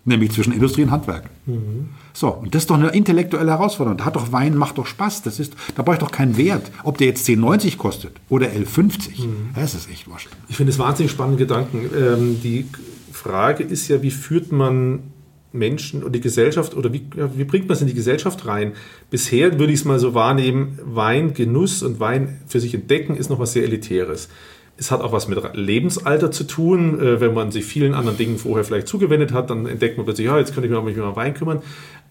Nämlich 0.03 0.31
zwischen 0.31 0.51
Industrie 0.51 0.83
und 0.83 0.91
Handwerk. 0.91 1.29
Mhm. 1.45 1.89
So, 2.13 2.29
und 2.29 2.55
das 2.55 2.63
ist 2.63 2.69
doch 2.69 2.75
eine 2.75 2.89
intellektuelle 2.89 3.51
Herausforderung. 3.51 3.97
Da 3.97 4.05
hat 4.05 4.15
doch 4.15 4.31
Wein, 4.31 4.55
macht 4.55 4.77
doch 4.77 4.87
Spaß. 4.87 5.21
Das 5.21 5.39
ist, 5.39 5.53
da 5.75 5.83
brauche 5.83 5.95
ich 5.95 5.99
doch 5.99 6.11
keinen 6.11 6.37
Wert. 6.37 6.71
Ob 6.83 6.97
der 6.97 7.07
jetzt 7.07 7.27
10,90 7.27 7.77
kostet 7.77 8.13
oder 8.27 8.47
11,50. 8.47 9.21
Mhm. 9.21 9.49
Das 9.53 9.75
ist 9.75 9.89
echt 9.91 10.09
wurscht. 10.09 10.29
Ich 10.49 10.57
finde 10.57 10.71
es 10.71 10.79
wahnsinnig 10.79 11.11
spannende 11.11 11.37
Gedanken. 11.37 11.89
Ähm, 11.95 12.41
die 12.41 12.65
Frage 13.11 13.63
ist 13.63 13.87
ja, 13.87 14.01
wie 14.01 14.11
führt 14.11 14.51
man 14.51 15.11
Menschen 15.53 16.03
oder 16.03 16.13
die 16.13 16.21
Gesellschaft 16.21 16.75
oder 16.75 16.93
wie, 16.93 17.05
wie 17.35 17.43
bringt 17.43 17.67
man 17.67 17.75
es 17.75 17.81
in 17.81 17.87
die 17.87 17.93
Gesellschaft 17.93 18.45
rein? 18.45 18.73
Bisher 19.09 19.59
würde 19.59 19.73
ich 19.73 19.81
es 19.81 19.85
mal 19.85 19.99
so 19.99 20.13
wahrnehmen, 20.13 20.79
Wein, 20.83 21.33
Genuss 21.33 21.83
und 21.83 21.99
Wein 21.99 22.39
für 22.47 22.59
sich 22.59 22.73
entdecken 22.73 23.15
ist 23.15 23.29
noch 23.29 23.39
was 23.39 23.53
sehr 23.53 23.63
Elitäres. 23.63 24.29
Es 24.81 24.89
hat 24.89 25.01
auch 25.01 25.11
was 25.11 25.27
mit 25.27 25.39
Lebensalter 25.53 26.31
zu 26.31 26.43
tun. 26.43 26.99
Äh, 26.99 27.21
wenn 27.21 27.35
man 27.35 27.51
sich 27.51 27.65
vielen 27.65 27.93
anderen 27.93 28.17
Dingen 28.17 28.39
vorher 28.39 28.65
vielleicht 28.65 28.87
zugewendet 28.87 29.31
hat, 29.31 29.51
dann 29.51 29.67
entdeckt 29.67 29.95
man 29.97 30.07
plötzlich, 30.07 30.25
ja, 30.25 30.39
jetzt 30.39 30.55
könnte 30.55 30.67
ich 30.67 30.83
mich 30.83 30.97
um 30.97 31.15
Wein 31.15 31.35
kümmern. 31.35 31.61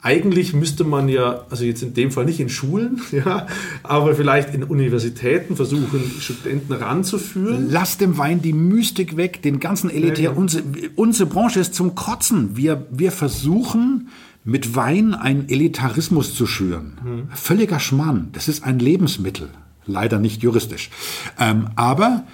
Eigentlich 0.03 0.55
müsste 0.55 0.85
man 0.85 1.09
ja, 1.09 1.45
also 1.51 1.65
jetzt 1.65 1.83
in 1.83 1.95
dem 1.95 2.13
Fall 2.13 2.27
nicht 2.27 2.39
in 2.39 2.49
Schulen, 2.49 3.03
ja, 3.11 3.49
aber 3.83 4.15
vielleicht 4.15 4.55
in 4.55 4.63
Universitäten 4.63 5.57
versuchen, 5.57 6.01
Studenten 6.21 6.73
ranzuführen. 6.73 7.67
Lass 7.69 7.99
dem 7.99 8.17
Wein 8.17 8.41
die 8.41 8.53
Mystik 8.53 9.17
weg, 9.17 9.43
den 9.43 9.59
ganzen 9.59 9.91
Elitär. 9.91 10.27
Ja, 10.27 10.31
ja. 10.31 10.37
Unsere, 10.37 10.63
unsere 10.95 11.29
Branche 11.29 11.59
ist 11.59 11.75
zum 11.75 11.97
Kotzen. 11.97 12.57
Wir, 12.57 12.87
wir 12.93 13.11
versuchen, 13.11 14.11
mit 14.45 14.77
Wein 14.77 15.15
einen 15.15 15.49
Elitarismus 15.49 16.37
zu 16.37 16.47
schüren. 16.47 16.99
Hm. 17.03 17.29
Völliger 17.35 17.81
Schmarrn. 17.81 18.29
Das 18.33 18.47
ist 18.47 18.63
ein 18.63 18.79
Lebensmittel. 18.79 19.51
Leider 19.87 20.21
nicht 20.21 20.43
juristisch. 20.43 20.91
Ähm, 21.39 21.69
aber 21.75 22.25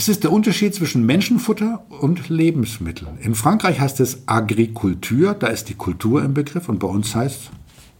das 0.00 0.08
ist 0.08 0.24
der 0.24 0.32
Unterschied 0.32 0.74
zwischen 0.74 1.04
Menschenfutter 1.04 1.84
und 1.90 2.30
Lebensmitteln. 2.30 3.18
In 3.20 3.34
Frankreich 3.34 3.80
heißt 3.80 4.00
es 4.00 4.22
Agrikultur, 4.24 5.34
da 5.34 5.48
ist 5.48 5.68
die 5.68 5.74
Kultur 5.74 6.24
im 6.24 6.32
Begriff 6.32 6.70
und 6.70 6.78
bei 6.78 6.88
uns 6.88 7.14
heißt 7.14 7.50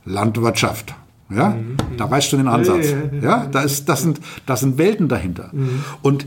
Landwirtschaft. 0.06 0.94
Ja, 1.28 1.50
mhm. 1.50 1.76
da 1.98 2.10
weißt 2.10 2.32
du 2.32 2.38
den 2.38 2.48
Ansatz. 2.48 2.94
Ja, 3.20 3.44
da 3.44 3.60
ist, 3.60 3.86
das 3.90 4.00
sind, 4.00 4.18
das 4.46 4.60
sind 4.60 4.78
Welten 4.78 5.08
dahinter. 5.08 5.50
Mhm. 5.52 5.84
Und 6.00 6.26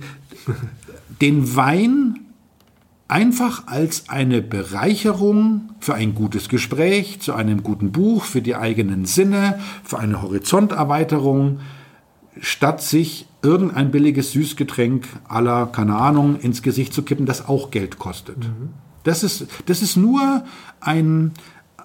den 1.24 1.55
Wein 1.55 2.19
einfach 3.07 3.65
als 3.65 4.09
eine 4.09 4.43
Bereicherung 4.43 5.71
für 5.80 5.95
ein 5.95 6.13
gutes 6.13 6.49
Gespräch, 6.49 7.19
zu 7.19 7.34
einem 7.34 7.63
guten 7.63 7.91
Buch, 7.91 8.26
für 8.26 8.43
die 8.43 8.55
eigenen 8.55 9.05
Sinne, 9.05 9.59
für 9.84 9.97
eine 9.97 10.21
Horizonterweiterung, 10.21 11.61
statt 12.39 12.84
sich 12.84 13.26
irgendein 13.44 13.91
billiges 13.91 14.32
Süßgetränk 14.32 15.08
aller, 15.28 15.68
keine 15.68 15.96
Ahnung, 15.96 16.39
ins 16.39 16.64
Gesicht 16.64 16.94
zu 16.94 17.04
kippen, 17.04 17.26
das 17.26 17.48
auch 17.48 17.70
Geld 17.70 18.00
kostet. 18.00 18.38
Mhm. 18.38 18.70
Das, 19.04 19.24
ist, 19.24 19.48
das 19.66 19.82
ist 19.82 19.98
nur 19.98 20.46
ein, 20.80 21.32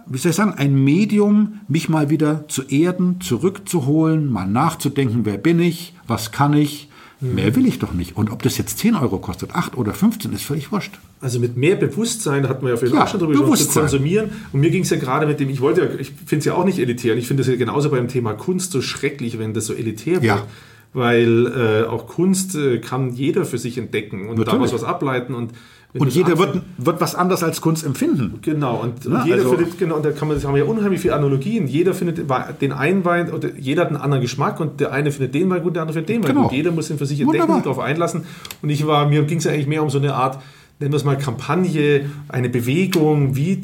wie 0.07 0.19
soll 0.19 0.31
ich 0.31 0.37
sagen, 0.37 0.55
ein 0.55 0.75
Medium, 0.75 1.61
mich 1.67 1.89
mal 1.89 2.11
wieder 2.11 2.49
zu 2.49 2.63
erden, 2.63 3.21
zurückzuholen, 3.21 4.31
mal 4.31 4.47
nachzudenken, 4.47 5.25
wer 5.25 5.37
bin 5.37 5.59
ich, 5.61 5.95
was 6.07 6.31
kann 6.31 6.55
ich, 6.55 6.89
mhm. 7.21 7.35
mehr 7.35 7.57
will 7.57 7.67
ich 7.67 7.81
doch 7.81 7.93
nicht. 7.93 8.17
Und 8.17 8.31
ob 8.31 8.43
das 8.43 8.57
jetzt 8.57 8.79
10 8.79 8.95
Euro 8.95 9.19
kostet, 9.19 9.57
8 9.57 9.77
oder 9.77 9.93
15, 9.95 10.33
ist 10.33 10.45
völlig 10.45 10.71
wurscht. 10.71 10.99
Also 11.21 11.41
mit 11.41 11.57
mehr 11.57 11.75
Bewusstsein, 11.75 12.49
hatten 12.49 12.63
wir 12.65 12.71
ja 12.71 12.77
vorhin 12.77 12.97
ja, 12.97 13.03
auch 13.03 13.09
schon 13.09 13.19
drüber 13.19 13.33
gesprochen, 13.33 13.57
zu 13.57 13.81
konsumieren. 13.81 14.31
Und 14.53 14.61
mir 14.61 14.71
ging 14.71 14.85
es 14.85 14.91
ja 14.91 14.97
gerade 14.97 15.27
mit 15.27 15.41
dem, 15.41 15.51
ich 15.51 15.61
wollte 15.61 15.81
ja, 15.81 15.89
ich 15.99 16.13
finde 16.13 16.39
es 16.39 16.45
ja 16.45 16.55
auch 16.55 16.65
nicht 16.65 16.79
elitär. 16.79 17.15
Und 17.15 17.19
ich 17.19 17.27
finde 17.27 17.41
es 17.43 17.49
ja 17.49 17.57
genauso 17.57 17.91
beim 17.91 18.07
Thema 18.07 18.35
Kunst 18.35 18.71
so 18.71 18.81
schrecklich, 18.81 19.41
wenn 19.41 19.55
das 19.55 19.67
so 19.67 19.75
elitär 19.75 20.23
wird. 20.23 20.45
Weil 20.93 21.47
äh, 21.47 21.89
auch 21.89 22.07
Kunst 22.07 22.55
äh, 22.55 22.78
kann 22.78 23.12
jeder 23.12 23.45
für 23.45 23.59
sich 23.59 23.76
entdecken 23.78 24.28
und 24.28 24.39
Natürlich. 24.39 24.70
daraus 24.70 24.72
was 24.72 24.84
ableiten 24.84 25.34
und 25.34 25.53
und 25.95 26.14
jeder 26.14 26.39
wird, 26.39 26.61
wird 26.76 27.01
was 27.01 27.14
anders 27.14 27.43
als 27.43 27.62
Kunst 27.62 27.84
empfinden. 27.84 28.41
Genau, 28.43 28.76
und, 28.76 29.07
ja, 29.07 29.24
jeder 29.24 29.36
also 29.39 29.57
findet, 29.57 29.78
genau, 29.78 29.97
und 29.97 30.05
da 30.05 30.11
kann 30.11 30.28
man, 30.28 30.43
haben 30.43 30.55
wir 30.55 30.64
ja 30.64 30.68
unheimlich 30.68 31.01
viele 31.01 31.14
Analogien. 31.14 31.66
Jeder 31.66 31.95
findet 31.95 32.18
den 32.61 32.72
einen 32.72 33.07
Wein, 33.07 33.32
oder 33.32 33.49
jeder 33.57 33.82
hat 33.82 33.89
einen 33.89 33.97
anderen 33.97 34.20
Geschmack 34.20 34.61
und 34.61 34.80
der 34.80 34.93
eine 34.93 35.11
findet 35.11 35.34
den 35.34 35.49
Wein 35.49 35.62
gut, 35.62 35.76
der 35.76 35.82
andere 35.82 35.95
findet 35.95 36.11
den 36.11 36.22
Wein 36.22 36.34
genau. 36.34 36.43
gut. 36.43 36.53
Jeder 36.53 36.72
muss 36.72 36.91
ihn 36.91 36.99
für 36.99 37.07
sich 37.07 37.20
entdecken 37.20 37.43
Wunderbar. 37.43 37.57
und 37.57 37.66
darauf 37.66 37.78
einlassen. 37.78 38.24
Und 38.61 38.68
ich 38.68 38.86
war, 38.86 39.09
mir 39.09 39.22
ging 39.22 39.39
es 39.39 39.45
ja 39.45 39.53
eigentlich 39.53 39.66
mehr 39.66 39.82
um 39.82 39.89
so 39.89 39.99
eine 39.99 40.14
Art 40.14 40.43
nennen 40.81 40.93
wir 40.93 40.97
es 40.97 41.05
mal 41.05 41.18
Kampagne, 41.18 42.09
eine 42.29 42.49
Bewegung, 42.49 43.35
wie 43.35 43.61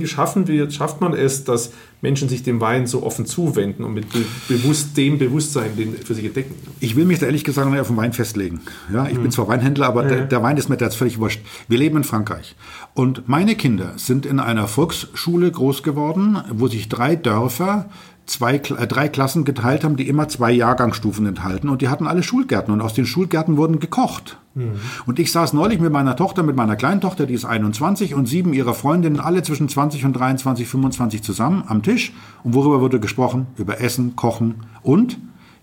geschaffen 0.00 0.48
wird, 0.48 0.72
schafft 0.72 1.00
man 1.00 1.12
es, 1.14 1.44
dass 1.44 1.72
Menschen 2.00 2.28
sich 2.28 2.42
dem 2.42 2.60
Wein 2.60 2.88
so 2.88 3.04
offen 3.04 3.26
zuwenden 3.26 3.84
und 3.84 3.94
mit 3.94 4.06
bewusst, 4.48 4.96
dem 4.96 5.18
Bewusstsein 5.18 5.76
den 5.76 5.94
für 5.94 6.14
sich 6.14 6.24
entdecken. 6.24 6.54
Ich 6.80 6.96
will 6.96 7.04
mich 7.04 7.20
da 7.20 7.26
ehrlich 7.26 7.44
gesagt 7.44 7.70
nicht 7.70 7.78
auf 7.78 7.86
den 7.86 7.96
Wein 7.96 8.12
festlegen. 8.12 8.60
Ja, 8.92 9.06
ich 9.06 9.16
mhm. 9.16 9.22
bin 9.22 9.30
zwar 9.30 9.46
Weinhändler, 9.46 9.86
aber 9.86 10.02
ja. 10.02 10.08
der, 10.08 10.24
der, 10.24 10.42
Wein 10.42 10.56
ist 10.56 10.68
mir 10.68 10.76
jetzt 10.80 10.96
völlig 10.96 11.18
wurscht. 11.18 11.40
Wir 11.68 11.78
leben 11.78 11.98
in 11.98 12.04
Frankreich. 12.04 12.56
Und 12.94 13.28
meine 13.28 13.54
Kinder 13.54 13.92
sind 13.96 14.26
in 14.26 14.40
einer 14.40 14.66
Volksschule 14.66 15.48
groß 15.52 15.84
geworden, 15.84 16.38
wo 16.50 16.66
sich 16.66 16.88
drei 16.88 17.14
Dörfer 17.14 17.88
zwei, 18.26 18.56
äh, 18.56 18.86
drei 18.86 19.08
Klassen 19.08 19.44
geteilt 19.44 19.84
haben, 19.84 19.96
die 19.96 20.08
immer 20.08 20.28
zwei 20.28 20.52
Jahrgangsstufen 20.52 21.26
enthalten. 21.26 21.68
Und 21.68 21.82
die 21.82 21.88
hatten 21.88 22.06
alle 22.06 22.22
Schulgärten. 22.22 22.72
Und 22.72 22.80
aus 22.80 22.94
den 22.94 23.06
Schulgärten 23.06 23.56
wurden 23.56 23.80
gekocht. 23.80 24.38
Mhm. 24.54 24.72
Und 25.06 25.18
ich 25.18 25.32
saß 25.32 25.52
neulich 25.52 25.80
mit 25.80 25.92
meiner 25.92 26.16
Tochter, 26.16 26.42
mit 26.42 26.56
meiner 26.56 26.76
kleinen 26.76 27.00
Tochter, 27.00 27.26
die 27.26 27.34
ist 27.34 27.44
21, 27.44 28.14
und 28.14 28.26
sieben 28.26 28.52
ihrer 28.52 28.74
Freundinnen, 28.74 29.20
alle 29.20 29.42
zwischen 29.42 29.68
20 29.68 30.04
und 30.04 30.12
23, 30.14 30.66
25 30.68 31.22
zusammen 31.22 31.64
am 31.66 31.82
Tisch. 31.82 32.12
Und 32.44 32.54
worüber 32.54 32.80
wurde 32.80 33.00
gesprochen? 33.00 33.46
Über 33.56 33.80
Essen, 33.80 34.16
Kochen. 34.16 34.66
Und 34.82 35.18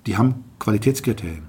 die 0.06 0.18
haben 0.18 0.36
Qualitätskriterien 0.60 1.49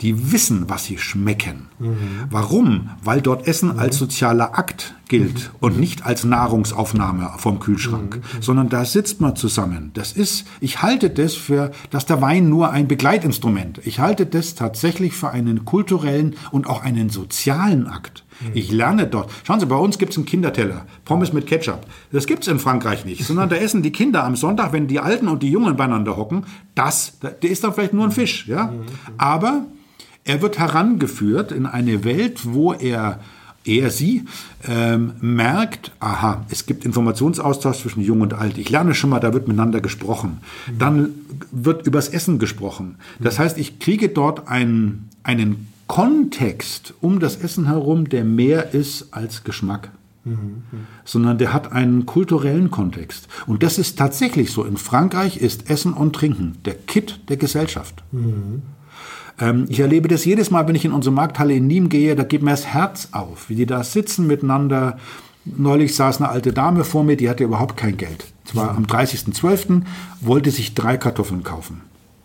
die 0.00 0.32
wissen, 0.32 0.68
was 0.68 0.84
sie 0.84 0.98
schmecken. 0.98 1.68
Mhm. 1.78 2.24
Warum? 2.30 2.90
Weil 3.02 3.20
dort 3.20 3.46
Essen 3.46 3.72
mhm. 3.72 3.78
als 3.78 3.98
sozialer 3.98 4.58
Akt 4.58 4.94
gilt 5.08 5.34
mhm. 5.34 5.56
und 5.60 5.80
nicht 5.80 6.06
als 6.06 6.24
Nahrungsaufnahme 6.24 7.32
vom 7.38 7.60
Kühlschrank, 7.60 8.16
mhm. 8.16 8.42
sondern 8.42 8.68
da 8.68 8.84
sitzt 8.84 9.20
man 9.20 9.36
zusammen. 9.36 9.90
Das 9.94 10.12
ist, 10.12 10.46
ich 10.60 10.82
halte 10.82 11.10
das 11.10 11.34
für, 11.34 11.72
dass 11.90 12.06
der 12.06 12.22
Wein 12.22 12.48
nur 12.48 12.70
ein 12.70 12.88
Begleitinstrument. 12.88 13.80
Ich 13.84 13.98
halte 13.98 14.24
das 14.24 14.54
tatsächlich 14.54 15.12
für 15.12 15.30
einen 15.30 15.64
kulturellen 15.64 16.36
und 16.50 16.66
auch 16.66 16.82
einen 16.82 17.10
sozialen 17.10 17.86
Akt. 17.86 18.24
Mhm. 18.40 18.50
Ich 18.54 18.72
lerne 18.72 19.06
dort. 19.06 19.30
Schauen 19.44 19.60
Sie, 19.60 19.66
bei 19.66 19.76
uns 19.76 19.98
gibt 19.98 20.12
es 20.12 20.16
einen 20.16 20.26
Kinderteller, 20.26 20.86
Pommes 21.04 21.34
mit 21.34 21.46
Ketchup. 21.46 21.86
Das 22.10 22.26
gibt 22.26 22.44
es 22.44 22.48
in 22.48 22.58
Frankreich 22.58 23.04
nicht, 23.04 23.24
sondern 23.24 23.50
da 23.50 23.56
essen 23.56 23.82
die 23.82 23.92
Kinder 23.92 24.24
am 24.24 24.36
Sonntag, 24.36 24.72
wenn 24.72 24.86
die 24.86 25.00
Alten 25.00 25.28
und 25.28 25.42
die 25.42 25.50
Jungen 25.50 25.76
beieinander 25.76 26.16
hocken, 26.16 26.46
das, 26.74 27.18
der 27.20 27.50
ist 27.50 27.64
dann 27.64 27.74
vielleicht 27.74 27.92
nur 27.92 28.04
ein 28.04 28.12
Fisch, 28.12 28.46
ja. 28.46 28.66
Mhm. 28.66 28.86
Aber 29.18 29.66
er 30.24 30.42
wird 30.42 30.58
herangeführt 30.58 31.52
in 31.52 31.66
eine 31.66 32.04
Welt, 32.04 32.40
wo 32.44 32.72
er 32.72 33.20
er, 33.64 33.90
sie, 33.90 34.24
ähm, 34.66 35.12
merkt, 35.20 35.92
aha, 36.00 36.46
es 36.48 36.64
gibt 36.64 36.84
Informationsaustausch 36.84 37.78
zwischen 37.78 38.00
Jung 38.00 38.22
und 38.22 38.32
Alt. 38.32 38.56
Ich 38.56 38.70
lerne 38.70 38.94
schon 38.94 39.10
mal, 39.10 39.20
da 39.20 39.34
wird 39.34 39.48
miteinander 39.48 39.80
gesprochen. 39.80 40.38
Dann 40.78 41.10
wird 41.50 41.86
übers 41.86 42.08
Essen 42.08 42.38
gesprochen. 42.38 42.96
Das 43.18 43.38
heißt, 43.38 43.58
ich 43.58 43.78
kriege 43.78 44.08
dort 44.08 44.48
einen, 44.48 45.10
einen 45.24 45.68
Kontext 45.86 46.94
um 47.00 47.20
das 47.20 47.36
Essen 47.36 47.66
herum, 47.66 48.08
der 48.08 48.24
mehr 48.24 48.72
ist 48.72 49.12
als 49.12 49.44
Geschmack. 49.44 49.90
Sondern 51.04 51.38
der 51.38 51.52
hat 51.52 51.72
einen 51.72 52.06
kulturellen 52.06 52.70
Kontext. 52.70 53.26
Und 53.46 53.62
das 53.62 53.78
ist 53.78 53.98
tatsächlich 53.98 54.52
so. 54.52 54.64
In 54.64 54.76
Frankreich 54.76 55.38
ist 55.38 55.68
Essen 55.68 55.92
und 55.92 56.14
Trinken 56.14 56.58
der 56.64 56.74
Kit 56.74 57.20
der 57.28 57.36
Gesellschaft. 57.36 58.02
Mhm. 58.12 58.62
Ähm, 59.40 59.66
ich 59.68 59.80
erlebe 59.80 60.08
das 60.08 60.24
jedes 60.24 60.50
Mal, 60.50 60.68
wenn 60.68 60.74
ich 60.74 60.84
in 60.84 60.92
unsere 60.92 61.14
Markthalle 61.14 61.54
in 61.54 61.68
Nîmes 61.68 61.88
gehe, 61.88 62.14
da 62.14 62.24
geht 62.24 62.42
mir 62.42 62.50
das 62.50 62.66
Herz 62.66 63.08
auf, 63.12 63.48
wie 63.48 63.54
die 63.54 63.66
da 63.66 63.82
sitzen 63.82 64.26
miteinander. 64.26 64.98
Neulich 65.44 65.94
saß 65.96 66.18
eine 66.18 66.28
alte 66.28 66.52
Dame 66.52 66.84
vor 66.84 67.02
mir, 67.02 67.16
die 67.16 67.30
hatte 67.30 67.44
überhaupt 67.44 67.76
kein 67.76 67.96
Geld. 67.96 68.26
Zwar 68.44 68.76
am 68.76 68.84
30.12. 68.84 69.82
wollte 70.20 70.50
sich 70.50 70.74
drei 70.74 70.96
Kartoffeln 70.96 71.42
kaufen, 71.42 71.80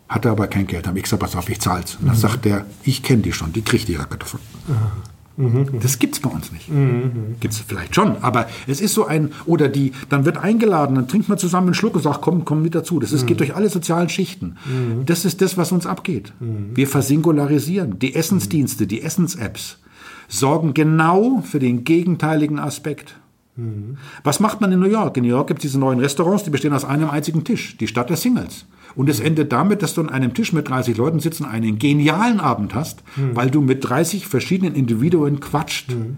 hatte 0.10 0.30
aber 0.30 0.48
kein 0.48 0.68
Geld. 0.68 0.88
Habe 0.88 0.98
ich 0.98 1.04
gesagt, 1.04 1.22
pass 1.22 1.36
auf, 1.36 1.48
ich 1.50 1.62
zahl's. 1.62 1.96
Und 1.96 2.08
dann 2.08 2.16
mhm. 2.16 2.20
sagt 2.20 2.46
der, 2.46 2.66
ich 2.84 3.04
kenne 3.04 3.22
die 3.22 3.32
schon, 3.32 3.54
die 3.54 3.62
kriegt 3.62 3.88
ihre 3.90 4.06
Kartoffeln. 4.06 4.44
Mhm. 4.68 5.15
Mhm. 5.38 5.80
Das 5.82 6.00
es 6.00 6.20
bei 6.20 6.30
uns 6.30 6.52
nicht. 6.52 6.70
Mhm. 6.70 7.36
es 7.42 7.60
vielleicht 7.60 7.96
schon, 7.96 8.18
aber 8.22 8.48
es 8.68 8.80
ist 8.80 8.94
so 8.94 9.06
ein, 9.06 9.34
oder 9.46 9.68
die, 9.68 9.92
dann 10.10 10.26
wird 10.26 10.38
eingeladen, 10.38 10.96
dann 10.96 11.08
trinkt 11.08 11.28
man 11.28 11.38
zusammen 11.38 11.68
einen 11.68 11.74
Schluck 11.74 11.96
und 11.96 12.04
sagt, 12.04 12.22
komm, 12.22 12.46
komm 12.46 12.62
mit 12.62 12.76
dazu. 12.76 13.00
Das 13.00 13.12
ist, 13.12 13.24
mhm. 13.24 13.28
geht 13.28 13.40
durch 13.42 13.56
alle 13.56 13.70
sozialen 13.70 14.10
Schichten. 14.10 14.58
Mhm. 14.66 15.06
Das 15.06 15.26
ist 15.26 15.42
das, 15.42 15.58
was 15.58 15.72
uns 15.72 15.86
abgeht. 15.86 16.34
Mhm. 16.40 16.72
Wir 16.76 16.88
versingularisieren. 16.88 18.00
Die 18.00 18.16
Essensdienste, 18.16 18.88
die 18.88 19.02
Essens-Apps 19.02 19.80
sorgen 20.28 20.74
genau 20.74 21.42
für 21.42 21.60
den 21.60 21.84
gegenteiligen 21.84 22.60
Aspekt. 22.60 23.16
Mhm. 23.56 23.98
Was 24.24 24.40
macht 24.40 24.62
man 24.62 24.72
in 24.72 24.80
New 24.80 24.90
York? 24.90 25.18
In 25.18 25.24
New 25.24 25.30
York 25.30 25.48
gibt 25.48 25.60
es 25.60 25.64
diese 25.64 25.80
neuen 25.80 26.00
Restaurants, 26.00 26.44
die 26.44 26.50
bestehen 26.50 26.74
aus 26.74 26.86
einem 26.86 27.10
einzigen 27.10 27.44
Tisch, 27.44 27.78
die 27.78 27.88
Stadt 27.88 28.10
der 28.10 28.18
Singles. 28.18 28.66
Und 28.96 29.10
es 29.10 29.20
endet 29.20 29.52
damit, 29.52 29.82
dass 29.82 29.94
du 29.94 30.02
an 30.02 30.10
einem 30.10 30.34
Tisch 30.34 30.54
mit 30.54 30.70
30 30.70 30.98
Leuten 30.98 31.20
sitzen, 31.20 31.46
einen 31.46 31.80
genialen 31.80 32.40
Abend 32.40 32.74
hast, 32.74 33.04
mhm. 33.16 33.36
weil 33.36 33.50
du 33.50 33.62
mit 33.62 33.88
30 33.88 34.28
verschiedenen 34.28 34.76
Individuen 34.76 35.40
quatscht. 35.40 35.92
Mhm. 35.92 36.18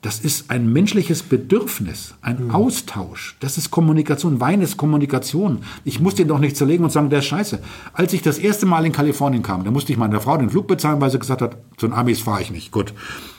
Das 0.00 0.20
ist 0.20 0.50
ein 0.50 0.72
menschliches 0.72 1.24
Bedürfnis, 1.24 2.14
ein 2.22 2.44
mhm. 2.44 2.50
Austausch. 2.52 3.36
Das 3.40 3.58
ist 3.58 3.72
Kommunikation. 3.72 4.40
Wein 4.40 4.60
ist 4.60 4.76
Kommunikation. 4.76 5.62
Ich 5.84 5.98
muss 5.98 6.14
den 6.14 6.28
doch 6.28 6.38
nicht 6.38 6.56
zerlegen 6.56 6.84
und 6.84 6.90
sagen, 6.90 7.10
der 7.10 7.18
ist 7.18 7.24
scheiße. 7.24 7.58
Als 7.94 8.12
ich 8.12 8.22
das 8.22 8.38
erste 8.38 8.64
Mal 8.64 8.86
in 8.86 8.92
Kalifornien 8.92 9.42
kam, 9.42 9.64
da 9.64 9.72
musste 9.72 9.90
ich 9.92 9.98
meiner 9.98 10.20
Frau 10.20 10.36
den 10.36 10.50
Flug 10.50 10.68
bezahlen, 10.68 11.00
weil 11.00 11.10
sie 11.10 11.18
gesagt 11.18 11.42
hat, 11.42 11.56
zu 11.78 11.88
den 11.88 11.94
Amis 11.94 12.20
fahre 12.20 12.42
ich 12.42 12.52
nicht. 12.52 12.70
Gut. 12.70 12.92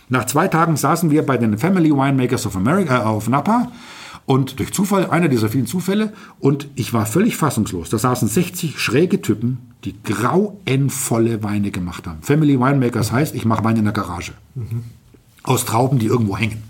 Nach 0.10 0.26
zwei 0.26 0.50
Tagen 0.50 0.76
saßen 0.76 1.12
wir 1.12 1.26
bei 1.26 1.38
den 1.38 1.58
Family 1.58 1.92
Winemakers 1.92 2.46
of 2.46 2.58
America 2.58 3.04
äh, 3.04 3.06
auf 3.06 3.30
Napa 3.30 3.72
und 4.30 4.60
durch 4.60 4.72
Zufall, 4.72 5.10
einer 5.10 5.28
dieser 5.28 5.50
vielen 5.50 5.66
Zufälle, 5.66 6.14
und 6.40 6.68
ich 6.76 6.94
war 6.94 7.08
völlig 7.08 7.36
fassungslos. 7.36 7.90
Da 7.90 7.98
saßen 7.98 8.28
60 8.28 8.78
schräge 8.78 9.24
Typen, 9.24 9.58
die 9.86 9.96
grauenvolle 10.04 11.42
Weine 11.42 11.72
gemacht 11.72 12.06
haben. 12.06 12.22
Family 12.22 12.60
Winemakers 12.60 13.12
heißt, 13.12 13.34
ich 13.34 13.46
mache 13.46 13.64
Wein 13.64 13.78
in 13.78 13.86
der 13.86 13.94
Garage. 13.94 14.34
Mhm. 14.54 14.84
Aus 15.42 15.66
Trauben, 15.66 15.98
die 15.98 16.06
irgendwo 16.06 16.38
hängen. 16.38 16.62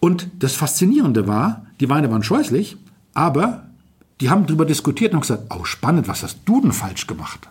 Und 0.00 0.28
das 0.38 0.54
Faszinierende 0.54 1.28
war, 1.28 1.66
die 1.78 1.90
Weine 1.90 2.10
waren 2.10 2.22
scheußlich, 2.22 2.78
aber 3.12 3.64
die 4.22 4.30
haben 4.30 4.46
darüber 4.46 4.64
diskutiert 4.64 5.12
und 5.12 5.20
gesagt, 5.20 5.54
oh 5.54 5.64
spannend, 5.64 6.08
was 6.08 6.22
hast 6.22 6.38
du 6.46 6.62
denn 6.62 6.72
falsch 6.72 7.06
gemacht? 7.06 7.50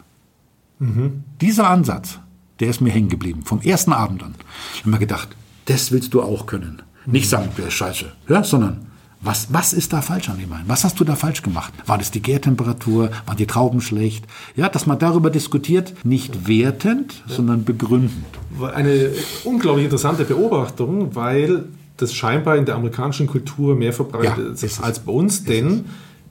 Mhm. 0.80 1.26
Dieser 1.42 1.70
Ansatz, 1.70 2.18
der 2.60 2.70
ist 2.70 2.82
mir 2.82 2.90
hängen 2.90 3.10
geblieben, 3.10 3.44
vom 3.46 3.62
ersten 3.62 3.94
Abend 3.94 4.24
an. 4.24 4.34
Ich 4.74 4.80
habe 4.80 4.90
mir 4.90 4.98
gedacht, 4.98 5.30
das 5.66 5.92
willst 5.92 6.16
du 6.16 6.24
auch 6.24 6.48
können. 6.48 6.82
Nicht 7.06 7.30
sagen, 7.30 7.52
der 7.56 7.68
ist 7.68 7.76
scheiße, 7.76 8.12
ja, 8.30 8.44
sondern 8.44 8.87
was, 9.22 9.48
was 9.52 9.74
ist 9.74 9.94
da 9.94 10.02
falsch 10.02 10.30
an 10.30 10.38
dem 10.38 10.50
Wein? 10.50 10.64
Was 10.68 10.84
hast 10.84 11.00
du 11.00 11.04
da 11.04 11.16
falsch 11.16 11.42
gemacht? 11.42 11.74
War 11.86 11.98
das 11.98 12.12
die 12.12 12.22
Gärtemperatur? 12.22 13.10
Waren 13.26 13.38
die 13.38 13.48
Trauben 13.48 13.82
schlecht? 13.82 14.26
Ja, 14.56 14.70
dass 14.70 14.86
man 14.86 15.00
darüber 15.00 15.30
diskutiert, 15.30 15.94
nicht 16.04 16.48
wertend, 16.48 17.24
ja. 17.28 17.36
sondern 17.36 17.64
begründend. 17.64 18.26
Eine 18.74 19.10
unglaublich 19.44 19.86
interessante 19.86 20.24
Beobachtung, 20.24 21.16
weil 21.16 21.66
das 21.98 22.14
scheinbar 22.14 22.58
in 22.58 22.66
der 22.66 22.76
amerikanischen 22.76 23.26
Kultur 23.28 23.76
mehr 23.76 23.92
verbreitet 23.92 24.62
ja, 24.62 24.66
ist 24.68 24.84
als 24.84 25.00
bei 25.00 25.12
uns, 25.12 25.44
denn 25.44 25.86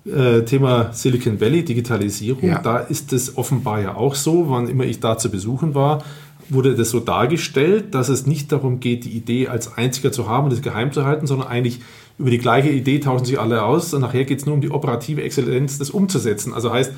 Äh, 0.07 0.45
Thema 0.45 0.93
Silicon 0.93 1.41
Valley, 1.41 1.65
Digitalisierung, 1.65 2.49
Ja. 2.49 2.61
da 2.61 2.79
ist 2.79 3.13
es 3.13 3.37
offenbar 3.37 3.81
ja 3.81 3.97
auch 3.97 4.15
so, 4.15 4.49
wann 4.49 4.69
immer 4.69 4.85
ich 4.85 5.01
da 5.01 5.19
zu 5.19 5.29
besuchen 5.33 5.75
war, 5.75 6.05
wurde 6.49 6.77
das 6.77 6.91
so 6.91 7.01
dargestellt, 7.01 7.93
dass 7.93 8.09
es 8.09 8.25
nicht 8.25 8.53
darum 8.53 8.79
geht, 8.79 9.05
die 9.05 9.11
Idee 9.11 9.49
als 9.49 9.77
einziger 9.77 10.13
zu 10.13 10.29
haben 10.29 10.45
und 10.45 10.53
es 10.53 10.63
geheim 10.63 10.93
zu 10.93 11.05
halten, 11.05 11.27
sondern 11.27 11.49
eigentlich 11.49 11.81
über 12.19 12.31
die 12.31 12.39
gleiche 12.39 12.71
Idee 12.71 12.99
tauschen 13.01 13.25
sich 13.27 13.39
alle 13.39 13.63
aus 13.65 13.93
und 13.95 14.01
nachher 14.01 14.25
geht 14.25 14.39
es 14.39 14.47
nur 14.47 14.55
um 14.55 14.61
die 14.61 14.71
operative 14.71 15.23
Exzellenz, 15.23 15.79
das 15.79 15.91
umzusetzen. 15.91 16.55
Also 16.55 16.73
heißt, 16.73 16.93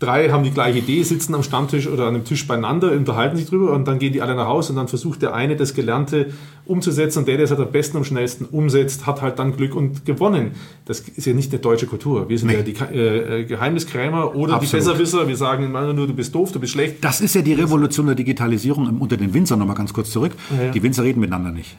drei 0.00 0.30
haben 0.30 0.42
die 0.42 0.50
gleiche 0.50 0.80
Idee, 0.80 1.02
sitzen 1.04 1.32
am 1.36 1.44
Stammtisch 1.44 1.86
oder 1.86 2.06
an 2.08 2.16
einem 2.16 2.24
Tisch 2.24 2.46
beieinander, 2.48 2.90
unterhalten 2.90 3.36
sich 3.36 3.46
drüber 3.46 3.72
und 3.72 3.86
dann 3.86 4.00
gehen 4.00 4.12
die 4.12 4.20
alle 4.20 4.34
nach 4.34 4.48
Hause 4.48 4.72
und 4.72 4.76
dann 4.76 4.88
versucht 4.88 5.22
der 5.22 5.32
eine 5.34 5.54
das 5.54 5.74
Gelernte 5.74 6.32
umzusetzen 6.66 7.20
und 7.20 7.28
der, 7.28 7.36
der 7.36 7.44
es 7.44 7.50
halt 7.52 7.60
am 7.60 7.70
besten, 7.70 7.98
am 7.98 8.04
schnellsten 8.04 8.46
umsetzt, 8.46 9.06
hat 9.06 9.22
halt 9.22 9.38
dann 9.38 9.56
Glück 9.56 9.76
und 9.76 10.04
gewonnen. 10.04 10.50
Das 10.86 11.00
ist 11.00 11.24
ja 11.26 11.32
nicht 11.34 11.52
eine 11.52 11.60
deutsche 11.60 11.86
Kultur. 11.86 12.28
Wir 12.28 12.36
sind 12.36 12.48
Nee. 12.48 12.56
ja 12.56 12.62
die 12.62 12.74
äh, 12.92 13.42
äh, 13.42 13.44
Geheimniskrämer 13.44 14.34
oder 14.34 14.54
Absolut. 14.54 14.72
die 14.72 14.76
Besserwisser. 14.76 15.28
Wir 15.28 15.36
sagen 15.36 15.64
immer 15.64 15.92
nur, 15.92 16.08
du 16.08 16.14
bist 16.14 16.34
doof, 16.34 16.50
du 16.50 16.58
bist 16.58 16.72
schlecht. 16.72 16.96
Das 17.02 17.20
ist 17.20 17.34
ja 17.36 17.42
die 17.42 17.54
Revolution 17.54 18.06
der 18.06 18.16
Digitalisierung 18.16 18.98
unter 19.00 19.16
den 19.16 19.32
Winzern, 19.32 19.60
nochmal 19.60 19.76
ganz 19.76 19.92
kurz 19.92 20.10
zurück. 20.10 20.32
Ja, 20.58 20.64
ja. 20.66 20.70
Die 20.72 20.82
Winzer 20.82 21.04
reden 21.04 21.20
miteinander 21.20 21.52
nicht. 21.52 21.78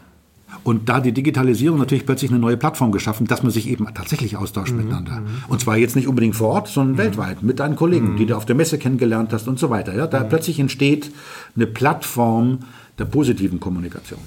Und 0.66 0.90
da 0.90 1.00
die 1.00 1.12
Digitalisierung 1.12 1.78
natürlich 1.78 2.06
plötzlich 2.08 2.32
eine 2.32 2.40
neue 2.40 2.58
Plattform 2.58 2.92
geschaffen, 2.92 3.28
dass 3.28 3.44
man 3.44 3.52
sich 3.52 3.70
eben 3.70 3.86
tatsächlich 3.94 4.36
austauscht 4.36 4.72
Mhm, 4.74 4.78
miteinander. 4.80 5.22
Und 5.48 5.62
zwar 5.62 5.78
jetzt 5.78 5.96
nicht 5.96 6.08
unbedingt 6.08 6.36
vor 6.36 6.50
Ort, 6.50 6.68
sondern 6.68 6.98
weltweit 6.98 7.44
mit 7.44 7.60
deinen 7.60 7.76
Kollegen, 7.76 8.14
Mhm. 8.14 8.18
die 8.18 8.26
du 8.26 8.36
auf 8.36 8.46
der 8.46 8.56
Messe 8.56 8.80
kennengelernt 8.80 9.32
hast 9.32 9.48
und 9.48 9.60
so 9.60 9.70
weiter. 9.70 9.96
Ja, 9.96 10.08
da 10.08 10.24
plötzlich 10.24 10.60
entsteht 10.60 11.12
eine 11.56 11.68
Plattform 11.68 12.60
der 12.98 13.06
positiven 13.06 13.60
Kommunikation. 13.60 14.20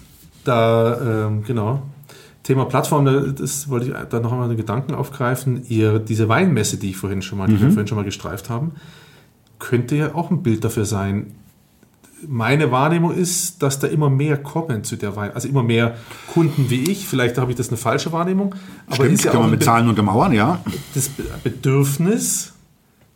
Da, 0.45 1.27
ähm, 1.27 1.43
genau. 1.45 1.83
Thema 2.45 2.67
Plattform, 2.67 3.05
da- 3.05 3.21
das 3.21 3.69
wollte 3.69 3.87
ich 3.89 3.93
da 4.09 4.21
noch 4.21 4.31
einmal 4.33 4.47
den 4.49 4.57
Gedanken 4.57 4.95
aufgreifen. 4.95 5.63
Ihr, 5.69 5.99
diese 5.99 6.29
Weinmesse, 6.29 6.77
die 6.79 6.91
ich 6.91 6.97
vorhin 6.97 7.21
schon 7.21 7.39
mal, 7.39 7.49
die 7.49 7.61
wir 7.61 7.69
vorhin 7.71 7.89
schon 7.89 7.97
mal 7.99 8.05
gestreift 8.05 8.49
haben, 8.49 8.73
könnte 9.59 9.97
ja 9.97 10.15
auch 10.15 10.31
ein 10.31 10.43
Bild 10.45 10.63
dafür 10.65 10.85
sein. 10.85 11.33
Meine 12.27 12.73
Wahrnehmung 12.73 13.15
ist, 13.15 13.63
dass 13.63 13.79
da 13.79 13.87
immer 13.87 14.11
mehr 14.11 14.37
kommen 14.39 14.83
zu 14.83 14.97
der 14.97 15.15
Wein, 15.15 15.31
also 15.35 15.47
immer 15.47 15.63
mehr 15.63 15.97
Kunden 16.33 16.69
wie 16.69 16.91
ich. 16.91 17.07
Vielleicht 17.07 17.39
habe 17.39 17.51
ich 17.53 17.57
das 17.57 17.69
eine 17.69 17.77
falsche 17.77 18.11
Wahrnehmung, 18.13 18.55
aber 18.87 18.97
Stimmt, 18.97 19.13
ist 19.13 19.25
ja 19.25 19.31
kann 19.31 19.43
man 19.43 19.51
mit 19.51 19.63
Zahlen 19.63 19.89
untermauern, 19.89 20.33
ja. 20.33 20.61
das 20.95 21.09
Be- 21.11 21.23
Bedürfnis, 21.45 22.55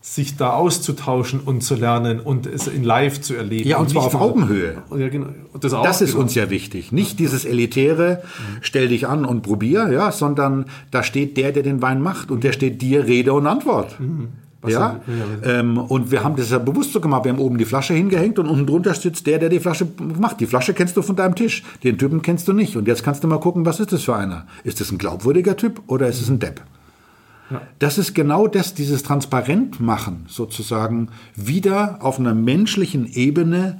sich 0.04 0.36
da 0.36 0.50
auszutauschen 0.50 1.38
und 1.40 1.62
zu 1.62 1.76
lernen 1.76 2.18
und 2.18 2.46
es 2.46 2.66
in 2.66 2.82
Live 2.82 3.20
zu 3.20 3.34
erleben. 3.34 3.68
Ja, 3.68 3.78
und 3.78 3.88
zwar 3.90 4.04
nicht 4.04 4.14
auf 4.14 4.20
Augenhöhe. 4.20 4.82
Ja, 4.96 5.08
genau. 5.08 5.28
Und 5.52 5.62
Das, 5.62 5.72
auch, 5.74 5.84
Das 5.84 6.00
ist 6.00 6.10
genau. 6.12 6.22
uns 6.24 6.34
ja 6.34 6.50
wichtig. 6.50 6.90
Nicht 6.90 7.20
dieses 7.20 7.44
elitäre, 7.44 8.22
stell 8.62 8.88
dich 8.88 9.06
an 9.06 9.24
und 9.24 9.42
probier, 9.42 9.90
ja, 9.92 10.10
sondern 10.10 10.66
da 10.90 11.04
steht 11.04 11.36
der, 11.36 11.52
der 11.52 11.62
den 11.62 11.82
Wein 11.82 12.02
macht 12.02 12.32
und 12.32 12.42
der 12.42 12.52
steht 12.52 12.82
dir 12.82 13.06
Rede 13.06 13.32
und 13.32 13.46
Antwort. 13.46 13.96
Ja, 14.00 14.06
dann- 14.70 15.00
ja, 15.44 15.58
ähm, 15.60 15.78
und 15.78 16.10
wir 16.10 16.22
haben 16.22 16.36
das 16.36 16.50
ja 16.50 16.58
bewusst 16.58 16.92
so 16.92 17.00
gemacht. 17.00 17.24
Wir 17.24 17.32
haben 17.32 17.38
oben 17.40 17.58
die 17.58 17.64
Flasche 17.64 17.94
hingehängt 17.94 18.38
und 18.38 18.46
unten 18.46 18.66
drunter 18.66 18.94
sitzt 18.94 19.26
der, 19.26 19.38
der 19.38 19.48
die 19.48 19.60
Flasche 19.60 19.86
macht. 20.18 20.40
Die 20.40 20.46
Flasche 20.46 20.72
kennst 20.74 20.96
du 20.96 21.02
von 21.02 21.16
deinem 21.16 21.34
Tisch. 21.34 21.62
Den 21.82 21.98
Typen 21.98 22.22
kennst 22.22 22.46
du 22.48 22.52
nicht. 22.52 22.76
Und 22.76 22.86
jetzt 22.88 23.02
kannst 23.02 23.24
du 23.24 23.28
mal 23.28 23.40
gucken, 23.40 23.66
was 23.66 23.80
ist 23.80 23.92
das 23.92 24.02
für 24.04 24.14
einer? 24.16 24.46
Ist 24.64 24.80
das 24.80 24.90
ein 24.92 24.98
glaubwürdiger 24.98 25.56
Typ 25.56 25.82
oder 25.88 26.06
ist 26.08 26.20
es 26.20 26.28
ein 26.28 26.38
Depp? 26.38 26.60
Das 27.78 27.98
ist 27.98 28.14
genau 28.14 28.46
das, 28.46 28.72
dieses 28.72 29.02
Transparentmachen 29.02 30.24
sozusagen 30.26 31.08
wieder 31.36 31.98
auf 32.00 32.18
einer 32.18 32.34
menschlichen 32.34 33.04
Ebene 33.12 33.78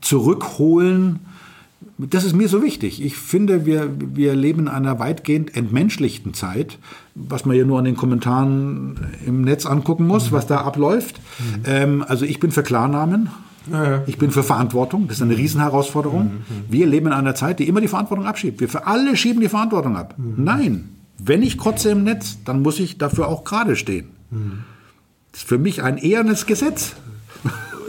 zurückholen. 0.00 1.20
Das 1.98 2.24
ist 2.24 2.34
mir 2.34 2.48
so 2.48 2.62
wichtig. 2.62 3.02
Ich 3.02 3.16
finde, 3.16 3.66
wir, 3.66 3.88
wir 3.98 4.34
leben 4.34 4.60
in 4.62 4.68
einer 4.68 4.98
weitgehend 4.98 5.56
entmenschlichten 5.56 6.34
Zeit, 6.34 6.78
was 7.14 7.44
man 7.44 7.56
ja 7.56 7.64
nur 7.64 7.78
an 7.78 7.84
den 7.84 7.96
Kommentaren 7.96 8.98
im 9.26 9.42
Netz 9.42 9.66
angucken 9.66 10.06
muss, 10.06 10.32
was 10.32 10.46
da 10.46 10.58
abläuft. 10.58 11.20
Ähm, 11.66 12.04
also 12.06 12.24
ich 12.24 12.40
bin 12.40 12.50
für 12.50 12.62
Klarnamen. 12.62 13.28
Ich 14.06 14.18
bin 14.18 14.32
für 14.32 14.42
Verantwortung. 14.42 15.06
Das 15.06 15.18
ist 15.18 15.22
eine 15.22 15.36
Riesenherausforderung. 15.36 16.42
Wir 16.68 16.84
leben 16.84 17.06
in 17.06 17.12
einer 17.12 17.36
Zeit, 17.36 17.60
die 17.60 17.68
immer 17.68 17.80
die 17.80 17.86
Verantwortung 17.86 18.26
abschiebt. 18.26 18.60
Wir 18.60 18.68
für 18.68 18.88
alle 18.88 19.16
schieben 19.16 19.40
die 19.40 19.48
Verantwortung 19.48 19.96
ab. 19.96 20.16
Nein. 20.18 20.88
Wenn 21.18 21.42
ich 21.42 21.58
kotze 21.58 21.90
im 21.90 22.02
Netz, 22.02 22.38
dann 22.44 22.62
muss 22.62 22.80
ich 22.80 22.98
dafür 22.98 23.28
auch 23.28 23.44
gerade 23.44 23.76
stehen. 23.76 24.08
Das 25.30 25.42
ist 25.42 25.48
für 25.48 25.58
mich 25.58 25.80
ein 25.84 25.96
ehernes 25.96 26.46
Gesetz. 26.46 26.96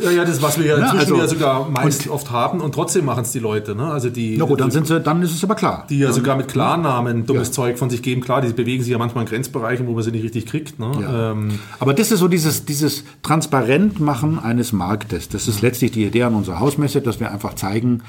Ja, 0.02 0.12
ja, 0.12 0.26
das, 0.26 0.41
was 0.41 0.58
wir 0.60 0.66
ja 0.66 0.76
inzwischen 0.78 0.98
also- 1.00 1.16
ja 1.18 1.28
sogar 1.28 1.70
meist 1.70 2.08
oft 2.08 2.32
haben 2.32 2.62
und 2.62 2.74
trotzdem 2.74 3.06
machen 3.06 3.24
es 3.24 3.32
die 3.32 3.39
Leute. 3.39 3.76
Ne? 3.76 3.86
Also 3.86 4.10
die, 4.10 4.38
Na 4.38 4.46
gut, 4.46 4.60
dann, 4.62 4.72
sind 4.72 4.88
sie, 4.88 5.00
dann 5.00 5.22
ist 5.22 5.34
es 5.36 5.44
aber 5.44 5.56
klar. 5.56 5.86
die 5.89 6.00
ja 6.00 6.12
sogar 6.12 6.36
mit 6.36 6.48
Klarnamen 6.48 7.26
dummes 7.26 7.50
Ja. 7.50 7.54
Zeug 7.54 7.78
von 7.78 7.89
sich 7.89 8.02
geben. 8.02 8.22
Klar, 8.22 8.41
die 8.41 8.52
bewegen 8.54 8.84
sich 8.84 8.91
ja 8.91 8.98
manchmal 8.98 9.24
in 9.26 9.30
Grenzbereichen, 9.30 9.88
wo 9.88 9.94
man 9.94 10.04
sie 10.04 10.12
nicht 10.12 10.24
richtig 10.24 10.46
kriegt. 10.46 10.80
Ne? 10.80 10.91
Ja. 11.02 11.32
Ähm, 11.32 11.60
Aber 11.80 11.94
das 11.94 12.12
ist 12.12 12.20
so 12.20 12.28
dieses, 12.28 12.66
dieses 12.66 13.04
Transparentmachen 13.24 14.39
eines 14.39 14.74
Marktes. 14.74 15.30
Das 15.30 15.48
ist 15.48 15.62
letztlich 15.62 15.91
die 15.91 16.06
Idee 16.06 16.24
an 16.24 16.36
unserer 16.36 16.60
Hausmesse, 16.60 17.02
dass 17.02 17.20
wir 17.20 17.32
einfach 17.32 17.54
zeigen, 17.56 18.02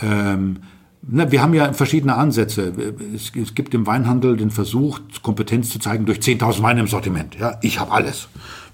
ähm, 0.00 0.56
na, 1.08 1.32
wir 1.32 1.40
haben 1.40 1.54
ja 1.54 1.72
verschiedene 1.72 2.14
Ansätze. 2.16 2.72
Es, 3.14 3.32
es 3.34 3.54
gibt 3.54 3.72
im 3.72 3.86
Weinhandel 3.86 4.36
den 4.36 4.50
Versuch, 4.50 5.00
Kompetenz 5.22 5.70
zu 5.70 5.78
zeigen 5.78 6.04
durch 6.04 6.18
10.000 6.18 6.62
Weine 6.62 6.80
im 6.80 6.86
Sortiment. 6.88 7.36
Ja, 7.40 7.56
ich 7.62 7.80
habe 7.80 7.92
alles. 7.92 8.28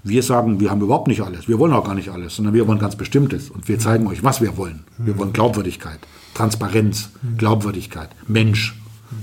Wir 0.07 0.23
sagen, 0.23 0.59
wir 0.59 0.69
haben 0.69 0.81
überhaupt 0.81 1.07
nicht 1.07 1.21
alles. 1.21 1.47
Wir 1.47 1.59
wollen 1.59 1.73
auch 1.73 1.83
gar 1.83 1.95
nicht 1.95 2.09
alles, 2.09 2.35
sondern 2.35 2.53
wir 2.53 2.67
wollen 2.67 2.79
ganz 2.79 2.95
Bestimmtes. 2.95 3.49
Und 3.49 3.67
wir 3.67 3.79
zeigen 3.79 4.07
euch, 4.07 4.23
was 4.23 4.41
wir 4.41 4.57
wollen. 4.57 4.83
Wir 4.97 5.17
wollen 5.17 5.33
Glaubwürdigkeit, 5.33 5.99
Transparenz, 6.33 7.09
Glaubwürdigkeit, 7.37 8.09
Mensch. 8.27 8.75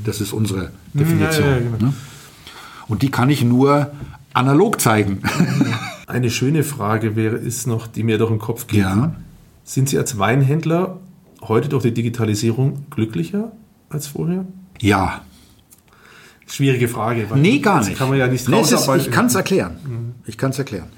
Das 0.05 0.21
ist 0.21 0.33
unsere 0.33 0.71
Definition. 0.93 1.47
ja, 1.47 1.53
ja, 1.53 1.59
genau. 1.59 1.77
ne? 1.79 1.95
Und 2.87 3.03
die 3.03 3.11
kann 3.11 3.31
ich 3.31 3.43
nur 3.45 3.93
analog 4.35 4.81
zeigen. 4.81 5.23
eine 6.07 6.31
schöne 6.31 6.65
Frage 6.65 7.17
wäre, 7.17 7.37
ist 7.37 7.67
noch, 7.67 7.87
die 7.87 8.03
mir 8.03 8.19
durch 8.19 8.31
den 8.31 8.39
Kopf 8.39 8.67
geht. 8.67 8.81
Ja. 8.81 9.15
Sind 9.65 9.89
Sie 9.89 9.99
als 9.99 10.19
Weinhändler 10.19 11.01
heute 11.43 11.69
durch 11.69 11.83
die 11.83 11.95
Digitalisierung 11.95 12.87
glücklicher 12.91 13.53
als 13.89 14.07
vorher? 14.07 14.45
Ja. 14.81 15.23
Schwierige 16.47 16.89
Frage. 16.89 17.29
weil 17.31 17.41
Nee, 17.41 17.59
gar 17.59 17.85
nicht. 17.85 17.99
kann 17.99 18.09
man 18.09 18.19
ja 18.19 18.27
nicht 18.27 18.49
nee, 18.49 18.61
ist. 18.61 18.89
Ich 18.97 19.11
kann 19.11 19.27
es 19.27 19.35
erklären. 19.35 20.15
Ich 20.27 20.39
kann 20.39 20.51
es 20.51 20.59
erklären. 20.59 20.89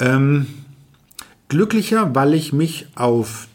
Ähm, 0.00 0.46
glücklicher, 1.48 2.14
weil 2.14 2.34
ich 2.34 2.52
mich 2.52 2.86
auf 2.94 3.48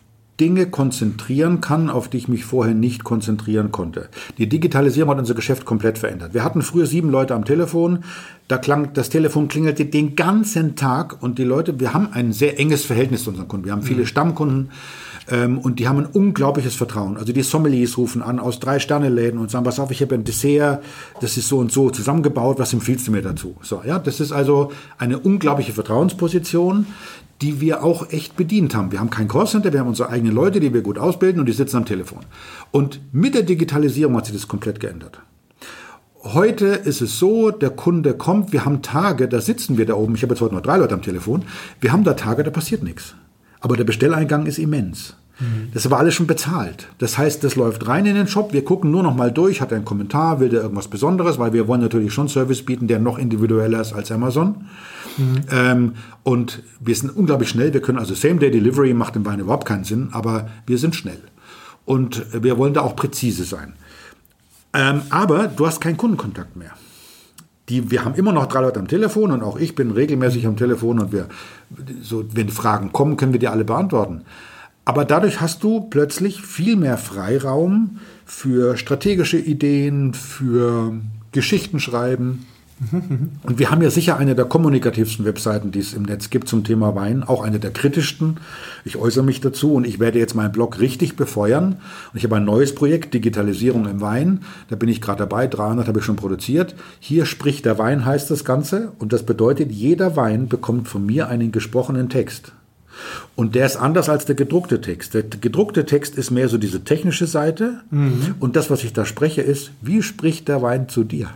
Dinge 0.44 0.66
konzentrieren 0.66 1.62
kann, 1.62 1.90
auf 1.90 2.10
die 2.10 2.18
ich 2.18 2.28
mich 2.28 2.44
vorher 2.44 2.76
nicht 2.76 3.06
konzentrieren 3.06 3.72
konnte. 3.72 4.10
Die 4.38 4.50
Digitalisierung 4.50 5.12
hat 5.12 5.20
unser 5.20 5.36
Geschäft 5.36 5.64
komplett 5.64 5.98
verändert. 5.98 6.34
Wir 6.34 6.44
hatten 6.44 6.62
früher 6.62 6.86
sieben 6.86 7.10
Leute 7.10 7.34
am 7.34 7.46
Telefon, 7.46 8.00
da 8.50 8.58
klang, 8.58 8.92
das 8.92 9.08
Telefon 9.08 9.48
klingelte 9.48 9.86
den 9.86 10.18
ganzen 10.18 10.76
Tag 10.76 11.24
und 11.24 11.40
die 11.40 11.46
Leute, 11.46 11.80
wir 11.80 11.94
haben 11.94 12.10
ein 12.12 12.34
sehr 12.34 12.60
enges 12.60 12.84
Verhältnis 12.84 13.24
zu 13.24 13.30
unseren 13.30 13.48
Kunden. 13.48 13.68
Wir 13.68 13.72
haben 13.72 13.84
viele 13.84 14.06
Stammkunden 14.06 14.70
ähm, 15.32 15.60
und 15.60 15.80
die 15.80 15.88
haben 15.88 16.00
ein 16.00 16.06
unglaubliches 16.08 16.76
Vertrauen. 16.76 17.16
Also 17.16 17.32
die 17.32 17.42
Sommeliers 17.42 17.98
rufen 17.98 18.22
an 18.22 18.40
aus 18.40 18.60
drei 18.60 18.80
Sterneläden 18.80 19.40
und 19.40 19.50
sagen, 19.50 19.64
pass 19.64 19.80
auf, 19.80 19.92
ich 19.92 20.02
habe 20.02 20.16
ein 20.16 20.26
Dessert, 20.26 20.84
das 21.22 21.38
ist 21.38 21.48
so 21.48 21.60
und 21.60 21.72
so 21.72 21.90
zusammengebaut, 21.90 22.60
was 22.60 22.74
empfiehlst 22.74 23.08
du 23.08 23.12
mir 23.12 23.22
dazu? 23.22 23.56
So, 23.62 23.82
ja, 23.86 23.98
das 23.98 24.20
ist 24.20 24.34
also 24.34 24.74
eine 24.98 25.20
unglaubliche 25.20 25.72
Vertrauensposition, 25.72 26.88
die 27.44 27.60
wir 27.60 27.84
auch 27.84 28.10
echt 28.10 28.38
bedient 28.38 28.74
haben. 28.74 28.94
Wir 28.94 29.02
haben 29.02 29.10
kein 29.10 29.28
Callcenter, 29.28 29.74
wir 29.74 29.82
haben 29.82 29.90
unsere 29.90 30.10
eigenen 30.10 30.34
Leute, 30.34 30.62
die 30.62 30.74
wir 30.74 30.82
gut 30.82 30.98
ausbilden 30.98 31.42
und 31.42 31.46
die 31.46 31.52
sitzen 31.52 31.76
am 31.76 31.86
Telefon. 31.86 32.22
Und 32.72 33.02
mit 33.12 33.36
der 33.36 33.44
Digitalisierung 33.44 34.16
hat 34.16 34.28
sich 34.28 34.36
das 34.36 34.48
komplett 34.48 34.80
geändert. 34.80 35.20
Heute 36.24 36.68
ist 36.68 37.02
es 37.02 37.20
so, 37.20 37.52
der 37.52 37.72
Kunde 37.72 38.14
kommt, 38.14 38.54
wir 38.54 38.64
haben 38.64 38.82
Tage, 38.82 39.28
da 39.28 39.42
sitzen 39.42 39.78
wir 39.78 39.86
da 39.86 39.96
oben, 39.96 40.16
ich 40.16 40.24
habe 40.24 40.34
jetzt 40.34 40.42
heute 40.42 40.56
noch 40.56 40.62
drei 40.62 40.78
Leute 40.78 40.94
am 40.94 41.02
Telefon, 41.02 41.44
wir 41.82 41.92
haben 41.92 42.06
da 42.06 42.14
Tage, 42.14 42.44
da 42.44 42.50
passiert 42.50 42.82
nichts. 42.82 43.14
Aber 43.60 43.76
der 43.76 43.84
Bestelleingang 43.84 44.46
ist 44.46 44.58
immens. 44.58 45.18
Das 45.74 45.90
war 45.90 46.00
alles 46.00 46.14
schon 46.14 46.28
bezahlt. 46.28 46.88
Das 47.00 47.18
heißt, 47.18 47.44
das 47.44 47.56
läuft 47.56 47.88
rein 47.88 48.06
in 48.06 48.16
den 48.16 48.28
Shop, 48.28 48.54
wir 48.54 48.64
gucken 48.64 48.92
nur 48.92 49.04
noch 49.04 49.16
mal 49.16 49.32
durch, 49.32 49.62
hat 49.62 49.72
er 49.72 49.78
einen 49.78 49.86
Kommentar, 49.86 50.40
will 50.40 50.50
der 50.50 50.62
irgendwas 50.62 50.88
Besonderes, 50.88 51.40
weil 51.40 51.54
wir 51.54 51.68
wollen 51.68 51.82
natürlich 51.82 52.14
schon 52.14 52.30
Service 52.30 52.64
bieten, 52.64 52.88
der 52.88 53.00
noch 53.00 53.18
individueller 53.18 53.82
ist 53.82 53.94
als 53.94 54.12
Amazon. 54.12 54.68
Ähm, 55.52 55.94
und 56.24 56.64
wir 56.80 56.96
sind 56.96 57.16
unglaublich 57.16 57.50
schnell, 57.50 57.74
wir 57.74 57.82
können 57.82 57.98
also 57.98 58.14
Same-Day-Delivery 58.14 58.94
macht 58.94 59.16
im 59.16 59.26
Wein 59.26 59.40
überhaupt 59.40 59.68
keinen 59.68 59.84
Sinn, 59.84 60.10
aber 60.12 60.50
wir 60.66 60.78
sind 60.78 60.96
schnell. 60.96 61.20
Und 61.86 62.26
wir 62.32 62.58
wollen 62.58 62.74
da 62.74 62.82
auch 62.82 62.96
präzise 62.96 63.44
sein. 63.44 63.74
Ähm, 64.74 65.02
aber 65.10 65.48
du 65.48 65.68
hast 65.68 65.82
keinen 65.82 65.98
Kundenkontakt 65.98 66.56
mehr. 66.56 66.72
Die, 67.70 67.92
wir 67.92 68.04
haben 68.04 68.16
immer 68.16 68.34
noch 68.34 68.48
drei 68.48 68.62
Leute 68.62 68.80
am 68.80 68.88
Telefon 68.88 69.32
und 69.32 69.42
auch 69.42 69.58
ich 69.58 69.76
bin 69.76 69.92
regelmäßig 69.92 70.48
am 70.48 70.58
Telefon 70.58 71.00
und 71.00 71.12
wir, 71.12 71.28
so, 72.02 72.26
wenn 72.34 72.50
Fragen 72.50 72.92
kommen, 72.92 73.16
können 73.16 73.34
wir 73.34 73.40
die 73.40 73.48
alle 73.48 73.64
beantworten. 73.64 74.22
Aber 74.86 75.06
dadurch 75.06 75.40
hast 75.40 75.64
du 75.64 75.82
plötzlich 75.82 76.42
viel 76.42 76.76
mehr 76.76 76.98
Freiraum 76.98 78.00
für 78.26 78.78
strategische 78.78 79.38
Ideen, 79.38 80.14
für 80.14 80.94
Geschichten 81.32 81.80
schreiben. 81.80 82.46
Und 83.44 83.60
wir 83.60 83.72
haben 83.72 83.82
ja 83.82 83.90
sicher 83.90 84.18
eine 84.18 84.36
der 84.36 84.46
kommunikativsten 84.46 85.26
Webseiten, 85.26 85.72
die 85.72 85.80
es 85.80 85.94
im 85.94 86.04
Netz 86.04 86.30
gibt 86.30 86.50
zum 86.50 86.66
Thema 86.66 86.96
Wein, 86.96 87.24
auch 87.24 87.42
eine 87.42 87.60
der 87.60 87.72
kritischsten. 87.72 88.38
Ich 88.84 88.98
äußere 88.98 89.24
mich 89.24 89.40
dazu 89.40 89.74
und 89.76 89.86
ich 89.86 90.00
werde 90.00 90.20
jetzt 90.20 90.36
meinen 90.36 90.52
Blog 90.52 90.80
richtig 90.80 91.16
befeuern. 91.16 91.78
Und 92.12 92.18
ich 92.18 92.26
habe 92.26 92.38
ein 92.38 92.46
neues 92.46 92.76
Projekt, 92.76 93.14
Digitalisierung 93.14 93.88
im 93.88 94.02
Wein. 94.02 94.42
Da 94.70 94.76
bin 94.76 94.90
ich 94.90 95.02
gerade 95.02 95.20
dabei, 95.20 95.48
300 95.48 95.88
habe 95.88 96.00
ich 96.00 96.06
schon 96.06 96.18
produziert. 96.18 96.76
Hier 97.00 97.26
spricht 97.26 97.66
der 97.66 97.78
Wein, 97.78 98.06
heißt 98.06 98.30
das 98.30 98.44
Ganze. 98.44 98.92
Und 99.00 99.14
das 99.14 99.24
bedeutet, 99.24 99.72
jeder 99.72 100.18
Wein 100.18 100.50
bekommt 100.50 100.90
von 100.90 101.06
mir 101.06 101.30
einen 101.30 101.52
gesprochenen 101.54 102.10
Text. 102.10 102.54
Und 103.36 103.56
der 103.56 103.66
ist 103.66 103.78
anders 103.78 104.10
als 104.10 104.26
der 104.26 104.36
gedruckte 104.36 104.82
Text. 104.82 105.14
Der 105.14 105.24
gedruckte 105.24 105.86
Text 105.86 106.16
ist 106.16 106.32
mehr 106.32 106.50
so 106.50 106.58
diese 106.58 106.84
technische 106.84 107.28
Seite. 107.28 107.82
Mhm. 107.90 108.36
Und 108.40 108.56
das, 108.56 108.70
was 108.70 108.84
ich 108.84 108.94
da 108.94 109.06
spreche, 109.06 109.42
ist, 109.42 109.72
wie 109.82 110.02
spricht 110.02 110.48
der 110.48 110.62
Wein 110.62 110.90
zu 110.90 111.04
dir? 111.04 111.30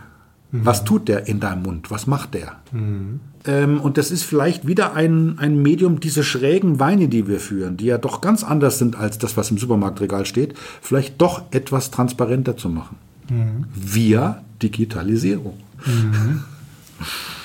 Mhm. 0.50 0.64
Was 0.64 0.84
tut 0.84 1.08
der 1.08 1.28
in 1.28 1.40
deinem 1.40 1.62
Mund? 1.62 1.90
Was 1.90 2.06
macht 2.06 2.34
der? 2.34 2.56
Mhm. 2.72 3.20
Ähm, 3.44 3.80
und 3.80 3.98
das 3.98 4.10
ist 4.10 4.22
vielleicht 4.24 4.66
wieder 4.66 4.94
ein, 4.94 5.38
ein 5.38 5.60
Medium, 5.62 6.00
diese 6.00 6.24
schrägen 6.24 6.80
Weine, 6.80 7.08
die 7.08 7.26
wir 7.26 7.40
führen, 7.40 7.76
die 7.76 7.86
ja 7.86 7.98
doch 7.98 8.20
ganz 8.20 8.44
anders 8.44 8.78
sind 8.78 8.96
als 8.96 9.18
das, 9.18 9.36
was 9.36 9.50
im 9.50 9.58
Supermarktregal 9.58 10.26
steht, 10.26 10.54
vielleicht 10.80 11.20
doch 11.20 11.42
etwas 11.50 11.90
transparenter 11.90 12.56
zu 12.56 12.68
machen. 12.68 12.96
Mhm. 13.28 13.64
Via 13.74 14.42
Digitalisierung. 14.62 15.58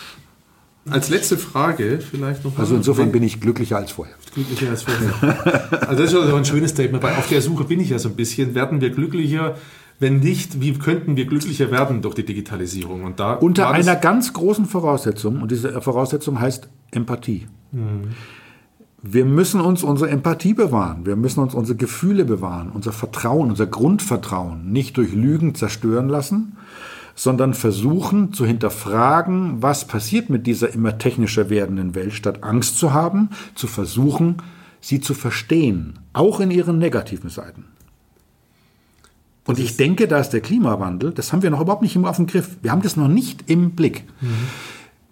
Als 0.90 1.10
letzte 1.10 1.38
Frage 1.38 2.00
vielleicht 2.00 2.44
noch. 2.44 2.58
Also 2.60 2.76
insofern 2.76 3.12
bin 3.12 3.24
ich 3.24 3.40
glücklicher 3.40 3.78
als 3.78 3.92
vorher. 3.92 4.16
Glücklicher 4.34 4.70
als 4.70 4.84
vorher. 4.84 5.82
also 5.88 6.04
das 6.04 6.12
ist 6.12 6.20
also 6.20 6.36
ein 6.36 6.46
schönes 6.46 6.72
Statement. 6.72 7.04
Auf 7.04 7.28
der 7.30 7.42
Suche 7.42 7.64
bin 7.64 7.80
ich 7.80 7.90
ja 7.90 8.00
so 8.00 8.10
ein 8.10 8.16
bisschen. 8.16 8.54
Werden 8.54 8.82
wir 8.82 8.90
glücklicher? 8.90 9.56
Wenn 10.00 10.20
nicht, 10.20 10.60
wie 10.60 10.74
könnten 10.74 11.16
wir 11.16 11.26
glücklicher 11.26 11.72
werden 11.72 12.02
durch 12.02 12.16
die 12.16 12.26
Digitalisierung? 12.26 13.04
Und 13.04 13.20
da 13.20 13.34
Unter 13.34 13.70
einer 13.70 13.96
ganz 13.96 14.34
großen 14.34 14.66
Voraussetzung, 14.66 15.42
und 15.42 15.52
diese 15.52 15.82
Voraussetzung 15.82 16.42
heißt 16.42 16.68
Empathie. 16.92 17.48
Mhm. 17.72 18.10
Wir 19.02 19.26
müssen 19.26 19.62
uns 19.62 19.84
unsere 19.84 20.10
Empathie 20.10 20.54
bewahren, 20.54 21.06
wir 21.06 21.16
müssen 21.16 21.42
uns 21.42 21.54
unsere 21.54 21.78
Gefühle 21.78 22.26
bewahren, 22.26 22.72
unser 22.74 22.94
Vertrauen, 22.94 23.50
unser 23.50 23.68
Grundvertrauen 23.68 24.72
nicht 24.72 24.98
durch 24.98 25.14
Lügen 25.14 25.56
zerstören 25.56 26.08
lassen, 26.08 26.58
sondern 27.16 27.54
versuchen 27.54 28.34
zu 28.34 28.46
hinterfragen, 28.46 29.62
was 29.62 29.88
passiert 29.88 30.30
mit 30.30 30.48
dieser 30.48 30.74
immer 30.74 30.98
technischer 30.98 31.50
werdenden 31.50 31.96
Welt, 31.96 32.14
statt 32.14 32.44
Angst 32.44 32.78
zu 32.78 32.94
haben, 32.94 33.30
zu 33.56 33.68
versuchen, 33.68 34.38
sie 34.82 35.00
zu 35.00 35.14
verstehen, 35.14 36.00
auch 36.14 36.40
in 36.40 36.52
ihren 36.52 36.78
negativen 36.78 37.30
Seiten. 37.30 37.66
Und 39.46 39.60
ich 39.60 39.76
denke, 39.76 40.08
da 40.08 40.20
ist 40.20 40.30
der 40.30 40.42
Klimawandel, 40.42 41.12
das 41.12 41.34
haben 41.34 41.42
wir 41.42 41.50
noch 41.50 41.62
überhaupt 41.62 41.82
nicht 41.82 41.98
auf 41.98 42.16
dem 42.16 42.28
Griff. 42.28 42.58
Wir 42.62 42.72
haben 42.72 42.82
das 42.82 42.96
noch 42.96 43.10
nicht 43.10 43.50
im 43.50 43.72
Blick. 43.72 44.06
Mhm. 44.22 44.48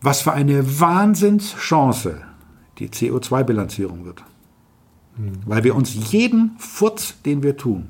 Was 0.02 0.22
für 0.22 0.32
eine 0.32 0.80
Wahnsinnschance 0.80 2.22
die 2.80 2.90
CO2-Bilanzierung 2.90 4.06
wird. 4.06 4.24
Mhm. 5.18 5.34
Weil 5.46 5.64
wir 5.64 5.76
uns 5.76 6.12
jeden 6.12 6.52
Furz, 6.58 7.16
den 7.26 7.44
wir 7.44 7.58
tun, 7.58 7.90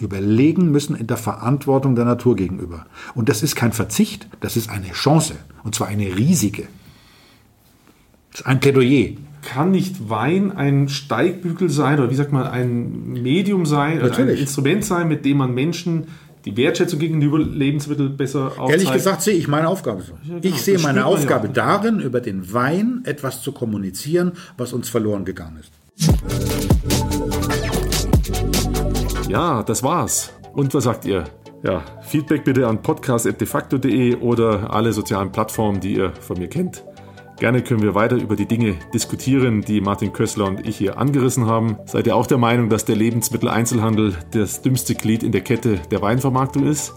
überlegen 0.00 0.70
müssen 0.70 0.96
in 0.96 1.06
der 1.06 1.16
Verantwortung 1.16 1.94
der 1.94 2.04
Natur 2.04 2.36
gegenüber. 2.36 2.86
Und 3.14 3.28
das 3.28 3.42
ist 3.42 3.56
kein 3.56 3.72
Verzicht, 3.72 4.28
das 4.40 4.56
ist 4.56 4.70
eine 4.70 4.90
Chance. 4.92 5.34
Und 5.62 5.74
zwar 5.74 5.88
eine 5.88 6.16
riesige. 6.16 6.68
Das 8.30 8.40
ist 8.40 8.46
ein 8.46 8.60
Plädoyer 8.60 9.16
kann 9.42 9.70
nicht 9.70 10.08
Wein 10.08 10.52
ein 10.52 10.88
Steigbügel 10.88 11.70
sein 11.70 11.98
oder 11.98 12.10
wie 12.10 12.14
sagt 12.14 12.32
man, 12.32 12.46
ein 12.46 13.12
Medium 13.12 13.66
sein, 13.66 13.98
Natürlich. 13.98 14.36
ein 14.36 14.42
Instrument 14.42 14.84
sein, 14.84 15.08
mit 15.08 15.24
dem 15.24 15.38
man 15.38 15.54
Menschen 15.54 16.08
die 16.44 16.56
Wertschätzung 16.56 16.98
gegenüber 16.98 17.38
Lebensmitteln 17.38 18.16
besser 18.16 18.52
aufzeigt? 18.58 18.70
Ehrlich 18.70 18.92
gesagt 18.92 19.22
sehe 19.22 19.34
ich 19.34 19.48
meine 19.48 19.68
Aufgabe 19.68 20.02
so. 20.02 20.12
Ja, 20.22 20.38
genau. 20.38 20.54
Ich 20.54 20.62
sehe 20.62 20.78
meine 20.78 21.04
Aufgabe 21.04 21.48
ja 21.48 21.52
darin, 21.52 22.00
über 22.00 22.20
den 22.20 22.52
Wein 22.52 23.02
etwas 23.04 23.42
zu 23.42 23.52
kommunizieren, 23.52 24.32
was 24.56 24.72
uns 24.72 24.88
verloren 24.88 25.24
gegangen 25.24 25.58
ist. 25.58 25.72
Ja, 29.30 29.62
das 29.62 29.84
war's. 29.84 30.32
Und 30.54 30.74
was 30.74 30.82
sagt 30.82 31.04
ihr? 31.04 31.22
Ja, 31.62 31.84
Feedback 32.02 32.42
bitte 32.42 32.66
an 32.66 32.82
podcast.defacto.de 32.82 34.16
oder 34.16 34.74
alle 34.74 34.92
sozialen 34.92 35.30
Plattformen, 35.30 35.78
die 35.78 35.94
ihr 35.94 36.12
von 36.20 36.36
mir 36.36 36.48
kennt. 36.48 36.84
Gerne 37.38 37.62
können 37.62 37.80
wir 37.80 37.94
weiter 37.94 38.16
über 38.16 38.34
die 38.34 38.46
Dinge 38.46 38.74
diskutieren, 38.92 39.60
die 39.60 39.80
Martin 39.80 40.12
Kössler 40.12 40.46
und 40.46 40.66
ich 40.66 40.76
hier 40.76 40.98
angerissen 40.98 41.46
haben. 41.46 41.78
Seid 41.86 42.08
ihr 42.08 42.16
auch 42.16 42.26
der 42.26 42.38
Meinung, 42.38 42.70
dass 42.70 42.84
der 42.86 42.96
Lebensmitteleinzelhandel 42.96 44.16
das 44.32 44.62
dümmste 44.62 44.96
Glied 44.96 45.22
in 45.22 45.30
der 45.30 45.42
Kette 45.42 45.78
der 45.92 46.02
Weinvermarktung 46.02 46.66
ist? 46.66 46.92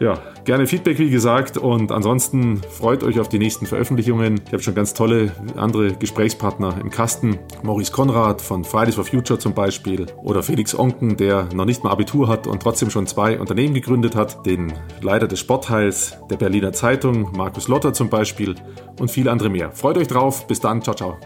Ja, 0.00 0.18
gerne 0.44 0.66
Feedback, 0.66 0.98
wie 0.98 1.10
gesagt. 1.10 1.56
Und 1.56 1.90
ansonsten 1.92 2.60
freut 2.62 3.02
euch 3.02 3.18
auf 3.18 3.28
die 3.28 3.38
nächsten 3.38 3.66
Veröffentlichungen. 3.66 4.40
Ich 4.46 4.52
habe 4.52 4.62
schon 4.62 4.74
ganz 4.74 4.94
tolle 4.94 5.32
andere 5.56 5.92
Gesprächspartner 5.92 6.76
im 6.80 6.90
Kasten. 6.90 7.38
Maurice 7.62 7.92
Konrad 7.92 8.40
von 8.40 8.64
Fridays 8.64 8.94
for 8.94 9.04
Future 9.04 9.38
zum 9.38 9.54
Beispiel. 9.54 10.06
Oder 10.22 10.42
Felix 10.42 10.78
Onken, 10.78 11.16
der 11.16 11.48
noch 11.54 11.64
nicht 11.64 11.84
mal 11.84 11.90
Abitur 11.90 12.28
hat 12.28 12.46
und 12.46 12.62
trotzdem 12.62 12.90
schon 12.90 13.06
zwei 13.06 13.38
Unternehmen 13.38 13.74
gegründet 13.74 14.14
hat. 14.14 14.44
Den 14.46 14.72
Leiter 15.00 15.28
des 15.28 15.40
Sportteils 15.40 16.18
der 16.30 16.36
Berliner 16.36 16.72
Zeitung, 16.72 17.32
Markus 17.36 17.68
Lotter 17.68 17.92
zum 17.92 18.10
Beispiel. 18.10 18.54
Und 19.00 19.10
viele 19.10 19.30
andere 19.30 19.48
mehr. 19.48 19.72
Freut 19.72 19.98
euch 19.98 20.08
drauf. 20.08 20.46
Bis 20.46 20.60
dann. 20.60 20.82
Ciao, 20.82 20.94
ciao. 20.94 21.18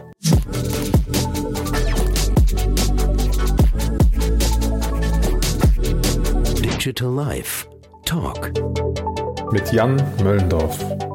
Digital 6.61 7.13
Life 7.13 7.67
Talk 8.09 8.51
mit 9.51 9.71
Jan 9.71 10.01
Möllendorf. 10.23 11.08